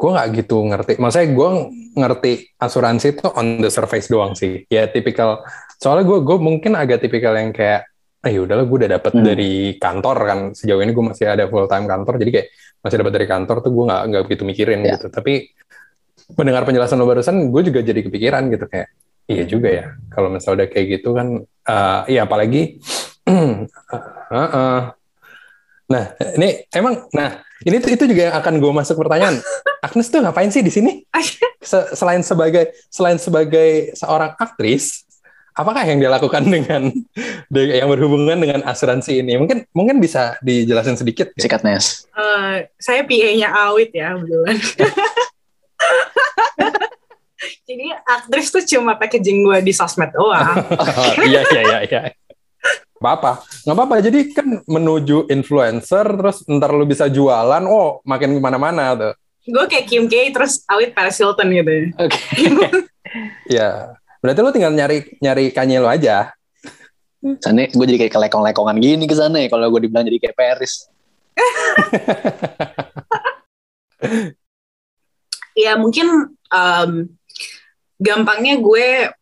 gue 0.00 0.10
nggak 0.16 0.28
gitu 0.40 0.56
ngerti. 0.64 0.92
Maksudnya 0.96 1.28
gue 1.36 1.50
ngerti 2.00 2.32
asuransi 2.56 3.06
itu 3.20 3.26
on 3.36 3.60
the 3.60 3.68
surface 3.68 4.08
doang 4.08 4.32
sih. 4.32 4.64
Ya 4.72 4.88
tipikal 4.88 5.44
soalnya 5.80 6.08
gue 6.08 6.18
gue 6.24 6.36
mungkin 6.40 6.72
agak 6.76 7.04
tipikal 7.04 7.36
yang 7.36 7.52
kayak 7.52 7.89
eh 8.20 8.36
udahlah 8.36 8.68
gue 8.68 8.76
udah 8.84 8.90
dapet 9.00 9.12
hmm. 9.16 9.24
dari 9.24 9.52
kantor 9.80 10.16
kan 10.28 10.38
sejauh 10.52 10.80
ini 10.84 10.92
gue 10.92 11.04
masih 11.04 11.26
ada 11.32 11.48
full 11.48 11.64
time 11.64 11.88
kantor 11.88 12.14
jadi 12.20 12.30
kayak 12.30 12.46
masih 12.84 12.96
dapat 13.00 13.12
dari 13.16 13.26
kantor 13.28 13.56
tuh 13.64 13.72
gue 13.72 13.84
nggak 13.88 14.02
nggak 14.12 14.22
begitu 14.28 14.42
mikirin 14.44 14.80
yeah. 14.84 14.96
gitu 14.96 15.06
tapi 15.08 15.52
mendengar 16.36 16.62
penjelasan 16.68 17.00
lo 17.00 17.08
barusan 17.08 17.48
gue 17.48 17.62
juga 17.64 17.80
jadi 17.80 18.00
kepikiran 18.04 18.52
gitu 18.52 18.68
kayak 18.68 18.88
iya 19.30 19.44
juga 19.48 19.68
ya 19.72 19.86
kalau 20.12 20.28
misalnya 20.28 20.64
udah 20.64 20.68
kayak 20.68 20.86
gitu 21.00 21.16
kan 21.16 21.28
uh, 21.46 22.00
iya 22.06 22.28
apalagi 22.28 22.76
uh, 23.30 24.36
uh. 24.36 24.80
Nah, 25.90 26.14
ini 26.38 26.70
emang, 26.70 27.10
nah 27.10 27.42
ini 27.66 27.82
itu 27.82 28.04
juga 28.06 28.30
yang 28.30 28.36
akan 28.38 28.62
gue 28.62 28.72
masuk 28.72 28.94
pertanyaan. 28.94 29.42
Agnes 29.86 30.06
tuh 30.06 30.22
ngapain 30.22 30.46
sih 30.54 30.62
di 30.62 30.70
sini? 30.70 31.02
selain 31.92 32.22
sebagai 32.22 32.72
selain 32.88 33.18
sebagai 33.18 33.92
seorang 33.98 34.38
aktris, 34.38 35.04
apakah 35.60 35.84
yang 35.84 36.00
dia 36.00 36.08
lakukan 36.08 36.42
dengan, 36.48 36.88
dengan 37.52 37.74
yang 37.76 37.88
berhubungan 37.92 38.40
dengan 38.40 38.60
asuransi 38.64 39.20
ini? 39.20 39.36
Mungkin 39.36 39.68
mungkin 39.76 40.00
bisa 40.00 40.40
dijelasin 40.40 40.96
sedikit. 40.96 41.30
Ya? 41.36 41.44
Sikat 41.44 41.62
Nes. 41.62 42.08
Uh, 42.16 42.64
saya 42.80 43.04
PA-nya 43.04 43.52
Awit 43.52 43.92
ya, 43.92 44.16
kebetulan. 44.16 44.56
Jadi 47.68 47.86
aktris 48.04 48.52
tuh 48.52 48.64
cuma 48.66 48.98
packaging 48.98 49.44
gue 49.46 49.58
di 49.64 49.72
sosmed 49.72 50.12
doang. 50.12 50.60
oh, 50.80 51.24
iya 51.24 51.40
iya 51.48 51.62
iya 51.62 51.78
iya 51.86 52.00
apa-apa 53.00 53.40
nggak 53.64 53.76
apa-apa 53.80 53.94
jadi 54.04 54.20
kan 54.36 54.46
menuju 54.68 55.32
influencer 55.32 56.04
terus 56.04 56.44
ntar 56.44 56.76
lu 56.76 56.84
bisa 56.84 57.08
jualan 57.08 57.64
oh 57.64 58.04
makin 58.04 58.36
ke 58.36 58.40
mana-mana 58.44 58.92
tuh 58.92 59.12
gue 59.48 59.64
kayak 59.72 59.88
Kim 59.88 60.04
K 60.04 60.28
terus 60.28 60.60
awit 60.68 60.92
Paris 60.92 61.16
Hilton 61.16 61.48
gitu 61.48 61.96
oke 61.96 62.12
okay. 62.12 62.76
ya 63.56 63.96
berarti 64.20 64.40
lu 64.44 64.52
tinggal 64.52 64.72
nyari 64.76 65.16
nyari 65.18 65.50
kanye 65.50 65.80
lo 65.80 65.88
aja. 65.88 66.36
Sana 67.20 67.68
gue 67.68 67.84
jadi 67.84 68.08
kayak 68.08 68.16
kelekong-lekongan 68.16 68.80
gini 68.80 69.04
ke 69.04 69.12
sana 69.12 69.44
ya 69.44 69.52
kalau 69.52 69.68
gue 69.68 69.84
dibilang 69.84 70.08
jadi 70.08 70.18
kayak 70.20 70.36
Paris. 70.36 70.88
Ya 75.60 75.76
mungkin 75.76 76.32
um, 76.48 76.92
gampangnya 78.00 78.56
gue 78.56 79.12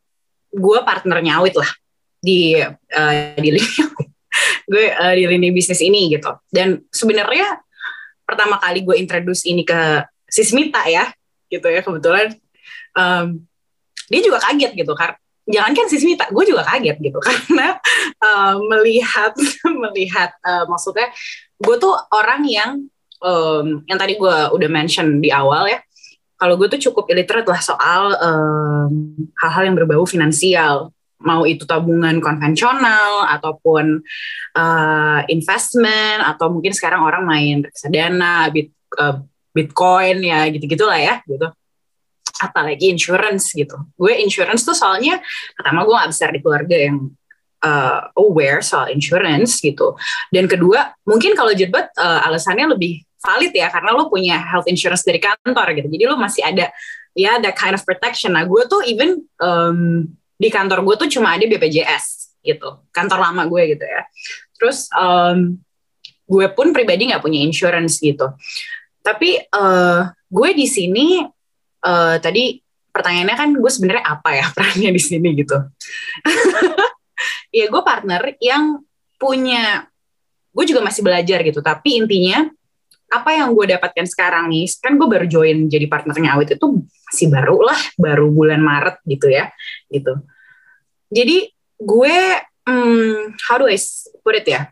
gue 0.54 0.78
partnernya 0.86 1.42
awit 1.42 1.56
lah 1.58 1.66
di 2.22 2.54
uh, 2.94 3.34
di 3.34 3.58
lini 3.58 3.72
gue 4.70 4.86
uh, 4.92 5.14
di 5.18 5.24
lini 5.26 5.48
bisnis 5.50 5.82
ini 5.82 6.14
gitu. 6.14 6.30
Dan 6.46 6.86
sebenarnya 6.94 7.58
pertama 8.22 8.60
kali 8.62 8.86
gue 8.86 8.94
introduce 9.00 9.48
ini 9.48 9.66
ke 9.66 10.04
Sismita 10.28 10.84
ya, 10.86 11.10
gitu 11.48 11.66
ya 11.66 11.80
kebetulan 11.80 12.36
um, 12.92 13.47
dia 14.08 14.20
juga 14.24 14.40
kaget 14.40 14.72
gitu 14.74 14.92
karena 14.96 15.16
jangankan 15.48 15.86
Sismita, 15.88 16.28
gue 16.28 16.44
juga 16.44 16.62
kaget 16.62 16.96
gitu. 17.00 17.18
Karena 17.28 17.80
uh, 18.20 18.60
melihat 18.68 19.32
melihat 19.88 20.30
uh, 20.44 20.68
maksudnya 20.68 21.08
gue 21.58 21.76
tuh 21.80 21.96
orang 22.12 22.44
yang 22.44 22.70
um, 23.24 23.82
yang 23.88 23.98
tadi 23.98 24.20
gue 24.20 24.36
udah 24.52 24.68
mention 24.68 25.18
di 25.24 25.32
awal 25.32 25.66
ya 25.66 25.80
kalau 26.38 26.54
gue 26.54 26.70
tuh 26.70 26.78
cukup 26.90 27.10
illiterate 27.10 27.50
lah 27.50 27.58
soal 27.58 28.14
um, 28.14 28.92
hal-hal 29.42 29.66
yang 29.66 29.74
berbau 29.74 30.06
finansial. 30.06 30.94
Mau 31.18 31.42
itu 31.50 31.66
tabungan 31.66 32.22
konvensional 32.22 33.26
ataupun 33.26 33.98
uh, 34.54 35.20
investment 35.26 36.22
atau 36.22 36.46
mungkin 36.46 36.70
sekarang 36.70 37.02
orang 37.02 37.26
main 37.26 37.66
reksadana, 37.66 38.54
bit, 38.54 38.70
uh, 39.02 39.18
bitcoin 39.50 40.22
ya 40.22 40.46
gitu-gitulah 40.46 40.94
ya 40.94 41.18
gitu 41.26 41.50
apalagi 42.38 42.90
insurance 42.90 43.52
gitu. 43.52 43.76
Gue 43.98 44.18
insurance 44.22 44.62
tuh 44.62 44.74
soalnya 44.74 45.18
pertama 45.54 45.84
gue 45.84 45.94
gak 45.94 46.10
besar 46.10 46.28
di 46.30 46.40
keluarga 46.40 46.76
yang 46.76 47.10
uh, 47.62 48.00
aware 48.14 48.62
soal 48.62 48.90
insurance 48.90 49.58
gitu. 49.58 49.94
Dan 50.30 50.46
kedua 50.46 50.94
mungkin 51.06 51.34
kalau 51.34 51.52
jebat 51.54 51.90
uh, 51.98 52.26
alasannya 52.26 52.78
lebih 52.78 53.02
valid 53.18 53.50
ya 53.50 53.66
karena 53.68 53.90
lo 53.98 54.06
punya 54.06 54.38
health 54.38 54.70
insurance 54.70 55.02
dari 55.02 55.18
kantor 55.18 55.74
gitu. 55.74 55.88
Jadi 55.90 56.04
lo 56.06 56.14
masih 56.14 56.46
ada 56.46 56.70
ya 57.18 57.42
that 57.42 57.58
kind 57.58 57.74
of 57.74 57.82
protection. 57.82 58.38
Nah 58.38 58.46
gue 58.46 58.62
tuh 58.70 58.86
even 58.86 59.18
um, 59.42 60.06
di 60.38 60.48
kantor 60.48 60.86
gue 60.86 60.94
tuh 61.06 61.08
cuma 61.18 61.34
ada 61.34 61.44
BPJS 61.44 62.38
gitu. 62.46 62.78
Kantor 62.94 63.18
lama 63.30 63.42
gue 63.50 63.74
gitu 63.74 63.84
ya. 63.84 64.02
Terus 64.54 64.86
um, 64.94 65.58
gue 66.28 66.46
pun 66.54 66.70
pribadi 66.70 67.10
nggak 67.10 67.22
punya 67.24 67.42
insurance 67.42 67.98
gitu. 67.98 68.30
Tapi 69.02 69.40
uh, 69.50 70.06
gue 70.28 70.50
di 70.54 70.66
sini 70.68 71.24
uh, 71.84 72.16
tadi 72.18 72.58
pertanyaannya 72.90 73.36
kan 73.36 73.50
gue 73.54 73.70
sebenarnya 73.70 74.04
apa 74.04 74.30
ya 74.34 74.46
perannya 74.56 74.90
di 74.90 75.02
sini 75.02 75.28
gitu. 75.38 75.58
ya 77.58 77.66
gue 77.70 77.82
partner 77.82 78.34
yang 78.42 78.82
punya, 79.18 79.86
gue 80.54 80.64
juga 80.66 80.80
masih 80.82 81.02
belajar 81.06 81.42
gitu. 81.42 81.60
Tapi 81.62 82.02
intinya 82.02 82.46
apa 83.08 83.30
yang 83.32 83.56
gue 83.56 83.72
dapatkan 83.72 84.04
sekarang 84.04 84.52
nih, 84.52 84.68
kan 84.84 85.00
gue 85.00 85.08
baru 85.08 85.24
join 85.24 85.70
jadi 85.70 85.88
partnernya 85.88 86.36
Awit 86.36 86.60
itu 86.60 86.84
masih 87.08 87.28
baru 87.32 87.64
lah, 87.64 87.80
baru 87.96 88.28
bulan 88.28 88.60
Maret 88.60 89.00
gitu 89.08 89.32
ya, 89.32 89.48
gitu. 89.88 90.20
Jadi 91.08 91.48
gue, 91.80 92.16
hmm, 92.68 93.40
how 93.48 93.56
do 93.56 93.64
I 93.64 93.80
put 94.20 94.36
it 94.36 94.44
ya? 94.44 94.68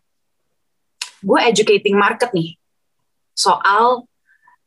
Gue 1.25 1.41
educating 1.49 1.97
market 1.97 2.29
nih 2.37 2.61
soal 3.33 4.05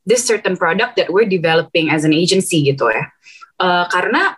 this 0.09 0.25
certain 0.25 0.57
product 0.57 0.97
that 0.97 1.13
we're 1.13 1.29
developing 1.29 1.93
as 1.93 2.01
an 2.01 2.17
agency 2.17 2.65
gitu 2.65 2.89
ya. 2.89 3.05
Uh, 3.61 3.85
karena 3.93 4.33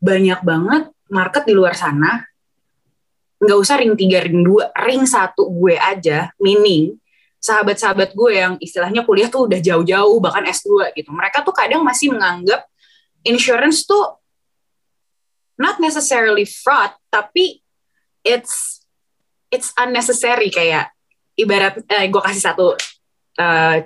banyak 0.00 0.40
banget 0.40 0.88
market 1.12 1.44
di 1.44 1.52
luar 1.52 1.76
sana, 1.76 2.24
nggak 3.44 3.58
usah 3.60 3.76
ring 3.76 3.92
tiga, 3.92 4.24
ring 4.24 4.40
dua, 4.40 4.72
ring 4.88 5.04
satu 5.04 5.52
gue 5.52 5.76
aja, 5.76 6.32
meaning 6.40 6.96
sahabat-sahabat 7.42 8.16
gue 8.16 8.32
yang 8.32 8.54
istilahnya 8.62 9.04
kuliah 9.04 9.28
tuh 9.28 9.50
udah 9.50 9.60
jauh-jauh, 9.60 10.16
bahkan 10.24 10.48
S2 10.48 10.96
gitu. 10.96 11.12
Mereka 11.12 11.44
tuh 11.44 11.52
kadang 11.52 11.84
masih 11.84 12.14
menganggap 12.16 12.64
insurance 13.26 13.84
tuh 13.84 14.16
not 15.60 15.76
necessarily 15.82 16.48
fraud, 16.48 16.94
tapi 17.12 17.60
it's 18.24 18.86
it's 19.52 19.74
unnecessary 19.76 20.48
kayak 20.48 20.94
ibarat 21.36 21.82
eh, 21.90 22.08
gue 22.08 22.22
kasih 22.22 22.42
satu 22.42 22.78
uh, 23.36 23.76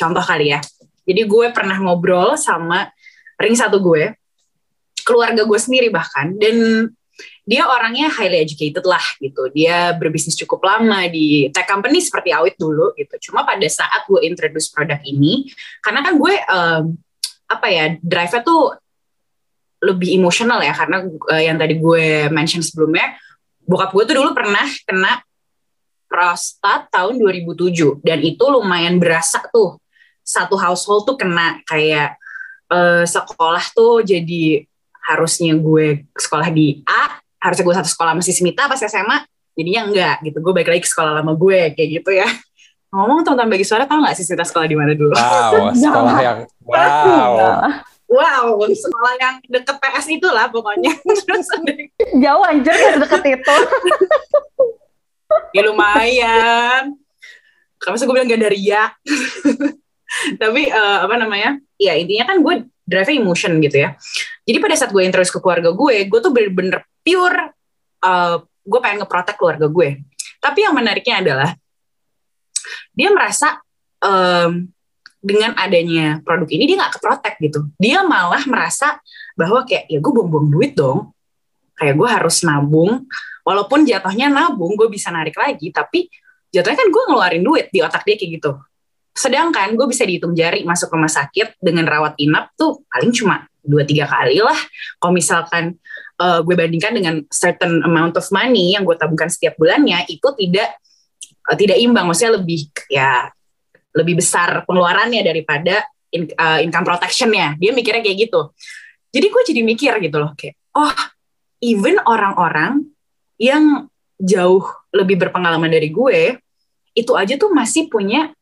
contoh 0.00 0.24
kali 0.24 0.56
ya. 0.56 0.60
Jadi 1.04 1.28
gue 1.28 1.46
pernah 1.52 1.76
ngobrol 1.76 2.40
sama 2.40 2.88
ring 3.36 3.52
satu 3.52 3.76
gue, 3.80 4.16
keluarga 5.04 5.44
gue 5.44 5.58
sendiri 5.60 5.92
bahkan, 5.92 6.32
dan 6.40 6.88
dia 7.44 7.66
orangnya 7.66 8.08
highly 8.08 8.40
educated 8.40 8.84
lah 8.86 9.02
gitu. 9.20 9.52
Dia 9.52 9.92
berbisnis 9.96 10.38
cukup 10.40 10.64
lama 10.64 11.04
di 11.10 11.52
tech 11.52 11.68
company 11.68 12.00
seperti 12.00 12.32
Awit 12.32 12.56
dulu 12.56 12.96
gitu. 12.96 13.30
Cuma 13.30 13.44
pada 13.44 13.66
saat 13.68 14.08
gue 14.08 14.24
introduce 14.24 14.72
produk 14.72 15.00
ini, 15.04 15.50
karena 15.84 16.00
kan 16.00 16.14
gue 16.16 16.34
um, 16.48 16.84
apa 17.50 17.66
ya 17.68 17.84
drive-nya 18.00 18.40
tuh 18.46 18.78
lebih 19.80 20.12
emosional 20.20 20.60
ya 20.60 20.76
karena 20.76 21.02
uh, 21.08 21.42
yang 21.42 21.56
tadi 21.56 21.80
gue 21.80 22.28
mention 22.30 22.60
sebelumnya, 22.60 23.16
bokap 23.64 23.90
gue 23.96 24.04
tuh 24.06 24.16
dulu 24.20 24.30
pernah 24.36 24.68
kena 24.84 25.24
prostat 26.10 26.90
tahun 26.90 27.22
2007 27.22 28.02
dan 28.02 28.18
itu 28.18 28.44
lumayan 28.50 28.98
berasa 28.98 29.38
tuh 29.46 29.78
satu 30.30 30.54
household 30.54 31.10
tuh 31.10 31.18
kena 31.18 31.58
kayak 31.66 32.14
uh, 32.70 33.02
sekolah 33.02 33.66
tuh 33.74 34.06
jadi 34.06 34.62
harusnya 35.10 35.58
gue 35.58 36.06
sekolah 36.14 36.54
di 36.54 36.86
A, 36.86 37.18
harusnya 37.42 37.64
gue 37.66 37.76
satu 37.82 37.90
sekolah 37.90 38.12
masih 38.14 38.30
Smita 38.30 38.70
pas 38.70 38.78
SMA, 38.78 39.26
jadinya 39.58 39.90
enggak 39.90 40.16
gitu. 40.22 40.38
Gue 40.38 40.52
balik 40.54 40.70
lagi 40.70 40.86
ke 40.86 40.90
sekolah 40.90 41.18
lama 41.18 41.34
gue 41.34 41.74
kayak 41.74 41.88
gitu 42.00 42.10
ya. 42.14 42.30
Ngomong 42.90 43.22
teman-teman 43.22 43.54
bagi 43.54 43.66
suara 43.66 43.86
tau 43.86 44.02
gak 44.02 44.14
sih 44.14 44.26
Smita 44.26 44.46
sekolah 44.46 44.66
di 44.70 44.76
mana 44.78 44.94
dulu? 44.94 45.14
Wow, 45.14 45.74
sekolah 45.82 46.16
yang 46.22 46.38
wow. 46.62 47.34
Wow, 48.10 48.58
sekolah 48.66 49.14
yang 49.22 49.34
deket 49.46 49.78
PS 49.78 50.06
itu 50.10 50.26
lah 50.26 50.50
pokoknya. 50.50 50.90
Terus 51.26 51.46
Jauh 52.18 52.42
anjir 52.42 52.74
gak 52.74 52.98
deket 53.06 53.22
itu. 53.38 53.56
ya 55.56 55.62
lumayan. 55.62 56.98
Kamu 57.78 57.96
gue 57.96 58.14
bilang 58.14 58.26
gak 58.26 58.42
dari 58.42 58.60
ya. 58.66 58.90
Tapi 60.42 60.68
uh, 60.70 61.06
apa 61.06 61.14
namanya? 61.16 61.58
Ya 61.80 61.96
intinya 61.96 62.34
kan 62.34 62.42
gue 62.42 62.54
drive 62.84 63.10
emotion 63.14 63.62
gitu 63.62 63.86
ya. 63.86 63.94
Jadi 64.44 64.58
pada 64.58 64.74
saat 64.74 64.90
gue 64.90 65.02
introduce 65.06 65.30
ke 65.30 65.38
keluarga 65.38 65.70
gue 65.70 66.10
gue 66.10 66.20
tuh 66.20 66.32
bener-bener 66.34 66.82
pure 67.06 67.54
uh, 68.02 68.36
gue 68.42 68.80
pengen 68.82 69.06
ngeprotek 69.06 69.36
keluarga 69.38 69.66
gue. 69.70 70.02
Tapi 70.40 70.58
yang 70.66 70.74
menariknya 70.74 71.22
adalah 71.22 71.50
dia 72.90 73.08
merasa 73.12 73.60
um, 74.02 74.66
dengan 75.20 75.52
adanya 75.56 76.18
produk 76.24 76.48
ini 76.48 76.64
dia 76.66 76.76
nggak 76.80 76.98
keprotek 76.98 77.34
gitu. 77.38 77.68
Dia 77.78 78.02
malah 78.02 78.42
merasa 78.48 78.98
bahwa 79.38 79.62
kayak 79.64 79.86
ya 79.88 79.98
gue 80.02 80.12
buang-buang 80.12 80.48
duit 80.50 80.72
dong. 80.74 81.14
Kayak 81.78 81.94
gue 81.96 82.08
harus 82.08 82.36
nabung. 82.44 83.06
Walaupun 83.40 83.88
jatuhnya 83.88 84.28
nabung 84.28 84.76
gue 84.76 84.88
bisa 84.92 85.08
narik 85.08 85.32
lagi 85.38 85.72
tapi 85.72 86.12
jatuhnya 86.50 86.76
kan 86.76 86.88
gue 86.90 87.02
ngeluarin 87.08 87.42
duit 87.46 87.66
di 87.70 87.80
otak 87.80 88.02
dia 88.04 88.18
kayak 88.18 88.42
gitu 88.42 88.52
Sedangkan 89.20 89.76
gue 89.76 89.84
bisa 89.84 90.08
dihitung 90.08 90.32
jari 90.32 90.64
masuk 90.64 90.96
rumah 90.96 91.12
sakit 91.12 91.60
dengan 91.60 91.84
rawat 91.84 92.16
inap 92.16 92.56
tuh 92.56 92.80
paling 92.88 93.12
cuma 93.12 93.44
dua 93.60 93.84
tiga 93.84 94.08
kali 94.08 94.40
lah. 94.40 94.56
Kalau 94.96 95.12
misalkan 95.12 95.76
uh, 96.16 96.40
gue 96.40 96.56
bandingkan 96.56 96.96
dengan 96.96 97.20
certain 97.28 97.84
amount 97.84 98.16
of 98.16 98.24
money 98.32 98.72
yang 98.72 98.88
gue 98.88 98.96
tabungkan 98.96 99.28
setiap 99.28 99.60
bulannya 99.60 100.08
itu 100.08 100.24
tidak 100.24 100.80
uh, 101.52 101.56
tidak 101.60 101.76
imbang, 101.76 102.08
maksudnya 102.08 102.40
lebih 102.40 102.72
ya 102.88 103.28
lebih 103.92 104.24
besar 104.24 104.64
pengeluarannya 104.64 105.20
daripada 105.20 105.84
in, 106.16 106.32
uh, 106.40 106.64
income 106.64 106.88
protectionnya. 106.88 107.60
Dia 107.60 107.76
mikirnya 107.76 108.00
kayak 108.00 108.24
gitu. 108.24 108.56
Jadi 109.12 109.26
gue 109.28 109.42
jadi 109.52 109.60
mikir 109.60 109.92
gitu 110.00 110.16
loh 110.16 110.32
kayak 110.32 110.56
oh 110.80 110.96
even 111.60 112.00
orang-orang 112.08 112.88
yang 113.36 113.84
jauh 114.16 114.64
lebih 114.96 115.20
berpengalaman 115.20 115.68
dari 115.68 115.92
gue 115.92 116.40
itu 116.96 117.12
aja 117.14 117.36
tuh 117.36 117.52
masih 117.52 117.88
punya 117.92 118.32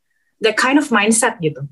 that 0.43 0.57
kind 0.59 0.78
of 0.78 0.86
mindset 0.91 1.39
gitu. 1.43 1.64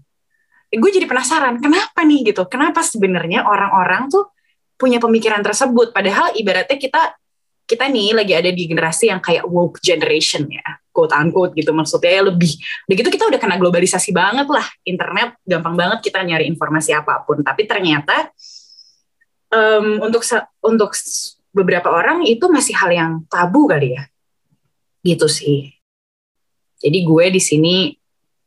Gue 0.67 0.91
jadi 0.91 1.07
penasaran, 1.07 1.63
kenapa 1.63 2.03
nih 2.03 2.35
gitu? 2.35 2.45
Kenapa 2.51 2.83
sebenarnya 2.83 3.47
orang-orang 3.47 4.11
tuh 4.11 4.35
punya 4.77 4.99
pemikiran 4.99 5.41
tersebut? 5.41 5.95
Padahal 5.95 6.35
ibaratnya 6.35 6.77
kita 6.77 7.17
kita 7.67 7.91
nih 7.91 8.15
lagi 8.15 8.31
ada 8.31 8.51
di 8.55 8.63
generasi 8.71 9.11
yang 9.11 9.19
kayak 9.19 9.43
woke 9.51 9.83
generation 9.83 10.47
ya, 10.47 10.79
quote 10.95 11.11
unquote 11.11 11.51
gitu 11.59 11.75
maksudnya 11.75 12.19
ya 12.19 12.23
lebih. 12.23 12.55
Begitu 12.87 13.11
kita 13.11 13.27
udah 13.27 13.43
kena 13.43 13.59
globalisasi 13.59 14.15
banget 14.15 14.47
lah, 14.47 14.63
internet 14.87 15.35
gampang 15.43 15.75
banget 15.75 15.99
kita 16.07 16.23
nyari 16.23 16.47
informasi 16.47 16.95
apa 16.95 17.27
pun. 17.27 17.43
Tapi 17.43 17.67
ternyata 17.67 18.31
um, 19.51 19.99
untuk 20.07 20.23
untuk 20.63 20.95
beberapa 21.51 21.91
orang 21.91 22.23
itu 22.23 22.47
masih 22.47 22.79
hal 22.79 22.91
yang 22.95 23.13
tabu 23.27 23.67
kali 23.67 23.99
ya, 23.99 24.07
gitu 25.03 25.27
sih. 25.27 25.75
Jadi 26.79 26.99
gue 27.03 27.25
di 27.35 27.43
sini 27.43 27.75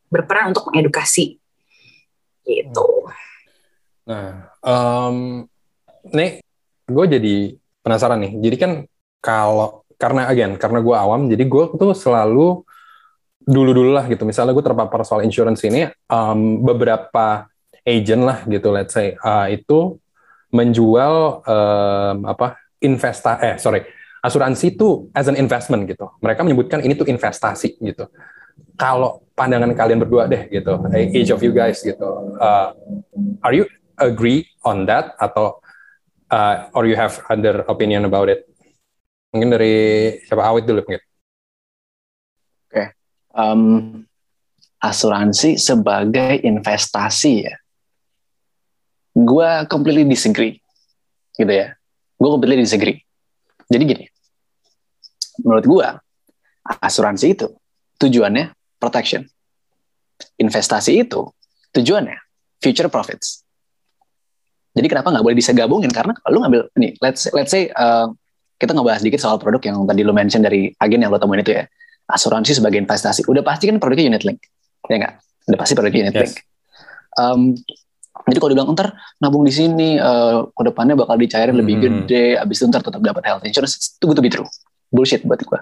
berperan 0.10 0.52
untuk 0.52 0.68
mengedukasi 0.70 1.38
gitu. 2.44 2.88
Nah, 4.10 4.50
um, 4.66 5.46
nih 6.10 6.42
gue 6.90 7.06
jadi 7.06 7.36
penasaran 7.86 8.18
nih. 8.26 8.34
Jadi 8.42 8.56
kan 8.58 8.72
kalau 9.22 9.86
karena 10.02 10.26
again 10.28 10.58
karena 10.58 10.82
gue 10.82 10.96
awam, 10.98 11.30
jadi 11.30 11.46
gue 11.46 11.64
tuh 11.78 11.94
selalu 11.94 12.66
dulu 13.46 13.72
dulu 13.74 13.92
lah 13.94 14.10
gitu. 14.10 14.26
Misalnya 14.26 14.58
gue 14.58 14.66
terpapar 14.66 15.06
soal 15.06 15.22
insurance 15.22 15.62
ini, 15.66 15.86
um, 16.10 16.66
beberapa 16.66 17.46
agent 17.86 18.22
lah 18.26 18.46
gitu, 18.50 18.74
let's 18.74 18.94
say 18.98 19.14
uh, 19.22 19.46
itu 19.50 19.98
menjual 20.50 21.46
um, 21.46 22.18
apa 22.26 22.58
investa 22.82 23.38
eh 23.38 23.62
sorry 23.62 23.86
asuransi 24.26 24.74
itu 24.74 25.08
as 25.14 25.30
an 25.30 25.38
investment 25.38 25.86
gitu. 25.86 26.10
Mereka 26.20 26.42
menyebutkan 26.44 26.82
ini 26.82 26.98
tuh 26.98 27.08
investasi 27.08 27.80
gitu. 27.80 28.10
Kalau 28.80 29.28
pandangan 29.36 29.76
kalian 29.76 30.00
berdua 30.00 30.32
deh 30.32 30.48
gitu, 30.48 30.80
each 31.12 31.36
of 31.36 31.44
you 31.44 31.52
guys 31.52 31.84
gitu, 31.84 32.40
uh, 32.40 32.72
are 33.44 33.52
you 33.52 33.68
agree 34.00 34.48
on 34.64 34.88
that 34.88 35.20
atau 35.20 35.60
uh, 36.32 36.72
or 36.72 36.88
you 36.88 36.96
have 36.96 37.20
other 37.28 37.68
opinion 37.68 38.08
about 38.08 38.32
it? 38.32 38.48
Mungkin 39.36 39.52
dari 39.52 39.76
siapa 40.24 40.48
awit 40.48 40.64
dulu 40.64 40.80
mungkin. 40.88 41.04
um, 43.40 44.04
asuransi 44.80 45.60
sebagai 45.60 46.40
investasi 46.44 47.34
ya. 47.48 47.56
Gue 49.16 49.50
completely 49.68 50.08
disagree, 50.08 50.56
gitu 51.36 51.52
ya. 51.52 51.76
Gue 52.16 52.30
completely 52.30 52.64
disagree. 52.64 52.98
Jadi 53.70 53.84
gini, 53.86 54.06
menurut 55.44 55.66
gue 55.66 55.88
asuransi 56.80 57.36
itu 57.36 57.48
tujuannya 58.00 58.56
protection. 58.80 59.28
Investasi 60.40 61.04
itu 61.04 61.28
tujuannya 61.76 62.18
future 62.64 62.88
profits. 62.88 63.44
Jadi 64.76 64.88
kenapa 64.88 65.12
nggak 65.12 65.24
boleh 65.26 65.38
bisa 65.38 65.52
gabungin? 65.52 65.92
Karena 65.92 66.16
kalau 66.16 66.32
lu 66.32 66.40
ngambil 66.46 66.62
nih, 66.80 66.96
let's 67.04 67.28
let's 67.36 67.52
say 67.52 67.68
uh, 67.76 68.08
kita 68.60 68.76
ngebahas 68.76 69.02
dikit 69.04 69.20
soal 69.20 69.40
produk 69.40 69.60
yang 69.64 69.84
tadi 69.88 70.02
lu 70.04 70.12
mention 70.12 70.44
dari 70.44 70.72
agen 70.80 71.00
yang 71.04 71.12
lo 71.12 71.20
temuin 71.20 71.44
itu 71.44 71.56
ya 71.56 71.64
asuransi 72.12 72.58
sebagai 72.58 72.80
investasi. 72.80 73.24
Udah 73.28 73.44
pasti 73.44 73.72
kan 73.72 73.80
produknya 73.80 74.12
unit 74.12 74.24
link, 74.28 74.40
ya 74.92 74.96
nggak? 75.00 75.14
Udah 75.52 75.60
pasti 75.60 75.74
produknya 75.76 76.10
unit 76.10 76.16
Yes. 76.16 76.24
link. 76.24 76.36
Um, 77.18 77.42
jadi 78.30 78.38
kalau 78.38 78.52
dibilang 78.54 78.70
ntar 78.78 78.94
nabung 79.24 79.48
di 79.48 79.54
sini, 79.56 79.98
uh, 79.98 80.46
ke 80.52 80.62
depannya 80.68 80.94
bakal 81.00 81.16
dicairin 81.16 81.56
lebih 81.56 81.80
Hmm. 81.80 81.84
gede, 82.06 82.38
abis 82.38 82.62
itu 82.62 82.66
ntar 82.70 82.84
tetap 82.84 83.02
dapat 83.02 83.24
health 83.26 83.44
insurance, 83.48 83.96
itu 83.96 84.06
to 84.06 84.22
be 84.22 84.30
true. 84.30 84.46
Bullshit 84.92 85.24
buat 85.26 85.40
gue, 85.40 85.60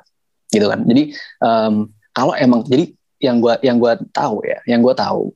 gitu 0.51 0.65
kan. 0.67 0.83
Jadi 0.83 1.13
um, 1.39 1.93
kalau 2.11 2.33
emang, 2.35 2.65
jadi 2.65 2.96
yang 3.17 3.41
gua 3.41 3.57
yang 3.65 3.77
gua 3.81 3.97
tahu 4.13 4.45
ya, 4.45 4.59
yang 4.69 4.79
gua 4.81 4.93
tahu 4.93 5.33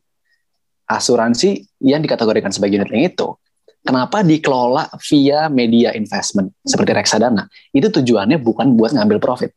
asuransi 0.86 1.66
yang 1.80 2.04
dikategorikan 2.04 2.52
sebagai 2.52 2.82
unit 2.82 2.92
link 2.92 3.16
itu 3.16 3.28
kenapa 3.82 4.22
dikelola 4.22 4.92
via 5.10 5.50
media 5.50 5.94
investment 5.98 6.54
seperti 6.62 6.92
reksadana? 6.94 7.50
Itu 7.74 7.90
tujuannya 7.90 8.38
bukan 8.42 8.78
buat 8.78 8.94
ngambil 8.94 9.18
profit. 9.18 9.52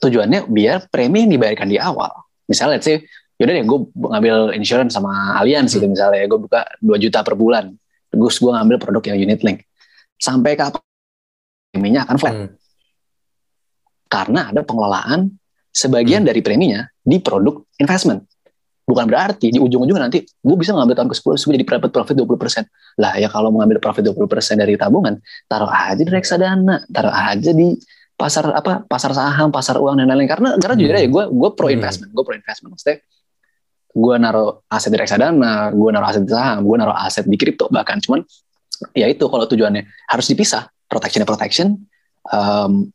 Tujuannya 0.00 0.48
biar 0.48 0.88
premi 0.92 1.24
yang 1.24 1.32
dibayarkan 1.36 1.68
di 1.68 1.78
awal. 1.80 2.12
Misalnya 2.46 2.78
let's 2.78 2.86
say 2.86 3.02
yaudah 3.36 3.52
deh 3.52 3.64
gue 3.68 3.78
ngambil 3.92 4.36
insurance 4.56 4.96
sama 4.96 5.36
Allianz 5.36 5.76
gitu 5.76 5.84
misalnya 5.84 6.24
gue 6.24 6.40
buka 6.40 6.64
2 6.80 6.96
juta 6.96 7.20
per 7.20 7.36
bulan 7.36 7.68
terus 8.08 8.40
gue 8.40 8.48
ngambil 8.48 8.80
produk 8.80 9.12
yang 9.12 9.28
unit 9.28 9.40
link. 9.44 9.64
Sampai 10.16 10.56
kapan 10.56 10.80
preminya 11.72 12.08
akan 12.08 12.16
flat? 12.16 12.36
Hmm. 12.36 12.50
karena 14.06 14.54
ada 14.54 14.62
pengelolaan 14.62 15.34
sebagian 15.76 16.24
dari 16.24 16.40
preminya 16.40 16.88
di 17.04 17.20
produk 17.20 17.60
investment. 17.76 18.24
Bukan 18.86 19.04
berarti 19.10 19.50
di 19.50 19.58
ujung-ujungnya 19.60 20.08
nanti 20.08 20.22
gue 20.22 20.56
bisa 20.56 20.72
ngambil 20.72 20.94
tahun 20.94 21.08
ke-10 21.10 21.36
gue 21.42 21.52
jadi 21.58 21.66
dapat 21.66 21.90
profit 21.90 22.16
20% 22.22 23.02
lah 23.02 23.12
ya 23.18 23.26
kalau 23.28 23.50
mau 23.50 23.60
ngambil 23.60 23.82
profit 23.82 24.08
20% 24.14 24.62
dari 24.62 24.78
tabungan 24.78 25.18
taruh 25.50 25.66
aja 25.68 25.98
di 25.98 26.06
reksadana 26.06 26.86
taruh 26.88 27.10
aja 27.10 27.50
di 27.50 27.74
pasar 28.16 28.48
apa 28.54 28.86
pasar 28.86 29.12
saham 29.12 29.50
pasar 29.52 29.76
uang 29.76 30.00
dan 30.00 30.06
lain-lain. 30.08 30.30
Karena 30.30 30.50
karena 30.56 30.74
jujur 30.78 30.94
Hmm. 30.96 31.02
aja 31.02 31.08
gue 31.12 31.24
gue 31.28 31.50
pro 31.52 31.66
Hmm. 31.68 31.76
investment 31.76 32.10
gue 32.14 32.24
pro 32.24 32.34
investment. 32.38 32.70
Maksudnya 32.78 32.96
gue 33.96 34.14
naruh 34.22 34.50
aset 34.70 34.90
di 34.94 34.98
reksadana 35.02 35.52
gue 35.74 35.88
naruh 35.92 36.08
aset 36.08 36.22
di 36.22 36.32
saham 36.32 36.62
gue 36.64 36.76
naruh 36.78 36.96
aset 36.96 37.26
di 37.26 37.36
kripto 37.36 37.66
bahkan. 37.68 37.98
Cuman 38.00 38.22
ya 38.94 39.10
itu 39.10 39.26
kalau 39.28 39.44
tujuannya 39.44 39.82
harus 40.08 40.26
dipisah. 40.30 40.70
Protection 40.86 41.26
protection 41.26 41.66
um, 42.30 42.86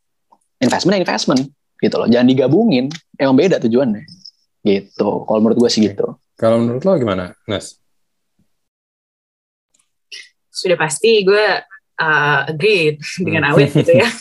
investment 0.63 1.03
investment 1.03 1.51
gitu 1.81 1.95
loh. 1.97 2.07
Jangan 2.07 2.27
digabungin. 2.29 2.87
Emang 3.17 3.35
beda 3.35 3.57
tujuannya. 3.57 4.05
Gitu. 4.61 5.09
Kalau 5.25 5.39
menurut 5.41 5.57
gue 5.57 5.69
sih 5.73 5.89
gitu. 5.89 6.15
Kalau 6.37 6.61
menurut 6.61 6.85
lo 6.85 6.93
gimana, 6.97 7.33
Nas? 7.49 7.81
sudah 10.61 10.77
pasti 10.77 11.23
gue 11.25 11.45
uh, 11.97 12.39
agree 12.45 12.99
dengan 13.17 13.49
awet 13.49 13.73
gitu 13.73 13.97
ya. 13.97 14.09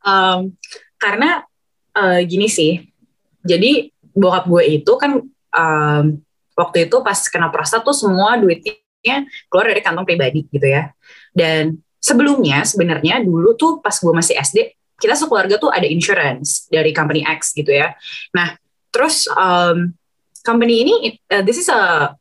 Um, 0.00 0.56
karena 0.96 1.44
uh, 1.92 2.24
gini 2.24 2.48
sih, 2.48 2.88
jadi 3.44 3.92
bokap 4.16 4.48
gue 4.48 4.80
itu 4.80 4.92
kan 4.96 5.20
um, 5.52 6.04
waktu 6.56 6.88
itu 6.88 6.96
pas 7.04 7.20
kena 7.28 7.52
prostat 7.52 7.84
tuh 7.84 7.92
semua 7.92 8.40
duitnya 8.40 9.28
keluar 9.52 9.68
dari 9.68 9.84
kantong 9.84 10.08
pribadi 10.08 10.48
gitu 10.48 10.64
ya. 10.64 10.88
Dan 11.36 11.84
sebelumnya 12.00 12.64
sebenarnya 12.64 13.20
dulu 13.20 13.52
tuh 13.60 13.84
pas 13.84 13.92
gue 13.92 14.08
masih 14.08 14.40
SD, 14.40 14.72
kita 15.00 15.16
sekeluarga 15.16 15.56
tuh 15.56 15.72
ada 15.72 15.88
insurance 15.88 16.68
dari 16.68 16.92
company 16.92 17.24
X 17.24 17.56
gitu 17.56 17.72
ya. 17.72 17.96
Nah, 18.36 18.52
terus 18.92 19.24
um, 19.32 19.96
company 20.44 20.84
ini, 20.84 20.94
uh, 21.32 21.40
this 21.40 21.56
is 21.56 21.72
a 21.72 22.12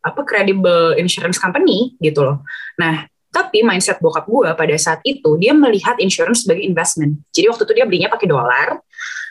apa 0.00 0.20
credible 0.24 0.96
insurance 0.98 1.38
company 1.38 1.94
gitu 2.02 2.24
loh. 2.26 2.42
Nah, 2.80 3.06
tapi 3.30 3.62
mindset 3.62 4.02
bokap 4.02 4.26
gue 4.26 4.50
pada 4.58 4.74
saat 4.74 4.98
itu 5.06 5.38
dia 5.38 5.54
melihat 5.54 5.94
insurance 6.02 6.42
sebagai 6.42 6.66
investment. 6.66 7.22
Jadi 7.30 7.46
waktu 7.46 7.62
itu 7.62 7.72
dia 7.78 7.86
belinya 7.86 8.08
pakai 8.10 8.26
dolar. 8.26 8.82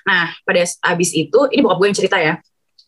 Nah, 0.07 0.31
pada 0.47 0.63
habis 0.87 1.11
itu 1.11 1.39
ini 1.51 1.59
bokap 1.59 1.77
gue 1.83 1.87
yang 1.91 1.97
cerita 1.99 2.17
ya. 2.17 2.39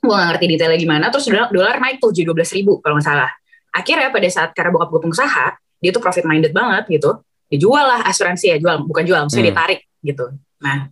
Gue 0.01 0.13
gak 0.15 0.27
ngerti 0.33 0.45
detailnya 0.55 0.79
gimana. 0.79 1.05
Terus 1.11 1.27
dolar, 1.27 1.51
dolar 1.51 1.75
naik 1.83 1.99
tuh 1.99 2.15
jadi 2.15 2.31
12 2.31 2.57
ribu 2.57 2.79
kalau 2.79 2.97
nggak 2.97 3.05
salah. 3.05 3.31
Akhirnya 3.75 4.09
pada 4.09 4.27
saat 4.31 4.49
karena 4.55 4.71
bokap 4.71 4.89
gue 4.93 5.01
pengusaha, 5.09 5.45
dia 5.81 5.91
tuh 5.91 6.01
profit 6.01 6.23
minded 6.23 6.55
banget 6.55 6.87
gitu. 6.87 7.19
Dijual 7.51 7.83
lah 7.83 7.99
asuransi 8.07 8.45
ya, 8.47 8.57
jual 8.57 8.87
bukan 8.87 9.03
jual, 9.03 9.19
maksudnya 9.21 9.51
Hmm. 9.51 9.53
ditarik 9.53 9.79
gitu. 10.01 10.25
Nah, 10.63 10.87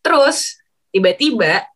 terus 0.00 0.56
tiba-tiba 0.88 1.68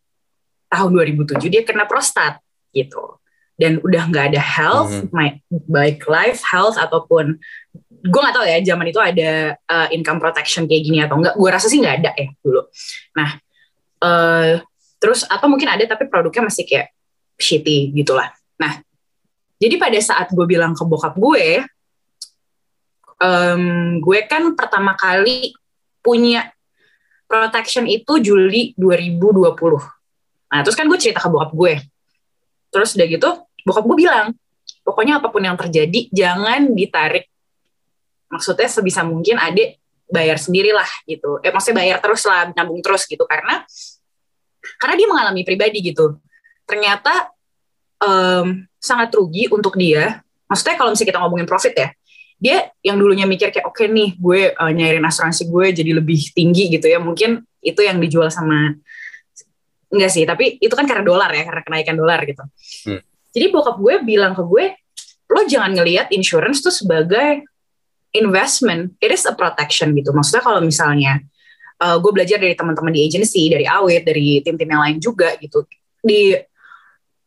tahun 0.67 0.91
2007 0.91 1.47
dia 1.47 1.63
kena 1.63 1.85
prostat 1.85 2.41
gitu 2.73 3.21
dan 3.57 3.81
udah 3.81 4.03
nggak 4.09 4.35
ada 4.35 4.43
health 4.43 4.93
Mhm. 4.93 5.09
my- 5.15 5.41
baik 5.65 6.05
life 6.05 6.45
health 6.45 6.77
ataupun 6.77 7.41
gue 7.89 8.21
nggak 8.21 8.35
tahu 8.35 8.45
ya 8.45 8.61
zaman 8.63 8.87
itu 8.87 9.01
ada 9.01 9.57
uh, 9.57 9.89
income 9.89 10.21
protection 10.21 10.69
kayak 10.69 10.83
gini 10.85 11.01
atau 11.01 11.17
enggak 11.17 11.33
gue 11.33 11.49
rasa 11.49 11.67
sih 11.67 11.81
nggak 11.81 11.97
ada 12.05 12.11
ya 12.13 12.29
dulu 12.39 12.61
nah 13.17 13.31
eh 13.99 14.61
terus 15.01 15.25
atau 15.25 15.49
mungkin 15.49 15.67
ada 15.67 15.87
tapi 15.87 16.05
produknya 16.07 16.45
masih 16.45 16.69
kayak 16.69 16.93
shitty 17.41 17.97
gitulah 17.97 18.29
nah 18.61 18.85
jadi 19.57 19.81
pada 19.81 19.97
saat 19.99 20.29
gue 20.29 20.45
bilang 20.45 20.77
ke 20.77 20.85
bokap 20.85 21.17
gue 21.17 21.65
em, 23.21 23.97
gue 24.01 24.19
kan 24.29 24.53
pertama 24.53 24.93
kali 24.97 25.57
punya 26.05 26.53
protection 27.27 27.89
itu 27.89 28.23
Juli 28.23 28.77
2020 28.79 29.57
nah 30.47 30.63
terus 30.63 30.79
kan 30.79 30.87
gue 30.87 30.95
cerita 30.95 31.19
ke 31.19 31.27
bokap 31.27 31.51
gue. 31.53 31.75
Terus 32.71 32.95
udah 32.95 33.07
gitu 33.11 33.31
bokap 33.67 33.83
gue 33.83 33.97
bilang 33.99 34.31
pokoknya 34.87 35.19
apa 35.19 35.29
pun 35.35 35.43
yang 35.43 35.59
terjadi 35.59 36.07
jangan 36.15 36.71
ditarik. 36.71 37.27
Maksudnya 38.31 38.71
sebisa 38.71 39.03
mungkin 39.03 39.43
adik 39.43 39.83
bayar 40.07 40.39
sendirilah 40.39 40.87
gitu. 41.11 41.43
Eh 41.43 41.51
maksudnya 41.51 41.83
bayar 41.83 41.99
terus 41.99 42.23
lah 42.31 42.55
nabung 42.55 42.79
terus 42.79 43.11
gitu. 43.11 43.27
Karena 43.27 43.67
karena 44.79 44.95
dia 44.95 45.09
mengalami 45.11 45.43
pribadi 45.43 45.83
gitu. 45.83 46.15
Ternyata 46.63 47.35
em, 48.07 48.71
sangat 48.79 49.11
rugi 49.19 49.51
untuk 49.51 49.75
dia. 49.75 50.23
Maksudnya 50.47 50.79
kalau 50.79 50.95
misalnya 50.95 51.11
kita 51.11 51.21
ngomongin 51.27 51.49
profit 51.51 51.75
ya 51.75 51.91
dia 52.37 52.69
yang 52.85 53.01
dulunya 53.01 53.25
mikir 53.25 53.49
kayak 53.49 53.65
oke 53.65 53.81
nih 53.81 54.17
gue 54.21 54.53
eh, 54.53 54.73
nyairin 54.77 55.05
asuransi 55.05 55.49
gue 55.49 55.67
jadi 55.73 55.91
lebih 55.97 56.33
tinggi 56.37 56.69
gitu 56.73 56.87
ya. 56.89 57.01
Mungkin 57.01 57.41
itu 57.65 57.81
yang 57.83 57.99
dijual 57.99 58.29
sama 58.29 58.77
enggak 59.87 60.11
sih 60.11 60.27
tapi 60.27 60.59
itu 60.59 60.75
kan 60.75 60.85
karena 60.85 61.07
dolar 61.07 61.31
ya 61.31 61.47
karena 61.47 61.63
kenaikan 61.63 61.97
dolar 61.97 62.21
gitu. 62.27 62.43
Hmm. 62.91 63.01
jadi 63.31 63.53
bokap 63.53 63.77
gue 63.79 63.95
bilang 64.03 64.33
ke 64.35 64.43
gue 64.43 64.65
lo 65.27 65.41
jangan 65.47 65.75
ngelihat 65.75 66.11
insurance 66.15 66.63
tuh 66.63 66.75
sebagai 66.75 67.43
investment. 68.17 68.97
It 69.03 69.13
is 69.13 69.29
a 69.29 69.35
protection 69.37 69.93
gitu. 69.93 70.15
Maksudnya 70.15 70.43
kalau 70.43 70.61
misalnya 70.65 71.21
uh, 71.83 72.01
gue 72.01 72.13
belajar 72.15 72.41
dari 72.41 72.57
teman-teman 72.57 72.95
di 72.95 73.05
agency 73.05 73.53
dari 73.53 73.69
awet 73.69 74.07
dari 74.07 74.41
tim-tim 74.41 74.69
yang 74.69 74.83
lain 74.83 74.99
juga 75.03 75.37
gitu. 75.37 75.69
Di 76.01 76.39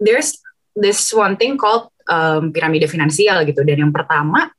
there's 0.02 0.40
this 0.74 1.12
one 1.14 1.38
thing 1.38 1.60
called 1.60 1.94
um, 2.10 2.50
piramida 2.50 2.90
finansial 2.90 3.46
gitu. 3.46 3.62
Dan 3.62 3.90
yang 3.90 3.94
pertama 3.94 4.50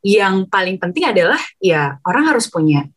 yang 0.00 0.48
paling 0.48 0.80
penting 0.80 1.04
adalah 1.12 1.40
ya 1.60 2.00
orang 2.08 2.32
harus 2.32 2.48
punya 2.48 2.88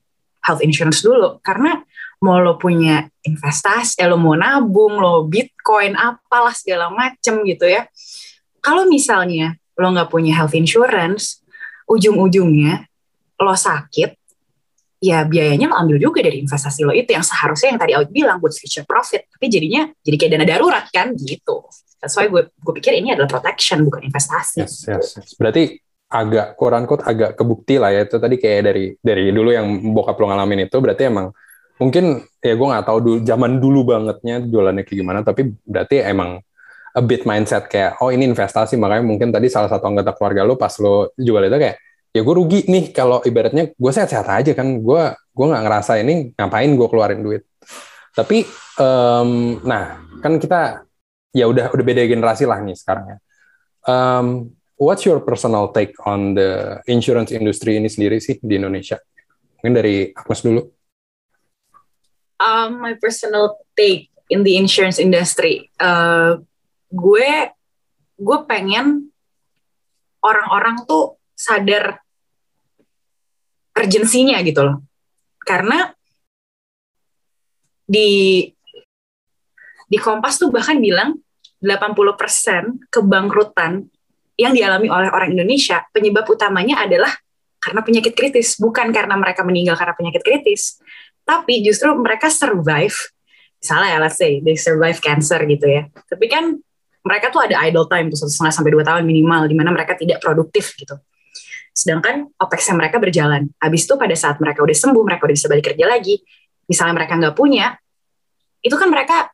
health 0.44 0.64
insurance 0.64 1.04
dulu 1.04 1.40
karena 1.44 1.84
mau 2.24 2.40
lo 2.40 2.56
punya 2.56 3.04
investasi, 3.28 4.00
eh, 4.00 4.08
lo 4.08 4.16
mau 4.16 4.32
nabung, 4.32 4.96
lo 4.96 5.28
bitcoin, 5.28 6.00
apalah 6.00 6.56
segala 6.56 6.88
macem 6.88 7.44
gitu 7.44 7.68
ya. 7.68 7.84
Kalau 8.64 8.88
misalnya 8.88 9.60
lo 9.76 9.92
nggak 9.92 10.08
punya 10.08 10.32
health 10.40 10.56
insurance, 10.56 11.44
ujung-ujungnya 11.84 12.88
lo 13.44 13.52
sakit, 13.52 14.16
ya 15.04 15.28
biayanya 15.28 15.68
lo 15.68 15.76
ambil 15.76 16.00
juga 16.00 16.24
dari 16.24 16.40
investasi 16.40 16.88
lo 16.88 16.96
itu 16.96 17.12
yang 17.12 17.28
seharusnya 17.28 17.76
yang 17.76 17.82
tadi 17.84 17.92
Aud 18.00 18.08
bilang 18.08 18.40
buat 18.40 18.56
future 18.56 18.88
profit, 18.88 19.28
tapi 19.28 19.52
jadinya 19.52 19.92
jadi 20.00 20.16
kayak 20.16 20.32
dana 20.40 20.46
darurat 20.48 20.88
kan 20.96 21.12
gitu. 21.20 21.68
That's 22.00 22.16
gue, 22.16 22.52
gue 22.52 22.74
pikir 22.80 23.00
ini 23.00 23.16
adalah 23.16 23.32
protection 23.32 23.84
bukan 23.84 24.04
investasi. 24.08 24.64
Yes, 24.64 24.88
yes, 24.88 25.08
yes. 25.20 25.30
Berarti 25.40 25.83
agak 26.14 26.54
quote 26.54 26.76
unquote 26.78 27.04
agak 27.04 27.34
kebukti 27.34 27.82
lah 27.82 27.90
ya. 27.90 28.06
Itu 28.06 28.22
tadi 28.22 28.38
kayak 28.38 28.62
dari 28.70 28.86
dari 29.02 29.34
dulu 29.34 29.50
yang 29.50 29.66
bokap 29.92 30.16
lo 30.22 30.30
ngalamin 30.30 30.70
itu 30.70 30.78
berarti 30.78 31.10
emang 31.10 31.34
mungkin 31.82 32.22
ya 32.38 32.54
gue 32.54 32.68
nggak 32.70 32.86
tahu 32.86 32.98
dulu 33.02 33.18
zaman 33.26 33.58
dulu 33.58 33.80
bangetnya 33.82 34.46
jualannya 34.46 34.86
kayak 34.86 35.00
gimana 35.02 35.20
tapi 35.26 35.58
berarti 35.66 36.06
emang 36.06 36.38
a 36.94 37.02
bit 37.02 37.26
mindset 37.26 37.66
kayak 37.66 37.98
oh 38.00 38.14
ini 38.14 38.30
investasi. 38.30 38.78
Makanya 38.78 39.04
mungkin 39.04 39.34
tadi 39.34 39.50
salah 39.50 39.68
satu 39.68 39.90
anggota 39.90 40.14
keluarga 40.14 40.46
lo 40.46 40.54
pas 40.56 40.74
lo 40.78 41.10
jual 41.18 41.42
itu 41.50 41.58
kayak 41.58 41.78
ya 42.14 42.22
gue 42.22 42.36
rugi 42.38 42.60
nih 42.70 42.94
kalau 42.94 43.26
ibaratnya 43.26 43.74
gue 43.74 43.92
sehat-sehat 43.92 44.30
aja 44.30 44.54
kan. 44.54 44.80
Gue 44.86 45.18
gue 45.34 45.46
nggak 45.50 45.64
ngerasa 45.66 45.98
ini 45.98 46.38
ngapain 46.38 46.70
gue 46.70 46.88
keluarin 46.88 47.26
duit. 47.26 47.42
Tapi 48.14 48.46
em, 48.78 49.30
nah 49.66 49.98
kan 50.22 50.38
kita 50.38 50.86
ya 51.34 51.50
udah 51.50 51.74
udah 51.74 51.86
beda 51.86 52.06
generasi 52.06 52.46
lah 52.46 52.62
nih 52.62 52.78
sekarang 52.78 53.06
ya. 53.10 53.18
Um, 53.84 54.54
what's 54.78 55.06
your 55.06 55.22
personal 55.22 55.70
take 55.70 55.94
on 56.06 56.34
the 56.34 56.82
insurance 56.90 57.30
industry 57.30 57.78
ini 57.78 57.90
sendiri 57.90 58.18
sih 58.22 58.38
di 58.42 58.58
Indonesia 58.58 58.98
mungkin 59.60 59.74
dari 59.78 59.96
Agnes 60.12 60.42
dulu 60.44 60.62
um, 62.44 62.84
my 62.84 62.94
personal 63.00 63.60
take 63.78 64.12
in 64.28 64.44
the 64.44 64.60
insurance 64.60 65.00
industry. 65.00 65.72
Uh, 65.80 66.44
gue 66.92 67.32
gue 68.20 68.40
pengen 68.46 69.10
orang-orang 70.24 70.86
tuh 70.86 71.18
sadar 71.34 72.00
urgensinya 73.74 74.40
gitu 74.46 74.62
loh. 74.64 74.78
Karena 75.44 75.92
di 77.84 78.48
di 79.84 79.98
Kompas 80.00 80.40
tuh 80.40 80.50
bahkan 80.50 80.80
bilang 80.80 81.20
80% 81.64 82.92
kebangkrutan 82.92 83.88
yang 84.40 84.54
dialami 84.54 84.90
oleh 84.90 85.10
orang 85.14 85.34
Indonesia 85.34 85.86
penyebab 85.94 86.26
utamanya 86.26 86.82
adalah 86.86 87.12
karena 87.62 87.80
penyakit 87.80 88.14
kritis, 88.18 88.60
bukan 88.60 88.92
karena 88.92 89.16
mereka 89.16 89.46
meninggal 89.48 89.80
karena 89.80 89.96
penyakit 89.96 90.22
kritis. 90.26 90.84
Tapi 91.24 91.64
justru 91.64 91.96
mereka 91.96 92.28
survive. 92.28 92.96
Misalnya 93.64 93.96
ya 93.96 93.98
let's 94.04 94.20
say 94.20 94.44
they 94.44 94.60
survive 94.60 95.00
cancer 95.00 95.40
gitu 95.48 95.64
ya. 95.64 95.88
Tapi 95.88 96.26
kan 96.28 96.60
mereka 97.04 97.32
tuh 97.32 97.48
ada 97.48 97.64
idle 97.64 97.88
time 97.88 98.12
tuh 98.12 98.20
setengah 98.20 98.52
sampai 98.52 98.72
dua 98.76 98.84
tahun 98.84 99.08
minimal 99.08 99.48
di 99.48 99.56
mana 99.56 99.72
mereka 99.72 99.96
tidak 99.96 100.20
produktif 100.20 100.76
gitu. 100.76 101.00
Sedangkan 101.72 102.28
OPEX 102.36 102.76
mereka 102.76 103.00
berjalan 103.00 103.48
habis 103.64 103.88
itu 103.88 103.96
pada 103.96 104.14
saat 104.14 104.44
mereka 104.44 104.60
udah 104.60 104.76
sembuh 104.76 105.04
mereka 105.08 105.24
udah 105.24 105.36
bisa 105.36 105.48
balik 105.48 105.72
kerja 105.72 105.88
lagi 105.88 106.20
misalnya 106.68 106.96
mereka 106.96 107.14
nggak 107.20 107.36
punya 107.36 107.76
itu 108.64 108.76
kan 108.80 108.88
mereka 108.88 109.28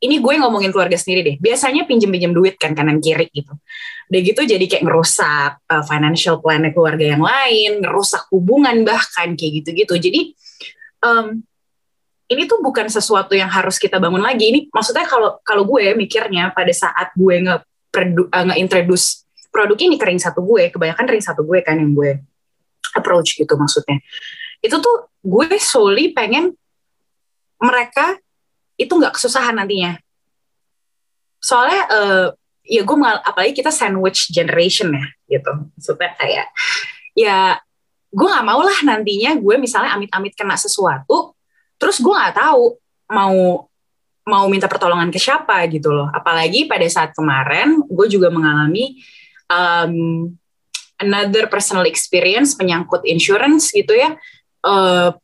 ini 0.00 0.16
gue 0.16 0.34
ngomongin 0.40 0.72
keluarga 0.72 0.96
sendiri 0.96 1.20
deh 1.22 1.36
biasanya 1.36 1.84
pinjem-pinjem 1.84 2.32
duit 2.32 2.56
kan 2.56 2.72
kanan 2.72 3.00
kiri 3.00 3.28
gitu 3.32 3.52
udah 4.10 4.20
gitu 4.20 4.40
jadi 4.42 4.64
kayak 4.64 4.82
ngerusak 4.88 5.52
uh, 5.68 5.84
financial 5.84 6.40
plan 6.40 6.64
keluarga 6.72 7.14
yang 7.14 7.22
lain 7.22 7.84
ngerusak 7.84 8.26
hubungan 8.32 8.82
bahkan 8.82 9.36
kayak 9.36 9.62
gitu-gitu 9.62 9.94
jadi 10.00 10.20
um, 11.04 11.44
ini 12.30 12.46
tuh 12.46 12.62
bukan 12.62 12.86
sesuatu 12.86 13.34
yang 13.34 13.50
harus 13.50 13.76
kita 13.76 13.98
bangun 13.98 14.22
lagi. 14.22 14.54
Ini 14.54 14.60
maksudnya 14.70 15.02
kalau 15.02 15.42
kalau 15.42 15.66
gue 15.66 15.98
mikirnya 15.98 16.54
pada 16.54 16.70
saat 16.70 17.10
gue 17.18 17.42
nge 17.42 17.56
uh, 17.58 18.44
nge-introduce 18.54 19.26
produk 19.50 19.74
ini 19.82 19.98
ke 19.98 20.06
ring 20.06 20.22
satu 20.22 20.38
gue, 20.46 20.70
kebanyakan 20.70 21.10
ring 21.10 21.24
satu 21.26 21.42
gue 21.42 21.58
kan 21.66 21.74
yang 21.74 21.90
gue 21.90 22.22
approach 22.94 23.34
gitu 23.34 23.50
maksudnya. 23.58 23.98
Itu 24.62 24.78
tuh 24.78 25.10
gue 25.26 25.58
solely 25.58 26.14
pengen 26.14 26.54
mereka 27.58 28.14
itu 28.80 28.92
nggak 28.96 29.20
kesusahan 29.20 29.60
nantinya. 29.60 30.00
Soalnya 31.40 31.82
uh, 31.92 32.26
ya 32.64 32.80
gue 32.80 32.96
apalagi 33.28 33.52
kita 33.60 33.68
sandwich 33.68 34.32
generation 34.32 34.96
ya 34.96 35.06
gitu. 35.36 35.52
Maksudnya 35.76 36.16
kayak 36.16 36.48
ya 37.12 37.60
gue 38.10 38.26
nggak 38.26 38.46
mau 38.46 38.60
lah 38.60 38.78
nantinya 38.82 39.38
gue 39.38 39.54
misalnya 39.60 39.94
amit-amit 39.94 40.34
kena 40.34 40.58
sesuatu 40.58 41.38
terus 41.78 42.02
gue 42.02 42.10
nggak 42.10 42.36
tahu 42.36 42.74
mau 43.14 43.66
mau 44.26 44.44
minta 44.50 44.66
pertolongan 44.66 45.14
ke 45.14 45.18
siapa 45.22 45.62
gitu 45.70 45.94
loh 45.94 46.10
apalagi 46.10 46.66
pada 46.66 46.84
saat 46.90 47.14
kemarin 47.14 47.78
gue 47.86 48.06
juga 48.10 48.28
mengalami 48.28 48.98
um, 49.46 50.26
another 50.98 51.46
personal 51.46 51.86
experience 51.86 52.58
menyangkut 52.58 53.06
insurance 53.06 53.70
gitu 53.70 53.94
ya 53.94 54.18
uh, 54.66 55.14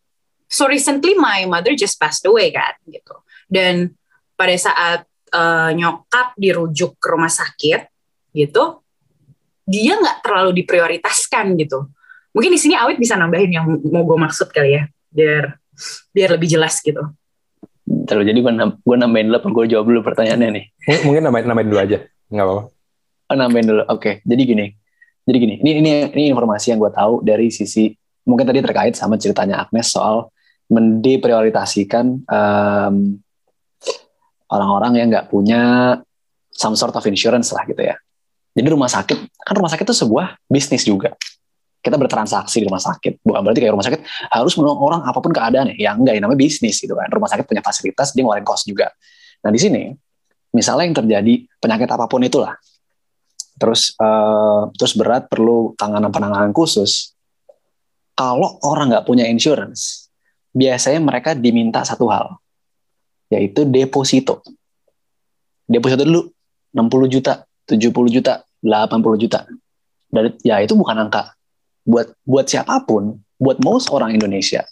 so 0.47 0.71
recently 0.71 1.19
my 1.19 1.43
mother 1.45 1.75
just 1.75 1.99
passed 1.99 2.23
away 2.25 2.55
kan 2.55 2.73
gitu 2.87 3.19
dan 3.47 3.95
pada 4.35 4.57
saat 4.59 5.01
uh, 5.33 5.71
nyokap 5.73 6.37
dirujuk 6.37 6.99
ke 6.99 7.07
rumah 7.09 7.31
sakit 7.33 7.89
gitu 8.37 8.83
dia 9.67 9.99
nggak 9.99 10.23
terlalu 10.23 10.63
diprioritaskan 10.63 11.59
gitu 11.59 11.91
Mungkin 12.37 12.53
di 12.53 12.61
sini 12.61 12.77
Awit 12.77 13.01
bisa 13.01 13.17
nambahin 13.17 13.49
yang 13.49 13.65
mau 13.89 14.05
gue 14.05 14.19
maksud 14.21 14.53
kali 14.53 14.77
ya, 14.77 14.85
biar 15.09 15.57
biar 16.13 16.37
lebih 16.37 16.53
jelas 16.53 16.85
gitu. 16.85 17.01
Terus 18.05 18.29
jadi 18.29 18.37
gue, 18.37 18.53
gue 18.61 18.97
nambahin 19.01 19.33
dulu, 19.33 19.65
gue 19.65 19.73
jawab 19.73 19.89
dulu 19.89 20.05
pertanyaannya 20.05 20.49
nih. 20.53 20.65
Mungkin 21.09 21.25
nambahin, 21.25 21.49
nambahin 21.49 21.69
dulu 21.73 21.81
aja, 21.81 21.99
nggak 22.29 22.45
apa-apa. 22.45 22.63
Oh, 23.33 23.37
nambahin 23.41 23.67
dulu, 23.73 23.83
oke. 23.89 24.01
Okay. 24.05 24.15
Jadi 24.29 24.43
gini, 24.45 24.67
jadi 25.25 25.37
gini, 25.41 25.55
ini 25.65 25.71
ini 25.81 25.91
ini 26.13 26.23
informasi 26.29 26.77
yang 26.77 26.79
gue 26.85 26.93
tahu 26.93 27.25
dari 27.25 27.49
sisi 27.49 27.89
mungkin 28.29 28.45
tadi 28.45 28.61
terkait 28.61 28.93
sama 28.93 29.17
ceritanya 29.17 29.65
Agnes 29.65 29.89
soal 29.89 30.29
mendeprioritaskan 30.69 32.29
um, 32.29 33.17
orang-orang 34.51 34.93
yang 34.99 35.09
nggak 35.11 35.27
punya 35.31 35.61
some 36.53 36.75
sort 36.79 36.95
of 36.95 37.05
insurance 37.07 37.53
lah 37.53 37.67
gitu 37.69 37.83
ya. 37.83 37.97
Jadi 38.57 38.69
rumah 38.73 38.89
sakit 38.89 39.19
kan 39.37 39.55
rumah 39.55 39.69
sakit 39.69 39.85
itu 39.85 39.97
sebuah 39.97 40.41
bisnis 40.49 40.89
juga 40.89 41.13
kita 41.87 41.95
bertransaksi 41.95 42.59
di 42.59 42.67
rumah 42.67 42.83
sakit. 42.83 43.23
Bukan 43.23 43.41
berarti 43.47 43.63
kayak 43.63 43.75
rumah 43.79 43.87
sakit 43.87 44.01
harus 44.35 44.53
menolong 44.59 44.81
orang 44.83 45.01
apa 45.07 45.19
pun 45.23 45.31
keadaannya. 45.31 45.79
Ya 45.79 45.95
enggak, 45.95 46.19
ya 46.19 46.21
namanya 46.27 46.43
bisnis 46.43 46.83
gitu 46.83 46.99
kan. 46.99 47.07
Rumah 47.07 47.31
sakit 47.31 47.47
punya 47.47 47.63
fasilitas, 47.63 48.11
dia 48.11 48.27
ngeluarin 48.27 48.43
cost 48.43 48.67
juga. 48.67 48.91
Nah 49.47 49.55
di 49.55 49.61
sini, 49.63 49.95
misalnya 50.51 50.91
yang 50.91 50.97
terjadi 50.99 51.35
penyakit 51.63 51.87
apa 51.87 52.11
pun 52.11 52.27
itulah, 52.27 52.59
terus 53.55 53.95
uh, 54.03 54.67
terus 54.75 54.99
berat 54.99 55.31
perlu 55.31 55.79
tanganan 55.79 56.11
penanganan 56.11 56.51
khusus. 56.51 57.15
Kalau 58.19 58.59
orang 58.67 58.91
nggak 58.91 59.07
punya 59.07 59.29
insurance, 59.31 60.11
biasanya 60.51 60.99
mereka 60.99 61.39
diminta 61.39 61.87
satu 61.87 62.11
hal, 62.11 62.41
yaitu 63.33 63.67
deposito. 63.67 64.43
Deposito 65.67 66.07
dulu 66.07 66.31
60 66.75 67.15
juta, 67.15 67.43
70 67.67 68.15
juta, 68.15 68.47
80 68.63 69.23
juta. 69.23 69.41
Dan 70.07 70.35
ya 70.47 70.63
itu 70.63 70.79
bukan 70.79 71.09
angka 71.09 71.35
buat 71.87 72.15
buat 72.23 72.47
siapa 72.47 72.83
pun, 72.87 73.19
buat 73.39 73.59
most 73.63 73.91
orang 73.91 74.15
Indonesia, 74.15 74.63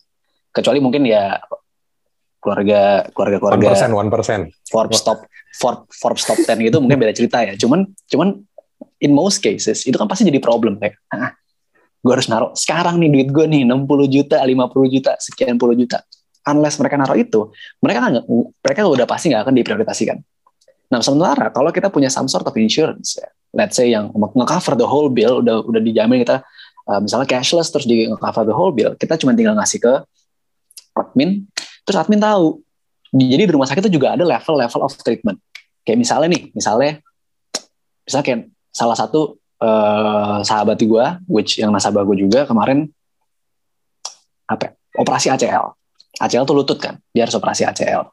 kecuali 0.54 0.78
mungkin 0.78 1.06
ya 1.06 1.38
keluarga 2.38 3.08
keluarga 3.10 3.36
keluarga 3.40 3.56
one 3.56 3.70
persen 3.72 3.90
one 3.96 4.10
persen 4.12 4.40
Forbes 4.68 5.00
top 5.00 5.24
Forbes, 5.56 5.88
Forbes 5.96 6.24
top 6.28 6.38
ten 6.44 6.60
gitu 6.60 6.78
mungkin 6.82 6.98
beda 6.98 7.14
cerita 7.14 7.42
ya. 7.42 7.54
Cuman 7.58 7.86
cuman 8.10 8.38
in 9.00 9.10
most 9.14 9.42
cases 9.42 9.82
itu 9.86 9.94
kan 9.94 10.06
pasti 10.06 10.26
jadi 10.26 10.38
problem 10.42 10.78
kayak 10.78 10.98
ah, 11.14 11.34
gue 12.04 12.12
harus 12.12 12.28
naruh 12.28 12.52
sekarang 12.52 13.00
nih 13.00 13.10
duit 13.10 13.28
gue 13.32 13.46
nih 13.48 13.62
60 13.64 13.88
juta 14.12 14.36
50 14.44 14.94
juta 14.94 15.12
sekian 15.16 15.56
puluh 15.56 15.72
juta 15.72 16.04
unless 16.48 16.76
mereka 16.80 16.94
naruh 17.00 17.16
itu 17.16 17.52
mereka 17.80 17.98
kan 18.04 18.12
mereka 18.60 18.80
udah 18.84 19.06
pasti 19.08 19.32
nggak 19.32 19.42
akan 19.48 19.54
diprioritaskan 19.56 20.18
nah 20.92 21.00
sementara 21.00 21.48
kalau 21.50 21.72
kita 21.72 21.88
punya 21.88 22.12
some 22.12 22.28
sort 22.28 22.44
of 22.44 22.54
insurance 22.60 23.16
ya, 23.16 23.28
let's 23.56 23.74
say 23.74 23.88
yang 23.90 24.12
nge-cover 24.12 24.76
the 24.76 24.86
whole 24.86 25.08
bill 25.08 25.40
udah 25.40 25.64
udah 25.64 25.80
dijamin 25.80 26.22
kita 26.22 26.44
uh, 26.88 27.00
misalnya 27.00 27.26
cashless 27.28 27.72
terus 27.72 27.86
di 27.88 28.08
cover 28.08 28.44
the 28.44 28.54
whole 28.54 28.72
bill, 28.72 28.92
kita 28.96 29.16
cuma 29.16 29.32
tinggal 29.32 29.56
ngasih 29.56 29.80
ke 29.80 29.92
admin, 30.94 31.48
terus 31.84 31.98
admin 31.98 32.20
tahu. 32.20 32.60
Jadi 33.14 33.46
di 33.46 33.52
rumah 33.54 33.68
sakit 33.70 33.86
itu 33.86 33.98
juga 34.02 34.18
ada 34.18 34.26
level-level 34.26 34.80
of 34.82 34.94
treatment. 34.98 35.38
Kayak 35.86 35.98
misalnya 36.02 36.28
nih, 36.34 36.42
misalnya, 36.50 36.98
misalnya 38.02 38.24
kayak 38.26 38.40
salah 38.74 38.96
satu 38.98 39.38
uh, 39.62 40.42
sahabat 40.42 40.82
gue, 40.82 41.06
which 41.30 41.62
yang 41.62 41.70
nasabah 41.70 42.02
gue 42.02 42.26
juga 42.26 42.42
kemarin 42.42 42.90
apa? 44.50 44.74
Ya, 44.74 44.98
operasi 44.98 45.30
ACL. 45.30 45.78
ACL 46.20 46.46
tuh 46.46 46.56
lutut 46.56 46.78
kan, 46.78 46.98
dia 47.10 47.26
harus 47.26 47.34
operasi 47.34 47.66
ACL. 47.66 48.06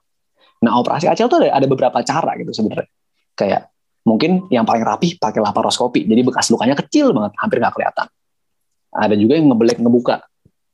Nah 0.62 0.74
operasi 0.78 1.10
ACL 1.10 1.30
tuh 1.30 1.38
ada, 1.46 1.58
ada 1.58 1.68
beberapa 1.70 2.02
cara 2.02 2.32
gitu 2.38 2.54
sebenarnya. 2.54 2.90
Kayak 3.38 3.72
mungkin 4.06 4.50
yang 4.50 4.66
paling 4.66 4.82
rapi 4.82 5.22
pakai 5.22 5.42
laparoskopi, 5.42 6.10
jadi 6.10 6.22
bekas 6.26 6.50
lukanya 6.50 6.74
kecil 6.74 7.14
banget, 7.14 7.38
hampir 7.38 7.62
nggak 7.62 7.74
kelihatan 7.78 8.08
ada 8.92 9.16
juga 9.16 9.40
yang 9.40 9.48
ngebelek 9.52 9.80
ngebuka 9.80 10.20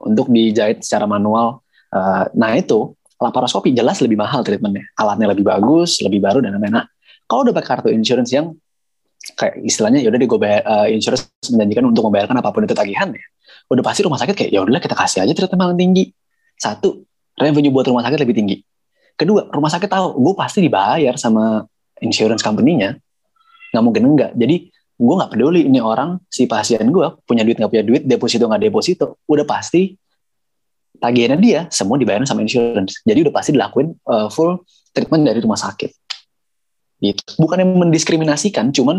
untuk 0.02 0.30
dijahit 0.34 0.82
secara 0.82 1.06
manual. 1.06 1.62
Uh, 1.94 2.28
nah 2.36 2.52
itu 2.58 2.98
laparoskopi 3.18 3.74
jelas 3.74 4.02
lebih 4.02 4.18
mahal 4.18 4.42
treatmentnya, 4.42 4.90
alatnya 4.98 5.34
lebih 5.34 5.46
bagus, 5.46 6.02
lebih 6.02 6.22
baru 6.22 6.42
dan 6.44 6.58
lain-lain. 6.58 6.84
Nah, 6.84 6.86
kalau 7.26 7.48
udah 7.48 7.54
pakai 7.56 7.70
kartu 7.78 7.90
insurance 7.94 8.34
yang 8.34 8.54
kayak 9.34 9.62
istilahnya 9.66 10.06
ya 10.06 10.10
udah 10.14 10.20
di 10.22 10.28
bayar 10.30 10.62
uh, 10.66 10.88
insurance 10.90 11.30
menjanjikan 11.50 11.86
untuk 11.90 12.06
membayarkan 12.10 12.38
apa 12.38 12.50
pun 12.54 12.62
itu 12.66 12.76
tagihannya, 12.78 13.24
udah 13.70 13.84
pasti 13.86 14.02
rumah 14.06 14.20
sakit 14.22 14.36
kayak 14.36 14.52
ya 14.54 14.60
udahlah 14.62 14.82
kita 14.82 14.96
kasih 14.98 15.26
aja 15.26 15.34
treatment 15.34 15.62
paling 15.62 15.80
tinggi. 15.80 16.06
Satu, 16.58 17.06
revenue 17.38 17.72
buat 17.72 17.86
rumah 17.88 18.04
sakit 18.04 18.20
lebih 18.20 18.36
tinggi. 18.36 18.58
Kedua, 19.18 19.50
rumah 19.50 19.70
sakit 19.70 19.90
tahu 19.90 20.18
gue 20.18 20.34
pasti 20.38 20.60
dibayar 20.62 21.18
sama 21.18 21.66
insurance 22.02 22.46
company-nya, 22.46 22.98
nggak 23.74 23.84
mungkin 23.86 24.04
enggak. 24.14 24.32
Jadi 24.38 24.70
gue 24.98 25.16
nggak 25.18 25.32
peduli 25.34 25.70
ini 25.70 25.78
orang 25.78 26.18
si 26.26 26.50
pasien 26.50 26.82
gue 26.90 27.08
punya 27.26 27.46
duit 27.46 27.62
nggak 27.62 27.70
punya 27.70 27.86
duit 27.86 28.02
deposito 28.10 28.50
nggak 28.50 28.66
deposito 28.66 29.22
udah 29.30 29.46
pasti 29.46 29.94
tagihannya 30.98 31.38
dia 31.38 31.62
semua 31.70 32.02
dibayarin 32.02 32.26
sama 32.26 32.42
insurance. 32.42 33.02
Jadi 33.06 33.30
udah 33.30 33.34
pasti 33.34 33.54
dilakuin 33.54 33.94
uh, 34.10 34.30
full 34.34 34.66
treatment 34.94 35.30
dari 35.30 35.40
rumah 35.42 35.58
sakit. 35.58 35.94
Gitu. 36.98 37.22
Bukan 37.38 37.62
yang 37.62 37.78
mendiskriminasikan, 37.78 38.74
cuman 38.74 38.98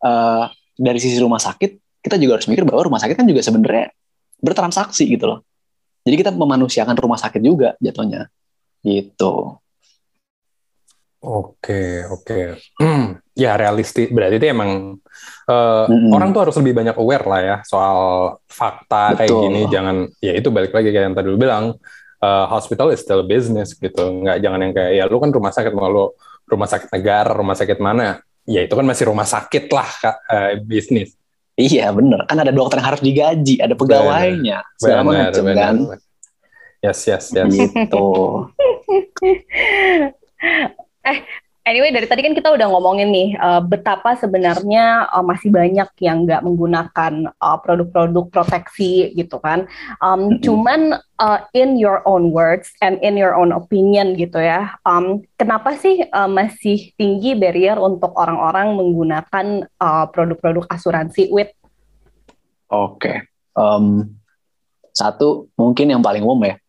uh, 0.00 0.48
dari 0.80 0.96
sisi 0.96 1.20
rumah 1.20 1.36
sakit 1.36 2.00
kita 2.00 2.16
juga 2.16 2.40
harus 2.40 2.48
mikir 2.48 2.64
bahwa 2.64 2.88
rumah 2.88 3.00
sakit 3.00 3.16
kan 3.16 3.28
juga 3.28 3.44
sebenarnya 3.44 3.92
bertransaksi 4.40 5.04
gitu 5.08 5.28
loh. 5.28 5.44
Jadi 6.04 6.14
kita 6.20 6.30
memanusiakan 6.36 6.96
rumah 7.00 7.16
sakit 7.16 7.40
juga 7.40 7.72
jatuhnya. 7.80 8.28
Gitu. 8.84 9.56
Oke, 11.24 12.04
oke. 12.04 12.60
Hmm, 12.76 13.16
ya 13.42 13.56
realistis. 13.56 14.12
Berarti 14.12 14.36
itu 14.36 14.46
emang 14.52 15.00
uh, 15.48 15.86
Mm-mm. 15.88 16.12
orang 16.12 16.36
tuh 16.36 16.40
harus 16.44 16.56
lebih 16.60 16.76
banyak 16.76 16.96
aware 17.00 17.24
lah 17.24 17.40
ya 17.40 17.56
soal 17.64 17.98
fakta 18.44 19.16
kayak 19.16 19.32
Betul. 19.32 19.42
gini. 19.48 19.60
Jangan, 19.72 19.96
ya 20.20 20.32
itu 20.36 20.48
balik 20.52 20.76
lagi 20.76 20.92
kayak 20.92 21.04
yang 21.08 21.16
tadi 21.16 21.28
lu 21.32 21.40
bilang, 21.40 21.64
uh, 22.20 22.44
hospital 22.52 22.92
is 22.92 23.00
still 23.00 23.24
business 23.24 23.72
gitu. 23.72 24.04
Nggak 24.20 24.44
jangan 24.44 24.60
yang 24.60 24.72
kayak 24.76 24.92
ya 25.00 25.04
lu 25.08 25.16
kan 25.16 25.32
rumah 25.32 25.52
sakit 25.56 25.72
mau 25.72 25.88
lu 25.88 26.12
rumah 26.44 26.68
sakit 26.68 26.92
negara, 26.92 27.32
rumah 27.32 27.56
sakit 27.56 27.80
mana? 27.80 28.20
Ya 28.44 28.60
itu 28.60 28.76
kan 28.76 28.84
masih 28.84 29.08
rumah 29.08 29.24
sakit 29.24 29.72
lah 29.72 29.88
Kak, 29.88 30.16
uh, 30.28 30.52
bisnis. 30.60 31.16
Iya 31.54 31.94
bener, 31.94 32.26
kan 32.26 32.34
ada 32.34 32.50
dokter 32.50 32.82
yang 32.82 32.88
harus 32.90 33.02
digaji, 33.02 33.62
ada 33.62 33.78
pegawainya, 33.78 34.66
segala 34.74 35.06
macam 35.06 35.44
kan. 35.54 35.74
Yes, 36.82 37.06
yes, 37.06 37.30
yes. 37.30 37.48
Gitu. 37.48 38.06
Anyway, 41.64 41.96
dari 41.96 42.04
tadi 42.04 42.20
kan 42.20 42.36
kita 42.36 42.52
udah 42.52 42.68
ngomongin 42.68 43.08
nih 43.08 43.28
eh, 43.40 43.62
betapa 43.64 44.12
sebenarnya 44.20 45.08
eh, 45.08 45.24
masih 45.24 45.48
banyak 45.48 45.88
yang 45.96 46.28
nggak 46.28 46.44
menggunakan 46.44 47.12
eh, 47.32 47.58
produk-produk 47.64 48.28
proteksi 48.28 49.16
gitu 49.16 49.40
kan. 49.40 49.64
Um, 49.96 50.36
Mm-mm. 50.36 50.44
Cuman 50.44 50.80
eh, 51.00 51.40
in 51.56 51.80
your 51.80 52.04
own 52.04 52.36
words 52.36 52.68
and 52.84 53.00
in 53.00 53.16
your 53.16 53.32
own 53.32 53.48
opinion 53.48 54.12
gitu 54.12 54.44
ya, 54.44 54.76
um, 54.84 55.24
kenapa 55.40 55.72
sih 55.80 56.04
eh, 56.04 56.28
masih 56.28 56.92
tinggi 57.00 57.32
barrier 57.32 57.80
untuk 57.80 58.12
orang-orang 58.12 58.76
menggunakan 58.76 59.64
eh, 59.64 60.06
produk-produk 60.12 60.68
asuransi 60.68 61.32
with 61.32 61.48
Oke. 62.68 63.24
Em, 63.56 64.12
satu 64.92 65.48
mungkin 65.56 65.96
yang 65.96 66.04
paling 66.04 66.20
umum 66.20 66.44
ya 66.44 66.60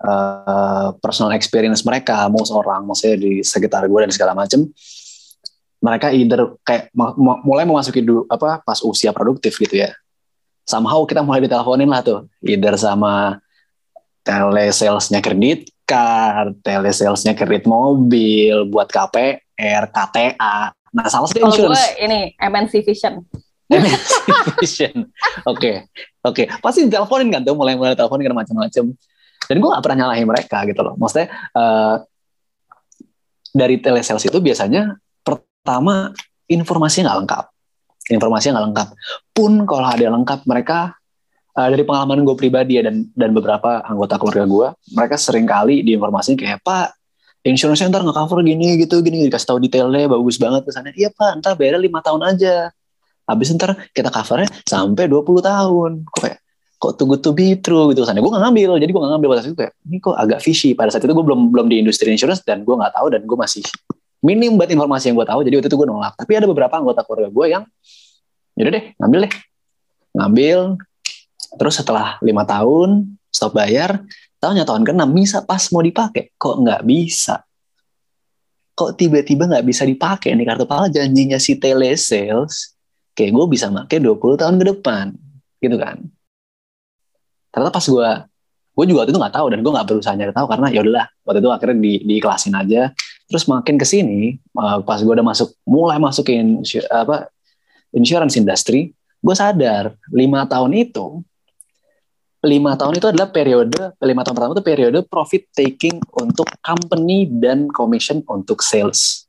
eh, 0.00 0.88
personal 0.98 1.36
experience 1.36 1.86
mereka, 1.86 2.26
most 2.32 2.50
orang, 2.50 2.88
maksudnya 2.88 3.16
di 3.20 3.32
sekitar 3.44 3.86
gue 3.86 4.00
dan 4.02 4.10
segala 4.10 4.32
macem, 4.34 4.66
mereka 5.84 6.08
either 6.10 6.56
kayak 6.64 6.88
mulai 7.44 7.68
memasuki 7.68 8.00
du, 8.00 8.24
apa 8.32 8.64
pas 8.64 8.80
usia 8.80 9.12
produktif 9.12 9.60
gitu 9.60 9.84
ya. 9.84 9.92
Somehow 10.64 11.04
kita 11.04 11.20
mulai 11.20 11.44
diteleponin 11.44 11.92
lah 11.92 12.00
tuh, 12.00 12.24
either 12.40 12.72
sama 12.80 13.36
telesalesnya 14.24 15.20
kredit 15.20 15.68
card, 15.84 16.56
telesalesnya 16.64 17.36
kredit 17.36 17.68
mobil, 17.68 18.64
buat 18.72 18.88
KPR, 18.88 19.92
KTA. 19.92 20.72
Nah, 20.72 21.06
salah 21.12 21.28
satu 21.28 21.44
kalau 21.44 21.52
gue 21.52 21.68
insurance. 21.68 22.00
ini 22.00 22.32
MNC 22.40 22.72
Vision. 22.80 23.14
Vision. 24.64 24.96
Oke, 25.44 25.84
oke. 26.24 26.48
Pasti 26.64 26.88
diteleponin 26.88 27.28
kan 27.28 27.40
tuh, 27.44 27.52
mulai 27.52 27.76
mulai 27.76 27.92
teleponin 27.92 28.24
kan 28.32 28.36
macam-macam. 28.40 28.84
Dan 29.54 29.62
gue 29.62 29.70
gak 29.70 29.84
pernah 29.86 29.98
nyalahin 30.02 30.26
mereka 30.26 30.66
gitu 30.66 30.82
loh. 30.82 30.98
Maksudnya 30.98 31.30
eh, 31.30 31.96
dari 33.54 33.78
telesales 33.78 34.26
itu 34.26 34.34
biasanya 34.42 34.98
pertama 35.22 36.10
informasinya 36.50 37.14
nggak 37.14 37.20
lengkap, 37.22 37.44
informasinya 38.10 38.52
nggak 38.58 38.66
lengkap. 38.74 38.88
Pun 39.30 39.62
kalau 39.62 39.86
ada 39.86 40.02
yang 40.02 40.18
lengkap, 40.18 40.42
mereka 40.50 40.98
eh, 41.54 41.68
dari 41.70 41.86
pengalaman 41.86 42.26
gue 42.26 42.34
pribadi 42.34 42.82
ya 42.82 42.90
dan 42.90 43.06
dan 43.14 43.30
beberapa 43.30 43.78
anggota 43.86 44.18
keluarga 44.18 44.44
gue, 44.44 44.66
mereka 44.98 45.14
sering 45.14 45.46
kali 45.46 45.86
diinformasiin 45.86 46.34
kayak 46.34 46.66
Pak, 46.66 46.98
insurance 47.46 47.78
ntar 47.86 48.02
nggak 48.02 48.18
cover 48.18 48.42
gini 48.42 48.74
gitu 48.82 48.98
gini 49.06 49.30
dikasih 49.30 49.54
tahu 49.54 49.58
detailnya 49.62 50.10
bagus 50.10 50.36
banget 50.42 50.66
kesannya. 50.66 50.92
Iya 50.98 51.14
Pak, 51.14 51.38
ntar 51.38 51.54
bayarnya 51.54 51.78
lima 51.78 52.02
tahun 52.02 52.26
aja 52.26 52.74
habis 53.24 53.48
ntar 53.56 53.88
kita 53.96 54.12
covernya 54.12 54.48
sampai 54.68 55.08
20 55.08 55.40
tahun 55.40 55.90
kok 56.04 56.20
kayak 56.20 56.43
kok 56.78 57.00
too 57.00 57.06
good 57.08 57.22
to 57.24 57.30
be 57.32 57.56
true 57.58 57.90
gitu. 57.92 58.04
Kesannya 58.04 58.20
gue 58.20 58.32
gak 58.32 58.44
ngambil 58.44 58.70
jadi 58.82 58.90
gue 58.90 59.00
gak 59.00 59.12
ngambil 59.16 59.28
pada 59.32 59.40
saat 59.40 59.50
itu 59.50 59.58
kayak 59.58 59.72
ini 59.88 59.96
kok 60.02 60.16
agak 60.16 60.38
fishy. 60.44 60.70
Pada 60.76 60.90
saat 60.92 61.02
itu 61.02 61.12
gue 61.14 61.24
belum 61.24 61.40
belum 61.54 61.66
di 61.70 61.76
industri 61.80 62.10
insurance 62.12 62.44
dan 62.44 62.62
gue 62.62 62.74
nggak 62.74 62.92
tahu 62.92 63.06
dan 63.14 63.22
gue 63.24 63.38
masih 63.38 63.64
minim 64.24 64.56
banget 64.56 64.76
informasi 64.76 65.12
yang 65.12 65.16
gue 65.16 65.28
tahu. 65.28 65.40
Jadi 65.46 65.54
waktu 65.60 65.68
itu 65.68 65.76
gue 65.78 65.88
nolak. 65.88 66.14
Tapi 66.18 66.32
ada 66.36 66.46
beberapa 66.48 66.74
anggota 66.76 67.00
keluarga 67.06 67.28
gue 67.30 67.46
yang 67.48 67.64
yaudah 68.54 68.72
deh 68.72 68.84
ngambil 69.00 69.18
deh. 69.28 69.32
Ngambil. 70.14 70.58
Terus 71.54 71.74
setelah 71.78 72.18
lima 72.20 72.42
tahun 72.42 73.18
stop 73.30 73.54
bayar 73.54 74.02
tahunnya 74.42 74.68
tahun 74.68 74.82
ke-6 74.84 75.04
bisa 75.14 75.38
pas 75.46 75.62
mau 75.72 75.80
dipakai. 75.80 76.34
Kok 76.36 76.56
nggak 76.66 76.82
bisa? 76.84 77.40
Kok 78.74 78.98
tiba-tiba 78.98 79.46
nggak 79.46 79.64
bisa 79.64 79.86
dipakai 79.86 80.34
nih 80.34 80.44
kartu 80.44 80.66
pala 80.66 80.90
janjinya 80.90 81.38
si 81.38 81.54
telesales 81.56 82.74
kayak 83.14 83.30
gue 83.30 83.46
bisa 83.46 83.70
make 83.70 83.96
20 84.02 84.18
tahun 84.18 84.54
ke 84.58 84.64
depan 84.74 85.14
gitu 85.62 85.78
kan 85.78 86.02
ternyata 87.54 87.70
pas 87.70 87.86
gue 87.86 88.10
gue 88.74 88.84
juga 88.90 89.06
waktu 89.06 89.14
itu 89.14 89.20
nggak 89.22 89.34
tahu 89.38 89.46
dan 89.54 89.58
gue 89.62 89.72
nggak 89.72 89.86
berusaha 89.86 90.14
nyari 90.18 90.32
tahu 90.34 90.46
karena 90.50 90.66
ya 90.74 90.80
udahlah 90.82 91.06
waktu 91.22 91.38
itu 91.38 91.50
akhirnya 91.54 91.76
di 91.78 91.92
diiklasin 92.02 92.54
aja. 92.58 92.90
Terus 93.24 93.44
makin 93.46 93.78
ke 93.78 93.86
sini 93.86 94.34
eh, 94.34 94.78
pas 94.82 94.98
gue 94.98 95.14
udah 95.14 95.22
masuk 95.22 95.54
mulai 95.62 96.02
masukin 96.02 96.60
apa 96.90 97.30
insurance 97.94 98.34
industry 98.34 98.90
gue 99.24 99.34
sadar 99.34 99.94
lima 100.10 100.44
tahun 100.44 100.74
itu 100.74 101.22
lima 102.44 102.76
tahun 102.76 103.00
itu 103.00 103.06
adalah 103.08 103.32
periode 103.32 103.96
lima 104.04 104.20
tahun 104.20 104.34
pertama 104.36 104.52
itu 104.52 104.66
periode 104.66 104.98
profit 105.08 105.48
taking 105.54 105.96
untuk 106.18 106.44
company 106.60 107.30
dan 107.30 107.70
commission 107.70 108.20
untuk 108.26 108.60
sales. 108.60 109.24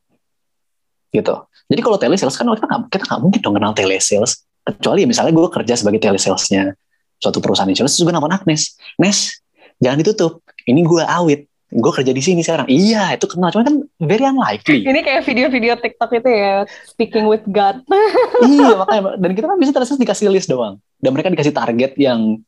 Gitu. 1.14 1.32
Jadi 1.70 1.80
kalau 1.80 1.96
telesales 1.96 2.36
kan 2.36 2.50
kita 2.50 2.66
nggak 2.66 2.82
kita 2.92 3.04
nggak 3.08 3.20
mungkin 3.22 3.40
dong 3.40 3.54
kenal 3.56 3.72
telesales. 3.72 4.44
Kecuali 4.66 5.06
ya 5.06 5.08
misalnya 5.08 5.32
gue 5.32 5.46
kerja 5.48 5.74
sebagai 5.78 6.02
telesalesnya 6.02 6.74
suatu 7.16 7.40
perusahaan 7.40 7.68
insurance 7.68 7.96
terus 7.96 8.04
gue 8.04 8.12
nelfon 8.12 8.32
Agnes 8.32 8.76
Nes 9.00 9.40
jangan 9.80 9.98
ditutup. 10.00 10.42
Ini 10.66 10.80
gue 10.82 11.02
awit. 11.04 11.40
Gue 11.66 11.90
kerja 11.90 12.14
di 12.14 12.22
sini 12.22 12.46
sekarang. 12.46 12.70
Iya 12.70 13.18
itu 13.18 13.26
kenal. 13.26 13.50
Cuma 13.50 13.66
kan 13.66 13.82
very 13.98 14.22
unlikely. 14.22 14.86
Ini 14.86 15.00
kayak 15.02 15.26
video-video 15.26 15.74
TikTok 15.74 16.10
itu 16.14 16.30
ya, 16.30 16.62
speaking 16.86 17.26
with 17.26 17.42
God. 17.50 17.82
iya 18.46 18.78
makanya. 18.78 19.18
Dan 19.18 19.30
kita 19.34 19.46
kan 19.50 19.58
bisa 19.58 19.70
terus 19.74 19.90
dikasih 19.98 20.30
list 20.30 20.46
doang. 20.46 20.78
Dan 21.02 21.10
mereka 21.12 21.28
dikasih 21.28 21.54
target 21.54 21.98
yang 21.98 22.38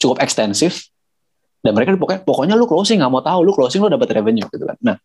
cukup 0.00 0.24
ekstensif. 0.24 0.88
Dan 1.60 1.76
mereka 1.76 1.96
pokoknya 1.96 2.20
pokoknya 2.24 2.54
lu 2.56 2.64
closing 2.64 3.04
nggak 3.04 3.12
mau 3.12 3.20
tahu. 3.20 3.44
Lu 3.44 3.52
closing 3.52 3.84
lu 3.84 3.92
dapat 3.92 4.16
revenue 4.16 4.48
gitu 4.48 4.64
kan. 4.64 4.76
Nah 4.80 4.96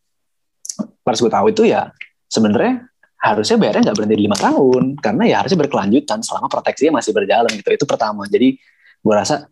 pas 1.03 1.18
gue 1.20 1.32
tahu 1.32 1.51
itu 1.51 1.68
ya 1.68 1.91
sebenarnya 2.32 2.88
harusnya 3.20 3.60
bayarnya 3.60 3.91
nggak 3.91 3.97
berhenti 3.99 4.16
di 4.16 4.24
lima 4.24 4.38
tahun. 4.39 4.84
Karena 5.03 5.24
ya 5.28 5.36
harusnya 5.43 5.60
berkelanjutan 5.60 6.24
selama 6.24 6.47
proteksinya 6.47 7.03
masih 7.03 7.12
berjalan 7.12 7.51
gitu. 7.60 7.70
Itu 7.76 7.84
pertama. 7.84 8.24
Jadi 8.24 8.55
gue 9.00 9.13
rasa 9.16 9.47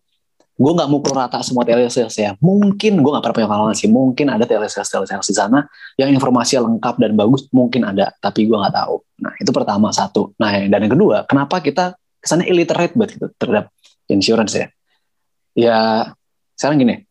gue 0.57 0.71
nggak 0.73 0.89
mukul 0.89 1.13
rata 1.13 1.37
semua 1.45 1.61
telesales 1.61 2.17
ya. 2.17 2.33
Mungkin 2.41 2.97
gue 2.97 3.11
nggak 3.13 3.23
pernah 3.23 3.35
punya 3.37 3.47
pengalaman 3.47 3.77
sih. 3.77 3.85
Mungkin 3.85 4.25
ada 4.33 4.43
telesales 4.49 4.89
telesales 4.89 5.27
di 5.29 5.35
sana 5.37 5.69
yang 6.01 6.09
informasinya 6.09 6.65
lengkap 6.65 6.95
dan 6.97 7.11
bagus 7.13 7.45
mungkin 7.53 7.85
ada 7.85 8.09
tapi 8.17 8.49
gue 8.49 8.57
nggak 8.57 8.73
tahu. 8.73 8.95
Nah 9.21 9.33
itu 9.37 9.51
pertama 9.53 9.93
satu. 9.93 10.33
Nah 10.41 10.49
dan 10.65 10.79
yang 10.81 10.93
kedua 10.97 11.29
kenapa 11.29 11.61
kita 11.61 11.93
kesannya 12.17 12.49
illiterate 12.49 12.97
banget 12.97 13.21
gitu 13.21 13.27
terhadap 13.37 13.69
insurance 14.09 14.57
ya? 14.57 14.67
Ya 15.53 15.77
sekarang 16.57 16.81
gini 16.81 17.05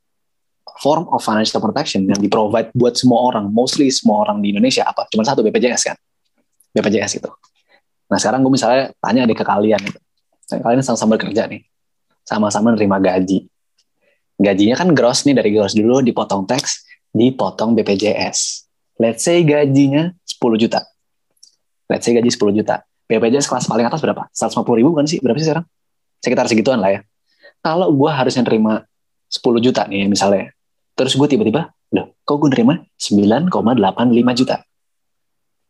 form 0.82 1.06
of 1.14 1.22
financial 1.22 1.62
protection 1.62 2.02
yang 2.04 2.18
di 2.18 2.26
provide 2.26 2.74
buat 2.74 2.98
semua 2.98 3.30
orang 3.30 3.46
mostly 3.48 3.88
semua 3.94 4.26
orang 4.26 4.42
di 4.42 4.50
Indonesia 4.50 4.82
apa? 4.82 5.06
Cuma 5.06 5.22
satu 5.22 5.46
BPJS 5.46 5.94
kan? 5.94 5.96
BPJS 6.74 7.22
itu 7.22 7.30
nah 8.06 8.18
sekarang 8.22 8.42
gue 8.42 8.54
misalnya 8.54 8.94
tanya 9.02 9.26
deh 9.26 9.34
ke 9.34 9.42
kalian 9.42 9.82
gitu. 9.82 9.98
Kalian 10.46 10.78
sama-sama 10.78 11.18
bekerja 11.18 11.50
nih 11.50 11.62
sama-sama 12.26 12.74
nerima 12.74 12.98
gaji. 12.98 13.46
Gajinya 14.36 14.76
kan 14.76 14.92
gross 14.92 15.24
nih 15.24 15.38
dari 15.38 15.54
gross 15.54 15.72
dulu 15.72 16.04
dipotong 16.04 16.44
tax 16.44 16.84
dipotong 17.14 17.72
BPJS 17.72 18.66
let's 19.00 19.24
say 19.24 19.44
gajinya 19.44 20.12
10 20.24 20.60
juta. 20.60 20.80
Let's 21.86 22.04
say 22.04 22.16
gaji 22.16 22.28
10 22.28 22.58
juta. 22.58 22.82
BPJS 23.06 23.46
kelas 23.46 23.70
paling 23.70 23.86
atas 23.86 24.02
berapa? 24.02 24.26
150 24.34 24.66
ribu 24.82 24.90
kan 24.96 25.06
sih? 25.06 25.22
Berapa 25.22 25.38
sih 25.38 25.46
sekarang? 25.46 25.66
Sekitar 26.18 26.50
segituan 26.50 26.82
lah 26.82 26.98
ya. 26.98 27.00
Kalau 27.62 27.92
gue 27.94 28.10
harusnya 28.10 28.42
nerima 28.42 28.82
10 29.30 29.62
juta 29.62 29.86
nih 29.86 30.10
misalnya. 30.10 30.50
Terus 30.96 31.14
gue 31.14 31.28
tiba-tiba 31.28 31.70
loh 31.94 32.18
kok 32.26 32.36
gue 32.42 32.50
nerima 32.50 32.82
9,85 32.98 34.40
juta? 34.42 34.56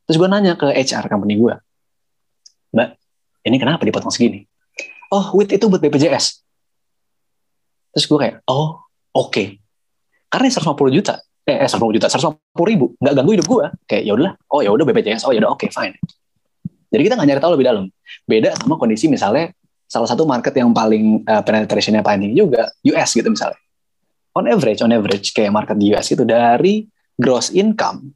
Terus 0.06 0.16
gue 0.16 0.28
nanya 0.30 0.54
ke 0.56 0.70
HR 0.72 1.10
company 1.12 1.36
gue 1.36 1.54
mbak 2.74 2.98
ini 3.46 3.56
kenapa 3.56 3.82
dipotong 3.84 4.12
segini? 4.12 4.44
Oh 5.12 5.32
with 5.36 5.52
itu 5.52 5.68
buat 5.68 5.82
BPJS 5.82 6.45
terus 7.97 8.12
gue 8.12 8.18
kayak 8.20 8.44
oh 8.52 8.85
oke. 9.16 9.56
Karena 10.28 10.52
150 10.52 10.93
juta. 10.93 11.16
Eh 11.48 11.64
eh, 11.64 11.64
150 11.64 11.97
juta 11.97 12.06
150 12.12 12.36
ribu. 12.68 12.93
Nggak 13.01 13.14
ganggu 13.16 13.32
hidup 13.32 13.47
gue 13.48 13.64
kayak 13.89 14.02
ya 14.05 14.12
udahlah. 14.12 14.35
Oh 14.52 14.60
ya 14.60 14.68
udah 14.68 14.85
BPJS 14.85 15.24
oh 15.24 15.32
ya 15.32 15.40
udah 15.40 15.56
oke 15.56 15.73
fine. 15.73 15.97
Jadi 16.93 17.02
kita 17.09 17.16
nggak 17.16 17.28
nyari 17.32 17.40
tahu 17.40 17.52
lebih 17.56 17.66
dalam. 17.73 17.85
Beda 18.28 18.52
sama 18.52 18.77
kondisi 18.77 19.09
misalnya 19.09 19.56
salah 19.89 20.05
satu 20.05 20.28
market 20.28 20.52
yang 20.52 20.77
paling 20.77 21.24
uh, 21.24 21.40
penetrationnya 21.40 22.05
paling 22.05 22.28
tinggi 22.28 22.36
juga 22.36 22.68
US 22.93 23.16
gitu 23.16 23.32
misalnya. 23.32 23.56
On 24.36 24.44
average, 24.44 24.85
on 24.85 24.93
average 24.93 25.32
kayak 25.32 25.48
market 25.48 25.81
di 25.81 25.97
US 25.97 26.12
itu 26.12 26.28
dari 26.28 26.85
gross 27.16 27.48
income 27.56 28.12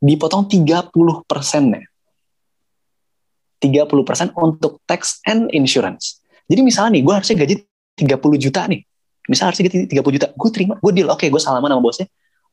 dipotong 0.00 0.48
30 0.48 0.88
persennya. 1.28 1.84
30 3.62 3.86
persen 4.02 4.28
untuk 4.34 4.82
tax 4.88 5.22
and 5.22 5.52
insurance. 5.54 6.18
Jadi 6.50 6.66
misalnya 6.66 6.98
nih, 6.98 7.02
gue 7.06 7.14
harusnya 7.14 7.36
gaji 7.38 7.54
30 7.94 8.42
juta 8.42 8.66
nih. 8.66 8.82
Misalnya 9.30 9.54
harusnya 9.54 9.64
gaji 9.70 9.78
30 9.90 10.16
juta. 10.18 10.26
Gue 10.34 10.50
terima, 10.50 10.74
gue 10.78 10.92
deal. 10.94 11.08
Oke, 11.10 11.30
gue 11.30 11.40
salaman 11.42 11.70
sama 11.70 11.82
bosnya. 11.82 12.06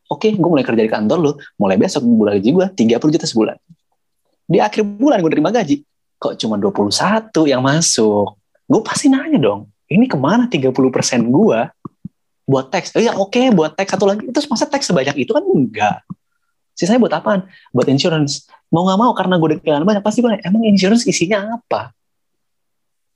Oke, 0.09 0.33
gue 0.33 0.49
mulai 0.49 0.65
kerja 0.65 0.81
di 0.81 0.91
kantor 0.91 1.17
lu. 1.17 1.31
Mulai 1.57 1.77
besok 1.77 2.05
bulan 2.05 2.37
gaji 2.41 2.49
gue 2.49 2.65
30 2.73 3.15
juta 3.15 3.25
sebulan. 3.25 3.57
Di 4.49 4.57
akhir 4.57 4.81
bulan 4.85 5.21
gue 5.21 5.31
terima 5.33 5.53
gaji. 5.53 5.85
Kok 6.19 6.33
cuma 6.35 6.57
21 6.59 7.31
yang 7.47 7.61
masuk? 7.61 8.35
Gue 8.69 8.81
pasti 8.85 9.09
nanya 9.09 9.41
dong, 9.41 9.65
ini 9.89 10.05
ke 10.05 10.13
mana 10.13 10.45
30 10.45 10.69
persen 10.93 11.25
gue 11.25 11.59
buat 12.45 12.65
teks? 12.69 12.93
Oh 12.93 13.01
ya 13.01 13.17
oke, 13.17 13.41
buat 13.53 13.73
teks 13.73 13.97
satu 13.97 14.05
lagi. 14.05 14.29
Terus 14.29 14.45
masa 14.45 14.69
teks 14.69 14.85
sebanyak 14.89 15.25
itu 15.25 15.33
kan 15.33 15.41
enggak. 15.41 16.05
Sisanya 16.77 17.01
buat 17.01 17.13
apaan? 17.17 17.49
Buat 17.73 17.89
insurance. 17.89 18.45
Mau 18.69 18.85
nggak 18.85 18.99
mau 19.01 19.11
karena 19.17 19.41
gue 19.41 19.57
udah 19.57 19.81
banyak, 19.81 20.03
pasti 20.05 20.21
gue 20.21 20.37
emang 20.45 20.63
insurance 20.69 21.09
isinya 21.09 21.57
apa? 21.57 21.89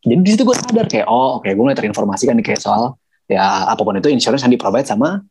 Jadi 0.02 0.20
di 0.20 0.30
situ 0.34 0.44
gue 0.44 0.58
sadar 0.58 0.90
kayak, 0.90 1.08
oh 1.08 1.38
oke, 1.40 1.48
gue 1.48 1.64
mulai 1.64 1.78
terinformasikan 1.78 2.36
kayak 2.42 2.60
soal 2.60 2.98
ya 3.28 3.72
apa 3.72 3.82
pun 3.82 3.96
itu 3.98 4.12
insurance 4.12 4.44
yang 4.44 4.54
di 4.54 4.60
provide 4.60 4.88
sama 4.88 5.24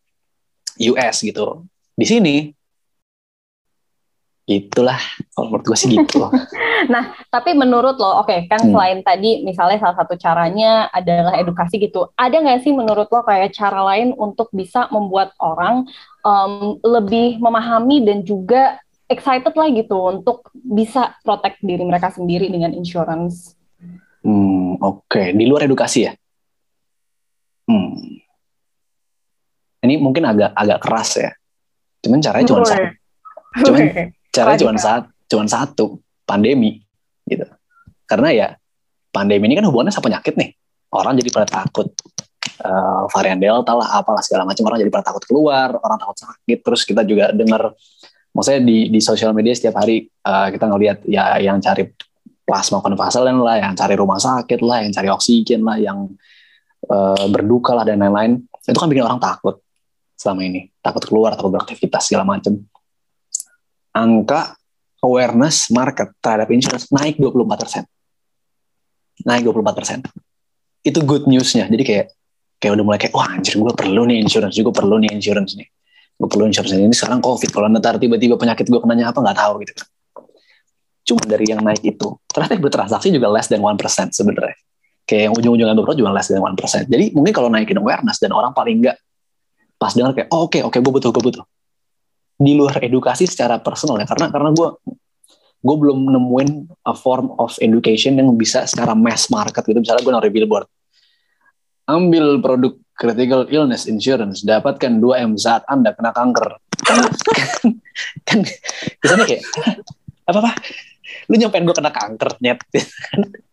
US 0.81 1.21
gitu. 1.21 1.67
Di 1.93 2.07
sini 2.09 2.37
itulah 4.43 4.99
kalau 5.33 5.55
menurut 5.55 5.65
gue 5.71 5.79
sih 5.79 5.89
gitu. 5.95 6.27
Nah, 6.83 7.15
tapi 7.31 7.55
menurut 7.55 7.95
lo, 7.95 8.27
oke 8.27 8.51
kan 8.51 8.59
Hmm. 8.67 8.75
selain 8.75 8.99
tadi 9.07 9.47
misalnya 9.47 9.79
salah 9.79 10.03
satu 10.03 10.19
caranya 10.19 10.91
adalah 10.91 11.39
edukasi 11.39 11.79
gitu, 11.79 12.11
ada 12.19 12.35
nggak 12.35 12.67
sih 12.67 12.75
menurut 12.75 13.07
lo 13.07 13.23
kayak 13.23 13.55
cara 13.55 13.87
lain 13.87 14.11
untuk 14.19 14.51
bisa 14.51 14.91
membuat 14.91 15.31
orang 15.39 15.87
em, 16.27 16.83
lebih 16.83 17.39
memahami 17.39 18.03
dan 18.03 18.27
juga 18.27 18.83
excited 19.07 19.55
lah 19.55 19.71
gitu 19.71 19.95
untuk 19.95 20.51
bisa 20.59 21.15
protect 21.23 21.63
diri 21.63 21.87
mereka 21.87 22.11
sendiri 22.11 22.51
dengan 22.51 22.75
insurance? 22.75 23.55
Hmm, 24.27 24.75
oke. 24.83 25.39
Di 25.39 25.45
luar 25.47 25.71
edukasi 25.71 26.11
ya? 26.11 26.19
Hmm. 27.73 28.21
Ini 29.83 29.95
mungkin 29.99 30.29
agak 30.29 30.53
agak 30.53 30.79
keras 30.85 31.11
ya. 31.19 31.31
Cuman 32.05 32.21
caranya 32.21 32.47
cuma 32.53 32.63
satu. 32.69 32.87
Cuman 33.65 33.81
caranya 34.29 34.59
cuma 34.61 34.73
satu, 34.77 35.09
cuma 35.27 35.45
satu, 35.49 35.87
pandemi 36.29 36.85
gitu. 37.25 37.49
Karena 38.05 38.29
ya 38.31 38.49
pandemi 39.09 39.49
ini 39.49 39.57
kan 39.57 39.67
hubungannya 39.67 39.95
sama 39.95 40.13
penyakit 40.13 40.37
nih. 40.37 40.53
Orang 40.93 41.17
jadi 41.17 41.31
pada 41.33 41.49
takut 41.49 41.89
eh, 42.45 43.03
varian 43.09 43.41
delta 43.41 43.73
lah, 43.73 43.89
apalah 43.97 44.21
segala 44.21 44.45
macam 44.45 44.69
orang 44.69 44.79
jadi 44.85 44.93
pada 44.93 45.05
takut 45.09 45.25
keluar, 45.25 45.73
orang 45.81 45.99
takut 45.99 46.19
sakit. 46.21 46.59
Terus 46.61 46.81
kita 46.85 47.03
juga 47.09 47.33
dengar, 47.33 47.73
maksudnya 48.37 48.61
di 48.61 48.93
di 48.93 49.01
sosial 49.01 49.33
media 49.33 49.57
setiap 49.57 49.81
hari 49.81 50.05
eh, 50.05 50.49
kita 50.53 50.65
ngelihat 50.69 50.99
ya 51.09 51.41
yang 51.41 51.59
cari 51.65 51.89
plasma 52.45 52.85
konvaselen 52.85 53.41
lah, 53.41 53.57
yang 53.63 53.73
cari 53.73 53.95
rumah 53.97 54.21
sakit 54.21 54.61
lah, 54.61 54.85
yang 54.85 54.93
cari 54.93 55.09
oksigen 55.09 55.65
lah, 55.65 55.81
yang 55.81 56.13
eh, 56.87 57.27
berduka 57.31 57.77
lah 57.77 57.85
dan 57.87 58.03
lain-lain. 58.03 58.43
Itu 58.63 58.79
kan 58.79 58.89
bikin 58.91 59.05
orang 59.07 59.19
takut 59.19 59.59
selama 60.15 60.47
ini, 60.47 60.71
takut 60.79 61.03
keluar, 61.03 61.35
takut 61.35 61.51
beraktivitas 61.51 62.07
segala 62.07 62.23
macam. 62.23 62.63
Angka 63.93 64.55
awareness 65.03 65.69
market 65.75 66.15
terhadap 66.23 66.49
insurance 66.55 66.87
naik 66.95 67.19
24%. 67.19 67.85
Naik 69.27 69.43
24%. 69.45 70.07
Itu 70.87 71.03
good 71.03 71.27
newsnya. 71.27 71.67
Jadi 71.67 71.83
kayak 71.83 72.07
kayak 72.63 72.73
udah 72.79 72.85
mulai 72.87 72.99
kayak 73.03 73.15
wah 73.19 73.27
anjir 73.27 73.59
gue 73.59 73.75
perlu 73.75 74.07
nih 74.07 74.23
insurance, 74.23 74.55
gue 74.55 74.71
perlu 74.71 75.03
nih 75.03 75.11
insurance 75.11 75.59
nih. 75.59 75.67
Gue 76.15 76.29
perlu 76.31 76.47
insurance 76.47 76.71
ini 76.79 76.95
sekarang 76.95 77.19
covid. 77.19 77.51
Kalau 77.51 77.67
ntar 77.67 77.99
tiba-tiba 77.99 78.39
penyakit 78.39 78.71
gue 78.71 78.79
kenanya 78.79 79.11
apa 79.11 79.19
nggak 79.19 79.39
tahu 79.43 79.53
gitu 79.67 79.73
kan. 79.75 79.89
Cuma 81.03 81.23
dari 81.27 81.51
yang 81.51 81.59
naik 81.67 81.83
itu, 81.83 82.15
ternyata 82.31 82.55
bertransaksi 82.63 83.11
juga 83.11 83.27
less 83.27 83.51
than 83.51 83.59
1% 83.59 83.75
sebenarnya. 84.15 84.55
Kayak 85.03 85.23
yang 85.29 85.35
ujung-ujungnya 85.35 85.75
beberapa 85.75 85.99
juga 85.99 86.11
less 86.15 86.31
than 86.31 86.39
1%. 86.39 86.87
Jadi 86.87 87.05
mungkin 87.13 87.33
kalau 87.35 87.49
naikin 87.51 87.79
awareness 87.79 88.23
dan 88.23 88.31
orang 88.31 88.55
paling 88.55 88.81
enggak 88.83 88.97
pas 89.77 89.91
dengar 89.91 90.15
kayak 90.15 90.31
oh, 90.31 90.47
oke 90.47 90.63
oke 90.63 90.79
gue 90.79 90.93
butuh 90.95 91.11
gue 91.11 91.23
butuh. 91.23 91.45
Di 92.39 92.53
luar 92.55 92.79
edukasi 92.83 93.27
secara 93.27 93.59
personal 93.59 93.99
ya 93.99 94.07
karena 94.07 94.31
karena 94.31 94.51
gue 94.55 94.69
gue 95.63 95.77
belum 95.79 96.11
nemuin 96.11 96.51
a 96.87 96.95
form 96.95 97.35
of 97.39 97.55
education 97.63 98.19
yang 98.19 98.31
bisa 98.39 98.67
secara 98.67 98.95
mass 98.95 99.27
market 99.27 99.67
gitu. 99.67 99.79
Misalnya 99.83 100.03
gue 100.07 100.13
naruh 100.15 100.33
billboard 100.33 100.67
ambil 101.91 102.39
produk 102.39 102.79
critical 102.95 103.51
illness 103.51 103.91
insurance 103.91 104.47
dapatkan 104.47 105.03
2 105.03 105.27
m 105.27 105.33
saat 105.35 105.67
anda 105.67 105.91
kena 105.97 106.15
kanker. 106.15 106.47
Kan 106.87 106.99
kan 108.27 108.39
kesannya 108.99 109.27
kayak 109.27 109.43
apa 110.27 110.39
apa? 110.43 110.53
Lu 111.31 111.39
nyampein 111.39 111.63
gue 111.63 111.77
kena 111.77 111.95
kanker 111.95 112.39
nyet 112.43 112.59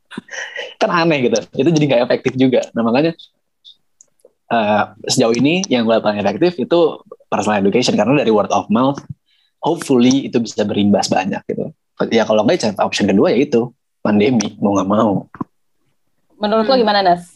kan 0.82 0.90
aneh 0.90 1.30
gitu. 1.30 1.40
Itu 1.56 1.70
jadi 1.70 1.86
nggak 1.86 2.02
efektif 2.10 2.34
juga. 2.36 2.62
Nah 2.74 2.82
makanya 2.82 3.14
eh, 4.50 4.84
sejauh 5.08 5.36
ini 5.38 5.66
yang 5.70 5.86
gue 5.86 5.98
paling 6.02 6.20
efektif 6.20 6.58
itu 6.58 6.80
personal 7.30 7.62
education. 7.62 7.94
Karena 7.94 8.22
dari 8.22 8.32
word 8.34 8.50
of 8.50 8.68
mouth 8.74 9.00
hopefully 9.62 10.28
itu 10.32 10.40
bisa 10.40 10.64
berimbas 10.64 11.12
banyak 11.12 11.42
gitu. 11.48 11.72
Ya 12.10 12.24
kalau 12.24 12.48
nggak 12.48 12.64
ya 12.64 12.72
option 12.82 13.08
kedua 13.08 13.34
ya 13.36 13.44
itu. 13.44 13.70
Pandemi 14.00 14.56
mau 14.64 14.80
nggak 14.80 14.90
mau. 14.90 15.28
Menurut 16.40 16.66
lo 16.72 16.76
gimana 16.80 17.04
Nas? 17.04 17.36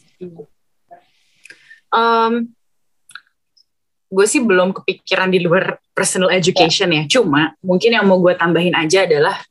gue 4.13 4.25
sih 4.29 4.41
belum 4.45 4.77
kepikiran 4.77 5.33
di 5.33 5.41
luar 5.41 5.81
personal 5.97 6.29
education 6.29 6.93
ya. 6.93 7.03
Cuma 7.09 7.57
mungkin 7.65 7.97
yang 7.97 8.05
mau 8.05 8.21
gue 8.21 8.37
tambahin 8.37 8.77
aja 8.77 9.09
adalah 9.09 9.41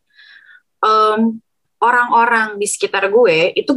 em, 0.82 1.43
orang-orang 1.82 2.56
di 2.56 2.66
sekitar 2.70 3.10
gue 3.10 3.50
itu 3.59 3.72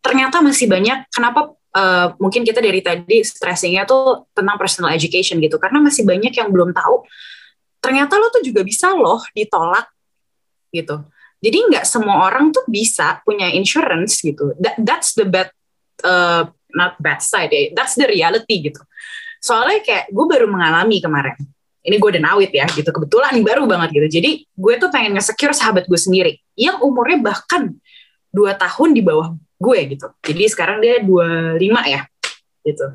ternyata 0.00 0.40
masih 0.40 0.66
banyak. 0.66 1.06
Kenapa 1.12 1.52
eh, 1.76 2.08
mungkin 2.16 2.42
kita 2.42 2.64
dari 2.64 2.80
tadi 2.80 3.20
stressingnya 3.20 3.84
tuh 3.84 4.26
tentang 4.32 4.56
personal 4.56 4.96
education 4.96 5.36
gitu? 5.38 5.60
Karena 5.60 5.84
masih 5.84 6.08
banyak 6.08 6.32
yang 6.32 6.48
belum 6.48 6.72
tahu. 6.72 7.04
Ternyata 7.84 8.16
lo 8.16 8.32
tuh 8.32 8.44
juga 8.44 8.64
bisa 8.64 8.92
loh 8.96 9.20
ditolak 9.36 9.88
gitu. 10.72 11.04
Jadi 11.40 11.58
nggak 11.72 11.84
semua 11.88 12.28
orang 12.28 12.52
tuh 12.52 12.64
bisa 12.68 13.24
punya 13.24 13.48
insurance 13.48 14.20
gitu. 14.20 14.52
That, 14.60 14.76
that's 14.80 15.16
the 15.16 15.24
bad, 15.24 15.48
uh, 16.04 16.52
not 16.76 17.00
bad 17.00 17.24
side 17.24 17.52
ya. 17.52 17.72
That's 17.72 17.96
the 17.96 18.04
reality 18.04 18.68
gitu. 18.68 18.80
Soalnya 19.40 19.80
kayak 19.80 20.12
gue 20.12 20.26
baru 20.28 20.44
mengalami 20.52 21.00
kemarin. 21.00 21.40
Ini 21.80 21.96
gue 21.96 22.08
udah 22.16 22.22
nawit 22.22 22.52
ya 22.52 22.68
gitu. 22.72 22.88
Kebetulan 22.92 23.40
baru 23.40 23.64
banget 23.64 23.96
gitu. 23.96 24.20
Jadi 24.20 24.30
gue 24.44 24.74
tuh 24.76 24.88
pengen 24.92 25.16
nge-secure 25.16 25.56
sahabat 25.56 25.88
gue 25.88 26.00
sendiri. 26.00 26.36
Yang 26.56 26.84
umurnya 26.84 27.18
bahkan 27.20 27.72
dua 28.30 28.54
tahun 28.54 28.92
di 28.92 29.02
bawah 29.02 29.32
gue 29.60 29.78
gitu. 29.96 30.06
Jadi 30.24 30.44
sekarang 30.48 30.80
dia 30.84 31.00
25 31.02 31.60
ya 31.88 32.02
gitu. 32.64 32.86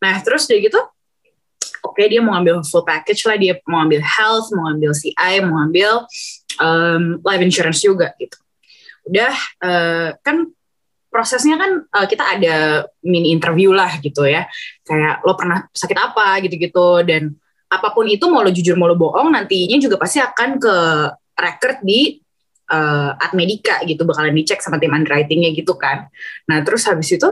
Nah 0.00 0.14
terus 0.24 0.48
dia 0.48 0.60
gitu 0.60 0.80
oke 1.84 2.00
dia 2.08 2.20
mau 2.24 2.34
ngambil 2.34 2.64
full 2.64 2.82
package 2.82 3.28
lah 3.28 3.36
dia 3.36 3.60
mau 3.68 3.84
ngambil 3.84 4.00
health 4.00 4.48
mau 4.56 4.72
ngambil 4.72 4.90
CI 4.96 5.34
mau 5.44 5.60
ngambil 5.60 5.90
um, 6.58 7.02
life 7.20 7.42
insurance 7.44 7.84
juga 7.84 8.16
gitu 8.16 8.40
udah 9.04 9.34
eh, 9.60 10.08
kan 10.24 10.48
prosesnya 11.12 11.60
kan 11.60 11.84
eh, 11.84 12.06
kita 12.08 12.24
ada 12.24 12.56
mini 13.04 13.36
interview 13.36 13.76
lah 13.76 14.00
gitu 14.00 14.24
ya 14.24 14.48
kayak 14.88 15.20
lo 15.28 15.36
pernah 15.36 15.68
sakit 15.76 15.98
apa 16.00 16.40
gitu-gitu 16.48 17.04
dan 17.04 17.36
apa 17.78 17.90
pun 17.90 18.06
itu 18.06 18.24
mau 18.30 18.40
lo 18.40 18.50
jujur 18.54 18.78
mau 18.78 18.86
lo 18.86 18.94
bohong 18.94 19.34
nantinya 19.34 19.76
juga 19.82 19.98
pasti 19.98 20.22
akan 20.22 20.62
ke 20.62 20.74
record 21.34 21.82
di 21.82 22.16
uh, 22.70 23.12
Admedika 23.18 23.82
gitu 23.84 24.06
bakalan 24.06 24.34
dicek 24.34 24.62
sama 24.62 24.78
tim 24.78 24.94
underwritingnya 24.94 25.50
gitu 25.52 25.74
kan. 25.74 26.08
Nah 26.46 26.62
terus 26.62 26.86
habis 26.86 27.10
itu 27.10 27.28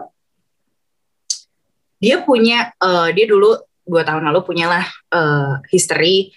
dia 2.03 2.19
punya 2.19 2.75
eh, 2.83 3.09
dia 3.15 3.31
dulu 3.31 3.55
dua 3.87 4.03
tahun 4.03 4.27
lalu 4.27 4.43
punyalah 4.43 4.83
eh, 5.15 5.55
history 5.71 6.35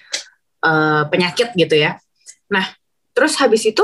eh, 0.61 1.03
penyakit 1.09 1.57
gitu 1.57 1.73
ya. 1.73 1.97
Nah 2.53 2.69
terus 3.17 3.33
habis 3.41 3.65
itu 3.65 3.81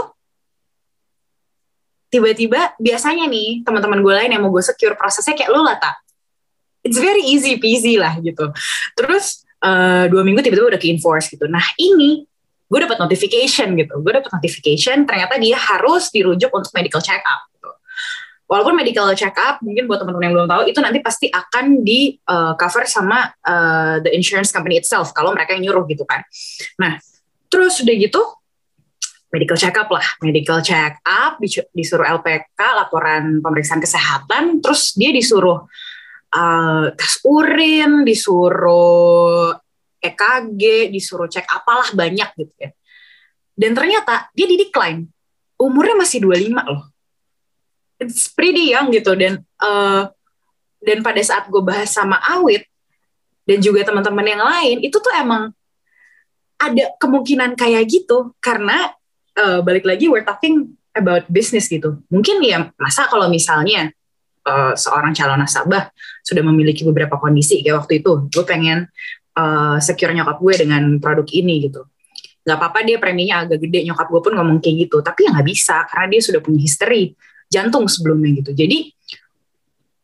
tiba-tiba 2.14 2.77
biasanya 2.77 3.26
nih 3.26 3.65
teman-teman 3.65 4.03
gue 4.03 4.14
lain 4.14 4.30
yang 4.30 4.45
mau 4.45 4.53
gue 4.53 4.61
secure 4.61 4.93
prosesnya 4.93 5.34
kayak 5.34 5.49
lo 5.49 5.64
lah 5.65 5.80
tak 5.80 5.95
it's 6.85 7.02
very 7.02 7.26
easy 7.26 7.57
peasy 7.57 7.98
lah 7.98 8.14
gitu. 8.22 8.53
Terus 8.93 9.41
eh, 9.61 10.05
dua 10.09 10.21
minggu 10.25 10.41
tiba-tiba 10.41 10.73
udah 10.75 10.81
ke 10.81 10.89
enforce 10.89 11.31
gitu. 11.31 11.45
Nah 11.45 11.63
ini 11.77 12.25
gue 12.67 12.79
dapat 12.79 12.97
notification 12.97 13.75
gitu. 13.77 13.93
Gue 14.01 14.13
dapat 14.15 14.31
notification 14.33 15.05
ternyata 15.05 15.38
dia 15.38 15.57
harus 15.57 16.09
dirujuk 16.09 16.49
untuk 16.51 16.71
medical 16.73 17.01
check 17.01 17.21
up 17.21 17.47
gitu. 17.53 17.69
walaupun 18.51 18.75
medical 18.75 19.07
check 19.15 19.31
up 19.39 19.63
mungkin 19.63 19.88
buat 19.88 20.03
teman-teman 20.03 20.27
yang 20.27 20.35
belum 20.35 20.49
tahu 20.51 20.63
itu 20.67 20.79
nanti 20.83 20.99
pasti 20.99 21.31
akan 21.31 21.88
di 21.88 22.19
eh, 22.19 22.53
cover 22.59 22.83
sama 22.83 23.31
eh, 23.31 24.03
the 24.03 24.11
insurance 24.11 24.51
company 24.51 24.75
itself 24.81 25.15
kalau 25.15 25.31
mereka 25.31 25.55
yang 25.55 25.71
nyuruh 25.71 25.88
gitu 25.88 26.03
kan. 26.03 26.25
Nah 26.81 26.99
terus 27.51 27.79
udah 27.79 27.95
gitu 27.95 28.21
medical 29.31 29.55
check 29.55 29.75
up 29.79 29.88
lah, 29.88 30.03
medical 30.19 30.59
check 30.59 30.99
up, 31.07 31.39
disu- 31.39 31.67
disuruh 31.71 32.03
LPK, 32.19 32.59
laporan 32.59 33.39
pemeriksaan 33.39 33.79
kesehatan, 33.79 34.59
terus 34.59 34.93
dia 34.99 35.09
disuruh 35.15 35.65
uh, 36.35 36.91
tes 36.95 37.13
urin, 37.27 38.07
disuruh 38.07 39.55
EKG, 40.01 40.89
disuruh 40.89 41.29
cek 41.29 41.45
apalah 41.45 41.93
banyak 41.93 42.29
gitu 42.39 42.53
ya. 42.57 42.69
Dan 43.53 43.77
ternyata 43.77 44.31
dia 44.33 44.47
di 44.49 44.57
decline. 44.57 45.05
Umurnya 45.61 45.93
masih 45.93 46.25
25 46.25 46.57
loh. 46.65 46.89
It's 48.01 48.33
pretty 48.33 48.73
young 48.73 48.89
gitu 48.89 49.13
dan 49.13 49.45
uh, 49.61 50.09
dan 50.81 51.05
pada 51.05 51.21
saat 51.21 51.45
gue 51.53 51.61
bahas 51.61 51.93
sama 51.93 52.17
Awit 52.17 52.65
dan 53.45 53.61
juga 53.61 53.85
teman-teman 53.85 54.25
yang 54.25 54.41
lain 54.41 54.77
itu 54.81 54.97
tuh 54.97 55.13
emang 55.13 55.53
ada 56.57 56.93
kemungkinan 56.97 57.53
kayak 57.53 57.85
gitu 57.85 58.33
karena 58.41 58.89
uh, 59.37 59.61
balik 59.61 59.85
lagi 59.85 60.09
we're 60.09 60.25
talking 60.25 60.73
about 60.97 61.29
business 61.29 61.69
gitu. 61.69 62.01
Mungkin 62.09 62.41
ya 62.41 62.73
masa 62.81 63.05
kalau 63.05 63.29
misalnya 63.29 63.93
uh, 64.47 64.73
seorang 64.73 65.13
calon 65.13 65.41
nasabah 65.41 65.89
sudah 66.22 66.43
memiliki 66.45 66.85
beberapa 66.85 67.18
kondisi 67.18 67.61
kayak 67.65 67.85
waktu 67.85 68.01
itu, 68.01 68.30
gue 68.30 68.45
pengen 68.45 68.89
uh, 69.38 69.77
secure 69.81 70.13
nyokap 70.13 70.38
gue 70.41 70.53
dengan 70.68 70.84
produk 71.01 71.27
ini 71.30 71.69
gitu. 71.69 71.85
Gak 72.41 72.57
apa-apa 72.57 72.81
dia 72.81 72.97
preminya 72.97 73.45
agak 73.45 73.61
gede, 73.61 73.85
nyokap 73.85 74.09
gue 74.09 74.22
pun 74.22 74.34
ngomong 74.34 74.57
kayak 74.57 74.89
gitu. 74.89 74.97
Tapi 75.05 75.30
ya 75.30 75.38
nggak 75.38 75.47
bisa 75.47 75.85
karena 75.85 76.07
dia 76.09 76.22
sudah 76.26 76.41
punya 76.41 76.59
history 76.61 77.13
jantung 77.51 77.85
sebelumnya 77.85 78.41
gitu. 78.41 78.57
Jadi 78.57 78.89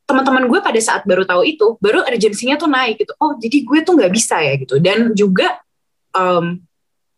teman-teman 0.08 0.46
gue 0.48 0.60
pada 0.62 0.80
saat 0.80 1.04
baru 1.04 1.26
tahu 1.26 1.42
itu, 1.44 1.76
baru 1.82 2.06
urgensinya 2.06 2.56
tuh 2.56 2.70
naik 2.70 3.02
gitu. 3.02 3.14
Oh 3.18 3.36
jadi 3.42 3.58
gue 3.66 3.80
tuh 3.82 3.94
nggak 3.98 4.12
bisa 4.14 4.38
ya 4.40 4.54
gitu. 4.56 4.78
Dan 4.78 5.18
juga 5.18 5.60
um, 6.14 6.62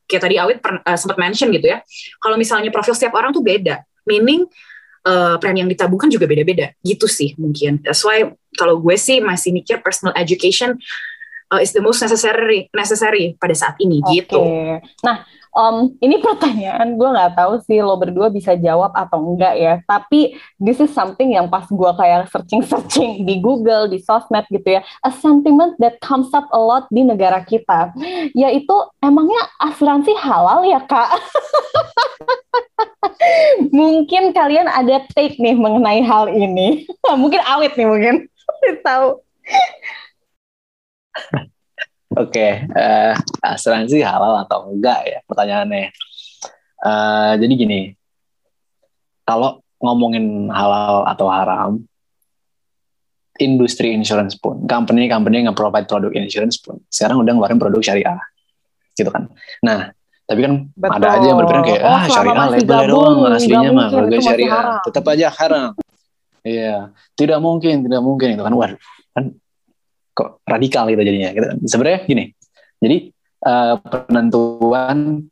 kayak 0.09 0.21
tadi 0.25 0.35
Awit 0.41 0.57
uh, 0.63 0.97
sempat 0.97 1.19
mention 1.21 1.53
gitu 1.53 1.69
ya, 1.69 1.83
kalau 2.17 2.33
misalnya 2.39 2.73
profil 2.73 2.95
setiap 2.95 3.13
orang 3.19 3.29
tuh 3.35 3.43
beda. 3.43 3.83
Meaning 4.07 4.47
uh, 5.05 5.35
premi 5.39 5.63
yang 5.63 5.71
ditabungkan 5.71 6.09
juga 6.11 6.25
beda-beda 6.27 6.73
gitu 6.83 7.05
sih 7.05 7.35
mungkin. 7.39 7.79
That's 7.83 8.03
why 8.03 8.27
kalau 8.57 8.81
gue 8.81 8.95
sih 8.99 9.23
masih 9.23 9.53
mikir 9.55 9.79
personal 9.79 10.15
education 10.17 10.79
uh, 11.53 11.59
is 11.61 11.71
the 11.71 11.83
most 11.83 12.01
necessary 12.01 12.67
necessary 12.73 13.35
pada 13.37 13.53
saat 13.53 13.75
ini 13.79 14.01
okay. 14.01 14.23
gitu. 14.23 14.41
Nah, 15.05 15.25
um, 15.53 15.93
ini 16.01 16.21
pertanyaan 16.21 16.97
gue 16.97 17.09
nggak 17.09 17.33
tahu 17.37 17.61
sih 17.65 17.81
lo 17.81 17.97
berdua 17.97 18.29
bisa 18.29 18.53
jawab 18.57 18.93
atau 18.93 19.21
enggak 19.21 19.55
ya. 19.57 19.73
Tapi 19.85 20.35
this 20.61 20.79
is 20.81 20.91
something 20.93 21.33
yang 21.33 21.47
pas 21.47 21.65
gue 21.69 21.91
kayak 21.97 22.29
searching-searching 22.29 23.25
di 23.25 23.41
Google, 23.41 23.89
di 23.89 24.01
sosmed 24.01 24.45
gitu 24.49 24.79
ya. 24.79 24.81
A 25.05 25.11
sentiment 25.13 25.77
that 25.81 25.97
comes 26.03 26.29
up 26.31 26.47
a 26.53 26.59
lot 26.59 26.85
di 26.93 27.05
negara 27.05 27.41
kita, 27.45 27.93
yaitu 28.33 28.75
emangnya 29.01 29.41
asuransi 29.61 30.13
halal 30.17 30.65
ya 30.65 30.81
kak? 30.85 31.09
mungkin 33.75 34.31
kalian 34.31 34.67
ada 34.67 35.03
take 35.13 35.37
nih 35.37 35.55
mengenai 35.55 36.01
hal 36.03 36.29
ini. 36.31 36.85
mungkin 37.21 37.41
awet 37.45 37.75
nih 37.75 37.87
mungkin 37.87 38.15
tahu. 38.87 39.19
Oke, 42.09 42.41
okay, 42.41 42.51
uh, 42.73 43.13
asuransi 43.45 44.01
halal 44.01 44.41
atau 44.41 44.73
enggak 44.73 45.05
ya 45.05 45.19
pertanyaannya. 45.29 45.93
Uh, 46.81 47.37
jadi 47.37 47.53
gini, 47.53 47.79
kalau 49.29 49.61
ngomongin 49.77 50.49
halal 50.49 51.05
atau 51.05 51.29
haram, 51.29 51.71
industri 53.37 53.93
insurance 53.93 54.33
pun, 54.33 54.65
company-company 54.65 55.45
yang 55.45 55.53
provide 55.53 55.85
produk 55.85 56.09
insurance 56.17 56.57
pun, 56.57 56.81
sekarang 56.89 57.21
udah 57.21 57.29
ngeluarin 57.29 57.61
produk 57.61 57.81
syariah, 57.85 58.17
gitu 58.97 59.13
kan. 59.13 59.29
Nah, 59.61 59.93
tapi 60.25 60.49
kan 60.49 60.53
Betul. 60.73 60.97
ada 60.97 61.07
aja 61.13 61.25
yang 61.29 61.37
berpikiran 61.37 61.63
kayak 61.65 61.81
oh, 61.85 61.93
ah 61.93 62.03
syariah 62.09 62.47
labelnya 62.57 62.87
doang, 62.89 63.17
aslinya 63.37 63.69
mah 63.69 63.87
produk 63.93 64.19
syariah, 64.19 64.63
tetap 64.81 65.05
aja 65.13 65.27
haram. 65.29 65.71
Iya, 66.41 66.89
tidak 67.13 67.37
mungkin, 67.37 67.85
tidak 67.85 68.01
mungkin 68.01 68.27
itu 68.33 68.41
kan. 68.41 68.53
Waduh, 68.57 68.79
kan 69.13 69.25
kok 70.19 70.43
radikal 70.43 70.91
gitu 70.91 70.99
jadinya. 70.99 71.31
Sebenarnya 71.63 72.03
gini, 72.03 72.35
jadi 72.83 72.97
uh, 73.47 73.79
penentuan 73.79 75.23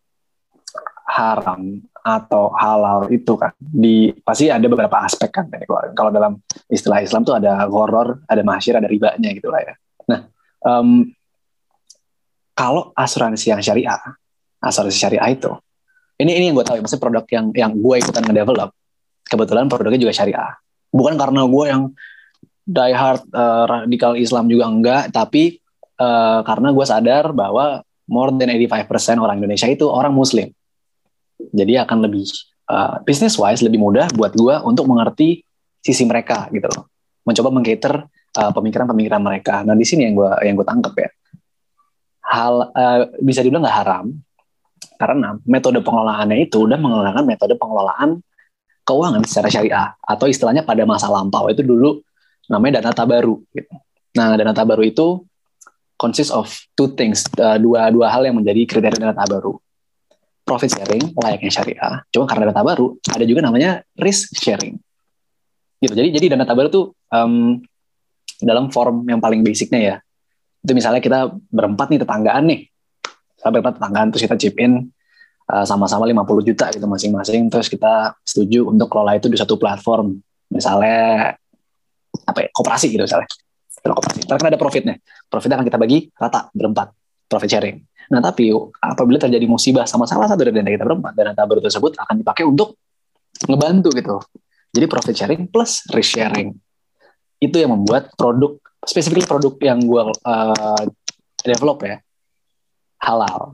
haram 1.08 1.84
atau 2.08 2.56
halal 2.56 3.12
itu 3.12 3.36
kan 3.36 3.52
di 3.60 4.16
pasti 4.24 4.48
ada 4.48 4.64
beberapa 4.72 4.96
aspek 5.04 5.28
kan 5.28 5.52
dari. 5.52 5.68
Kalau 5.68 6.08
dalam 6.08 6.40
istilah 6.72 7.04
Islam 7.04 7.28
tuh 7.28 7.36
ada 7.36 7.68
horor, 7.68 8.24
ada 8.32 8.40
masyir, 8.48 8.80
ada 8.80 8.88
ribanya 8.88 9.28
gitu 9.36 9.52
lah 9.52 9.60
ya. 9.60 9.74
Nah, 10.08 10.20
um, 10.64 11.04
kalau 12.56 12.96
asuransi 12.96 13.52
yang 13.52 13.60
syariah, 13.60 14.00
asuransi 14.64 14.96
syariah 14.96 15.36
itu, 15.36 15.52
ini 16.24 16.32
ini 16.32 16.44
yang 16.50 16.56
gue 16.56 16.66
tahu, 16.66 16.80
ya, 16.80 16.82
maksudnya 16.82 17.04
produk 17.04 17.26
yang 17.28 17.46
yang 17.52 17.72
gue 17.76 17.96
ikutan 18.00 18.24
ngedevelop, 18.24 18.72
kebetulan 19.28 19.68
produknya 19.68 20.00
juga 20.08 20.14
syariah. 20.16 20.56
Bukan 20.88 21.20
karena 21.20 21.44
gue 21.44 21.66
yang 21.68 21.92
die 22.68 22.92
hard 22.92 23.24
uh, 23.32 23.64
radikal 23.64 24.20
Islam 24.20 24.52
juga 24.52 24.68
enggak, 24.68 25.04
tapi 25.16 25.56
uh, 26.04 26.44
karena 26.44 26.76
gue 26.76 26.86
sadar 26.86 27.32
bahwa 27.32 27.80
more 28.12 28.36
than 28.36 28.52
85% 28.52 29.24
orang 29.24 29.40
Indonesia 29.40 29.72
itu 29.72 29.88
orang 29.88 30.12
Muslim. 30.12 30.52
Jadi 31.56 31.80
akan 31.80 31.98
lebih 32.04 32.28
uh, 32.68 33.00
business 33.08 33.40
wise 33.40 33.64
lebih 33.64 33.80
mudah 33.80 34.12
buat 34.12 34.36
gue 34.36 34.56
untuk 34.68 34.84
mengerti 34.92 35.48
sisi 35.80 36.04
mereka 36.04 36.52
gitu 36.52 36.68
loh. 36.68 36.92
Mencoba 37.24 37.50
mengcater 37.56 38.04
uh, 38.36 38.52
pemikiran-pemikiran 38.52 39.22
mereka. 39.24 39.64
Nah 39.64 39.76
di 39.76 39.88
sini 39.88 40.12
yang 40.12 40.16
gue 40.20 40.32
yang 40.44 40.56
gue 40.60 40.68
tangkap 40.68 40.94
ya. 41.00 41.10
Hal 42.28 42.54
uh, 42.76 43.00
bisa 43.24 43.40
dibilang 43.40 43.64
nggak 43.64 43.78
haram 43.80 44.12
karena 44.98 45.40
metode 45.48 45.80
pengelolaannya 45.80 46.44
itu 46.44 46.68
udah 46.68 46.76
mengelola 46.76 47.22
metode 47.24 47.56
pengelolaan 47.56 48.20
keuangan 48.84 49.22
secara 49.28 49.48
syariah 49.52 49.88
atau 50.00 50.26
istilahnya 50.26 50.66
pada 50.66 50.84
masa 50.84 51.08
lampau 51.12 51.48
itu 51.52 51.62
dulu 51.62 52.02
namanya 52.52 52.82
dana 52.82 52.92
tabaru. 52.96 53.44
Gitu. 53.52 53.72
Nah, 54.18 54.34
dana 54.34 54.56
tabaru 54.56 54.84
itu 54.88 55.24
consist 56.00 56.32
of 56.32 56.48
two 56.74 56.94
things, 56.96 57.28
uh, 57.38 57.60
dua 57.60 57.90
dua 57.92 58.08
hal 58.10 58.26
yang 58.26 58.40
menjadi 58.40 58.64
kriteria 58.66 58.98
dana 58.98 59.16
tabaru. 59.16 59.60
Profit 60.48 60.80
sharing 60.80 61.12
layaknya 61.20 61.52
syariah, 61.52 61.96
cuma 62.08 62.24
karena 62.24 62.50
dana 62.50 62.56
tabaru 62.64 62.96
ada 63.12 63.26
juga 63.28 63.44
namanya 63.44 63.84
risk 64.00 64.32
sharing. 64.40 64.80
Gitu. 65.84 65.94
Jadi 65.94 66.10
jadi 66.16 66.26
dana 66.34 66.48
tabaru 66.48 66.72
itu 66.72 66.82
um, 67.12 67.60
dalam 68.40 68.72
form 68.72 69.04
yang 69.12 69.20
paling 69.20 69.44
basicnya 69.44 69.80
ya. 69.82 69.96
Itu 70.64 70.72
misalnya 70.72 71.04
kita 71.04 71.36
berempat 71.52 71.92
nih 71.92 72.00
tetanggaan 72.02 72.44
nih. 72.48 72.62
Sampai 73.38 73.60
berempat 73.60 73.78
tetanggaan 73.78 74.08
terus 74.10 74.24
kita 74.24 74.36
chip 74.40 74.56
in 74.58 74.88
uh, 75.52 75.66
sama-sama 75.68 76.08
50 76.08 76.48
juta 76.48 76.66
gitu 76.74 76.86
masing-masing 76.90 77.52
terus 77.52 77.68
kita 77.70 78.18
setuju 78.24 78.68
untuk 78.72 78.88
kelola 78.88 79.20
itu 79.20 79.28
di 79.28 79.38
satu 79.38 79.60
platform. 79.60 80.18
Misalnya 80.48 81.36
apa 82.28 82.40
ya 82.46 82.50
koperasi 82.52 82.92
gitu 82.92 83.08
misalnya. 83.08 83.30
Dalam 83.80 83.96
koperasi 83.96 84.20
karena 84.28 84.40
kan 84.40 84.50
ada 84.52 84.60
profitnya. 84.60 84.96
Profitnya 85.32 85.56
akan 85.58 85.68
kita 85.72 85.80
bagi 85.80 85.98
rata 86.12 86.52
berempat 86.52 86.88
profit 87.28 87.50
sharing. 87.50 87.78
Nah 88.12 88.20
tapi 88.24 88.52
apabila 88.80 89.20
terjadi 89.20 89.46
musibah 89.48 89.88
sama 89.88 90.08
salah 90.08 90.28
satu 90.28 90.44
dari 90.48 90.60
dana 90.60 90.72
kita 90.72 90.84
berempat 90.88 91.12
dana 91.16 91.32
tabur 91.36 91.60
tersebut 91.60 91.96
akan 92.00 92.16
dipakai 92.24 92.44
untuk 92.48 92.80
ngebantu 93.48 93.90
gitu. 93.96 94.16
Jadi 94.76 94.86
profit 94.86 95.16
sharing 95.16 95.42
plus 95.48 95.88
risk 95.96 96.20
sharing. 96.20 96.52
Itu 97.40 97.56
yang 97.62 97.76
membuat 97.76 98.12
produk 98.20 98.60
spesifik 98.84 99.28
produk 99.28 99.56
yang 99.64 99.80
gue 99.84 100.02
uh, 100.24 100.84
develop 101.44 101.84
ya 101.84 101.98
halal. 103.04 103.54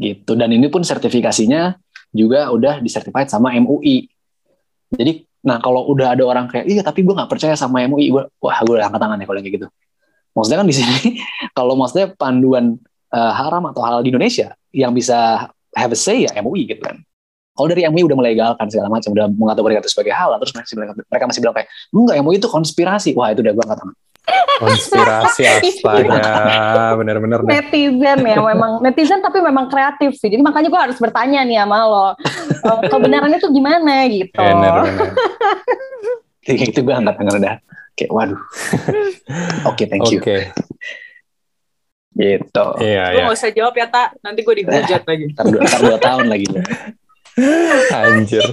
Gitu. 0.00 0.32
Dan 0.34 0.50
ini 0.50 0.66
pun 0.66 0.82
sertifikasinya 0.82 1.76
juga 2.12 2.52
udah 2.52 2.82
disertified 2.84 3.32
sama 3.32 3.56
MUI 3.56 4.11
jadi 4.94 5.24
Nah 5.42 5.58
kalau 5.58 5.90
udah 5.90 6.14
ada 6.14 6.22
orang 6.22 6.46
kayak 6.46 6.66
iya 6.70 6.82
tapi 6.86 7.02
gue 7.02 7.14
nggak 7.14 7.26
percaya 7.26 7.54
sama 7.58 7.82
MUI, 7.82 8.14
gue 8.14 8.22
wah 8.38 8.58
gue 8.62 8.74
udah 8.78 8.86
angkat 8.86 9.00
tangan 9.02 9.18
ya 9.18 9.26
kalau 9.26 9.40
kayak 9.42 9.54
gitu. 9.58 9.66
Maksudnya 10.32 10.58
kan 10.62 10.66
di 10.70 10.74
sini 10.74 10.96
kalau 11.58 11.74
maksudnya 11.74 12.06
panduan 12.14 12.78
uh, 13.10 13.32
haram 13.34 13.66
atau 13.68 13.82
halal 13.82 14.00
di 14.06 14.14
Indonesia 14.14 14.54
yang 14.70 14.94
bisa 14.94 15.50
have 15.74 15.92
a 15.92 15.98
say 15.98 16.24
ya 16.24 16.30
MUI 16.38 16.70
gitu 16.70 16.82
kan. 16.86 17.02
Kalau 17.52 17.68
dari 17.68 17.84
MUI 17.90 18.06
udah 18.08 18.16
melegalkan 18.16 18.64
segala 18.72 18.88
macam, 18.88 19.12
udah 19.12 19.28
mengatur 19.28 19.68
itu 19.76 19.92
sebagai 19.92 20.16
halal, 20.16 20.40
terus 20.40 20.56
mereka 20.56 21.24
masih 21.28 21.44
bilang 21.44 21.52
kayak 21.52 21.68
enggak 21.92 22.16
MUI 22.24 22.40
itu 22.40 22.48
konspirasi, 22.48 23.12
wah 23.12 23.28
itu 23.28 23.44
udah 23.44 23.52
gue 23.52 23.64
angkat 23.66 23.78
tangan 23.82 23.96
konspirasi 24.62 25.42
astaga 25.50 26.94
bener-bener 26.94 27.40
netizen 27.42 28.18
ya 28.22 28.38
memang. 28.38 28.78
Netizen 28.80 29.20
tapi 29.20 29.42
memang 29.42 29.66
kreatif 29.66 30.14
sih. 30.18 30.30
Jadi 30.30 30.42
makanya 30.42 30.68
gue 30.70 30.80
harus 30.80 30.98
bertanya 30.98 31.42
nih 31.42 31.58
sama 31.58 31.78
lo 31.86 32.06
eh, 32.14 32.80
kebenarannya 32.86 33.38
tuh 33.42 33.50
gimana? 33.50 34.06
gitu. 34.06 34.38
Bener, 34.38 34.72
bener. 34.86 35.10
kayak 36.46 36.74
itu 36.74 36.80
gue 36.82 36.94
angkat 36.94 37.14
tangan 37.18 37.34
udah 37.38 37.54
kayak 37.98 38.10
waduh. 38.14 38.40
Oke 39.68 39.84
okay, 39.84 39.86
thank 39.90 40.06
you. 40.10 40.20
Okay. 40.22 40.50
gitu. 42.12 42.66
Iya, 42.76 43.04
gue 43.08 43.24
iya. 43.24 43.24
gak 43.24 43.36
usah 43.40 43.50
jawab 43.56 43.72
ya 43.72 43.86
tak 43.88 44.20
nanti 44.20 44.44
gue 44.44 44.54
dihujat 44.60 45.02
lagi 45.08 45.32
ntar 45.32 45.48
dua, 45.48 45.64
ntar 45.64 45.80
dua 45.80 45.98
tahun 45.98 46.26
lagi 46.28 46.46
anjir. 47.88 48.44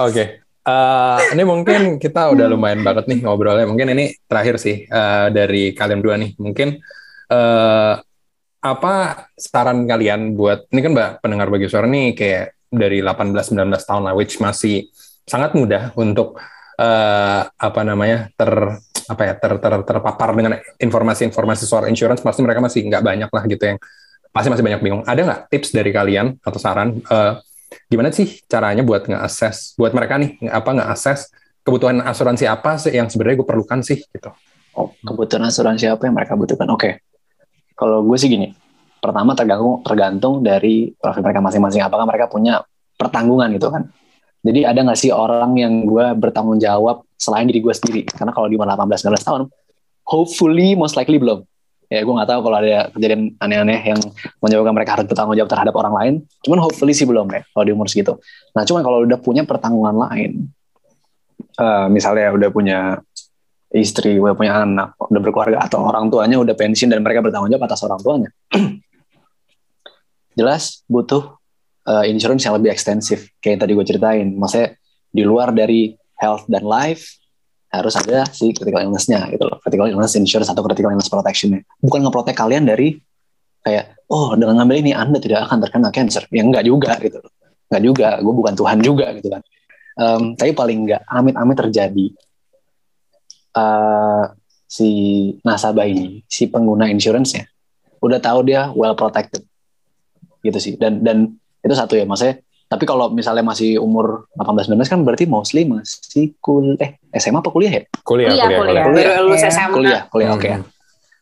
Oke. 0.00 0.08
okay. 0.08 0.26
Uh, 0.60 1.18
ini 1.32 1.42
mungkin 1.42 1.96
kita 1.96 2.30
udah 2.30 2.46
lumayan 2.46 2.84
banget 2.84 3.08
nih 3.08 3.24
ngobrolnya. 3.24 3.64
Mungkin 3.64 3.96
ini 3.96 4.12
terakhir 4.28 4.60
sih 4.60 4.84
uh, 4.86 5.32
dari 5.32 5.72
kalian 5.72 6.00
dua 6.04 6.20
nih. 6.20 6.36
Mungkin 6.36 6.78
uh, 7.32 7.94
apa 8.60 8.94
saran 9.40 9.88
kalian 9.88 10.36
buat 10.36 10.68
ini 10.68 10.80
kan 10.84 10.92
mbak 10.92 11.10
pendengar 11.24 11.48
bagi 11.48 11.64
suara 11.72 11.88
nih 11.88 12.12
kayak 12.12 12.60
dari 12.70 13.00
18-19 13.00 13.56
tahun 13.72 14.02
lah, 14.04 14.14
which 14.14 14.38
masih 14.38 14.92
sangat 15.26 15.56
mudah 15.58 15.90
untuk 15.98 16.38
eh, 16.78 17.40
apa 17.50 17.80
namanya 17.82 18.30
ter 18.34 18.50
apa 19.10 19.22
ya 19.26 19.34
ter, 19.34 19.52
ter 19.58 19.74
terpapar 19.82 20.30
dengan 20.38 20.54
informasi-informasi 20.78 21.66
soal 21.66 21.90
insurance 21.90 22.22
pasti 22.22 22.46
mereka 22.46 22.62
masih 22.62 22.86
nggak 22.86 23.02
banyak 23.02 23.30
lah 23.30 23.42
gitu 23.50 23.64
yang 23.74 23.78
pasti 24.30 24.48
masih 24.54 24.64
banyak 24.64 24.80
bingung. 24.84 25.02
Ada 25.02 25.20
nggak 25.26 25.40
tips 25.50 25.74
dari 25.74 25.90
kalian 25.90 26.38
atau 26.38 26.60
saran 26.62 27.00
eh, 27.02 27.32
gimana 27.90 28.14
sih 28.14 28.40
caranya 28.46 28.86
buat 28.86 29.10
nge-assess 29.10 29.74
buat 29.74 29.90
mereka 29.90 30.16
nih 30.16 30.46
apa 30.46 30.70
nge-assess 30.78 31.34
kebutuhan 31.66 32.00
asuransi 32.00 32.44
apa 32.48 32.80
sih 32.80 32.94
yang 32.94 33.10
sebenarnya 33.10 33.44
gue 33.44 33.48
perlukan 33.48 33.80
sih 33.84 34.00
gitu. 34.00 34.30
Oh, 34.78 34.94
kebutuhan 35.02 35.44
asuransi 35.50 35.90
apa 35.90 36.08
yang 36.08 36.14
mereka 36.16 36.38
butuhkan? 36.38 36.70
Oke. 36.72 37.02
Kalau 37.76 38.04
gue 38.04 38.16
sih 38.16 38.28
gini, 38.28 38.52
pertama 39.00 39.32
tergantung 39.34 39.80
tergantung 39.84 40.34
dari 40.40 40.92
profil 40.96 41.22
mereka 41.24 41.40
masing-masing. 41.42 41.82
Apakah 41.84 42.06
mereka 42.08 42.30
punya 42.30 42.64
pertanggungan 42.96 43.50
gitu 43.56 43.68
kan? 43.72 43.88
Jadi 44.40 44.64
ada 44.64 44.80
nggak 44.80 44.98
sih 44.98 45.12
orang 45.12 45.52
yang 45.56 45.84
gue 45.84 46.16
bertanggung 46.16 46.56
jawab 46.56 47.04
selain 47.20 47.44
diri 47.44 47.60
gue 47.60 47.74
sendiri? 47.76 48.08
Karena 48.08 48.32
kalau 48.32 48.48
di 48.48 48.56
umur 48.56 48.72
18-19 48.72 49.20
tahun, 49.20 49.42
hopefully 50.08 50.72
most 50.72 50.96
likely 50.96 51.20
belum. 51.20 51.44
Ya 51.90 52.06
gue 52.06 52.14
nggak 52.14 52.30
tahu 52.30 52.40
kalau 52.46 52.56
ada 52.62 52.86
kejadian 52.94 53.34
aneh-aneh 53.42 53.82
yang 53.82 53.98
menyebabkan 54.38 54.74
mereka 54.78 54.90
harus 54.94 55.10
bertanggung 55.10 55.34
jawab 55.34 55.50
terhadap 55.50 55.74
orang 55.74 55.94
lain. 55.98 56.14
Cuman 56.46 56.62
hopefully 56.62 56.94
sih 56.94 57.02
belum 57.02 57.26
ya 57.34 57.42
kalau 57.50 57.64
di 57.66 57.72
umur 57.74 57.90
segitu. 57.90 58.14
Nah 58.54 58.62
cuman 58.62 58.86
kalau 58.86 59.02
udah 59.02 59.18
punya 59.18 59.42
pertanggungan 59.42 59.98
lain, 59.98 60.54
eh, 61.58 61.86
misalnya 61.90 62.30
udah 62.30 62.50
punya 62.54 62.78
istri, 63.74 64.22
udah 64.22 64.38
punya 64.38 64.62
anak, 64.62 64.94
udah 64.98 65.20
berkeluarga 65.22 65.66
atau 65.66 65.82
orang 65.82 66.06
tuanya 66.10 66.38
udah 66.38 66.54
pensiun 66.54 66.90
dan 66.94 67.02
mereka 67.02 67.26
bertanggung 67.26 67.50
jawab 67.50 67.66
atas 67.66 67.82
orang 67.82 67.98
tuanya. 68.02 68.30
Jelas 70.38 70.86
butuh 70.86 71.38
uh, 71.90 72.04
insurance 72.06 72.46
yang 72.46 72.54
lebih 72.54 72.70
ekstensif 72.70 73.34
kayak 73.42 73.58
yang 73.58 73.60
tadi 73.66 73.72
gue 73.74 73.86
ceritain. 73.86 74.28
Maksudnya 74.30 74.78
di 75.10 75.22
luar 75.26 75.50
dari 75.50 75.94
health 76.18 76.46
dan 76.46 76.62
life 76.66 77.19
harus 77.70 77.94
ada 77.94 78.26
si 78.34 78.50
critical 78.50 78.82
illness-nya 78.82 79.30
gitu 79.30 79.46
loh. 79.46 79.62
Critical 79.62 79.86
illness 79.86 80.18
insurance 80.18 80.50
atau 80.50 80.62
critical 80.66 80.90
illness 80.90 81.06
protection-nya. 81.06 81.62
Bukan 81.78 82.02
ngeprotek 82.02 82.34
kalian 82.34 82.66
dari 82.66 82.98
kayak 83.62 83.94
oh 84.10 84.34
dengan 84.34 84.62
ngambil 84.62 84.76
ini 84.82 84.92
Anda 84.92 85.22
tidak 85.22 85.46
akan 85.46 85.58
terkena 85.62 85.88
cancer. 85.94 86.26
Ya 86.34 86.42
enggak 86.42 86.66
juga 86.66 86.98
gitu 86.98 87.22
loh. 87.22 87.32
Enggak 87.70 87.82
juga, 87.86 88.08
gue 88.18 88.34
bukan 88.34 88.54
Tuhan 88.58 88.78
juga 88.82 89.06
gitu 89.14 89.28
kan. 89.30 89.42
Um, 89.94 90.34
tapi 90.34 90.50
paling 90.50 90.78
enggak 90.86 91.02
amit-amit 91.06 91.56
terjadi 91.62 92.06
uh, 93.54 94.34
si 94.66 94.90
nasabah 95.46 95.86
ini, 95.86 96.26
si 96.26 96.50
pengguna 96.50 96.90
insurance-nya 96.90 97.46
udah 98.00 98.18
tahu 98.18 98.48
dia 98.48 98.72
well 98.74 98.98
protected 98.98 99.46
gitu 100.42 100.58
sih. 100.58 100.74
Dan 100.74 101.06
dan 101.06 101.38
itu 101.62 101.74
satu 101.76 101.94
ya 101.94 102.02
maksudnya 102.02 102.42
tapi 102.70 102.86
kalau 102.86 103.10
misalnya 103.10 103.42
masih 103.42 103.82
umur 103.82 104.30
18 104.38 104.70
19 104.70 104.86
kan 104.86 105.00
berarti 105.02 105.26
mostly 105.26 105.66
masih 105.66 106.38
kul 106.38 106.78
eh 106.78 107.02
SMA 107.18 107.42
apa 107.42 107.50
kuliah 107.50 107.72
ya? 107.74 107.82
Kuliah, 108.06 108.30
Kuliah, 108.30 108.46
kuliah, 108.46 108.58
kuliah. 108.62 108.84
kuliah. 108.86 109.06
Baru 109.10 109.22
lulus 109.26 109.42
SMA. 109.42 109.74
Kuliah, 109.74 110.02
kuliah 110.06 110.30
oke. 110.38 110.50
Hmm. 110.54 110.62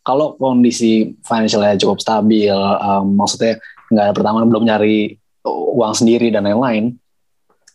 Kalau 0.04 0.36
kondisi 0.36 1.16
financialnya 1.24 1.80
cukup 1.80 2.04
stabil, 2.04 2.52
um, 2.52 3.16
maksudnya 3.16 3.56
nggak 3.88 4.04
ada 4.04 4.12
pertanggungan 4.12 4.48
belum 4.52 4.64
nyari 4.68 5.16
uang 5.48 5.92
sendiri 5.96 6.28
dan 6.28 6.44
lain-lain, 6.44 7.00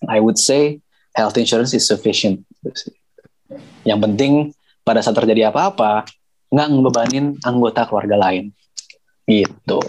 I 0.06 0.22
would 0.22 0.38
say 0.38 0.78
health 1.18 1.34
insurance 1.42 1.74
is 1.74 1.90
sufficient. 1.90 2.46
Yang 3.90 4.00
penting 4.06 4.34
pada 4.86 5.02
saat 5.02 5.18
terjadi 5.18 5.50
apa-apa 5.50 6.06
nggak 6.54 6.68
ngebebanin 6.70 7.26
anggota 7.42 7.90
keluarga 7.90 8.22
lain. 8.22 8.54
Gitu. 9.26 9.82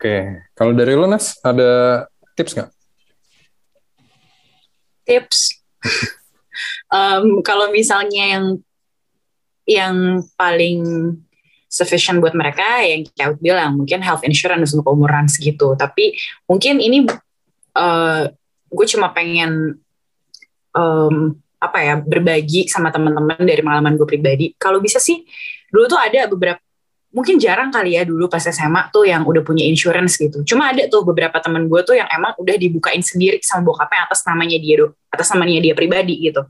Oke, 0.00 0.40
kalau 0.56 0.72
dari 0.72 0.96
lu 0.96 1.04
Nas 1.04 1.36
ada 1.44 2.08
tips 2.32 2.56
nggak? 2.56 2.70
tips? 5.10 5.58
Em, 6.90 7.42
kalau 7.46 7.70
misalnya 7.70 8.38
yang 8.38 8.46
yang 9.66 9.96
paling 10.34 10.82
sufficient 11.70 12.18
buat 12.18 12.34
mereka 12.34 12.82
yang 12.82 13.06
kayak 13.14 13.38
bilang 13.38 13.78
mungkin 13.78 14.02
health 14.02 14.26
insurance 14.26 14.74
untuk 14.74 14.90
umuran 14.90 15.30
segitu. 15.30 15.78
Tapi 15.78 16.18
mungkin 16.50 16.82
ini 16.82 17.06
eh 17.78 18.22
gue 18.70 18.86
cuma 18.90 19.14
pengen 19.14 19.78
em, 20.74 21.14
apa 21.62 21.78
ya 21.78 21.94
berbagi 22.02 22.66
sama 22.66 22.90
teman-teman 22.90 23.38
dari 23.38 23.62
pengalaman 23.62 23.94
gue 23.94 24.08
pribadi. 24.10 24.46
Kalau 24.58 24.82
bisa 24.82 24.98
sih 24.98 25.22
dulu 25.70 25.86
tuh 25.86 26.00
ada 26.02 26.26
beberapa 26.26 26.69
mungkin 27.10 27.42
jarang 27.42 27.74
kali 27.74 27.98
ya 27.98 28.06
dulu 28.06 28.30
pas 28.30 28.42
SMA 28.42 28.90
tuh 28.94 29.02
yang 29.02 29.26
udah 29.26 29.42
punya 29.42 29.66
insurance 29.66 30.14
gitu. 30.14 30.46
Cuma 30.46 30.70
ada 30.70 30.86
tuh 30.86 31.02
beberapa 31.02 31.42
temen 31.42 31.66
gue 31.66 31.80
tuh 31.82 31.98
yang 31.98 32.06
emang 32.06 32.38
udah 32.38 32.54
dibukain 32.54 33.02
sendiri 33.02 33.42
sama 33.42 33.66
bokapnya 33.66 34.06
atas 34.06 34.22
namanya 34.26 34.56
dia 34.62 34.74
do, 34.78 34.94
atas 35.10 35.26
namanya 35.34 35.58
dia 35.58 35.74
pribadi 35.74 36.30
gitu. 36.30 36.46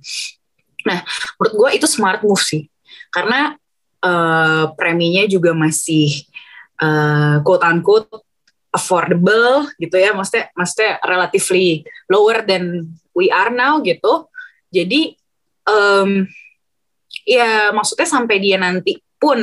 Nah, 0.84 1.00
menurut 1.40 1.54
gue 1.56 1.70
itu 1.80 1.86
smart 1.88 2.20
move 2.20 2.40
sih. 2.44 2.68
Karena 3.08 3.56
eh, 4.04 4.64
preminya 4.76 5.24
juga 5.24 5.56
masih 5.56 6.28
eh, 6.76 7.36
quote 7.40 7.64
unquote 7.64 8.12
affordable 8.70 9.66
gitu 9.82 9.98
ya, 9.98 10.14
maksudnya 10.14 10.46
maksudnya 10.54 10.92
relatively 11.02 11.82
lower 12.06 12.44
than 12.44 12.86
we 13.16 13.32
are 13.32 13.50
now 13.50 13.82
gitu. 13.82 14.30
Jadi 14.70 15.18
em, 15.66 16.30
ya 17.26 17.74
maksudnya 17.74 18.06
sampai 18.06 18.38
dia 18.38 18.56
nanti 18.60 19.02
pun 19.18 19.42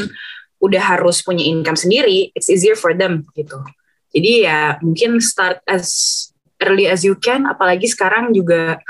udah 0.57 0.81
harus 0.97 1.21
punya 1.21 1.45
income 1.45 1.77
sendiri, 1.77 2.33
it's 2.33 2.49
easier 2.49 2.73
for 2.73 2.93
them 2.97 3.29
gitu. 3.37 3.61
Jadi 4.13 4.47
ya 4.49 4.81
mungkin 4.81 5.21
start 5.21 5.61
as 5.69 5.87
early 6.57 6.89
as 6.89 7.05
you 7.05 7.13
can, 7.17 7.45
apalagi 7.45 7.85
sekarang 7.85 8.33
juga 8.33 8.81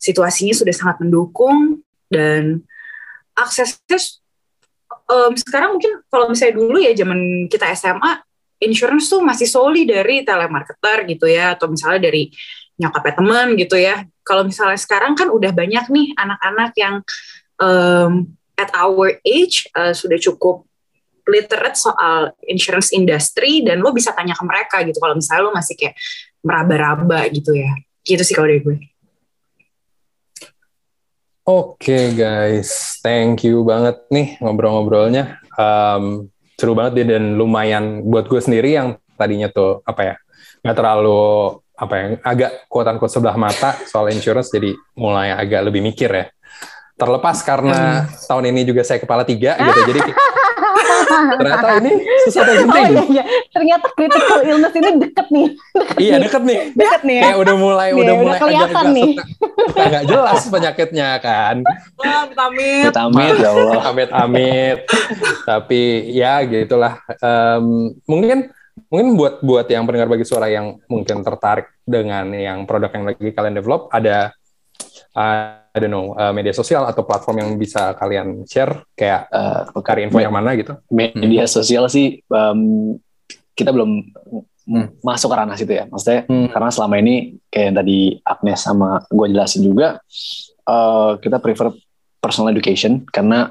situasinya 0.00 0.56
sudah 0.56 0.72
sangat 0.72 1.04
mendukung 1.04 1.84
dan 2.08 2.64
aksesnya 3.36 4.00
em, 5.12 5.32
sekarang 5.36 5.76
mungkin 5.76 6.00
kalau 6.08 6.32
misalnya 6.32 6.56
dulu 6.56 6.80
ya 6.80 6.92
zaman 6.96 7.46
kita 7.52 7.68
SMA 7.76 8.24
insurance 8.64 9.12
tuh 9.12 9.20
masih 9.20 9.48
solely 9.48 9.84
dari 9.84 10.24
telemarketer 10.24 11.08
gitu 11.08 11.28
ya 11.28 11.56
atau 11.56 11.68
misalnya 11.68 12.08
dari 12.08 12.32
nyokapnya 12.80 13.14
teman 13.20 13.46
gitu 13.60 13.76
ya. 13.76 14.08
Kalau 14.24 14.48
misalnya 14.48 14.80
sekarang 14.80 15.12
kan 15.12 15.28
udah 15.28 15.52
banyak 15.52 15.84
nih 15.92 16.16
anak-anak 16.16 16.72
yang 16.80 16.96
em, 17.60 18.12
at 18.56 18.72
our 18.76 19.20
age 19.24 19.68
eh, 19.72 19.92
sudah 19.92 20.16
cukup 20.16 20.69
literate 21.30 21.78
soal 21.78 22.34
insurance 22.50 22.90
industry 22.90 23.62
dan 23.62 23.78
lo 23.78 23.94
bisa 23.94 24.10
tanya 24.10 24.34
ke 24.34 24.42
mereka 24.42 24.76
gitu 24.82 24.98
kalau 24.98 25.14
misalnya 25.14 25.42
lo 25.46 25.52
masih 25.54 25.78
kayak 25.78 25.94
meraba-raba 26.42 27.30
gitu 27.30 27.54
ya. 27.54 27.70
Gitu 28.02 28.22
sih 28.26 28.34
kalau 28.34 28.50
dari 28.50 28.60
gue. 28.60 28.76
Oke 31.50 32.14
guys, 32.14 33.00
thank 33.02 33.42
you 33.42 33.64
banget 33.66 34.02
nih 34.12 34.38
ngobrol-ngobrolnya. 34.38 35.40
Um, 35.56 36.30
seru 36.60 36.76
banget 36.76 37.00
dia 37.00 37.16
dan 37.16 37.40
lumayan 37.40 38.04
buat 38.04 38.28
gue 38.28 38.38
sendiri 38.38 38.76
yang 38.76 39.00
tadinya 39.16 39.48
tuh 39.48 39.80
apa 39.88 40.00
ya 40.04 40.14
nggak 40.60 40.76
terlalu 40.76 41.56
apa 41.80 41.94
ya 41.96 42.04
agak 42.20 42.50
kuatan 42.68 43.00
kuat 43.00 43.08
sebelah 43.08 43.36
mata 43.40 43.72
soal 43.88 44.12
insurance 44.12 44.52
jadi 44.52 44.76
mulai 44.92 45.32
agak 45.32 45.72
lebih 45.72 45.80
mikir 45.80 46.12
ya. 46.12 46.28
Terlepas 47.00 47.40
karena 47.40 48.04
tahun 48.28 48.52
ini 48.52 48.68
juga 48.68 48.84
saya 48.84 49.00
kepala 49.00 49.24
tiga 49.24 49.56
gitu, 49.56 49.80
jadi 49.88 50.00
ternyata 51.10 51.68
ini 51.80 51.92
sesuatu 52.22 52.50
yang 52.50 52.60
Oh 52.60 52.70
penting. 52.70 52.90
iya, 52.90 53.04
iya. 53.10 53.24
Ternyata 53.50 53.86
critical 53.90 54.38
illness 54.42 54.74
ini 54.74 54.90
deket 54.98 55.26
nih. 55.28 55.46
Deket 55.72 55.96
Iya 55.96 56.14
nih. 56.14 56.22
deket 56.24 56.42
nih. 56.42 56.58
Deket 56.72 57.02
nih 57.02 57.16
ya. 57.16 57.22
Kayak 57.24 57.38
udah 57.38 57.54
mulai 57.56 57.88
Nih, 57.88 57.94
udah 57.94 58.02
udah 58.04 58.14
mulai 58.16 58.38
kelihatan 58.38 58.68
agak-agak 58.70 58.96
nih. 58.96 59.10
suka- 59.10 59.28
suka 59.60 59.82
nggak 59.86 60.04
jelas 60.06 60.40
penyakitnya 60.46 61.08
kan. 61.18 61.56
Amit. 62.40 62.92
Amit 62.92 63.34
ya 63.36 63.50
Allah. 63.50 63.74
Amit-amit. 63.86 64.78
Tapi 65.42 65.82
ya 66.08 66.32
gitulah. 66.42 66.92
Em, 67.16 67.64
mungkin 68.04 68.38
mungkin 68.86 69.08
buat 69.14 69.34
buat 69.40 69.66
yang 69.66 69.84
pendengar 69.84 70.08
bagi 70.08 70.24
suara 70.24 70.46
yang 70.46 70.80
mungkin 70.86 71.20
tertarik 71.20 71.68
dengan 71.84 72.26
yang 72.30 72.64
produk 72.64 72.90
yang 72.90 73.04
lagi 73.04 73.28
kalian 73.28 73.54
develop 73.54 73.86
ada 73.88 74.32
uh, 75.12 75.59
I 75.70 75.78
don't 75.78 75.88
know 75.88 76.12
uh, 76.12 76.30
media 76.30 76.50
sosial 76.50 76.82
atau 76.84 77.02
platform 77.02 77.36
yang 77.40 77.50
bisa 77.54 77.94
kalian 77.94 78.42
share 78.44 78.82
kayak 78.92 79.30
Eh, 79.30 79.60
cari 79.80 80.04
info 80.04 80.18
yang 80.18 80.34
mana 80.34 80.54
gitu. 80.54 80.74
media 80.90 81.46
sosial 81.46 81.86
sih 81.86 82.18
um, 82.26 82.94
kita 83.54 83.70
belum 83.70 84.10
Hmm. 84.60 84.86
masuk 85.02 85.32
ke 85.32 85.36
ranah 85.36 85.56
situ 85.58 85.72
ya 85.72 85.88
maksudnya 85.90 86.30
Hmm. 86.30 86.46
karena 86.46 86.70
selama 86.70 86.94
ini 87.02 87.14
kayak 87.50 87.64
yang 87.66 87.76
tadi 87.82 87.98
Agnes 88.22 88.60
sama 88.62 89.02
gue 89.02 89.26
jelasin 89.26 89.66
juga 89.66 89.98
eh, 90.62 91.10
kita 91.18 91.42
prefer 91.42 91.74
personal 92.22 92.54
education 92.54 93.02
karena 93.02 93.50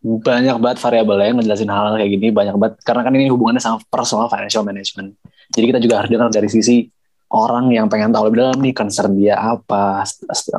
banyak 0.00 0.56
banget 0.60 0.78
variabelnya 0.80 1.26
yang 1.28 1.36
ngejelasin 1.40 1.68
hal-hal 1.68 1.96
kayak 1.96 2.12
gini 2.12 2.28
banyak 2.28 2.56
banget 2.56 2.74
karena 2.84 3.00
kan 3.00 3.12
ini 3.12 3.28
hubungannya 3.28 3.60
sama 3.60 3.80
personal 3.88 4.28
financial 4.28 4.60
management 4.60 5.12
jadi 5.48 5.76
kita 5.76 5.78
juga 5.80 5.94
harus 6.00 6.10
dengar 6.12 6.28
dari 6.28 6.48
sisi 6.48 6.88
orang 7.34 7.74
yang 7.74 7.90
pengen 7.90 8.14
tahu 8.14 8.30
lebih 8.30 8.46
dalam 8.46 8.58
nih 8.62 8.70
concern 8.70 9.18
dia 9.18 9.34
apa 9.34 10.06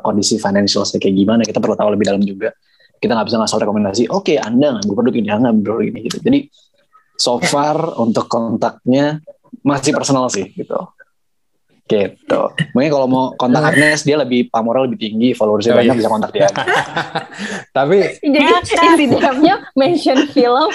kondisi 0.04 0.36
financial 0.36 0.84
kayak 0.84 1.16
gimana 1.16 1.42
kita 1.48 1.64
perlu 1.64 1.80
tahu 1.80 1.96
lebih 1.96 2.06
dalam 2.12 2.22
juga. 2.22 2.52
Kita 3.00 3.12
nggak 3.16 3.28
bisa 3.28 3.38
ngasih 3.40 3.64
rekomendasi 3.64 4.04
oke 4.12 4.36
anda 4.36 4.76
ngambil 4.76 4.94
produk 4.94 5.14
ini 5.16 5.28
anda 5.32 5.44
ngambil 5.52 5.64
produk 5.72 5.88
ini 5.88 6.00
gitu. 6.12 6.18
Jadi 6.20 6.40
so 7.16 7.40
far 7.40 7.96
untuk 7.96 8.28
kontaknya 8.28 9.24
masih 9.64 9.96
personal 9.96 10.28
sih 10.28 10.52
gitu 10.52 10.76
Gitu. 11.86 12.42
Mungkin 12.74 12.90
kalau 12.90 13.06
mau 13.06 13.24
kontak 13.34 13.62
Agnes 13.64 14.02
dia 14.02 14.18
lebih 14.18 14.50
pamornya 14.50 14.90
lebih 14.90 15.00
tinggi, 15.00 15.30
followersnya 15.32 15.70
Oh, 15.70 15.78
banyak 15.78 15.94
iya. 15.94 16.00
bisa 16.00 16.10
kontak 16.10 16.32
dia. 16.32 16.50
Tapi 17.78 17.98
Jadi 18.20 18.46
isi 18.74 19.06
DM-nya 19.08 19.56
mention 19.74 20.20
film 20.28 20.70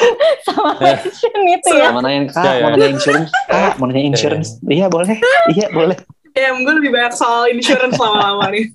sama 0.47 0.78
mention 0.78 1.35
itu 1.49 1.70
ya. 1.73 1.91
Mau 1.91 1.99
nanyain 1.99 2.27
kak, 2.27 2.39
Ya, 2.41 2.53
ya. 2.53 2.62
mau 2.62 2.70
nanya 2.70 2.89
insurance, 2.89 3.31
kak, 3.45 3.73
mau 3.77 3.87
nanya 3.87 4.05
insurance. 4.07 4.49
Iya 4.62 4.87
boleh, 4.87 5.19
iya 5.51 5.66
boleh. 5.69 5.99
Ya, 6.31 6.55
gue 6.55 6.74
lebih 6.78 6.91
banyak 6.91 7.11
soal 7.11 7.51
insurance 7.51 7.99
lama-lama 7.99 8.47
nih. 8.49 8.70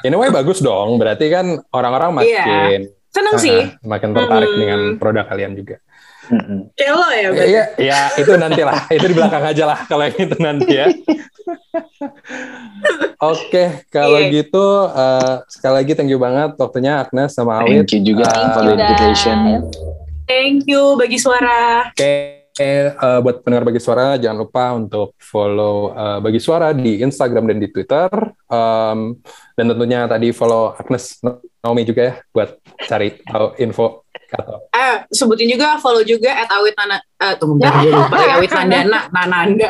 in 0.00 0.14
a 0.14 0.18
way 0.18 0.30
bagus 0.30 0.62
dong. 0.62 0.96
Berarti 0.96 1.26
kan 1.28 1.58
orang-orang 1.68 2.14
Iya. 2.22 2.46
makin 2.46 2.80
Seneng 3.10 3.34
ah, 3.34 3.42
sih. 3.42 3.60
makin 3.82 4.14
tertarik 4.14 4.46
Hmm. 4.48 4.60
dengan 4.60 4.80
produk 4.96 5.26
kalian 5.26 5.52
juga. 5.52 5.82
Mm-mm. 6.30 6.70
Kayak 6.78 6.94
lo 6.94 7.06
ya, 7.10 7.28
berarti. 7.34 7.50
Iya, 7.50 7.64
ya 7.74 8.00
itu 8.16 8.32
nanti 8.38 8.62
lah. 8.62 8.80
Itu 8.86 9.04
di 9.10 9.14
belakang 9.18 9.44
aja 9.44 9.64
lah 9.66 9.78
kalau 9.90 10.02
yang 10.06 10.14
itu 10.16 10.36
nanti 10.38 10.72
ya. 10.78 10.86
Oke, 13.20 13.84
kalau 13.92 14.16
Iya. 14.16 14.32
gitu 14.32 14.64
eh, 14.88 15.34
sekali 15.50 15.74
lagi 15.84 15.92
thank 15.92 16.08
you 16.08 16.16
banget 16.16 16.56
waktunya 16.56 17.04
Agnes 17.04 17.36
sama 17.36 17.60
Awit. 17.60 17.84
Thank 17.84 17.92
you 17.92 18.00
juga 18.14 18.24
Thank 18.30 18.50
for 18.56 18.62
the 18.64 18.72
invitation. 18.78 19.36
Thank 20.24 20.64
you 20.70 20.94
bagi 20.96 21.18
suara. 21.18 21.90
Oke, 21.90 22.46
eh, 22.56 22.86
buat 23.20 23.42
pendengar 23.42 23.66
Bagi 23.66 23.82
Suara 23.82 24.14
jangan 24.14 24.46
lupa 24.46 24.64
untuk 24.72 25.18
follow 25.18 25.90
eh, 25.92 26.18
Bagi 26.22 26.38
Suara 26.38 26.70
di 26.70 27.02
Instagram 27.02 27.50
dan 27.50 27.58
di 27.58 27.68
Twitter. 27.68 28.08
Em, 28.46 29.18
dan 29.58 29.64
tentunya 29.68 30.06
tadi 30.06 30.30
follow 30.30 30.72
Agnes 30.78 31.18
Naomi 31.60 31.82
juga 31.84 32.02
ya 32.02 32.14
buat 32.32 32.56
cari 32.80 33.20
tahu 33.20 33.46
info 33.60 34.08
atau 34.30 34.64
Eh, 34.70 34.96
sebutin 35.10 35.50
juga, 35.50 35.76
follow 35.76 36.00
juga 36.00 36.32
at 36.32 36.48
awit 36.48 36.72
nana. 36.72 36.96
Eh, 36.98 37.34
tunggu 37.36 37.60
bentar, 37.60 37.82
gue 37.82 37.92
lupa. 37.92 38.16
At 38.16 38.30
awit 38.38 38.50
nandana. 38.50 39.00
Nananda. 39.12 39.68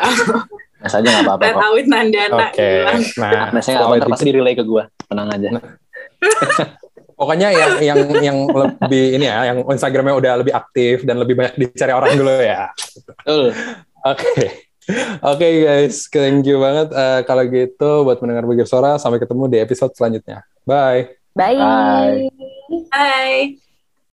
Nah 0.81 0.89
saja 0.89 1.07
nggak 1.13 1.25
apa-apa 1.27 1.43
At 1.45 1.55
kok. 1.57 1.63
awit 1.67 1.87
nandana. 1.89 2.47
Oke. 2.49 2.71
Nah, 3.19 3.51
Nah, 3.51 3.61
saya 3.61 3.75
nggak 3.77 3.89
follow 3.91 4.01
apa 4.01 4.13
pasti 4.15 4.25
di 4.25 4.33
relay 4.33 4.55
ke 4.55 4.63
gue. 4.63 4.83
Tenang 5.05 5.29
aja. 5.29 5.49
Pokoknya 7.21 7.49
yang 7.53 7.73
yang 7.85 7.99
yang 8.25 8.39
lebih 8.49 9.05
ini 9.19 9.29
ya, 9.29 9.53
yang 9.53 9.61
Instagramnya 9.67 10.15
udah 10.17 10.33
lebih 10.41 10.55
aktif 10.57 11.05
dan 11.05 11.21
lebih 11.21 11.37
banyak 11.37 11.55
dicari 11.59 11.93
orang 11.93 12.17
dulu 12.17 12.33
ya. 12.33 12.73
Betul. 12.97 13.53
Oke. 14.09 14.45
Oke 15.21 15.47
guys, 15.63 16.09
thank 16.09 16.49
you 16.49 16.57
banget. 16.59 16.89
Eh, 16.91 17.21
kalau 17.29 17.45
gitu 17.45 17.91
buat 18.03 18.19
mendengar 18.25 18.49
Bagi 18.49 18.65
Suara, 18.65 18.97
sampai 18.97 19.21
ketemu 19.21 19.53
di 19.53 19.59
episode 19.61 19.93
selanjutnya. 19.93 20.49
Bye. 20.65 21.20
Bye. 21.35 21.55
Bye. 21.57 22.29
Bye. 22.91 23.57